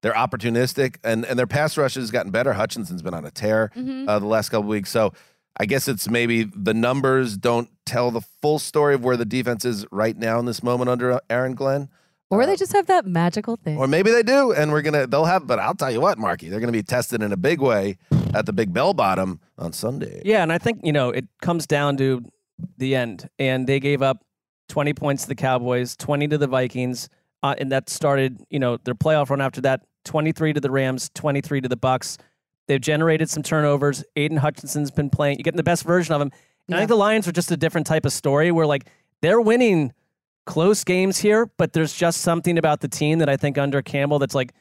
they're 0.02 0.12
opportunistic, 0.12 0.96
and 1.04 1.24
and 1.24 1.38
their 1.38 1.46
pass 1.46 1.76
rush 1.76 1.94
has 1.94 2.10
gotten 2.10 2.30
better. 2.30 2.52
Hutchinson's 2.52 3.02
been 3.02 3.14
on 3.14 3.24
a 3.24 3.30
tear 3.30 3.70
Mhm. 3.76 4.08
uh, 4.08 4.18
the 4.18 4.26
last 4.26 4.50
couple 4.50 4.68
weeks. 4.68 4.90
So 4.90 5.12
I 5.58 5.66
guess 5.66 5.88
it's 5.88 6.08
maybe 6.08 6.44
the 6.44 6.74
numbers 6.74 7.36
don't 7.36 7.68
tell 7.86 8.10
the 8.10 8.22
full 8.40 8.58
story 8.58 8.94
of 8.94 9.04
where 9.04 9.16
the 9.16 9.24
defense 9.24 9.64
is 9.64 9.84
right 9.90 10.16
now 10.16 10.38
in 10.38 10.46
this 10.46 10.62
moment 10.62 10.90
under 10.90 11.20
Aaron 11.30 11.54
Glenn. 11.54 11.88
Or 12.30 12.46
they 12.46 12.56
just 12.56 12.72
have 12.72 12.86
that 12.86 13.04
magical 13.04 13.56
thing. 13.56 13.76
Or 13.76 13.86
maybe 13.86 14.10
they 14.10 14.22
do, 14.22 14.52
and 14.52 14.72
we're 14.72 14.80
gonna 14.80 15.06
they'll 15.06 15.26
have. 15.26 15.46
But 15.46 15.58
I'll 15.58 15.74
tell 15.74 15.90
you 15.90 16.00
what, 16.00 16.18
Marky, 16.18 16.48
they're 16.48 16.60
gonna 16.60 16.72
be 16.72 16.82
tested 16.82 17.22
in 17.22 17.30
a 17.32 17.36
big 17.36 17.60
way 17.60 17.98
at 18.34 18.46
the 18.46 18.52
Big 18.54 18.72
Bell 18.72 18.94
Bottom 18.94 19.38
on 19.58 19.72
Sunday. 19.74 20.22
Yeah, 20.24 20.42
and 20.42 20.50
I 20.50 20.56
think 20.58 20.80
you 20.82 20.92
know 20.92 21.10
it 21.10 21.26
comes 21.42 21.66
down 21.66 21.98
to 21.98 22.22
the 22.78 22.94
end, 22.96 23.28
and 23.38 23.66
they 23.66 23.78
gave 23.80 24.00
up 24.00 24.24
20 24.70 24.94
points 24.94 25.24
to 25.24 25.28
the 25.28 25.34
Cowboys, 25.34 25.94
20 25.96 26.26
to 26.28 26.38
the 26.38 26.46
Vikings, 26.46 27.10
uh, 27.42 27.54
and 27.58 27.70
that 27.70 27.90
started 27.90 28.40
you 28.48 28.58
know 28.58 28.78
their 28.78 28.94
playoff 28.94 29.28
run 29.28 29.42
after 29.42 29.60
that. 29.60 29.82
23 30.04 30.54
to 30.54 30.60
the 30.60 30.70
Rams, 30.70 31.10
23 31.14 31.60
to 31.62 31.68
the 31.68 31.76
Bucks. 31.76 32.18
They've 32.68 32.80
generated 32.80 33.28
some 33.28 33.42
turnovers. 33.42 34.04
Aidan 34.16 34.38
Hutchinson's 34.38 34.90
been 34.90 35.10
playing. 35.10 35.38
You're 35.38 35.44
getting 35.44 35.56
the 35.56 35.62
best 35.62 35.84
version 35.84 36.14
of 36.14 36.20
him. 36.20 36.30
And 36.68 36.76
I 36.76 36.78
think 36.78 36.88
the 36.88 36.96
Lions 36.96 37.26
are 37.26 37.32
just 37.32 37.50
a 37.50 37.56
different 37.56 37.86
type 37.86 38.06
of 38.06 38.12
story 38.12 38.52
where 38.52 38.66
like 38.66 38.88
they're 39.20 39.40
winning 39.40 39.92
close 40.46 40.84
games 40.84 41.18
here, 41.18 41.46
but 41.56 41.72
there's 41.72 41.92
just 41.92 42.20
something 42.20 42.58
about 42.58 42.80
the 42.80 42.88
team 42.88 43.18
that 43.18 43.28
I 43.28 43.36
think 43.36 43.58
under 43.58 43.82
Campbell 43.82 44.18
that's 44.18 44.34
like 44.34 44.52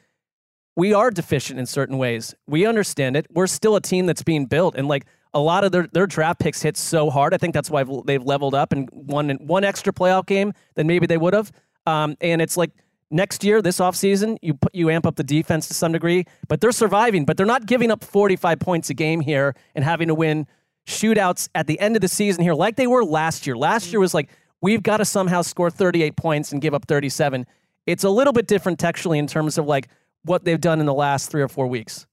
we 0.76 0.94
are 0.94 1.10
deficient 1.10 1.60
in 1.60 1.66
certain 1.66 1.98
ways. 1.98 2.34
We 2.46 2.66
understand 2.66 3.16
it. 3.16 3.26
We're 3.30 3.46
still 3.46 3.76
a 3.76 3.80
team 3.80 4.06
that's 4.06 4.22
being 4.22 4.46
built, 4.46 4.74
and 4.74 4.88
like 4.88 5.06
a 5.34 5.40
lot 5.40 5.64
of 5.64 5.72
their, 5.72 5.86
their 5.92 6.06
draft 6.06 6.40
picks 6.40 6.62
hit 6.62 6.76
so 6.76 7.10
hard. 7.10 7.34
I 7.34 7.38
think 7.38 7.54
that's 7.54 7.70
why 7.70 7.84
they've 8.04 8.22
leveled 8.22 8.54
up 8.54 8.72
and 8.72 8.88
won 8.92 9.30
one 9.40 9.64
extra 9.64 9.92
playoff 9.92 10.26
game 10.26 10.52
than 10.74 10.86
maybe 10.86 11.06
they 11.06 11.18
would 11.18 11.34
have. 11.34 11.52
Um, 11.86 12.16
and 12.20 12.40
it's 12.40 12.56
like 12.56 12.70
next 13.12 13.44
year, 13.44 13.62
this 13.62 13.78
offseason, 13.78 14.38
you 14.42 14.54
put 14.54 14.74
you 14.74 14.90
amp 14.90 15.06
up 15.06 15.16
the 15.16 15.24
defense 15.24 15.68
to 15.68 15.74
some 15.74 15.92
degree, 15.92 16.24
but 16.48 16.60
they're 16.60 16.72
surviving. 16.72 17.24
But 17.24 17.36
they're 17.36 17.46
not 17.46 17.66
giving 17.66 17.90
up 17.90 18.02
45 18.02 18.58
points 18.58 18.90
a 18.90 18.94
game 18.94 19.20
here 19.20 19.54
and 19.74 19.84
having 19.84 20.08
to 20.08 20.14
win 20.14 20.46
shootouts 20.86 21.48
at 21.54 21.66
the 21.66 21.78
end 21.78 21.94
of 21.96 22.02
the 22.02 22.08
season 22.08 22.42
here 22.42 22.54
like 22.54 22.76
they 22.76 22.86
were 22.88 23.04
last 23.04 23.46
year. 23.46 23.56
Last 23.56 23.92
year 23.92 24.00
was 24.00 24.14
like 24.14 24.28
we've 24.60 24.82
got 24.82 24.96
to 24.96 25.04
somehow 25.04 25.42
score 25.42 25.70
38 25.70 26.16
points 26.16 26.52
and 26.52 26.60
give 26.60 26.74
up 26.74 26.86
37. 26.86 27.46
It's 27.86 28.04
a 28.04 28.10
little 28.10 28.32
bit 28.32 28.46
different 28.46 28.78
textually 28.78 29.18
in 29.18 29.26
terms 29.26 29.58
of 29.58 29.66
like 29.66 29.88
what 30.24 30.44
they've 30.44 30.60
done 30.60 30.80
in 30.80 30.86
the 30.86 30.94
last 30.94 31.30
three 31.30 31.42
or 31.42 31.48
four 31.48 31.66
weeks. 31.66 32.06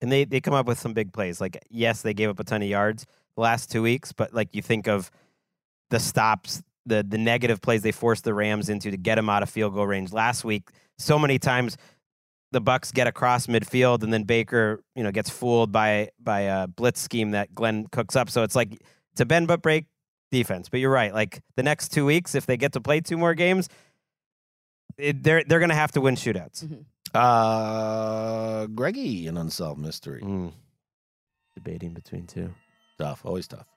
and 0.00 0.10
they 0.12 0.24
they 0.24 0.40
come 0.40 0.54
up 0.54 0.66
with 0.66 0.78
some 0.78 0.92
big 0.94 1.12
plays. 1.12 1.40
Like 1.40 1.62
yes, 1.70 2.02
they 2.02 2.14
gave 2.14 2.28
up 2.30 2.38
a 2.40 2.44
ton 2.44 2.62
of 2.62 2.68
yards. 2.68 3.06
the 3.36 3.42
last 3.42 3.70
two 3.70 3.82
weeks, 3.82 4.12
but 4.12 4.32
like 4.32 4.54
you 4.54 4.62
think 4.62 4.86
of 4.88 5.10
the 5.90 5.98
stops, 6.00 6.62
the 6.86 7.04
the 7.06 7.18
negative 7.18 7.60
plays 7.60 7.82
they 7.82 7.92
forced 7.92 8.24
the 8.24 8.34
Rams 8.34 8.68
into 8.68 8.90
to 8.90 8.96
get 8.96 9.16
them 9.16 9.28
out 9.28 9.42
of 9.42 9.50
field 9.50 9.74
goal 9.74 9.86
range 9.86 10.12
last 10.12 10.44
week. 10.44 10.70
So 10.98 11.18
many 11.18 11.38
times 11.38 11.76
the 12.52 12.60
Bucks 12.60 12.92
get 12.92 13.06
across 13.06 13.46
midfield 13.46 14.02
and 14.02 14.12
then 14.12 14.22
Baker, 14.22 14.82
you 14.94 15.02
know, 15.02 15.10
gets 15.10 15.30
fooled 15.30 15.72
by 15.72 16.10
by 16.20 16.40
a 16.40 16.66
blitz 16.66 17.00
scheme 17.00 17.32
that 17.32 17.54
Glenn 17.54 17.86
cooks 17.88 18.16
up. 18.16 18.30
So 18.30 18.42
it's 18.42 18.54
like 18.54 18.72
it's 19.12 19.20
a 19.20 19.26
bend 19.26 19.48
but 19.48 19.62
break 19.62 19.86
defense. 20.30 20.68
But 20.68 20.80
you're 20.80 20.90
right. 20.90 21.12
Like 21.12 21.40
the 21.56 21.62
next 21.62 21.88
two 21.88 22.04
weeks, 22.04 22.34
if 22.34 22.46
they 22.46 22.56
get 22.56 22.72
to 22.72 22.80
play 22.80 23.00
two 23.00 23.16
more 23.16 23.34
games, 23.34 23.68
it, 24.98 25.22
they're 25.22 25.42
they're 25.44 25.58
going 25.58 25.70
to 25.70 25.74
have 25.74 25.92
to 25.92 26.00
win 26.00 26.14
shootouts. 26.14 26.84
Uh, 27.14 28.66
Greggy, 28.66 29.26
an 29.26 29.36
unsolved 29.36 29.80
mystery. 29.80 30.20
Mm. 30.22 30.52
Debating 31.54 31.94
between 31.94 32.26
two. 32.26 32.50
Tough, 32.98 33.24
always 33.24 33.46
tough. 33.46 33.68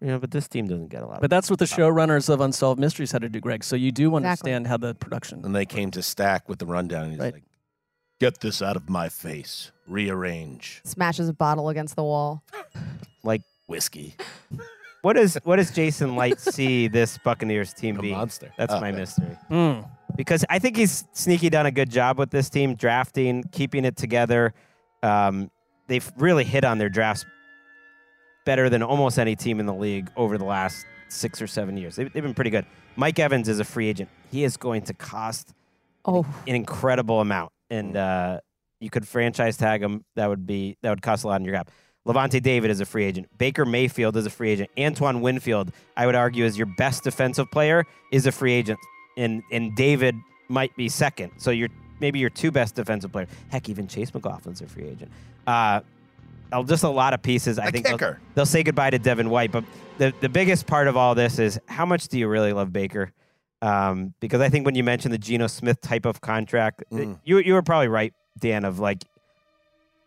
Yeah, 0.00 0.18
but 0.18 0.30
this 0.30 0.48
team 0.48 0.66
doesn't 0.66 0.88
get 0.88 1.02
a 1.02 1.06
lot. 1.06 1.20
But 1.20 1.30
that's 1.30 1.48
what 1.50 1.58
the 1.58 1.64
showrunners 1.64 2.28
of 2.28 2.40
Unsolved 2.40 2.80
Mysteries 2.80 3.12
had 3.12 3.22
to 3.22 3.28
do, 3.28 3.40
Gregg. 3.40 3.62
So 3.64 3.76
you 3.76 3.92
do 3.92 4.14
understand 4.16 4.66
how 4.66 4.76
the 4.76 4.94
production. 4.94 5.44
And 5.44 5.54
they 5.54 5.66
came 5.66 5.90
to 5.92 6.02
Stack 6.02 6.48
with 6.48 6.58
the 6.58 6.66
rundown. 6.66 7.04
And 7.04 7.12
he's 7.12 7.20
like, 7.20 7.42
"Get 8.20 8.40
this 8.40 8.60
out 8.62 8.76
of 8.76 8.88
my 8.88 9.08
face. 9.08 9.70
Rearrange." 9.86 10.80
Smashes 10.84 11.28
a 11.28 11.32
bottle 11.32 11.68
against 11.68 11.96
the 11.96 12.02
wall. 12.04 12.42
like 13.22 13.42
whiskey. 13.66 14.16
What 15.02 15.14
does 15.14 15.36
what 15.44 15.56
does 15.56 15.70
Jason 15.72 16.14
Licht 16.16 16.40
see 16.40 16.88
this 16.88 17.18
Buccaneers 17.18 17.72
team 17.72 17.96
be? 17.96 18.12
monster. 18.12 18.52
That's 18.56 18.72
Oh, 18.72 18.80
my 18.80 18.88
okay. 18.90 18.98
mystery. 18.98 19.36
Mm. 19.50 19.88
Because 20.16 20.44
I 20.50 20.58
think 20.58 20.76
he's 20.76 21.04
sneaky 21.12 21.48
done 21.50 21.66
a 21.66 21.70
good 21.72 21.90
job 21.90 22.18
with 22.18 22.30
this 22.30 22.50
team, 22.50 22.74
drafting, 22.74 23.44
keeping 23.50 23.84
it 23.84 23.96
together. 23.96 24.52
Um, 25.02 25.50
they've 25.88 26.08
really 26.18 26.44
hit 26.44 26.64
on 26.64 26.78
their 26.78 26.88
drafts 26.90 27.24
better 28.44 28.68
than 28.68 28.82
almost 28.82 29.18
any 29.18 29.36
team 29.36 29.60
in 29.60 29.66
the 29.66 29.74
league 29.74 30.10
over 30.16 30.38
the 30.38 30.44
last 30.44 30.86
six 31.08 31.40
or 31.42 31.46
seven 31.46 31.76
years. 31.76 31.96
They've, 31.96 32.12
they've 32.12 32.22
been 32.22 32.34
pretty 32.34 32.50
good. 32.50 32.66
Mike 32.96 33.18
Evans 33.18 33.48
is 33.48 33.60
a 33.60 33.64
free 33.64 33.88
agent. 33.88 34.08
He 34.30 34.44
is 34.44 34.56
going 34.56 34.82
to 34.82 34.94
cost 34.94 35.54
oh. 36.04 36.26
an 36.46 36.54
incredible 36.54 37.20
amount, 37.20 37.52
and 37.70 37.96
uh, 37.96 38.40
you 38.80 38.90
could 38.90 39.06
franchise 39.06 39.56
tag 39.56 39.82
him. 39.82 40.04
That 40.16 40.28
would 40.28 40.46
be 40.46 40.76
that 40.82 40.90
would 40.90 41.02
cost 41.02 41.24
a 41.24 41.28
lot 41.28 41.40
in 41.40 41.44
your 41.44 41.54
cap. 41.54 41.70
Lavonte 42.06 42.42
David 42.42 42.70
is 42.70 42.80
a 42.80 42.84
free 42.84 43.04
agent. 43.04 43.28
Baker 43.38 43.64
Mayfield 43.64 44.16
is 44.16 44.26
a 44.26 44.30
free 44.30 44.50
agent. 44.50 44.70
Antoine 44.78 45.20
Winfield, 45.20 45.70
I 45.96 46.06
would 46.06 46.16
argue, 46.16 46.44
is 46.44 46.58
your 46.58 46.66
best 46.76 47.04
defensive 47.04 47.48
player, 47.52 47.84
is 48.10 48.26
a 48.26 48.32
free 48.32 48.52
agent, 48.52 48.80
and 49.16 49.42
and 49.52 49.74
David 49.76 50.16
might 50.48 50.74
be 50.76 50.88
second. 50.88 51.32
So 51.38 51.50
you're 51.50 51.68
maybe 52.00 52.18
your 52.18 52.30
two 52.30 52.50
best 52.50 52.74
defensive 52.74 53.12
players. 53.12 53.28
Heck, 53.50 53.68
even 53.68 53.86
Chase 53.86 54.10
McLaughlin's 54.10 54.60
a 54.60 54.66
free 54.66 54.88
agent. 54.88 55.10
Uh, 55.46 55.50
uh, 55.50 55.80
just 56.64 56.84
a 56.84 56.88
lot 56.88 57.14
of 57.14 57.22
pieces. 57.22 57.58
I 57.58 57.66
A 57.66 57.70
think 57.70 57.86
they'll, 57.86 58.16
they'll 58.34 58.46
say 58.46 58.62
goodbye 58.62 58.90
to 58.90 58.98
Devin 58.98 59.30
White. 59.30 59.50
But 59.52 59.64
the 59.98 60.12
the 60.20 60.28
biggest 60.28 60.66
part 60.66 60.88
of 60.88 60.96
all 60.96 61.14
this 61.14 61.38
is 61.38 61.58
how 61.66 61.86
much 61.86 62.08
do 62.08 62.18
you 62.18 62.28
really 62.28 62.52
love 62.52 62.72
Baker? 62.72 63.12
Um, 63.62 64.12
because 64.20 64.40
I 64.40 64.48
think 64.48 64.66
when 64.66 64.74
you 64.74 64.82
mentioned 64.84 65.14
the 65.14 65.18
Geno 65.18 65.46
Smith 65.46 65.80
type 65.80 66.04
of 66.04 66.20
contract, 66.20 66.84
Mm. 66.92 67.18
you 67.24 67.38
you 67.38 67.54
were 67.54 67.62
probably 67.62 67.88
right, 67.88 68.12
Dan. 68.38 68.64
Of 68.64 68.78
like, 68.80 69.04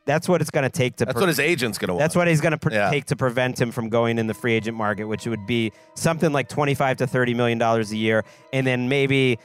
that's 0.06 0.28
what 0.30 0.42
it's 0.42 0.52
going 0.52 0.64
to 0.64 0.70
take 0.70 0.98
to. 0.98 1.06
That's 1.06 1.20
what 1.20 1.30
his 1.30 1.40
agent's 1.40 1.78
gonna 1.78 1.98
That's 1.98 2.16
what 2.16 2.28
he's 2.28 2.42
going 2.42 2.52
to 2.52 2.58
pre- 2.58 2.74
Yeah. 2.74 2.90
take 2.92 3.06
to 3.06 3.16
prevent 3.16 3.60
him 3.60 3.72
from 3.72 3.90
going 3.90 4.20
in 4.20 4.28
the 4.28 4.34
free 4.34 4.54
agent 4.54 4.78
market, 4.78 5.06
which 5.06 5.26
would 5.26 5.48
be 5.48 5.72
something 5.96 6.32
like 6.32 6.50
twenty-five 6.50 6.98
to 6.98 7.08
thirty 7.08 7.34
million 7.34 7.58
dollars 7.58 7.92
a 7.92 7.98
year, 7.98 8.24
and 8.54 8.68
then 8.68 8.88
maybe. 8.90 9.40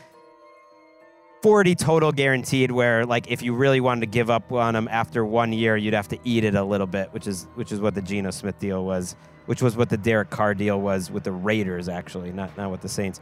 40 1.42 1.74
total 1.74 2.12
guaranteed 2.12 2.70
where 2.70 3.06
like 3.06 3.30
if 3.30 3.42
you 3.42 3.54
really 3.54 3.80
wanted 3.80 4.00
to 4.00 4.06
give 4.06 4.28
up 4.28 4.52
on 4.52 4.76
him 4.76 4.88
after 4.88 5.24
one 5.24 5.52
year 5.52 5.76
you'd 5.76 5.94
have 5.94 6.08
to 6.08 6.18
eat 6.24 6.44
it 6.44 6.54
a 6.54 6.62
little 6.62 6.86
bit 6.86 7.08
which 7.12 7.26
is 7.26 7.46
which 7.54 7.72
is 7.72 7.80
what 7.80 7.94
the 7.94 8.02
Geno 8.02 8.30
Smith 8.30 8.58
deal 8.58 8.84
was 8.84 9.16
which 9.46 9.62
was 9.62 9.76
what 9.76 9.88
the 9.88 9.96
Derek 9.96 10.30
Carr 10.30 10.54
deal 10.54 10.80
was 10.80 11.10
with 11.10 11.24
the 11.24 11.32
Raiders 11.32 11.88
actually 11.88 12.30
not 12.32 12.56
not 12.56 12.70
with 12.70 12.82
the 12.82 12.88
Saints. 12.88 13.20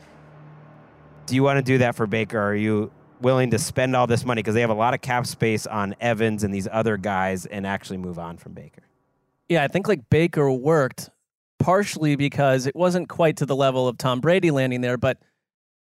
Do 1.26 1.34
you 1.34 1.42
want 1.42 1.58
to 1.58 1.62
do 1.62 1.78
that 1.78 1.94
for 1.94 2.06
Baker? 2.06 2.38
Are 2.38 2.54
you 2.54 2.90
willing 3.20 3.50
to 3.50 3.58
spend 3.58 3.94
all 3.94 4.06
this 4.06 4.24
money? 4.24 4.40
Because 4.40 4.54
they 4.54 4.60
have 4.62 4.70
a 4.70 4.74
lot 4.74 4.94
of 4.94 5.00
cap 5.00 5.26
space 5.26 5.66
on 5.66 5.94
Evans 6.00 6.44
and 6.44 6.52
these 6.52 6.68
other 6.70 6.96
guys 6.96 7.46
and 7.46 7.66
actually 7.66 7.98
move 7.98 8.18
on 8.18 8.38
from 8.38 8.52
Baker. 8.52 8.82
Yeah, 9.48 9.64
I 9.64 9.68
think 9.68 9.88
like 9.88 10.08
Baker 10.10 10.50
worked 10.50 11.10
partially 11.58 12.16
because 12.16 12.66
it 12.66 12.74
wasn't 12.76 13.08
quite 13.08 13.36
to 13.38 13.46
the 13.46 13.56
level 13.56 13.88
of 13.88 13.98
Tom 13.98 14.20
Brady 14.20 14.50
landing 14.50 14.80
there, 14.80 14.96
but 14.96 15.18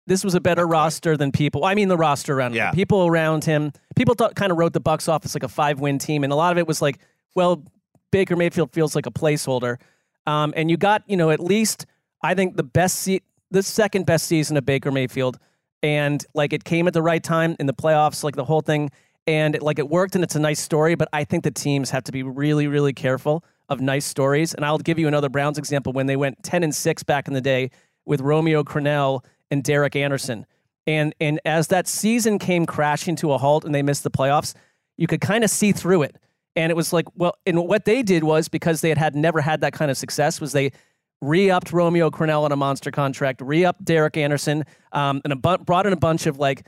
this 0.06 0.24
was 0.24 0.34
a 0.34 0.40
better 0.40 0.66
roster 0.66 1.16
than 1.16 1.32
people. 1.32 1.64
I 1.64 1.74
mean, 1.74 1.88
the 1.88 1.96
roster 1.96 2.36
around 2.36 2.54
him, 2.68 2.74
people 2.74 3.06
around 3.06 3.44
him. 3.44 3.72
People 3.96 4.14
thought 4.14 4.34
kind 4.34 4.52
of 4.52 4.58
wrote 4.58 4.72
the 4.72 4.80
Bucs 4.80 5.08
off 5.08 5.24
as 5.24 5.34
like 5.34 5.44
a 5.44 5.48
five-win 5.48 5.98
team, 5.98 6.24
and 6.24 6.32
a 6.32 6.36
lot 6.36 6.52
of 6.52 6.58
it 6.58 6.66
was 6.66 6.82
like, 6.82 6.98
well, 7.34 7.64
Baker 8.10 8.36
Mayfield 8.36 8.72
feels 8.72 8.94
like 8.94 9.06
a 9.06 9.10
placeholder. 9.10 9.78
Um, 10.26 10.52
and 10.56 10.70
you 10.70 10.76
got 10.76 11.02
you 11.06 11.16
know 11.16 11.30
at 11.30 11.40
least 11.40 11.86
I 12.22 12.34
think 12.34 12.56
the 12.56 12.62
best 12.62 13.00
se- 13.00 13.22
the 13.50 13.62
second 13.62 14.06
best 14.06 14.26
season 14.26 14.56
of 14.56 14.64
Baker 14.66 14.90
Mayfield, 14.90 15.38
and 15.82 16.24
like 16.34 16.52
it 16.52 16.64
came 16.64 16.86
at 16.86 16.94
the 16.94 17.02
right 17.02 17.22
time 17.22 17.56
in 17.58 17.66
the 17.66 17.74
playoffs, 17.74 18.24
like 18.24 18.36
the 18.36 18.44
whole 18.44 18.60
thing, 18.60 18.90
and 19.26 19.60
like 19.62 19.78
it 19.78 19.88
worked, 19.88 20.14
and 20.14 20.24
it's 20.24 20.34
a 20.34 20.40
nice 20.40 20.60
story. 20.60 20.94
But 20.94 21.08
I 21.12 21.24
think 21.24 21.44
the 21.44 21.50
teams 21.50 21.90
have 21.90 22.04
to 22.04 22.12
be 22.12 22.22
really 22.22 22.66
really 22.66 22.92
careful 22.92 23.44
of 23.68 23.80
nice 23.80 24.04
stories. 24.04 24.54
And 24.54 24.64
I'll 24.64 24.78
give 24.78 24.98
you 24.98 25.08
another 25.08 25.28
Browns 25.28 25.56
example 25.56 25.92
when 25.92 26.06
they 26.06 26.16
went 26.16 26.42
ten 26.42 26.62
and 26.62 26.74
six 26.74 27.02
back 27.02 27.28
in 27.28 27.34
the 27.34 27.40
day 27.40 27.70
with 28.04 28.20
Romeo 28.20 28.62
Crennel 28.62 29.24
and 29.54 29.64
Derek 29.64 29.96
Anderson. 29.96 30.44
And 30.86 31.14
and 31.18 31.40
as 31.46 31.68
that 31.68 31.88
season 31.88 32.38
came 32.38 32.66
crashing 32.66 33.16
to 33.16 33.32
a 33.32 33.38
halt 33.38 33.64
and 33.64 33.74
they 33.74 33.82
missed 33.82 34.02
the 34.02 34.10
playoffs, 34.10 34.52
you 34.98 35.06
could 35.06 35.22
kind 35.22 35.42
of 35.42 35.48
see 35.48 35.72
through 35.72 36.02
it. 36.02 36.16
And 36.56 36.70
it 36.70 36.76
was 36.76 36.92
like, 36.92 37.06
well, 37.16 37.36
and 37.46 37.66
what 37.66 37.86
they 37.86 38.02
did 38.02 38.22
was 38.22 38.48
because 38.48 38.80
they 38.82 38.90
had, 38.90 38.98
had 38.98 39.16
never 39.16 39.40
had 39.40 39.62
that 39.62 39.72
kind 39.72 39.90
of 39.90 39.96
success 39.96 40.40
was 40.40 40.52
they 40.52 40.72
re-upped 41.20 41.72
Romeo 41.72 42.10
Crennel 42.10 42.42
on 42.42 42.52
a 42.52 42.56
monster 42.56 42.90
contract, 42.90 43.40
re-upped 43.40 43.84
Derek 43.84 44.16
Anderson, 44.16 44.64
um, 44.92 45.22
and 45.24 45.40
bu- 45.40 45.58
brought 45.58 45.86
in 45.86 45.92
a 45.92 45.96
bunch 45.96 46.26
of 46.26 46.38
like 46.38 46.66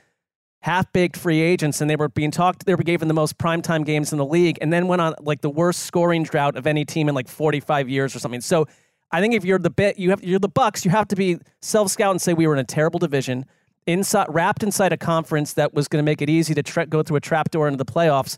half-baked 0.60 1.16
free 1.16 1.40
agents, 1.40 1.80
and 1.80 1.90
they 1.90 1.94
were 1.94 2.08
being 2.08 2.30
talked. 2.30 2.64
They 2.64 2.74
were 2.74 2.82
given 2.82 3.06
the 3.06 3.14
most 3.14 3.36
primetime 3.38 3.84
games 3.84 4.12
in 4.12 4.18
the 4.18 4.24
league, 4.24 4.58
and 4.60 4.72
then 4.72 4.88
went 4.88 5.02
on 5.02 5.14
like 5.20 5.42
the 5.42 5.50
worst 5.50 5.80
scoring 5.80 6.22
drought 6.22 6.56
of 6.56 6.66
any 6.66 6.84
team 6.84 7.08
in 7.08 7.14
like 7.14 7.28
45 7.28 7.88
years 7.88 8.16
or 8.16 8.18
something. 8.18 8.40
So 8.40 8.66
I 9.12 9.20
think 9.20 9.34
if 9.34 9.44
you're 9.44 9.58
the 9.58 9.70
bit, 9.70 9.98
you 9.98 10.10
have 10.10 10.22
you're 10.22 10.38
the 10.38 10.48
Bucs. 10.48 10.84
You 10.84 10.90
have 10.90 11.08
to 11.08 11.16
be 11.16 11.38
self-scout 11.62 12.10
and 12.10 12.20
say 12.20 12.34
we 12.34 12.46
were 12.46 12.54
in 12.54 12.58
a 12.58 12.64
terrible 12.64 12.98
division, 12.98 13.46
inside 13.86 14.26
wrapped 14.28 14.62
inside 14.62 14.92
a 14.92 14.96
conference 14.96 15.52
that 15.54 15.74
was 15.74 15.88
going 15.88 16.02
to 16.02 16.04
make 16.04 16.20
it 16.20 16.28
easy 16.28 16.54
to 16.54 16.62
tra- 16.62 16.86
go 16.86 17.02
through 17.02 17.16
a 17.16 17.20
trap 17.20 17.50
door 17.50 17.68
into 17.68 17.78
the 17.78 17.90
playoffs. 17.90 18.36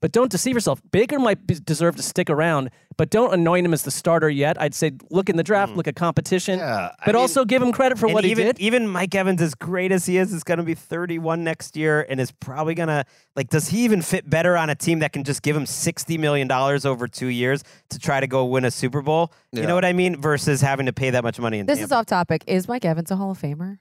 But 0.00 0.12
don't 0.12 0.30
deceive 0.30 0.54
yourself. 0.54 0.80
Baker 0.90 1.18
might 1.18 1.46
be, 1.46 1.54
deserve 1.54 1.96
to 1.96 2.02
stick 2.02 2.30
around, 2.30 2.70
but 2.96 3.10
don't 3.10 3.34
anoint 3.34 3.66
him 3.66 3.74
as 3.74 3.82
the 3.82 3.90
starter 3.90 4.30
yet. 4.30 4.60
I'd 4.60 4.74
say 4.74 4.92
look 5.10 5.28
in 5.28 5.36
the 5.36 5.42
draft, 5.42 5.72
hmm. 5.72 5.76
look 5.76 5.88
at 5.88 5.94
competition, 5.94 6.58
but 6.58 7.14
also 7.14 7.44
give 7.44 7.60
him 7.60 7.70
credit 7.70 7.98
for 7.98 8.08
what 8.08 8.24
even, 8.24 8.46
he 8.46 8.52
did. 8.52 8.60
Even 8.60 8.88
Mike 8.88 9.14
Evans, 9.14 9.42
as 9.42 9.54
great 9.54 9.92
as 9.92 10.06
he 10.06 10.16
is, 10.16 10.32
is 10.32 10.42
going 10.42 10.58
to 10.58 10.64
be 10.64 10.74
31 10.74 11.44
next 11.44 11.76
year 11.76 12.06
and 12.08 12.18
is 12.18 12.32
probably 12.32 12.74
going 12.74 12.88
to, 12.88 13.04
like, 13.36 13.48
does 13.48 13.68
he 13.68 13.84
even 13.84 14.00
fit 14.00 14.28
better 14.28 14.56
on 14.56 14.70
a 14.70 14.74
team 14.74 15.00
that 15.00 15.12
can 15.12 15.22
just 15.22 15.42
give 15.42 15.54
him 15.54 15.64
$60 15.64 16.18
million 16.18 16.50
over 16.50 17.06
two 17.06 17.26
years 17.26 17.62
to 17.90 17.98
try 17.98 18.20
to 18.20 18.26
go 18.26 18.46
win 18.46 18.64
a 18.64 18.70
Super 18.70 19.02
Bowl? 19.02 19.32
You 19.52 19.66
know 19.66 19.74
what 19.74 19.84
I 19.84 19.92
mean? 19.92 20.20
Versus 20.20 20.60
having 20.60 20.86
to 20.86 20.92
pay 20.92 21.10
that 21.10 21.24
much 21.24 21.38
money 21.38 21.58
in 21.58 21.66
This 21.66 21.78
Tampa. 21.78 21.84
is 21.84 21.92
off 21.92 22.06
topic. 22.06 22.44
Is 22.46 22.68
Mike 22.68 22.84
Evans 22.84 23.10
a 23.10 23.16
Hall 23.16 23.32
of 23.32 23.38
Famer? 23.38 23.78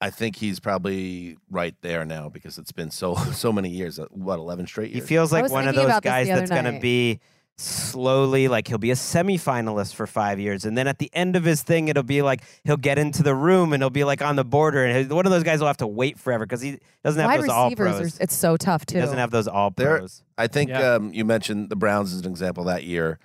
I 0.00 0.10
think 0.10 0.36
he's 0.36 0.60
probably 0.60 1.36
right 1.50 1.74
there 1.82 2.04
now 2.04 2.28
because 2.28 2.56
it's 2.58 2.72
been 2.72 2.90
so 2.90 3.14
so 3.32 3.52
many 3.52 3.68
years. 3.70 3.98
uh, 3.98 4.06
What 4.10 4.38
eleven 4.38 4.66
straight 4.66 4.90
years? 4.92 5.02
He 5.04 5.08
feels 5.08 5.32
like 5.32 5.50
one 5.50 5.66
of 5.68 5.74
those 5.74 6.00
guys 6.00 6.28
that's 6.28 6.50
going 6.50 6.64
to 6.72 6.78
be 6.80 7.20
slowly 7.60 8.46
like 8.46 8.68
he'll 8.68 8.78
be 8.78 8.92
a 8.92 8.94
semifinalist 8.94 9.92
for 9.92 10.06
five 10.06 10.38
years 10.38 10.64
and 10.64 10.78
then 10.78 10.86
at 10.86 11.00
the 11.00 11.10
end 11.12 11.34
of 11.34 11.42
his 11.42 11.60
thing 11.60 11.88
it'll 11.88 12.04
be 12.04 12.22
like 12.22 12.40
he'll 12.62 12.76
get 12.76 12.98
into 12.98 13.20
the 13.20 13.34
room 13.34 13.72
and 13.72 13.82
he'll 13.82 13.90
be 13.90 14.04
like 14.04 14.22
on 14.22 14.36
the 14.36 14.44
border 14.44 14.84
and 14.84 15.10
one 15.10 15.26
of 15.26 15.32
those 15.32 15.42
guys 15.42 15.58
will 15.58 15.66
have 15.66 15.76
to 15.76 15.86
wait 15.86 16.20
forever 16.20 16.46
because 16.46 16.60
he 16.60 16.78
doesn't 17.02 17.20
have 17.20 17.28
Wide 17.28 17.40
those 17.40 17.48
all 17.48 17.64
receivers, 17.70 17.96
pros 17.98 18.20
are, 18.20 18.22
it's 18.22 18.36
so 18.36 18.56
tough 18.56 18.86
too. 18.86 18.98
he 18.98 19.00
doesn't 19.00 19.18
have 19.18 19.32
those 19.32 19.48
all 19.48 19.72
There- 19.72 19.98
pros 19.98 20.22
I 20.38 20.46
think 20.46 20.70
Yeah. 20.70 20.94
um, 20.94 21.12
you 21.12 21.24
mentioned 21.24 21.68
the 21.68 21.74
Browns 21.74 22.14
as 22.14 22.20
an 22.24 22.30
example 22.30 22.62
that 22.62 22.84
year. 22.84 23.18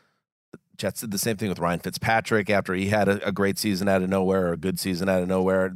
Jets 0.78 1.02
did 1.02 1.12
the 1.12 1.20
same 1.20 1.38
thing 1.38 1.50
with 1.50 1.60
Ryan 1.60 1.80
Fitzpatrick 1.82 2.50
after 2.50 2.74
he 2.74 2.88
had 2.90 3.08
a, 3.08 3.28
a 3.28 3.32
great 3.32 3.60
season 3.60 3.88
out 3.88 4.02
of 4.02 4.10
nowhere 4.10 4.48
or 4.48 4.54
a 4.54 4.58
good 4.58 4.80
season 4.80 5.08
out 5.10 5.22
of 5.22 5.28
nowhere. 5.28 5.76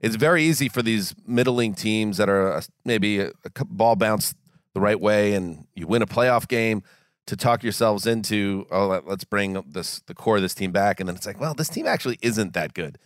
It's 0.00 0.16
very 0.16 0.42
easy 0.44 0.68
for 0.68 0.82
these 0.82 1.14
middling 1.26 1.74
teams 1.74 2.18
that 2.18 2.28
are 2.28 2.52
uh, 2.52 2.62
maybe 2.84 3.20
a, 3.20 3.30
a 3.44 3.64
ball 3.64 3.96
bounce 3.96 4.34
the 4.74 4.80
right 4.80 5.00
way 5.00 5.32
and 5.32 5.66
you 5.74 5.86
win 5.86 6.02
a 6.02 6.06
playoff 6.06 6.46
game 6.48 6.82
to 7.26 7.36
talk 7.36 7.62
yourselves 7.62 8.06
into 8.06 8.66
oh 8.70 8.86
let- 8.86 9.06
let's 9.08 9.24
bring 9.24 9.54
this 9.66 10.00
the 10.06 10.14
core 10.14 10.36
of 10.36 10.42
this 10.42 10.54
team 10.54 10.70
back. 10.70 11.00
And 11.00 11.08
then 11.08 11.16
it's 11.16 11.26
like 11.26 11.40
well 11.40 11.54
this 11.54 11.68
team 11.68 11.86
actually 11.86 12.18
isn't 12.22 12.52
that 12.52 12.74
good. 12.74 12.98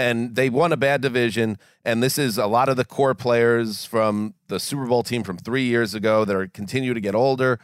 And 0.00 0.36
they 0.36 0.48
won 0.48 0.72
a 0.72 0.76
bad 0.76 1.00
division. 1.00 1.58
And 1.84 2.02
this 2.02 2.18
is 2.18 2.38
a 2.38 2.46
lot 2.46 2.68
of 2.68 2.76
the 2.76 2.84
core 2.84 3.14
players 3.14 3.84
from 3.84 4.34
the 4.46 4.60
Super 4.60 4.86
Bowl 4.86 5.02
team 5.02 5.24
from 5.24 5.36
3 5.36 5.64
years 5.64 5.92
ago 5.92 6.24
that 6.24 6.34
are 6.36 6.46
continue 6.46 6.94
to 6.94 7.00
get 7.00 7.14
older. 7.16 7.58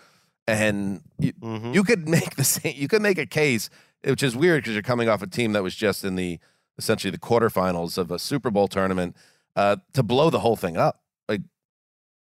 And 0.46 1.00
you, 1.18 1.32
you 1.72 1.84
could 1.84 2.06
make 2.18 2.36
the 2.36 2.44
same 2.44 2.74
you 2.76 2.86
could 2.88 3.02
make 3.02 3.18
a 3.18 3.26
case 3.26 3.70
which 4.04 4.22
is 4.22 4.36
weird 4.36 4.62
because 4.62 4.74
you're 4.74 4.82
coming 4.82 5.08
off 5.08 5.22
a 5.22 5.26
team 5.26 5.52
that 5.54 5.62
was 5.62 5.74
just 5.74 6.04
in 6.04 6.16
the 6.16 6.38
essentially 6.78 7.10
the 7.10 7.18
quarterfinals 7.18 7.98
of 7.98 8.10
a 8.10 8.18
Super 8.18 8.50
Bowl 8.50 8.68
tournament 8.68 9.16
uh, 9.56 9.76
to 9.92 10.02
blow 10.02 10.30
the 10.30 10.40
whole 10.40 10.56
thing 10.56 10.76
up. 10.76 11.02
Like 11.28 11.42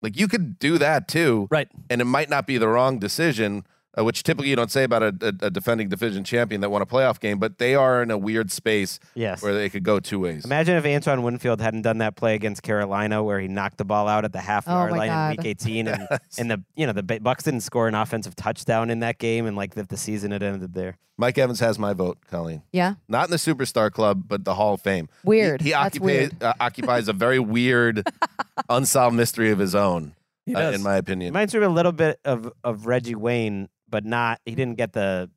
like 0.02 0.18
you 0.18 0.28
could 0.28 0.58
do 0.58 0.78
that 0.78 1.08
too. 1.08 1.48
Right. 1.50 1.68
And 1.88 2.00
it 2.00 2.04
might 2.04 2.28
not 2.28 2.46
be 2.46 2.58
the 2.58 2.68
wrong 2.68 2.98
decision 2.98 3.64
uh, 3.98 4.04
which 4.04 4.22
typically 4.22 4.50
you 4.50 4.56
don't 4.56 4.70
say 4.70 4.84
about 4.84 5.02
a, 5.02 5.14
a, 5.20 5.46
a 5.46 5.50
defending 5.50 5.88
division 5.88 6.24
champion 6.24 6.60
that 6.60 6.70
won 6.70 6.82
a 6.82 6.86
playoff 6.86 7.20
game, 7.20 7.38
but 7.38 7.58
they 7.58 7.74
are 7.74 8.02
in 8.02 8.10
a 8.10 8.18
weird 8.18 8.50
space 8.50 8.98
Yes. 9.14 9.42
where 9.42 9.54
they 9.54 9.68
could 9.68 9.82
go 9.84 10.00
two 10.00 10.18
ways. 10.20 10.44
Imagine 10.44 10.76
if 10.76 10.84
Antoine 10.86 11.22
Winfield 11.22 11.60
hadn't 11.60 11.82
done 11.82 11.98
that 11.98 12.16
play 12.16 12.34
against 12.34 12.62
Carolina 12.62 13.22
where 13.22 13.38
he 13.40 13.48
knocked 13.48 13.78
the 13.78 13.84
ball 13.84 14.08
out 14.08 14.24
at 14.24 14.32
the 14.32 14.40
half 14.40 14.66
Oh 14.68 14.72
yard 14.72 14.90
my 14.92 14.96
line 14.98 15.08
God. 15.08 15.30
in 15.32 15.36
week 15.38 15.46
18 15.46 15.88
and, 15.88 16.06
Yes. 16.10 16.20
and 16.38 16.50
the 16.50 16.62
you 16.76 16.86
know 16.86 16.92
the 16.92 17.02
Bucs 17.02 17.44
didn't 17.44 17.60
score 17.60 17.88
an 17.88 17.94
offensive 17.94 18.34
touchdown 18.36 18.90
in 18.90 19.00
that 19.00 19.18
game 19.18 19.46
and 19.46 19.56
like 19.56 19.76
if 19.76 19.88
the 19.88 19.96
season 19.96 20.30
had 20.32 20.42
ended 20.42 20.74
there. 20.74 20.98
Mike 21.16 21.38
Evans 21.38 21.60
has 21.60 21.78
my 21.78 21.92
vote, 21.92 22.18
Colleen. 22.28 22.62
Yeah. 22.72 22.94
Not 23.06 23.26
in 23.26 23.30
the 23.30 23.36
superstar 23.36 23.88
club, 23.92 24.24
but 24.26 24.44
the 24.44 24.54
Hall 24.54 24.74
of 24.74 24.80
Fame. 24.82 25.08
Weird. 25.22 25.60
He, 25.60 25.70
That's 25.70 25.96
occupa- 25.96 26.00
weird. 26.02 26.42
Uh, 26.42 26.54
occupies 26.58 27.06
a 27.06 27.12
very 27.12 27.38
weird, 27.38 28.02
unsolved 28.68 29.14
mystery 29.16 29.50
of 29.52 29.60
his 29.60 29.76
own, 29.76 30.14
uh, 30.54 30.58
in 30.58 30.82
my 30.82 30.96
opinion. 30.96 31.32
Reminds 31.32 31.54
me 31.54 31.62
a 31.62 31.68
little 31.68 31.92
bit 31.92 32.18
of 32.24 32.52
of 32.64 32.86
Reggie 32.86 33.14
Wayne, 33.14 33.68
but 33.94 34.04
not 34.04 34.40
he 34.44 34.56
didn't 34.56 34.76
get 34.76 34.92
the 34.92 35.30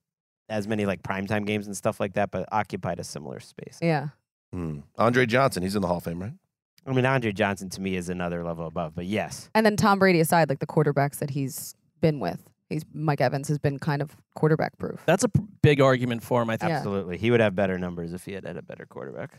as 0.50 0.68
many 0.68 0.88
like 0.88 1.04
primetime 1.04 1.46
games 1.46 1.68
and 1.68 1.78
stuff 1.78 2.00
like 2.00 2.14
that, 2.14 2.32
but 2.32 2.50
occupied 2.52 3.00
a 3.00 3.04
similar 3.04 3.40
space. 3.40 3.78
Yeah. 3.84 4.08
Hmm. 4.52 4.80
Andre 4.98 5.28
Johnson, 5.28 5.62
he's 5.62 5.76
in 5.76 5.84
the 5.84 5.88
Hall 5.88 5.98
of 5.98 6.04
Fame, 6.06 6.20
right? 6.20 6.34
I 6.88 6.92
mean, 6.92 7.06
Andre 7.06 7.32
Johnson 7.34 7.70
to 7.70 7.82
me 7.82 7.96
is 7.96 8.10
another 8.10 8.44
level 8.44 8.66
above, 8.66 8.96
but 8.96 9.06
yes. 9.06 9.52
And 9.54 9.64
then 9.64 9.76
Tom 9.76 10.00
Brady 10.00 10.20
aside, 10.22 10.50
like 10.50 10.58
the 10.58 10.66
quarterbacks 10.66 11.20
that 11.20 11.30
he's 11.30 11.76
been 12.02 12.20
with, 12.20 12.40
he's 12.68 12.84
Mike 12.96 13.22
Evans 13.22 13.48
has 13.50 13.60
been 13.60 13.78
kind 13.78 14.02
of 14.02 14.18
quarterback 14.34 14.76
proof. 14.80 15.04
That's 15.06 15.24
a 15.24 15.30
p- 15.30 15.42
big 15.62 15.80
argument 15.80 16.24
for 16.24 16.42
him. 16.42 16.50
I 16.50 16.58
think. 16.58 16.72
Yeah. 16.72 16.78
Absolutely. 16.78 17.18
He 17.18 17.30
would 17.30 17.42
have 17.42 17.56
better 17.56 17.78
numbers 17.78 18.12
if 18.12 18.26
he 18.26 18.32
had 18.32 18.44
had 18.44 18.58
a 18.58 18.64
better 18.64 18.88
quarterback. 18.88 19.38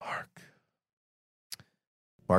Marc 0.00 0.42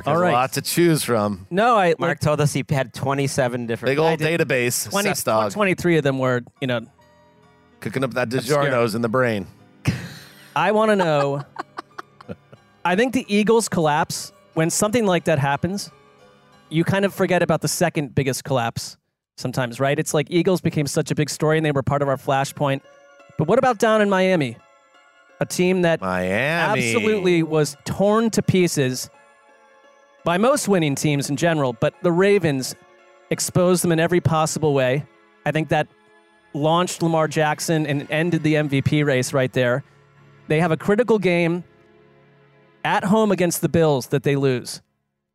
All 0.06 0.14
has 0.14 0.22
right. 0.22 0.30
a 0.30 0.34
lot 0.34 0.54
to 0.54 0.62
choose 0.62 1.04
from. 1.04 1.46
No, 1.52 1.78
I 1.78 1.94
Marc 2.00 2.20
told 2.20 2.42
us 2.42 2.54
he 2.54 2.64
had 2.70 2.94
27 2.94 3.68
different 3.68 3.92
Big 3.92 4.00
old 4.00 4.18
did- 4.20 4.40
database. 4.40 4.90
20, 4.90 5.10
Cess 5.10 5.24
dog. 5.24 5.52
23 5.52 5.98
of 5.98 6.04
them 6.04 6.20
were, 6.20 6.42
you 6.62 6.68
know, 6.68 6.82
Cooking 7.80 8.04
up 8.04 8.14
that 8.14 8.34
Obscure. 8.34 8.64
DiGiorno's 8.64 8.96
in 8.96 9.02
the 9.02 9.10
brain. 9.10 9.46
I 10.56 10.72
want 10.72 10.90
to 10.92 10.96
know. 10.96 11.44
I 12.86 12.96
think 12.96 13.14
the 13.14 13.26
Eagles 13.34 13.68
collapse 13.70 14.32
when 14.54 14.70
something 14.70 15.06
like 15.06 15.26
that 15.26 15.40
happens. 15.40 15.92
You 16.70 16.84
kind 16.84 17.06
of 17.06 17.14
forget 17.14 17.42
about 17.44 17.62
the 17.62 17.68
second 17.68 18.16
biggest 18.16 18.44
collapse 18.44 18.98
sometimes, 19.38 19.80
right? 19.80 19.98
It's 20.00 20.14
like 20.14 20.28
Eagles 20.32 20.62
became 20.62 20.88
such 20.88 21.12
a 21.12 21.16
big 21.16 21.30
story 21.30 21.58
and 21.58 21.66
they 21.66 21.72
were 21.72 21.84
part 21.84 22.02
of 22.02 22.08
our 22.08 22.18
flashpoint. 22.18 22.82
But 23.38 23.48
what 23.48 23.60
about 23.60 23.80
down 23.80 24.02
in 24.02 24.10
Miami? 24.10 24.58
A 25.42 25.46
team 25.46 25.82
that 25.82 26.00
Miami. 26.00 26.34
absolutely 26.94 27.44
was 27.44 27.76
torn 27.86 28.30
to 28.32 28.42
pieces 28.42 29.10
by 30.24 30.38
most 30.38 30.68
winning 30.68 30.96
teams 30.96 31.30
in 31.30 31.36
general, 31.36 31.74
but 31.74 31.94
the 32.02 32.12
Ravens 32.12 32.76
exposed 33.30 33.84
them 33.84 33.92
in 33.92 34.00
every 34.00 34.22
possible 34.22 34.74
way. 34.74 35.06
I 35.46 35.52
think 35.52 35.70
that 35.70 35.88
launched 36.54 37.02
Lamar 37.02 37.28
Jackson 37.28 37.86
and 37.86 38.10
ended 38.10 38.44
the 38.44 38.56
MVP 38.56 39.06
race 39.06 39.34
right 39.34 39.52
there. 39.52 39.84
They 40.48 40.60
have 40.60 40.72
a 40.72 40.78
critical 40.78 41.20
game 41.20 41.64
at 42.86 43.04
home 43.06 43.32
against 43.32 43.62
the 43.62 43.70
Bills 43.70 44.08
that 44.08 44.24
they 44.24 44.36
lose, 44.36 44.82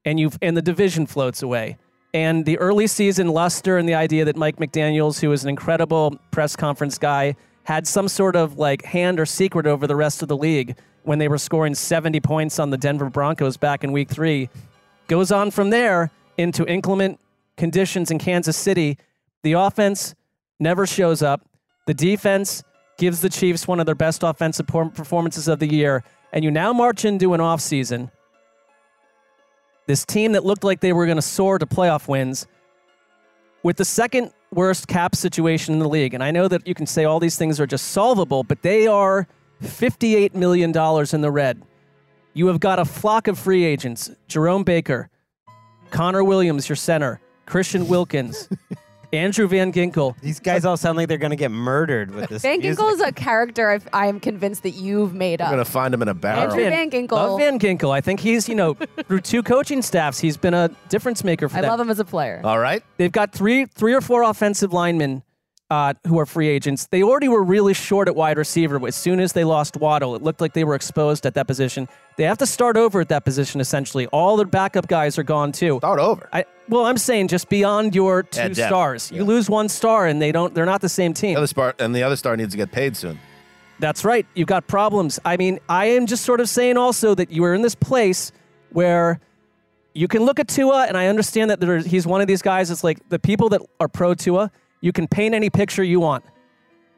and 0.05 0.21
you've 0.21 0.39
and 0.43 0.57
the 0.57 0.63
division 0.63 1.07
floats 1.07 1.43
away. 1.43 1.77
And 2.15 2.47
the 2.47 2.59
early 2.59 2.87
season 2.87 3.29
luster 3.29 3.77
and 3.77 3.89
the 3.89 3.95
idea 3.95 4.25
that 4.25 4.37
Mike 4.37 4.57
McDaniels, 4.57 5.21
who 5.21 5.31
is 5.33 5.43
an 5.45 5.51
incredible 5.51 6.19
press 6.31 6.57
conference 6.57 6.97
guy, 6.97 7.37
had 7.65 7.87
some 7.87 8.09
sort 8.09 8.35
of 8.35 8.59
like 8.59 8.85
hand 8.85 9.21
or 9.21 9.27
secret 9.27 9.67
over 9.67 9.87
the 9.87 9.97
rest 9.97 10.23
of 10.23 10.29
the 10.29 10.37
league 10.37 10.79
when 11.03 11.19
they 11.19 11.29
were 11.29 11.39
scoring 11.39 11.75
70 11.75 12.21
points 12.21 12.59
on 12.59 12.71
the 12.71 12.79
Denver 12.79 13.11
Broncos 13.11 13.57
back 13.57 13.85
in 13.85 13.93
week 13.93 14.09
three, 14.09 14.49
goes 15.09 15.33
on 15.33 15.51
from 15.51 15.71
there 15.71 16.11
into 16.37 16.65
inclement 16.67 17.19
conditions 17.57 18.11
in 18.11 18.19
Kansas 18.19 18.57
City. 18.57 18.97
The 19.43 19.55
offense 19.55 20.15
never 20.61 20.87
shows 20.87 21.23
up. 21.23 21.49
The 21.87 21.95
defense 21.95 22.63
gives 22.99 23.21
the 23.21 23.29
Chiefs 23.29 23.67
one 23.67 23.81
of 23.81 23.87
their 23.87 23.95
best 23.95 24.23
offensive 24.23 24.67
performances 24.67 25.49
of 25.49 25.59
the 25.59 25.67
year. 25.67 26.05
And 26.33 26.45
you 26.45 26.51
now 26.51 26.73
march 26.73 27.05
into 27.05 27.35
an 27.35 27.41
offseason. 27.41 28.11
This 29.87 30.05
team 30.05 30.33
that 30.33 30.45
looked 30.45 30.65
like 30.65 30.81
they 30.81 30.93
were 30.93 31.07
going 31.07 31.17
to 31.17 31.23
soar 31.23 31.59
to 31.59 31.67
playoff 31.67 32.09
wins 32.09 32.47
with 33.63 33.79
the 33.79 33.85
second 33.85 34.33
worst 34.53 34.87
cap 34.87 35.15
situation 35.15 35.75
in 35.75 35.81
the 35.81 35.89
league. 35.89 36.15
And 36.15 36.23
I 36.23 36.31
know 36.31 36.49
that 36.49 36.67
you 36.67 36.75
can 36.75 36.87
say 36.87 37.05
all 37.05 37.21
these 37.21 37.37
things 37.37 37.59
are 37.59 37.67
just 37.67 37.89
solvable, 37.89 38.45
but 38.45 38.63
they 38.63 38.87
are 38.87 39.27
$58 39.63 40.35
million 40.35 40.71
in 40.71 41.21
the 41.21 41.31
red. 41.31 41.63
You 42.35 42.49
have 42.49 42.61
got 42.61 42.79
a 42.79 42.85
flock 42.85 43.29
of 43.29 43.39
free 43.39 43.65
agents 43.65 44.11
Jerome 44.29 44.65
Baker, 44.65 45.11
Connor 45.91 46.23
Williams, 46.23 46.69
your 46.69 46.77
center, 46.77 47.21
Christian 47.47 47.89
Wilkins, 47.89 48.49
Andrew 49.13 49.49
Van 49.49 49.73
Ginkel. 49.73 50.19
These 50.21 50.41
guys 50.41 50.65
all 50.65 50.77
sound 50.77 50.99
like 50.99 51.09
they're 51.09 51.17
going 51.17 51.31
to 51.31 51.37
get 51.37 51.51
murdered 51.51 52.15
with 52.15 52.29
this. 52.29 52.43
Van 52.43 52.61
music. 52.61 52.79
Ginkel 52.79 52.93
is 52.93 53.01
a 53.01 53.13
character 53.13 53.71
I've, 53.71 53.89
I 53.93 54.07
am 54.07 54.21
convinced 54.21 54.63
that 54.65 54.73
you've 54.73 55.15
made 55.15 55.41
up. 55.41 55.49
I'm 55.49 55.55
up. 55.55 55.57
going 55.57 55.65
to 55.65 55.71
find 55.71 55.95
him 55.95 56.03
in 56.03 56.09
a 56.09 56.15
barrel. 56.15 56.43
Andrew 56.43 56.65
Van 56.65 56.91
Ginkel. 56.91 57.13
Love 57.13 57.39
Van 57.41 57.59
Ginkel. 57.59 57.91
I 57.91 58.01
think 58.01 58.21
he's, 58.21 58.49
you 58.49 58.55
know, 58.55 58.75
through 59.09 59.23
two 59.23 59.43
coaching 59.43 59.81
staffs, 59.81 60.19
he's 60.19 60.37
been 60.37 60.55
a 60.55 60.69
difference 60.91 61.25
maker 61.25 61.49
for 61.49 61.55
them. 61.55 61.61
I 61.61 61.63
them. 61.63 61.71
love 61.71 61.81
him 61.81 61.91
as 61.91 61.99
a 61.99 62.05
player. 62.05 62.41
All 62.45 62.59
right. 62.59 62.83
They've 62.99 63.13
got 63.13 63.33
three, 63.33 63.65
three 63.65 63.95
or 63.95 64.01
four 64.01 64.23
offensive 64.23 64.73
linemen 64.73 65.23
uh, 65.71 65.95
who 66.07 66.19
are 66.19 66.27
free 66.27 66.49
agents. 66.49 66.87
They 66.91 67.03
already 67.03 67.29
were 67.29 67.43
really 67.43 67.75
short 67.75 68.09
at 68.09 68.17
wide 68.17 68.39
receiver. 68.39 68.85
As 68.87 68.97
soon 68.97 69.21
as 69.21 69.33
they 69.33 69.45
lost 69.45 69.77
Waddle, 69.77 70.15
it 70.17 70.23
looked 70.23 70.41
like 70.41 70.55
they 70.55 70.65
were 70.65 70.75
exposed 70.75 71.27
at 71.27 71.35
that 71.35 71.47
position. 71.47 71.89
They 72.17 72.25
have 72.25 72.39
to 72.39 72.47
start 72.47 72.77
over 72.77 73.01
at 73.01 73.09
that 73.11 73.25
position. 73.25 73.61
Essentially, 73.61 74.07
all 74.07 74.37
their 74.37 74.47
backup 74.47 74.89
guys 74.89 75.19
are 75.19 75.23
gone 75.23 75.53
too. 75.53 75.79
Start 75.79 76.01
over. 76.01 76.29
I, 76.33 76.47
well, 76.69 76.87
I'm 76.87 76.99
saying 76.99 77.29
just 77.29 77.49
beyond 77.49 77.95
your 77.95 78.23
two 78.23 78.55
depth. 78.55 78.57
stars. 78.57 79.13
You 79.13 79.25
lose 79.25 79.51
one 79.51 79.69
star, 79.69 80.07
and 80.07 80.21
they 80.21 80.33
don't. 80.33 80.55
They're 80.55 80.67
not 80.67 80.81
the 80.81 80.89
same 80.89 81.13
team. 81.13 81.35
The 81.35 81.39
other 81.39 81.47
star, 81.47 81.75
and 81.79 81.95
the 81.95 82.03
other 82.03 82.17
star 82.17 82.37
needs 82.37 82.53
to 82.53 82.57
get 82.57 82.73
paid 82.73 82.97
soon. 82.97 83.19
That's 83.79 84.05
right. 84.05 84.27
You've 84.35 84.49
got 84.49 84.67
problems. 84.67 85.21
I 85.25 85.37
mean, 85.37 85.61
I 85.69 85.87
am 85.87 86.07
just 86.07 86.25
sort 86.25 86.41
of 86.41 86.49
saying 86.49 86.77
also 86.77 87.15
that 87.15 87.31
you 87.31 87.45
are 87.45 87.55
in 87.55 87.63
this 87.63 87.77
place 87.77 88.33
where 88.71 89.21
you 89.95 90.09
can 90.09 90.25
look 90.25 90.41
at 90.41 90.49
Tua, 90.49 90.87
and 90.87 90.97
I 90.97 91.07
understand 91.07 91.51
that 91.51 91.61
there, 91.61 91.79
he's 91.79 92.07
one 92.07 92.21
of 92.21 92.27
these 92.27 92.43
guys. 92.43 92.71
It's 92.71 92.83
like 92.83 93.09
the 93.09 93.19
people 93.19 93.49
that 93.51 93.61
are 93.79 93.89
pro 93.89 94.15
Tua, 94.15 94.51
you 94.81 94.93
can 94.93 95.09
paint 95.09 95.35
any 95.35 95.51
picture 95.51 95.83
you 95.83 96.01
want, 96.01 96.25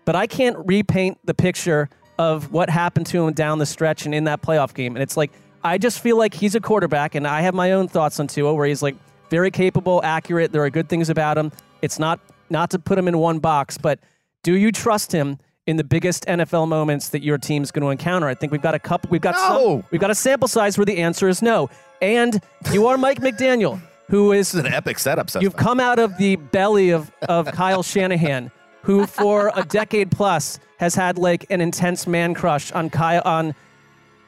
but 0.04 0.16
I 0.16 0.26
can't 0.26 0.56
repaint 0.66 1.18
the 1.24 1.34
picture 1.34 1.88
of 2.18 2.52
what 2.52 2.68
happened 2.68 3.06
to 3.06 3.26
him 3.26 3.32
down 3.32 3.58
the 3.58 3.66
stretch 3.66 4.04
and 4.04 4.14
in 4.14 4.24
that 4.24 4.42
playoff 4.42 4.74
game. 4.74 4.94
And 4.94 5.02
it's 5.02 5.16
like 5.16 5.30
I 5.62 5.78
just 5.78 6.00
feel 6.00 6.16
like 6.16 6.34
he's 6.34 6.54
a 6.54 6.60
quarterback, 6.60 7.14
and 7.14 7.26
I 7.26 7.42
have 7.42 7.54
my 7.54 7.72
own 7.72 7.88
thoughts 7.88 8.18
on 8.18 8.26
Tua, 8.26 8.54
where 8.54 8.66
he's 8.66 8.82
like 8.82 8.96
very 9.28 9.50
capable, 9.50 10.00
accurate. 10.02 10.52
There 10.52 10.64
are 10.64 10.70
good 10.70 10.88
things 10.88 11.10
about 11.10 11.36
him. 11.36 11.52
It's 11.82 11.98
not 11.98 12.20
not 12.48 12.70
to 12.70 12.78
put 12.78 12.98
him 12.98 13.08
in 13.08 13.18
one 13.18 13.38
box, 13.38 13.78
but 13.78 14.00
do 14.42 14.54
you 14.54 14.72
trust 14.72 15.12
him 15.12 15.38
in 15.66 15.76
the 15.76 15.84
biggest 15.84 16.24
NFL 16.26 16.66
moments 16.66 17.10
that 17.10 17.22
your 17.22 17.38
team's 17.38 17.70
going 17.70 17.82
to 17.82 17.90
encounter? 17.90 18.26
I 18.26 18.34
think 18.34 18.52
we've 18.52 18.62
got 18.62 18.74
a 18.74 18.78
couple. 18.78 19.10
We've 19.10 19.20
got 19.20 19.36
some, 19.36 19.84
we've 19.90 20.00
got 20.00 20.10
a 20.10 20.14
sample 20.14 20.48
size 20.48 20.78
where 20.78 20.86
the 20.86 20.98
answer 20.98 21.28
is 21.28 21.42
no. 21.42 21.68
And 22.00 22.40
you 22.72 22.86
are 22.86 22.96
Mike 22.96 23.20
McDaniel, 23.20 23.80
who 24.10 24.32
is 24.32 24.54
an 24.54 24.66
epic 24.66 24.98
setup. 24.98 25.28
You've 25.40 25.56
come 25.56 25.80
out 25.80 25.98
of 25.98 26.16
the 26.18 26.36
belly 26.36 26.90
of 26.90 27.10
of 27.28 27.46
Kyle 27.52 27.82
Shanahan, 27.82 28.50
who 28.82 29.06
for 29.06 29.50
a 29.54 29.64
decade 29.64 30.10
plus 30.10 30.58
has 30.78 30.94
had 30.94 31.16
like 31.18 31.46
an 31.50 31.60
intense 31.60 32.06
man 32.06 32.34
crush 32.34 32.70
on 32.72 32.90
Kyle 32.90 33.22
on 33.24 33.54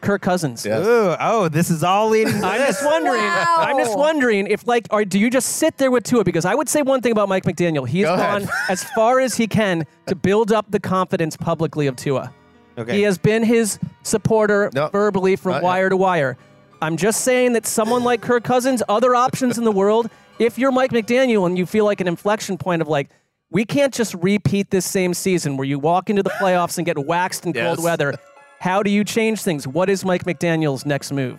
Kirk 0.01 0.21
Cousins. 0.23 0.67
Ooh, 0.67 1.15
oh, 1.21 1.49
this 1.49 1.71
is 1.71 1.85
all 1.85 2.09
leading. 2.09 2.41
To 2.41 2.45
I'm 2.47 2.59
this. 2.59 2.71
just 2.77 2.85
wondering. 2.85 3.23
I'm 3.23 3.79
just 3.79 3.97
wondering 3.97 4.47
if, 4.49 4.67
like, 4.67 4.89
or 4.91 5.05
do 5.05 5.17
you 5.19 5.31
just 5.31 5.49
sit 5.57 5.79
there 5.79 5.93
with 5.93 6.03
Tua? 6.03 6.25
Because 6.25 6.45
I 6.45 6.55
would 6.57 6.69
say 6.69 6.83
one 6.83 7.01
thing 7.03 7.13
about 7.13 7.29
Mike 7.29 7.45
McDaniel: 7.45 7.87
he's 7.87 8.07
Go 8.07 8.15
ahead. 8.15 8.43
gone 8.43 8.51
as 8.69 8.83
far 8.97 9.21
as 9.21 9.37
he 9.37 9.47
can 9.47 9.85
to 10.07 10.17
build 10.17 10.51
up 10.51 10.71
the 10.71 10.81
confidence 10.81 11.37
publicly 11.37 11.87
of 11.87 11.95
Tua. 11.97 12.33
Okay. 12.79 12.97
He 12.97 13.03
has 13.03 13.17
been 13.19 13.43
his 13.45 13.79
supporter 14.03 14.71
verbally 14.93 15.37
from 15.37 15.53
Uh, 15.53 15.57
yeah. 15.59 15.63
wire 15.63 15.89
to 15.91 15.97
wire. 15.97 16.37
I'm 16.83 16.97
just 16.97 17.21
saying 17.21 17.53
that 17.53 17.65
someone 17.65 18.03
like 18.03 18.23
Kirk 18.23 18.43
Cousins, 18.43 18.83
other 18.89 19.15
options 19.15 19.57
in 19.57 19.63
the 19.63 19.71
world. 19.71 20.11
If 20.41 20.59
you're 20.59 20.73
Mike 20.73 20.91
McDaniel 20.91 21.47
and 21.47 21.57
you 21.57 21.65
feel 21.65 21.85
like 21.85 22.01
an 22.01 22.09
inflection 22.09 22.59
point 22.59 22.83
of 22.83 22.89
like, 22.89 23.09
we 23.53 23.65
can't 23.65 23.95
just 23.95 24.15
repeat 24.15 24.71
this 24.71 24.85
same 24.85 25.15
season 25.15 25.57
where 25.57 25.65
you 25.65 25.79
walk 25.79 26.11
into 26.11 26.25
the 26.25 26.31
playoffs 26.31 26.79
and 26.79 26.85
get 26.85 26.99
waxed 26.99 27.47
in 27.47 27.53
cold 27.53 27.81
weather. 27.81 28.15
How 28.59 28.83
do 28.83 28.91
you 28.91 29.05
change 29.05 29.43
things? 29.43 29.65
What 29.69 29.89
is 29.89 30.05
Mike 30.05 30.25
McDaniel's 30.25 30.85
next 30.85 31.13
move? 31.13 31.39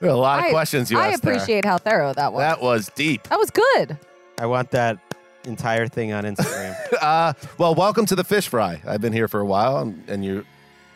There 0.00 0.10
are 0.10 0.12
a 0.12 0.18
lot 0.18 0.40
of 0.40 0.44
I- 0.46 0.50
questions 0.50 0.90
you 0.90 0.98
I 0.98 1.08
asked 1.08 1.22
there. 1.22 1.32
appreciate 1.32 1.64
how 1.64 1.78
thorough 1.78 2.12
that 2.12 2.34
was. 2.34 2.40
That 2.40 2.60
was 2.60 2.90
deep. 2.94 3.22
That 3.28 3.38
was 3.38 3.48
good. 3.50 3.96
I 4.38 4.44
want 4.44 4.70
that 4.72 4.98
entire 5.44 5.88
thing 5.88 6.12
on 6.12 6.24
Instagram. 6.24 6.76
uh, 7.00 7.32
well, 7.56 7.74
welcome 7.74 8.04
to 8.04 8.14
the 8.14 8.24
fish 8.24 8.48
fry. 8.48 8.82
I've 8.86 9.00
been 9.00 9.14
here 9.14 9.28
for 9.28 9.40
a 9.40 9.46
while, 9.46 9.78
and, 9.78 10.04
and 10.10 10.22
you, 10.22 10.44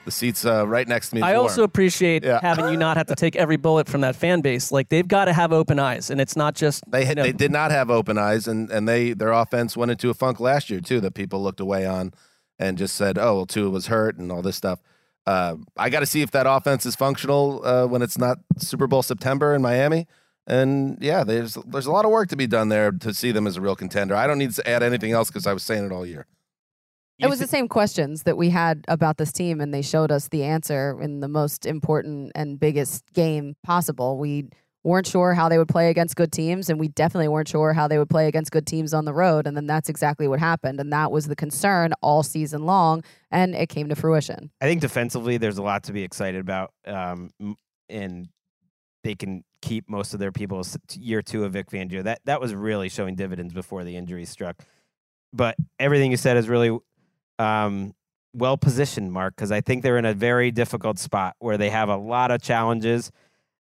the 0.08 0.12
seats 0.12 0.44
uh, 0.46 0.66
right 0.66 0.88
next 0.88 1.10
to 1.10 1.16
me. 1.16 1.22
I 1.22 1.32
is 1.32 1.38
also 1.38 1.62
appreciate 1.62 2.24
Yeah. 2.24 2.40
having 2.40 2.68
you 2.70 2.76
not 2.78 2.96
have 2.96 3.06
to 3.08 3.14
take 3.14 3.36
every 3.36 3.56
bullet 3.56 3.86
from 3.88 4.00
that 4.00 4.16
fan 4.16 4.40
base. 4.40 4.72
Like 4.72 4.88
they've 4.88 5.06
got 5.06 5.26
to 5.26 5.32
have 5.34 5.52
open 5.52 5.78
eyes, 5.78 6.08
and 6.10 6.20
it's 6.20 6.34
not 6.36 6.54
just 6.54 6.82
They 6.90 7.06
you 7.08 7.14
know, 7.14 7.22
they 7.22 7.32
did 7.32 7.50
not 7.52 7.70
have 7.70 7.90
open 7.90 8.16
eyes, 8.18 8.48
and 8.48 8.70
and 8.70 8.88
they 8.88 9.12
their 9.12 9.32
offense 9.32 9.76
went 9.76 9.90
into 9.90 10.08
a 10.10 10.14
funk 10.14 10.40
last 10.40 10.70
year 10.70 10.80
too. 10.80 11.00
That 11.00 11.14
people 11.14 11.42
looked 11.42 11.60
away 11.60 11.84
on, 11.86 12.12
and 12.58 12.78
just 12.78 12.94
said, 12.96 13.18
"Oh, 13.18 13.36
well, 13.36 13.46
Tua 13.46 13.68
was 13.70 13.86
hurt," 13.88 14.16
and 14.18 14.32
all 14.32 14.42
this 14.42 14.56
stuff. 14.56 14.80
Uh, 15.26 15.56
I 15.76 15.90
got 15.90 16.00
to 16.00 16.06
see 16.06 16.22
if 16.22 16.30
that 16.30 16.46
offense 16.48 16.86
is 16.86 16.96
functional 16.96 17.60
uh, 17.64 17.86
when 17.86 18.00
it's 18.00 18.16
not 18.16 18.38
Super 18.56 18.86
Bowl 18.86 19.02
September 19.02 19.54
in 19.54 19.60
Miami, 19.60 20.06
And 20.46 20.96
yeah, 21.02 21.22
there's 21.22 21.58
there's 21.66 21.84
a 21.84 21.92
lot 21.92 22.06
of 22.06 22.10
work 22.10 22.30
to 22.30 22.36
be 22.36 22.46
done 22.46 22.70
there 22.70 22.90
to 22.90 23.12
see 23.12 23.30
them 23.32 23.46
as 23.46 23.58
a 23.58 23.60
real 23.60 23.76
contender. 23.76 24.14
I 24.14 24.26
don't 24.26 24.38
need 24.38 24.52
to 24.54 24.66
add 24.66 24.82
anything 24.82 25.12
else 25.12 25.28
because 25.28 25.46
I 25.46 25.52
was 25.52 25.62
saying 25.62 25.84
it 25.84 25.92
all 25.92 26.06
year. 26.06 26.24
It 27.18 27.28
was 27.28 27.40
the 27.40 27.46
same 27.48 27.66
questions 27.66 28.22
that 28.22 28.36
we 28.36 28.50
had 28.50 28.84
about 28.86 29.16
this 29.16 29.32
team, 29.32 29.60
and 29.60 29.74
they 29.74 29.82
showed 29.82 30.12
us 30.12 30.28
the 30.28 30.44
answer 30.44 30.96
in 31.00 31.20
the 31.20 31.28
most 31.28 31.66
important 31.66 32.32
and 32.34 32.60
biggest 32.60 33.04
game 33.12 33.56
possible. 33.64 34.18
We 34.18 34.50
weren't 34.84 35.06
sure 35.06 35.34
how 35.34 35.48
they 35.48 35.58
would 35.58 35.68
play 35.68 35.90
against 35.90 36.14
good 36.14 36.30
teams, 36.30 36.70
and 36.70 36.78
we 36.78 36.88
definitely 36.88 37.26
weren't 37.26 37.48
sure 37.48 37.72
how 37.72 37.88
they 37.88 37.98
would 37.98 38.08
play 38.08 38.28
against 38.28 38.52
good 38.52 38.66
teams 38.66 38.94
on 38.94 39.04
the 39.04 39.12
road. 39.12 39.46
And 39.46 39.56
then 39.56 39.66
that's 39.66 39.88
exactly 39.88 40.28
what 40.28 40.38
happened. 40.38 40.78
And 40.78 40.92
that 40.92 41.10
was 41.10 41.26
the 41.26 41.34
concern 41.34 41.92
all 42.00 42.22
season 42.22 42.64
long, 42.64 43.02
and 43.30 43.54
it 43.54 43.68
came 43.68 43.88
to 43.88 43.96
fruition. 43.96 44.50
I 44.60 44.66
think 44.66 44.80
defensively, 44.80 45.38
there's 45.38 45.58
a 45.58 45.62
lot 45.62 45.82
to 45.84 45.92
be 45.92 46.04
excited 46.04 46.40
about, 46.40 46.72
um, 46.86 47.30
and 47.88 48.28
they 49.02 49.16
can 49.16 49.42
keep 49.60 49.88
most 49.88 50.14
of 50.14 50.20
their 50.20 50.32
people. 50.32 50.64
Year 50.94 51.22
two 51.22 51.44
of 51.44 51.52
Vic 51.52 51.68
Fangio, 51.68 52.04
that 52.04 52.20
that 52.26 52.40
was 52.40 52.54
really 52.54 52.88
showing 52.88 53.16
dividends 53.16 53.52
before 53.52 53.82
the 53.82 53.96
injury 53.96 54.24
struck. 54.24 54.56
But 55.32 55.56
everything 55.78 56.10
you 56.10 56.16
said 56.16 56.36
is 56.36 56.48
really 56.48 56.78
um, 57.38 57.94
well 58.32 58.56
positioned, 58.56 59.12
Marc, 59.12 59.36
because 59.36 59.52
I 59.52 59.60
think 59.60 59.82
they're 59.82 59.98
in 59.98 60.04
a 60.04 60.14
very 60.14 60.50
difficult 60.50 60.98
spot 60.98 61.36
where 61.38 61.56
they 61.56 61.70
have 61.70 61.88
a 61.88 61.96
lot 61.96 62.30
of 62.30 62.42
challenges 62.42 63.10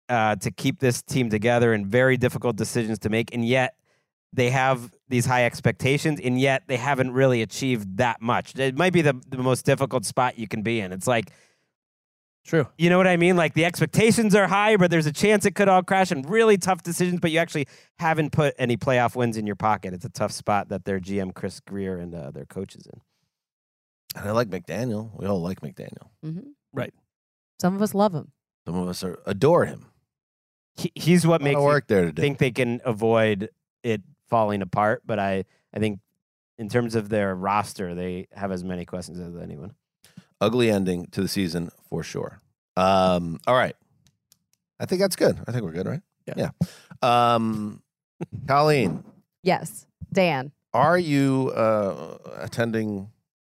uh, 0.08 0.36
to 0.36 0.50
keep 0.50 0.80
this 0.80 1.02
team 1.02 1.30
together 1.30 1.72
and 1.72 1.86
very 1.86 2.16
difficult 2.16 2.56
decisions 2.56 2.98
to 3.00 3.08
make, 3.08 3.32
and 3.34 3.46
yet 3.46 3.74
they 4.32 4.50
have 4.50 4.92
these 5.08 5.26
high 5.26 5.44
expectations, 5.44 6.20
and 6.22 6.38
yet 6.38 6.64
they 6.66 6.76
haven't 6.76 7.12
really 7.12 7.42
achieved 7.42 7.96
that 7.96 8.20
much. 8.20 8.58
It 8.58 8.76
might 8.76 8.92
be 8.92 9.02
the, 9.02 9.20
the 9.28 9.38
most 9.38 9.64
difficult 9.64 10.04
spot 10.04 10.38
you 10.38 10.46
can 10.46 10.62
be 10.62 10.80
in. 10.80 10.92
It's 10.92 11.06
like, 11.06 11.30
True. 12.44 12.66
you 12.76 12.90
know 12.90 12.98
what 12.98 13.06
I 13.06 13.16
mean? 13.16 13.36
Like 13.36 13.54
the 13.54 13.64
expectations 13.64 14.34
are 14.34 14.46
high, 14.46 14.76
but 14.76 14.90
there's 14.90 15.06
a 15.06 15.12
chance 15.12 15.44
it 15.44 15.54
could 15.54 15.68
all 15.68 15.82
crash 15.82 16.10
and 16.10 16.28
really 16.28 16.58
tough 16.58 16.82
decisions, 16.82 17.20
but 17.20 17.30
you 17.30 17.38
actually 17.38 17.66
haven't 17.98 18.32
put 18.32 18.54
any 18.58 18.76
playoff 18.76 19.16
wins 19.16 19.36
in 19.36 19.46
your 19.46 19.56
pocket. 19.56 19.94
It's 19.94 20.04
a 20.04 20.10
tough 20.10 20.32
spot 20.32 20.68
that 20.68 20.84
their 20.84 21.00
GM, 21.00 21.34
Chris 21.34 21.60
Grier, 21.60 21.98
and 21.98 22.14
uh, 22.14 22.30
their 22.30 22.46
coaches 22.46 22.86
in. 22.86 23.00
And 24.16 24.28
I 24.28 24.32
like 24.32 24.48
McDaniel. 24.48 25.10
We 25.18 25.26
all 25.26 25.40
like 25.40 25.60
McDaniel. 25.60 26.08
Mm-hmm. 26.24 26.48
Right. 26.72 26.92
Some 27.60 27.74
of 27.74 27.82
us 27.82 27.94
love 27.94 28.14
him. 28.14 28.32
Some 28.66 28.76
of 28.76 28.88
us 28.88 29.02
are, 29.04 29.18
adore 29.26 29.66
him. 29.66 29.86
He, 30.76 30.92
he's 30.94 31.26
what 31.26 31.40
Lot 31.42 31.48
of 31.48 31.54
makes 31.54 31.60
work 31.60 31.86
there 31.88 32.04
to 32.06 32.12
do. 32.12 32.22
think 32.22 32.38
they 32.38 32.50
can 32.50 32.80
avoid 32.84 33.50
it 33.82 34.02
falling 34.28 34.62
apart. 34.62 35.02
But 35.04 35.18
I, 35.18 35.44
I 35.74 35.78
think 35.78 36.00
in 36.58 36.68
terms 36.68 36.94
of 36.94 37.08
their 37.08 37.34
roster, 37.34 37.94
they 37.94 38.28
have 38.32 38.52
as 38.52 38.64
many 38.64 38.84
questions 38.84 39.18
as 39.18 39.40
anyone. 39.40 39.74
Ugly 40.40 40.70
ending 40.70 41.06
to 41.12 41.20
the 41.22 41.28
season 41.28 41.70
for 41.88 42.02
sure. 42.02 42.40
Um, 42.76 43.40
all 43.46 43.56
right. 43.56 43.74
I 44.78 44.86
think 44.86 45.00
that's 45.00 45.16
good. 45.16 45.36
I 45.48 45.52
think 45.52 45.64
we're 45.64 45.72
good, 45.72 45.86
right? 45.86 46.00
Yeah. 46.36 46.50
Um, 47.02 47.82
Colleen, 48.46 49.02
Yes, 49.42 49.86
Dan, 50.12 50.52
are 50.74 50.98
you 50.98 51.50
uh, 51.56 52.18
attending 52.36 53.08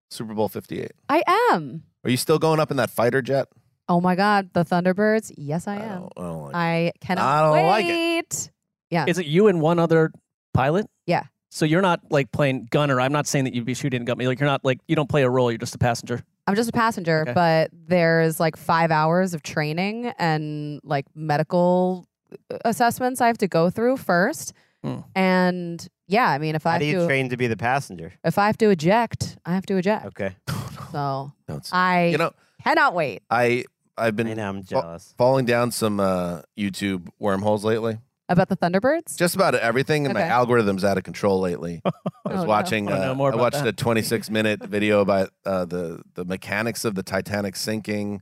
Super 0.09 0.33
Bowl 0.33 0.47
58? 0.49 0.91
I 1.09 1.23
am. 1.51 1.83
Are 2.03 2.09
you 2.09 2.17
still 2.17 2.39
going 2.39 2.59
up 2.59 2.71
in 2.71 2.77
that 2.77 2.89
fighter 2.89 3.21
jet? 3.21 3.47
Oh 3.87 3.99
my 4.01 4.15
God, 4.15 4.49
the 4.53 4.63
Thunderbirds. 4.63 5.31
Yes, 5.37 5.67
I 5.67 5.77
am. 5.77 6.09
I 6.15 6.21
don't 6.21 6.43
like 6.43 6.55
I 6.55 6.91
cannot 7.01 7.25
I 7.25 7.41
don't 7.41 7.51
wait. 7.53 7.67
like 7.67 7.85
it. 7.87 8.51
Yeah. 8.91 9.05
Is 9.07 9.17
it 9.17 9.25
you 9.25 9.47
and 9.47 9.61
one 9.61 9.79
other 9.79 10.11
pilot? 10.53 10.87
Yeah. 11.07 11.23
So 11.49 11.65
you're 11.65 11.81
not 11.81 12.01
like 12.11 12.31
playing 12.31 12.67
gunner. 12.69 13.01
I'm 13.01 13.11
not 13.11 13.25
saying 13.25 13.45
that 13.45 13.53
you'd 13.55 13.65
be 13.65 13.73
shooting 13.73 14.03
a 14.03 14.05
gun. 14.05 14.19
Like 14.19 14.39
you're 14.39 14.47
not 14.49 14.63
like 14.63 14.79
you 14.87 14.95
don't 14.95 15.09
play 15.09 15.23
a 15.23 15.29
role. 15.29 15.51
You're 15.51 15.57
just 15.57 15.73
a 15.73 15.79
passenger. 15.79 16.21
I'm 16.45 16.55
just 16.55 16.69
a 16.69 16.73
passenger, 16.73 17.21
Okay. 17.21 17.33
but 17.33 17.71
there's 17.73 18.39
like 18.39 18.55
five 18.55 18.91
hours 18.91 19.33
of 19.33 19.41
training 19.43 20.07
and 20.19 20.79
like 20.83 21.05
medical 21.15 22.05
uh, 22.51 22.57
assessments 22.65 23.21
I 23.21 23.27
have 23.27 23.37
to 23.39 23.47
go 23.47 23.69
through 23.71 23.97
first. 23.97 24.53
Hmm. 24.83 24.99
And 25.15 25.87
yeah, 26.09 26.29
I 26.29 26.37
mean, 26.39 26.55
if 26.55 26.65
I 26.65 26.71
How 26.71 26.73
have 26.73 26.81
do 26.81 26.85
you 26.87 26.99
to, 26.99 27.05
train 27.07 27.29
to 27.29 27.37
be 27.37 27.47
the 27.47 27.55
passenger? 27.57 28.11
if 28.25 28.37
I 28.37 28.47
have 28.47 28.57
to 28.57 28.69
eject, 28.69 29.37
I 29.45 29.53
have 29.53 29.65
to 29.67 29.77
eject. 29.77 30.05
Okay. 30.07 30.35
So 30.91 31.31
Don't 31.47 31.59
s- 31.59 31.69
I 31.71 32.07
you 32.07 32.17
know, 32.17 32.31
cannot 32.63 32.95
wait. 32.95 33.21
I 33.29 33.65
I've 33.95 34.15
been 34.15 34.27
I 34.27 34.33
know, 34.33 34.49
I'm 34.49 34.63
fa- 34.63 34.69
jealous. 34.69 35.13
falling 35.19 35.45
down 35.45 35.69
some 35.71 35.99
uh, 35.99 36.41
YouTube 36.57 37.09
wormholes 37.19 37.63
lately. 37.63 37.99
About 38.27 38.49
the 38.49 38.57
Thunderbirds? 38.57 39.15
Just 39.17 39.35
about 39.35 39.53
everything, 39.55 40.05
and 40.05 40.13
my 40.15 40.21
Okay. 40.21 40.29
algorithm's 40.29 40.83
out 40.83 40.97
of 40.97 41.03
control 41.03 41.39
lately. 41.41 41.81
I 41.85 41.91
was 42.25 42.39
Oh, 42.39 42.41
no. 42.41 42.43
watching. 42.45 42.85
Wanna 42.85 42.99
know 43.05 43.11
Uh, 43.11 43.15
more 43.15 43.29
I 43.31 43.35
about 43.35 43.41
watched 43.53 43.63
that. 43.63 43.67
a 43.67 43.73
26 43.73 44.29
minute 44.31 44.63
video 44.65 45.01
about 45.01 45.29
uh, 45.45 45.65
the 45.65 46.01
the 46.15 46.25
mechanics 46.25 46.85
of 46.85 46.95
the 46.95 47.03
Titanic 47.03 47.55
sinking, 47.55 48.21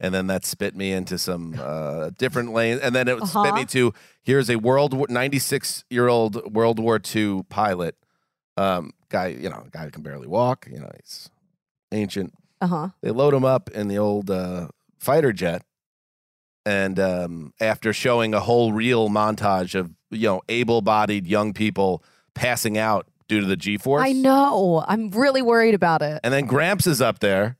and 0.00 0.12
then 0.14 0.26
that 0.28 0.44
spit 0.44 0.74
me 0.76 0.92
into 0.92 1.18
some 1.18 1.54
uh, 1.60 2.10
different 2.18 2.52
lanes, 2.52 2.80
and 2.80 2.94
then 2.94 3.08
it 3.08 3.16
spit 3.26 3.36
Uh-huh. 3.36 3.52
me 3.54 3.64
to 3.66 3.92
here's 4.22 4.50
a 4.50 4.56
world 4.56 5.08
96 5.10 5.84
year 5.90 6.08
old 6.08 6.52
World 6.54 6.78
War 6.78 7.00
II 7.14 7.42
pilot, 7.48 7.96
um, 8.56 8.92
guy. 9.08 9.28
You 9.28 9.50
know, 9.50 9.64
guy 9.70 9.84
who 9.84 9.90
can 9.90 10.02
barely 10.02 10.26
walk. 10.26 10.66
You 10.70 10.80
know, 10.80 10.90
he's 10.96 11.30
ancient. 11.92 12.32
Uh 12.60 12.66
huh. 12.66 12.88
They 13.02 13.10
load 13.10 13.34
him 13.34 13.44
up 13.44 13.70
in 13.70 13.88
the 13.88 13.98
old 13.98 14.30
uh, 14.30 14.68
fighter 14.98 15.32
jet, 15.32 15.62
and 16.64 16.98
um, 16.98 17.52
after 17.60 17.92
showing 17.92 18.34
a 18.34 18.40
whole 18.40 18.72
real 18.72 19.08
montage 19.08 19.74
of 19.78 19.90
you 20.10 20.28
know 20.28 20.42
able-bodied 20.48 21.26
young 21.26 21.52
people 21.52 22.02
passing 22.34 22.76
out 22.78 23.06
due 23.28 23.40
to 23.40 23.46
the 23.46 23.56
G-force, 23.56 24.04
I 24.04 24.12
know. 24.12 24.84
I'm 24.86 25.10
really 25.10 25.42
worried 25.42 25.74
about 25.74 26.00
it. 26.02 26.20
and 26.22 26.32
then 26.32 26.46
Gramps 26.46 26.86
is 26.86 27.00
up 27.00 27.18
there, 27.18 27.56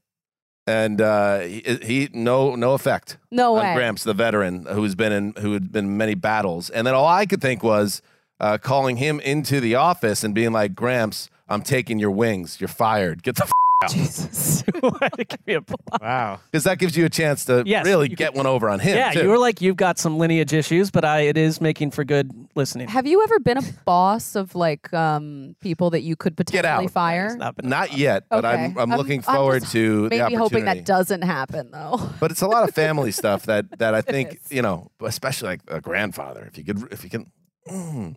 and 0.67 1.01
uh, 1.01 1.41
he, 1.41 1.79
he 1.83 2.09
no 2.13 2.57
no 2.57 2.75
effect 2.75 3.19
No 3.31 3.55
on 3.57 3.65
way. 3.65 3.75
Gramps, 3.75 4.05
the 4.05 4.15
veteran 4.15 4.67
who's 4.67 4.95
been 4.95 5.13
in 5.13 5.35
who 5.39 5.53
had 5.53 5.73
been 5.73 5.87
in 5.87 5.97
many 5.97 6.15
battles, 6.15 6.71
and 6.71 6.87
then 6.87 6.95
all 6.95 7.07
I 7.07 7.27
could 7.27 7.41
think 7.41 7.63
was 7.63 8.03
uh, 8.41 8.59
calling 8.59 8.97
him 8.97 9.21
into 9.21 9.61
the 9.61 9.77
office 9.77 10.25
and 10.25 10.35
being 10.35 10.53
like, 10.53 10.75
Gramps, 10.75 11.31
I'm 11.49 11.63
taking 11.63 11.99
your 11.99 12.11
wings. 12.11 12.61
You're 12.61 12.69
fired. 12.69 13.23
Get 13.23 13.37
the. 13.37 13.51
Jesus. 13.89 14.63
Give 14.73 15.47
me 15.47 15.55
a 15.55 15.61
block. 15.61 15.77
Wow. 16.01 16.41
Because 16.51 16.65
that 16.65 16.79
gives 16.79 16.97
you 16.97 17.05
a 17.05 17.09
chance 17.11 17.45
to 17.47 17.63
Yes, 17.67 17.85
really 17.85 18.09
you 18.11 18.17
get 18.17 18.29
could- 18.31 18.37
one 18.39 18.47
over 18.47 18.69
on 18.69 18.81
him. 18.81 18.97
yeah, 18.97 19.13
too. 19.13 19.23
you 19.23 19.29
were 19.29 19.39
like 19.39 19.61
you've 19.61 19.77
got 19.77 19.99
some 19.99 20.19
lineage 20.19 20.53
issues, 20.53 20.91
but 20.91 21.05
I 21.05 21.21
it 21.23 21.37
is 21.37 21.61
making 21.61 21.91
for 21.91 22.05
good 22.05 22.31
listening. 22.55 22.89
Have 22.89 23.07
you 23.07 23.23
ever 23.23 23.39
been 23.41 23.59
a 23.59 23.63
boss 23.85 24.35
of 24.37 24.55
like 24.55 24.93
um 24.95 25.57
people 25.61 25.91
that 25.91 26.01
you 26.03 26.17
could 26.17 26.37
potentially 26.37 26.87
out. 26.87 26.91
fire? 26.91 27.37
Not 27.37 27.57
been- 27.57 27.69
Not 27.69 27.97
yet, 27.97 28.25
but 28.31 28.45
I'm, 28.45 28.55
Okay. 28.55 28.81
I'm 28.81 28.91
I'm- 28.93 28.99
looking 28.99 29.23
I'm 29.27 29.35
forward 29.37 29.61
just 29.61 29.73
to 29.73 30.09
the 30.09 30.19
Maybe 30.19 30.35
hoping 30.35 30.65
that 30.67 30.85
doesn't 30.85 31.23
happen 31.23 31.71
though. 31.73 32.11
But 32.21 32.31
it's 32.31 32.43
a 32.43 32.49
lot 32.49 32.69
of 32.69 32.75
family 32.75 33.13
stuff 33.13 33.45
that 33.47 33.79
that 33.79 33.95
I 33.95 34.01
think 34.01 34.35
is. 34.37 34.53
you 34.53 34.63
know, 34.63 34.91
especially 35.03 35.49
like 35.49 35.61
a 35.69 35.81
grandfather. 35.81 36.45
If 36.47 36.57
you 36.59 36.65
could, 36.65 36.93
if 36.93 37.05
you 37.05 37.11
can, 37.11 37.31
mm, 37.69 38.17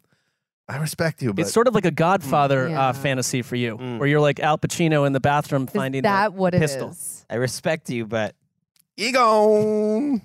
I 0.69 0.77
respect 0.77 1.21
you, 1.23 1.33
but 1.33 1.41
It's 1.41 1.51
sort 1.53 1.67
of 1.67 1.73
like 1.73 1.85
a 1.85 1.91
Godfather 1.91 2.69
Yeah. 2.69 2.89
uh, 2.89 2.93
fantasy 2.93 3.41
for 3.41 3.55
you, 3.55 3.77
Mm. 3.77 3.97
where 3.97 4.07
you're 4.07 4.19
like 4.21 4.39
Al 4.39 4.57
Pacino 4.59 5.05
in 5.07 5.13
the 5.13 5.19
bathroom 5.19 5.63
Is 5.63 5.69
finding 5.73 6.03
that 6.03 6.33
what 6.33 6.53
it 6.53 6.61
is? 6.61 6.71
pistol. 6.71 6.95
I 7.29 7.35
respect 7.35 7.89
you, 7.89 8.05
but 8.05 8.35
ego. 8.97 10.19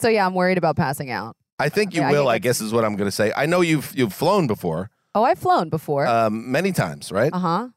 So 0.00 0.08
yeah, 0.08 0.26
I'm 0.26 0.34
worried 0.34 0.58
about 0.58 0.76
passing 0.76 1.10
out. 1.10 1.36
I 1.58 1.68
think 1.70 1.94
you 1.94 2.02
Yeah, 2.02 2.10
will. 2.10 2.24
think 2.24 2.34
I 2.34 2.38
guess 2.38 2.60
is 2.60 2.72
what 2.72 2.84
I'm 2.84 2.96
going 2.96 3.08
to 3.08 3.14
say. 3.14 3.32
I 3.36 3.46
know 3.46 3.60
you've 3.62 3.92
you've 3.96 4.12
flown 4.12 4.46
before, 4.46 4.90
Oh, 5.14 5.24
I've 5.24 5.38
flown 5.38 5.70
before. 5.70 6.06
um, 6.06 6.50
many 6.50 6.72
times, 6.72 7.10
right? 7.10 7.32
Uh 7.32 7.38
huh. 7.38 7.68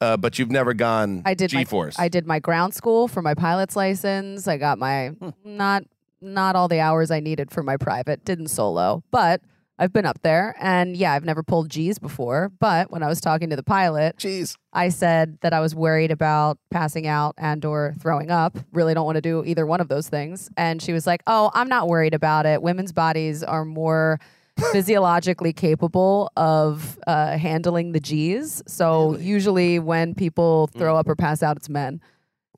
Uh, 0.00 0.16
but 0.16 0.38
you've 0.38 0.50
never 0.50 0.74
gone 0.74 1.22
I 1.24 1.34
did 1.34 1.52
my- 1.52 1.60
G-force. 1.64 1.96
I 1.98 2.08
did 2.08 2.26
my 2.26 2.38
ground 2.38 2.74
school 2.74 3.08
for 3.08 3.20
my 3.22 3.34
pilot's 3.34 3.74
license. 3.76 4.46
I 4.48 4.56
got 4.56 4.78
my 4.78 5.08
Hmm. 5.08 5.30
not 5.44 5.84
not 6.20 6.56
all 6.56 6.66
the 6.66 6.80
hours 6.80 7.12
I 7.12 7.20
needed 7.20 7.52
for 7.52 7.62
my 7.62 7.76
private. 7.76 8.24
Didn't 8.24 8.48
solo, 8.48 9.04
but 9.12 9.40
I've 9.78 9.92
been 9.92 10.06
up 10.06 10.20
there, 10.22 10.56
and 10.58 10.96
yeah, 10.96 11.12
I've 11.12 11.24
never 11.24 11.42
pulled 11.42 11.70
G's 11.70 11.98
before. 11.98 12.50
But 12.58 12.90
when 12.90 13.02
I 13.02 13.06
was 13.06 13.20
talking 13.20 13.50
to 13.50 13.56
the 13.56 13.62
pilot, 13.62 14.16
Jeez. 14.16 14.56
I 14.72 14.88
said 14.88 15.38
that 15.42 15.52
I 15.52 15.60
was 15.60 15.74
worried 15.74 16.10
about 16.10 16.58
passing 16.70 17.06
out 17.06 17.34
and 17.38 17.64
or 17.64 17.94
throwing 18.00 18.30
up. 18.30 18.58
Really 18.72 18.94
don't 18.94 19.06
want 19.06 19.16
to 19.16 19.22
do 19.22 19.44
either 19.44 19.66
one 19.66 19.80
of 19.80 19.88
those 19.88 20.08
things. 20.08 20.50
And 20.56 20.82
she 20.82 20.92
was 20.92 21.06
like, 21.06 21.22
"Oh, 21.26 21.50
I'm 21.54 21.68
not 21.68 21.86
worried 21.88 22.14
about 22.14 22.44
it. 22.44 22.60
Women's 22.60 22.92
bodies 22.92 23.44
are 23.44 23.64
more 23.64 24.18
physiologically 24.72 25.52
capable 25.52 26.32
of 26.36 26.98
uh, 27.06 27.38
handling 27.38 27.92
the 27.92 28.00
G's. 28.00 28.62
So 28.66 29.16
usually 29.18 29.78
when 29.78 30.14
people 30.14 30.66
throw 30.68 30.96
up 30.96 31.08
or 31.08 31.14
pass 31.14 31.42
out, 31.42 31.56
it's 31.56 31.68
men." 31.68 32.00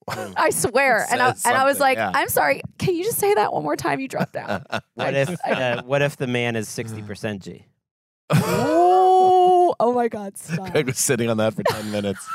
I 0.09 0.51
swear. 0.51 1.06
And 1.10 1.22
I, 1.22 1.28
and 1.44 1.56
I 1.56 1.64
was 1.64 1.78
like, 1.78 1.97
yeah. 1.97 2.10
I'm 2.14 2.28
sorry. 2.28 2.62
Can 2.78 2.94
you 2.94 3.05
just 3.05 3.18
say 3.18 3.35
that 3.35 3.52
one 3.52 3.62
more 3.62 3.77
time? 3.77 4.01
You 4.01 4.09
dropped 4.09 4.36
out. 4.36 4.66
what 4.94 5.14
if 5.14 5.36
uh, 5.47 5.82
what 5.82 6.02
if 6.02 6.16
the 6.16 6.27
man 6.27 6.56
is 6.56 6.68
sixty 6.68 7.02
percent 7.02 7.43
G? 7.43 7.66
oh, 8.31 9.74
oh 9.81 9.93
my 9.93 10.09
God. 10.09 10.36
Stop. 10.36 10.72
Gregg 10.72 10.86
was 10.86 10.98
sitting 10.98 11.28
on 11.28 11.36
that 11.39 11.55
for 11.55 11.62
ten 11.64 11.90
minutes. 11.90 12.27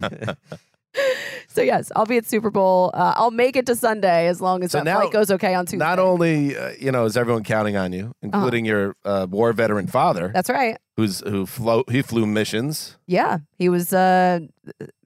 So 1.46 1.62
yes, 1.62 1.92
I'll 1.94 2.04
be 2.06 2.16
at 2.16 2.26
Super 2.26 2.50
Bowl. 2.50 2.90
Uh, 2.94 3.12
I'll 3.16 3.30
make 3.30 3.54
it 3.54 3.64
to 3.66 3.76
Sunday 3.76 4.26
as 4.26 4.40
long 4.40 4.64
as 4.64 4.72
So 4.72 4.78
that 4.78 4.84
now- 4.84 4.98
flight 5.02 5.12
goes 5.12 5.30
okay 5.30 5.54
on 5.54 5.66
Tuesday. 5.66 5.76
Not 5.76 6.00
only 6.00 6.56
uh, 6.56 6.72
you 6.80 6.90
know 6.90 7.04
is 7.04 7.16
everyone 7.16 7.44
counting 7.44 7.76
on 7.76 7.92
you, 7.92 8.12
including 8.22 8.64
your 8.64 8.96
uh, 9.04 9.28
war 9.30 9.52
veteran 9.52 9.86
father. 9.86 10.32
That's 10.34 10.50
right. 10.50 10.76
Who's 10.96 11.20
who 11.20 11.46
flew 11.46 11.84
he 11.88 12.02
flew 12.02 12.26
missions. 12.26 12.96
Yeah, 13.06 13.38
he 13.56 13.68
was 13.68 13.92
uh, 13.92 14.40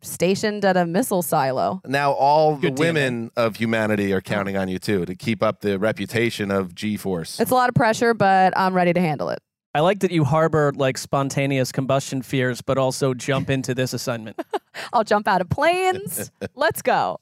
stationed 0.03 0.65
at 0.65 0.77
a 0.77 0.87
missile 0.87 1.23
silo. 1.23 1.81
Now 1.87 2.13
all 2.13 2.55
the 2.57 2.63
Good 2.69 2.77
deal, 2.77 2.87
women 2.87 3.31
of 3.37 3.57
humanity 3.57 4.13
are 4.15 4.21
counting 4.23 4.57
on 4.57 4.69
you 4.69 4.79
too 4.79 5.05
to 5.05 5.15
keep 5.15 5.43
up 5.43 5.61
the 5.61 5.79
reputation 5.79 6.51
of 6.51 6.75
G 6.75 6.97
Force. 6.97 7.41
It's 7.41 7.51
a 7.51 7.55
lot 7.55 7.69
of 7.69 7.75
pressure, 7.75 8.15
but 8.15 8.57
I'm 8.57 8.75
ready 8.75 8.93
to 8.95 9.01
handle 9.01 9.29
it. 9.31 9.41
I 9.75 9.81
like 9.81 10.01
that 10.01 10.11
you 10.11 10.25
harbor 10.25 10.73
like 10.75 10.97
spontaneous 10.97 11.73
combustion 11.73 12.23
fears, 12.23 12.63
but 12.63 12.79
also 12.79 13.15
jump 13.15 13.51
into 13.51 13.75
this 13.75 13.93
assignment. 13.93 14.41
I'll 14.93 15.05
jump 15.05 15.29
out 15.29 15.41
of 15.41 15.51
planes. 15.51 16.31
Let's 16.55 16.83
go. 16.83 17.21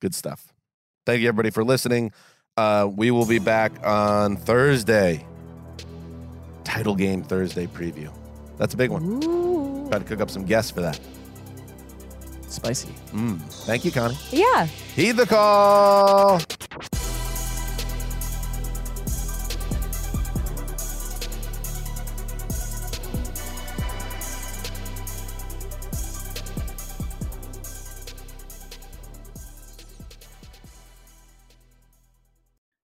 Good 0.00 0.14
stuff. 0.14 0.52
Thank 1.06 1.22
you 1.22 1.28
everybody 1.28 1.50
for 1.50 1.64
listening. 1.64 2.12
Uh, 2.56 2.88
we 2.94 3.10
will 3.10 3.26
be 3.26 3.38
back 3.38 3.72
on 3.84 4.36
Thursday. 4.36 5.26
Title 6.64 6.94
game 6.94 7.22
Thursday 7.22 7.66
preview. 7.66 8.12
That's 8.58 8.74
a 8.74 8.76
big 8.76 8.90
one. 8.90 9.20
Try 9.88 9.98
to 9.98 10.04
cook 10.04 10.20
up 10.20 10.30
some 10.30 10.44
guests 10.44 10.70
for 10.70 10.82
that. 10.82 11.00
Spicy. 12.48 12.90
Mm. 13.12 13.40
Thank 13.64 13.84
you, 13.84 13.90
Connie. 13.90 14.16
Yeah. 14.30 14.66
Heed 14.94 15.12
the 15.12 15.26
call. 15.26 16.40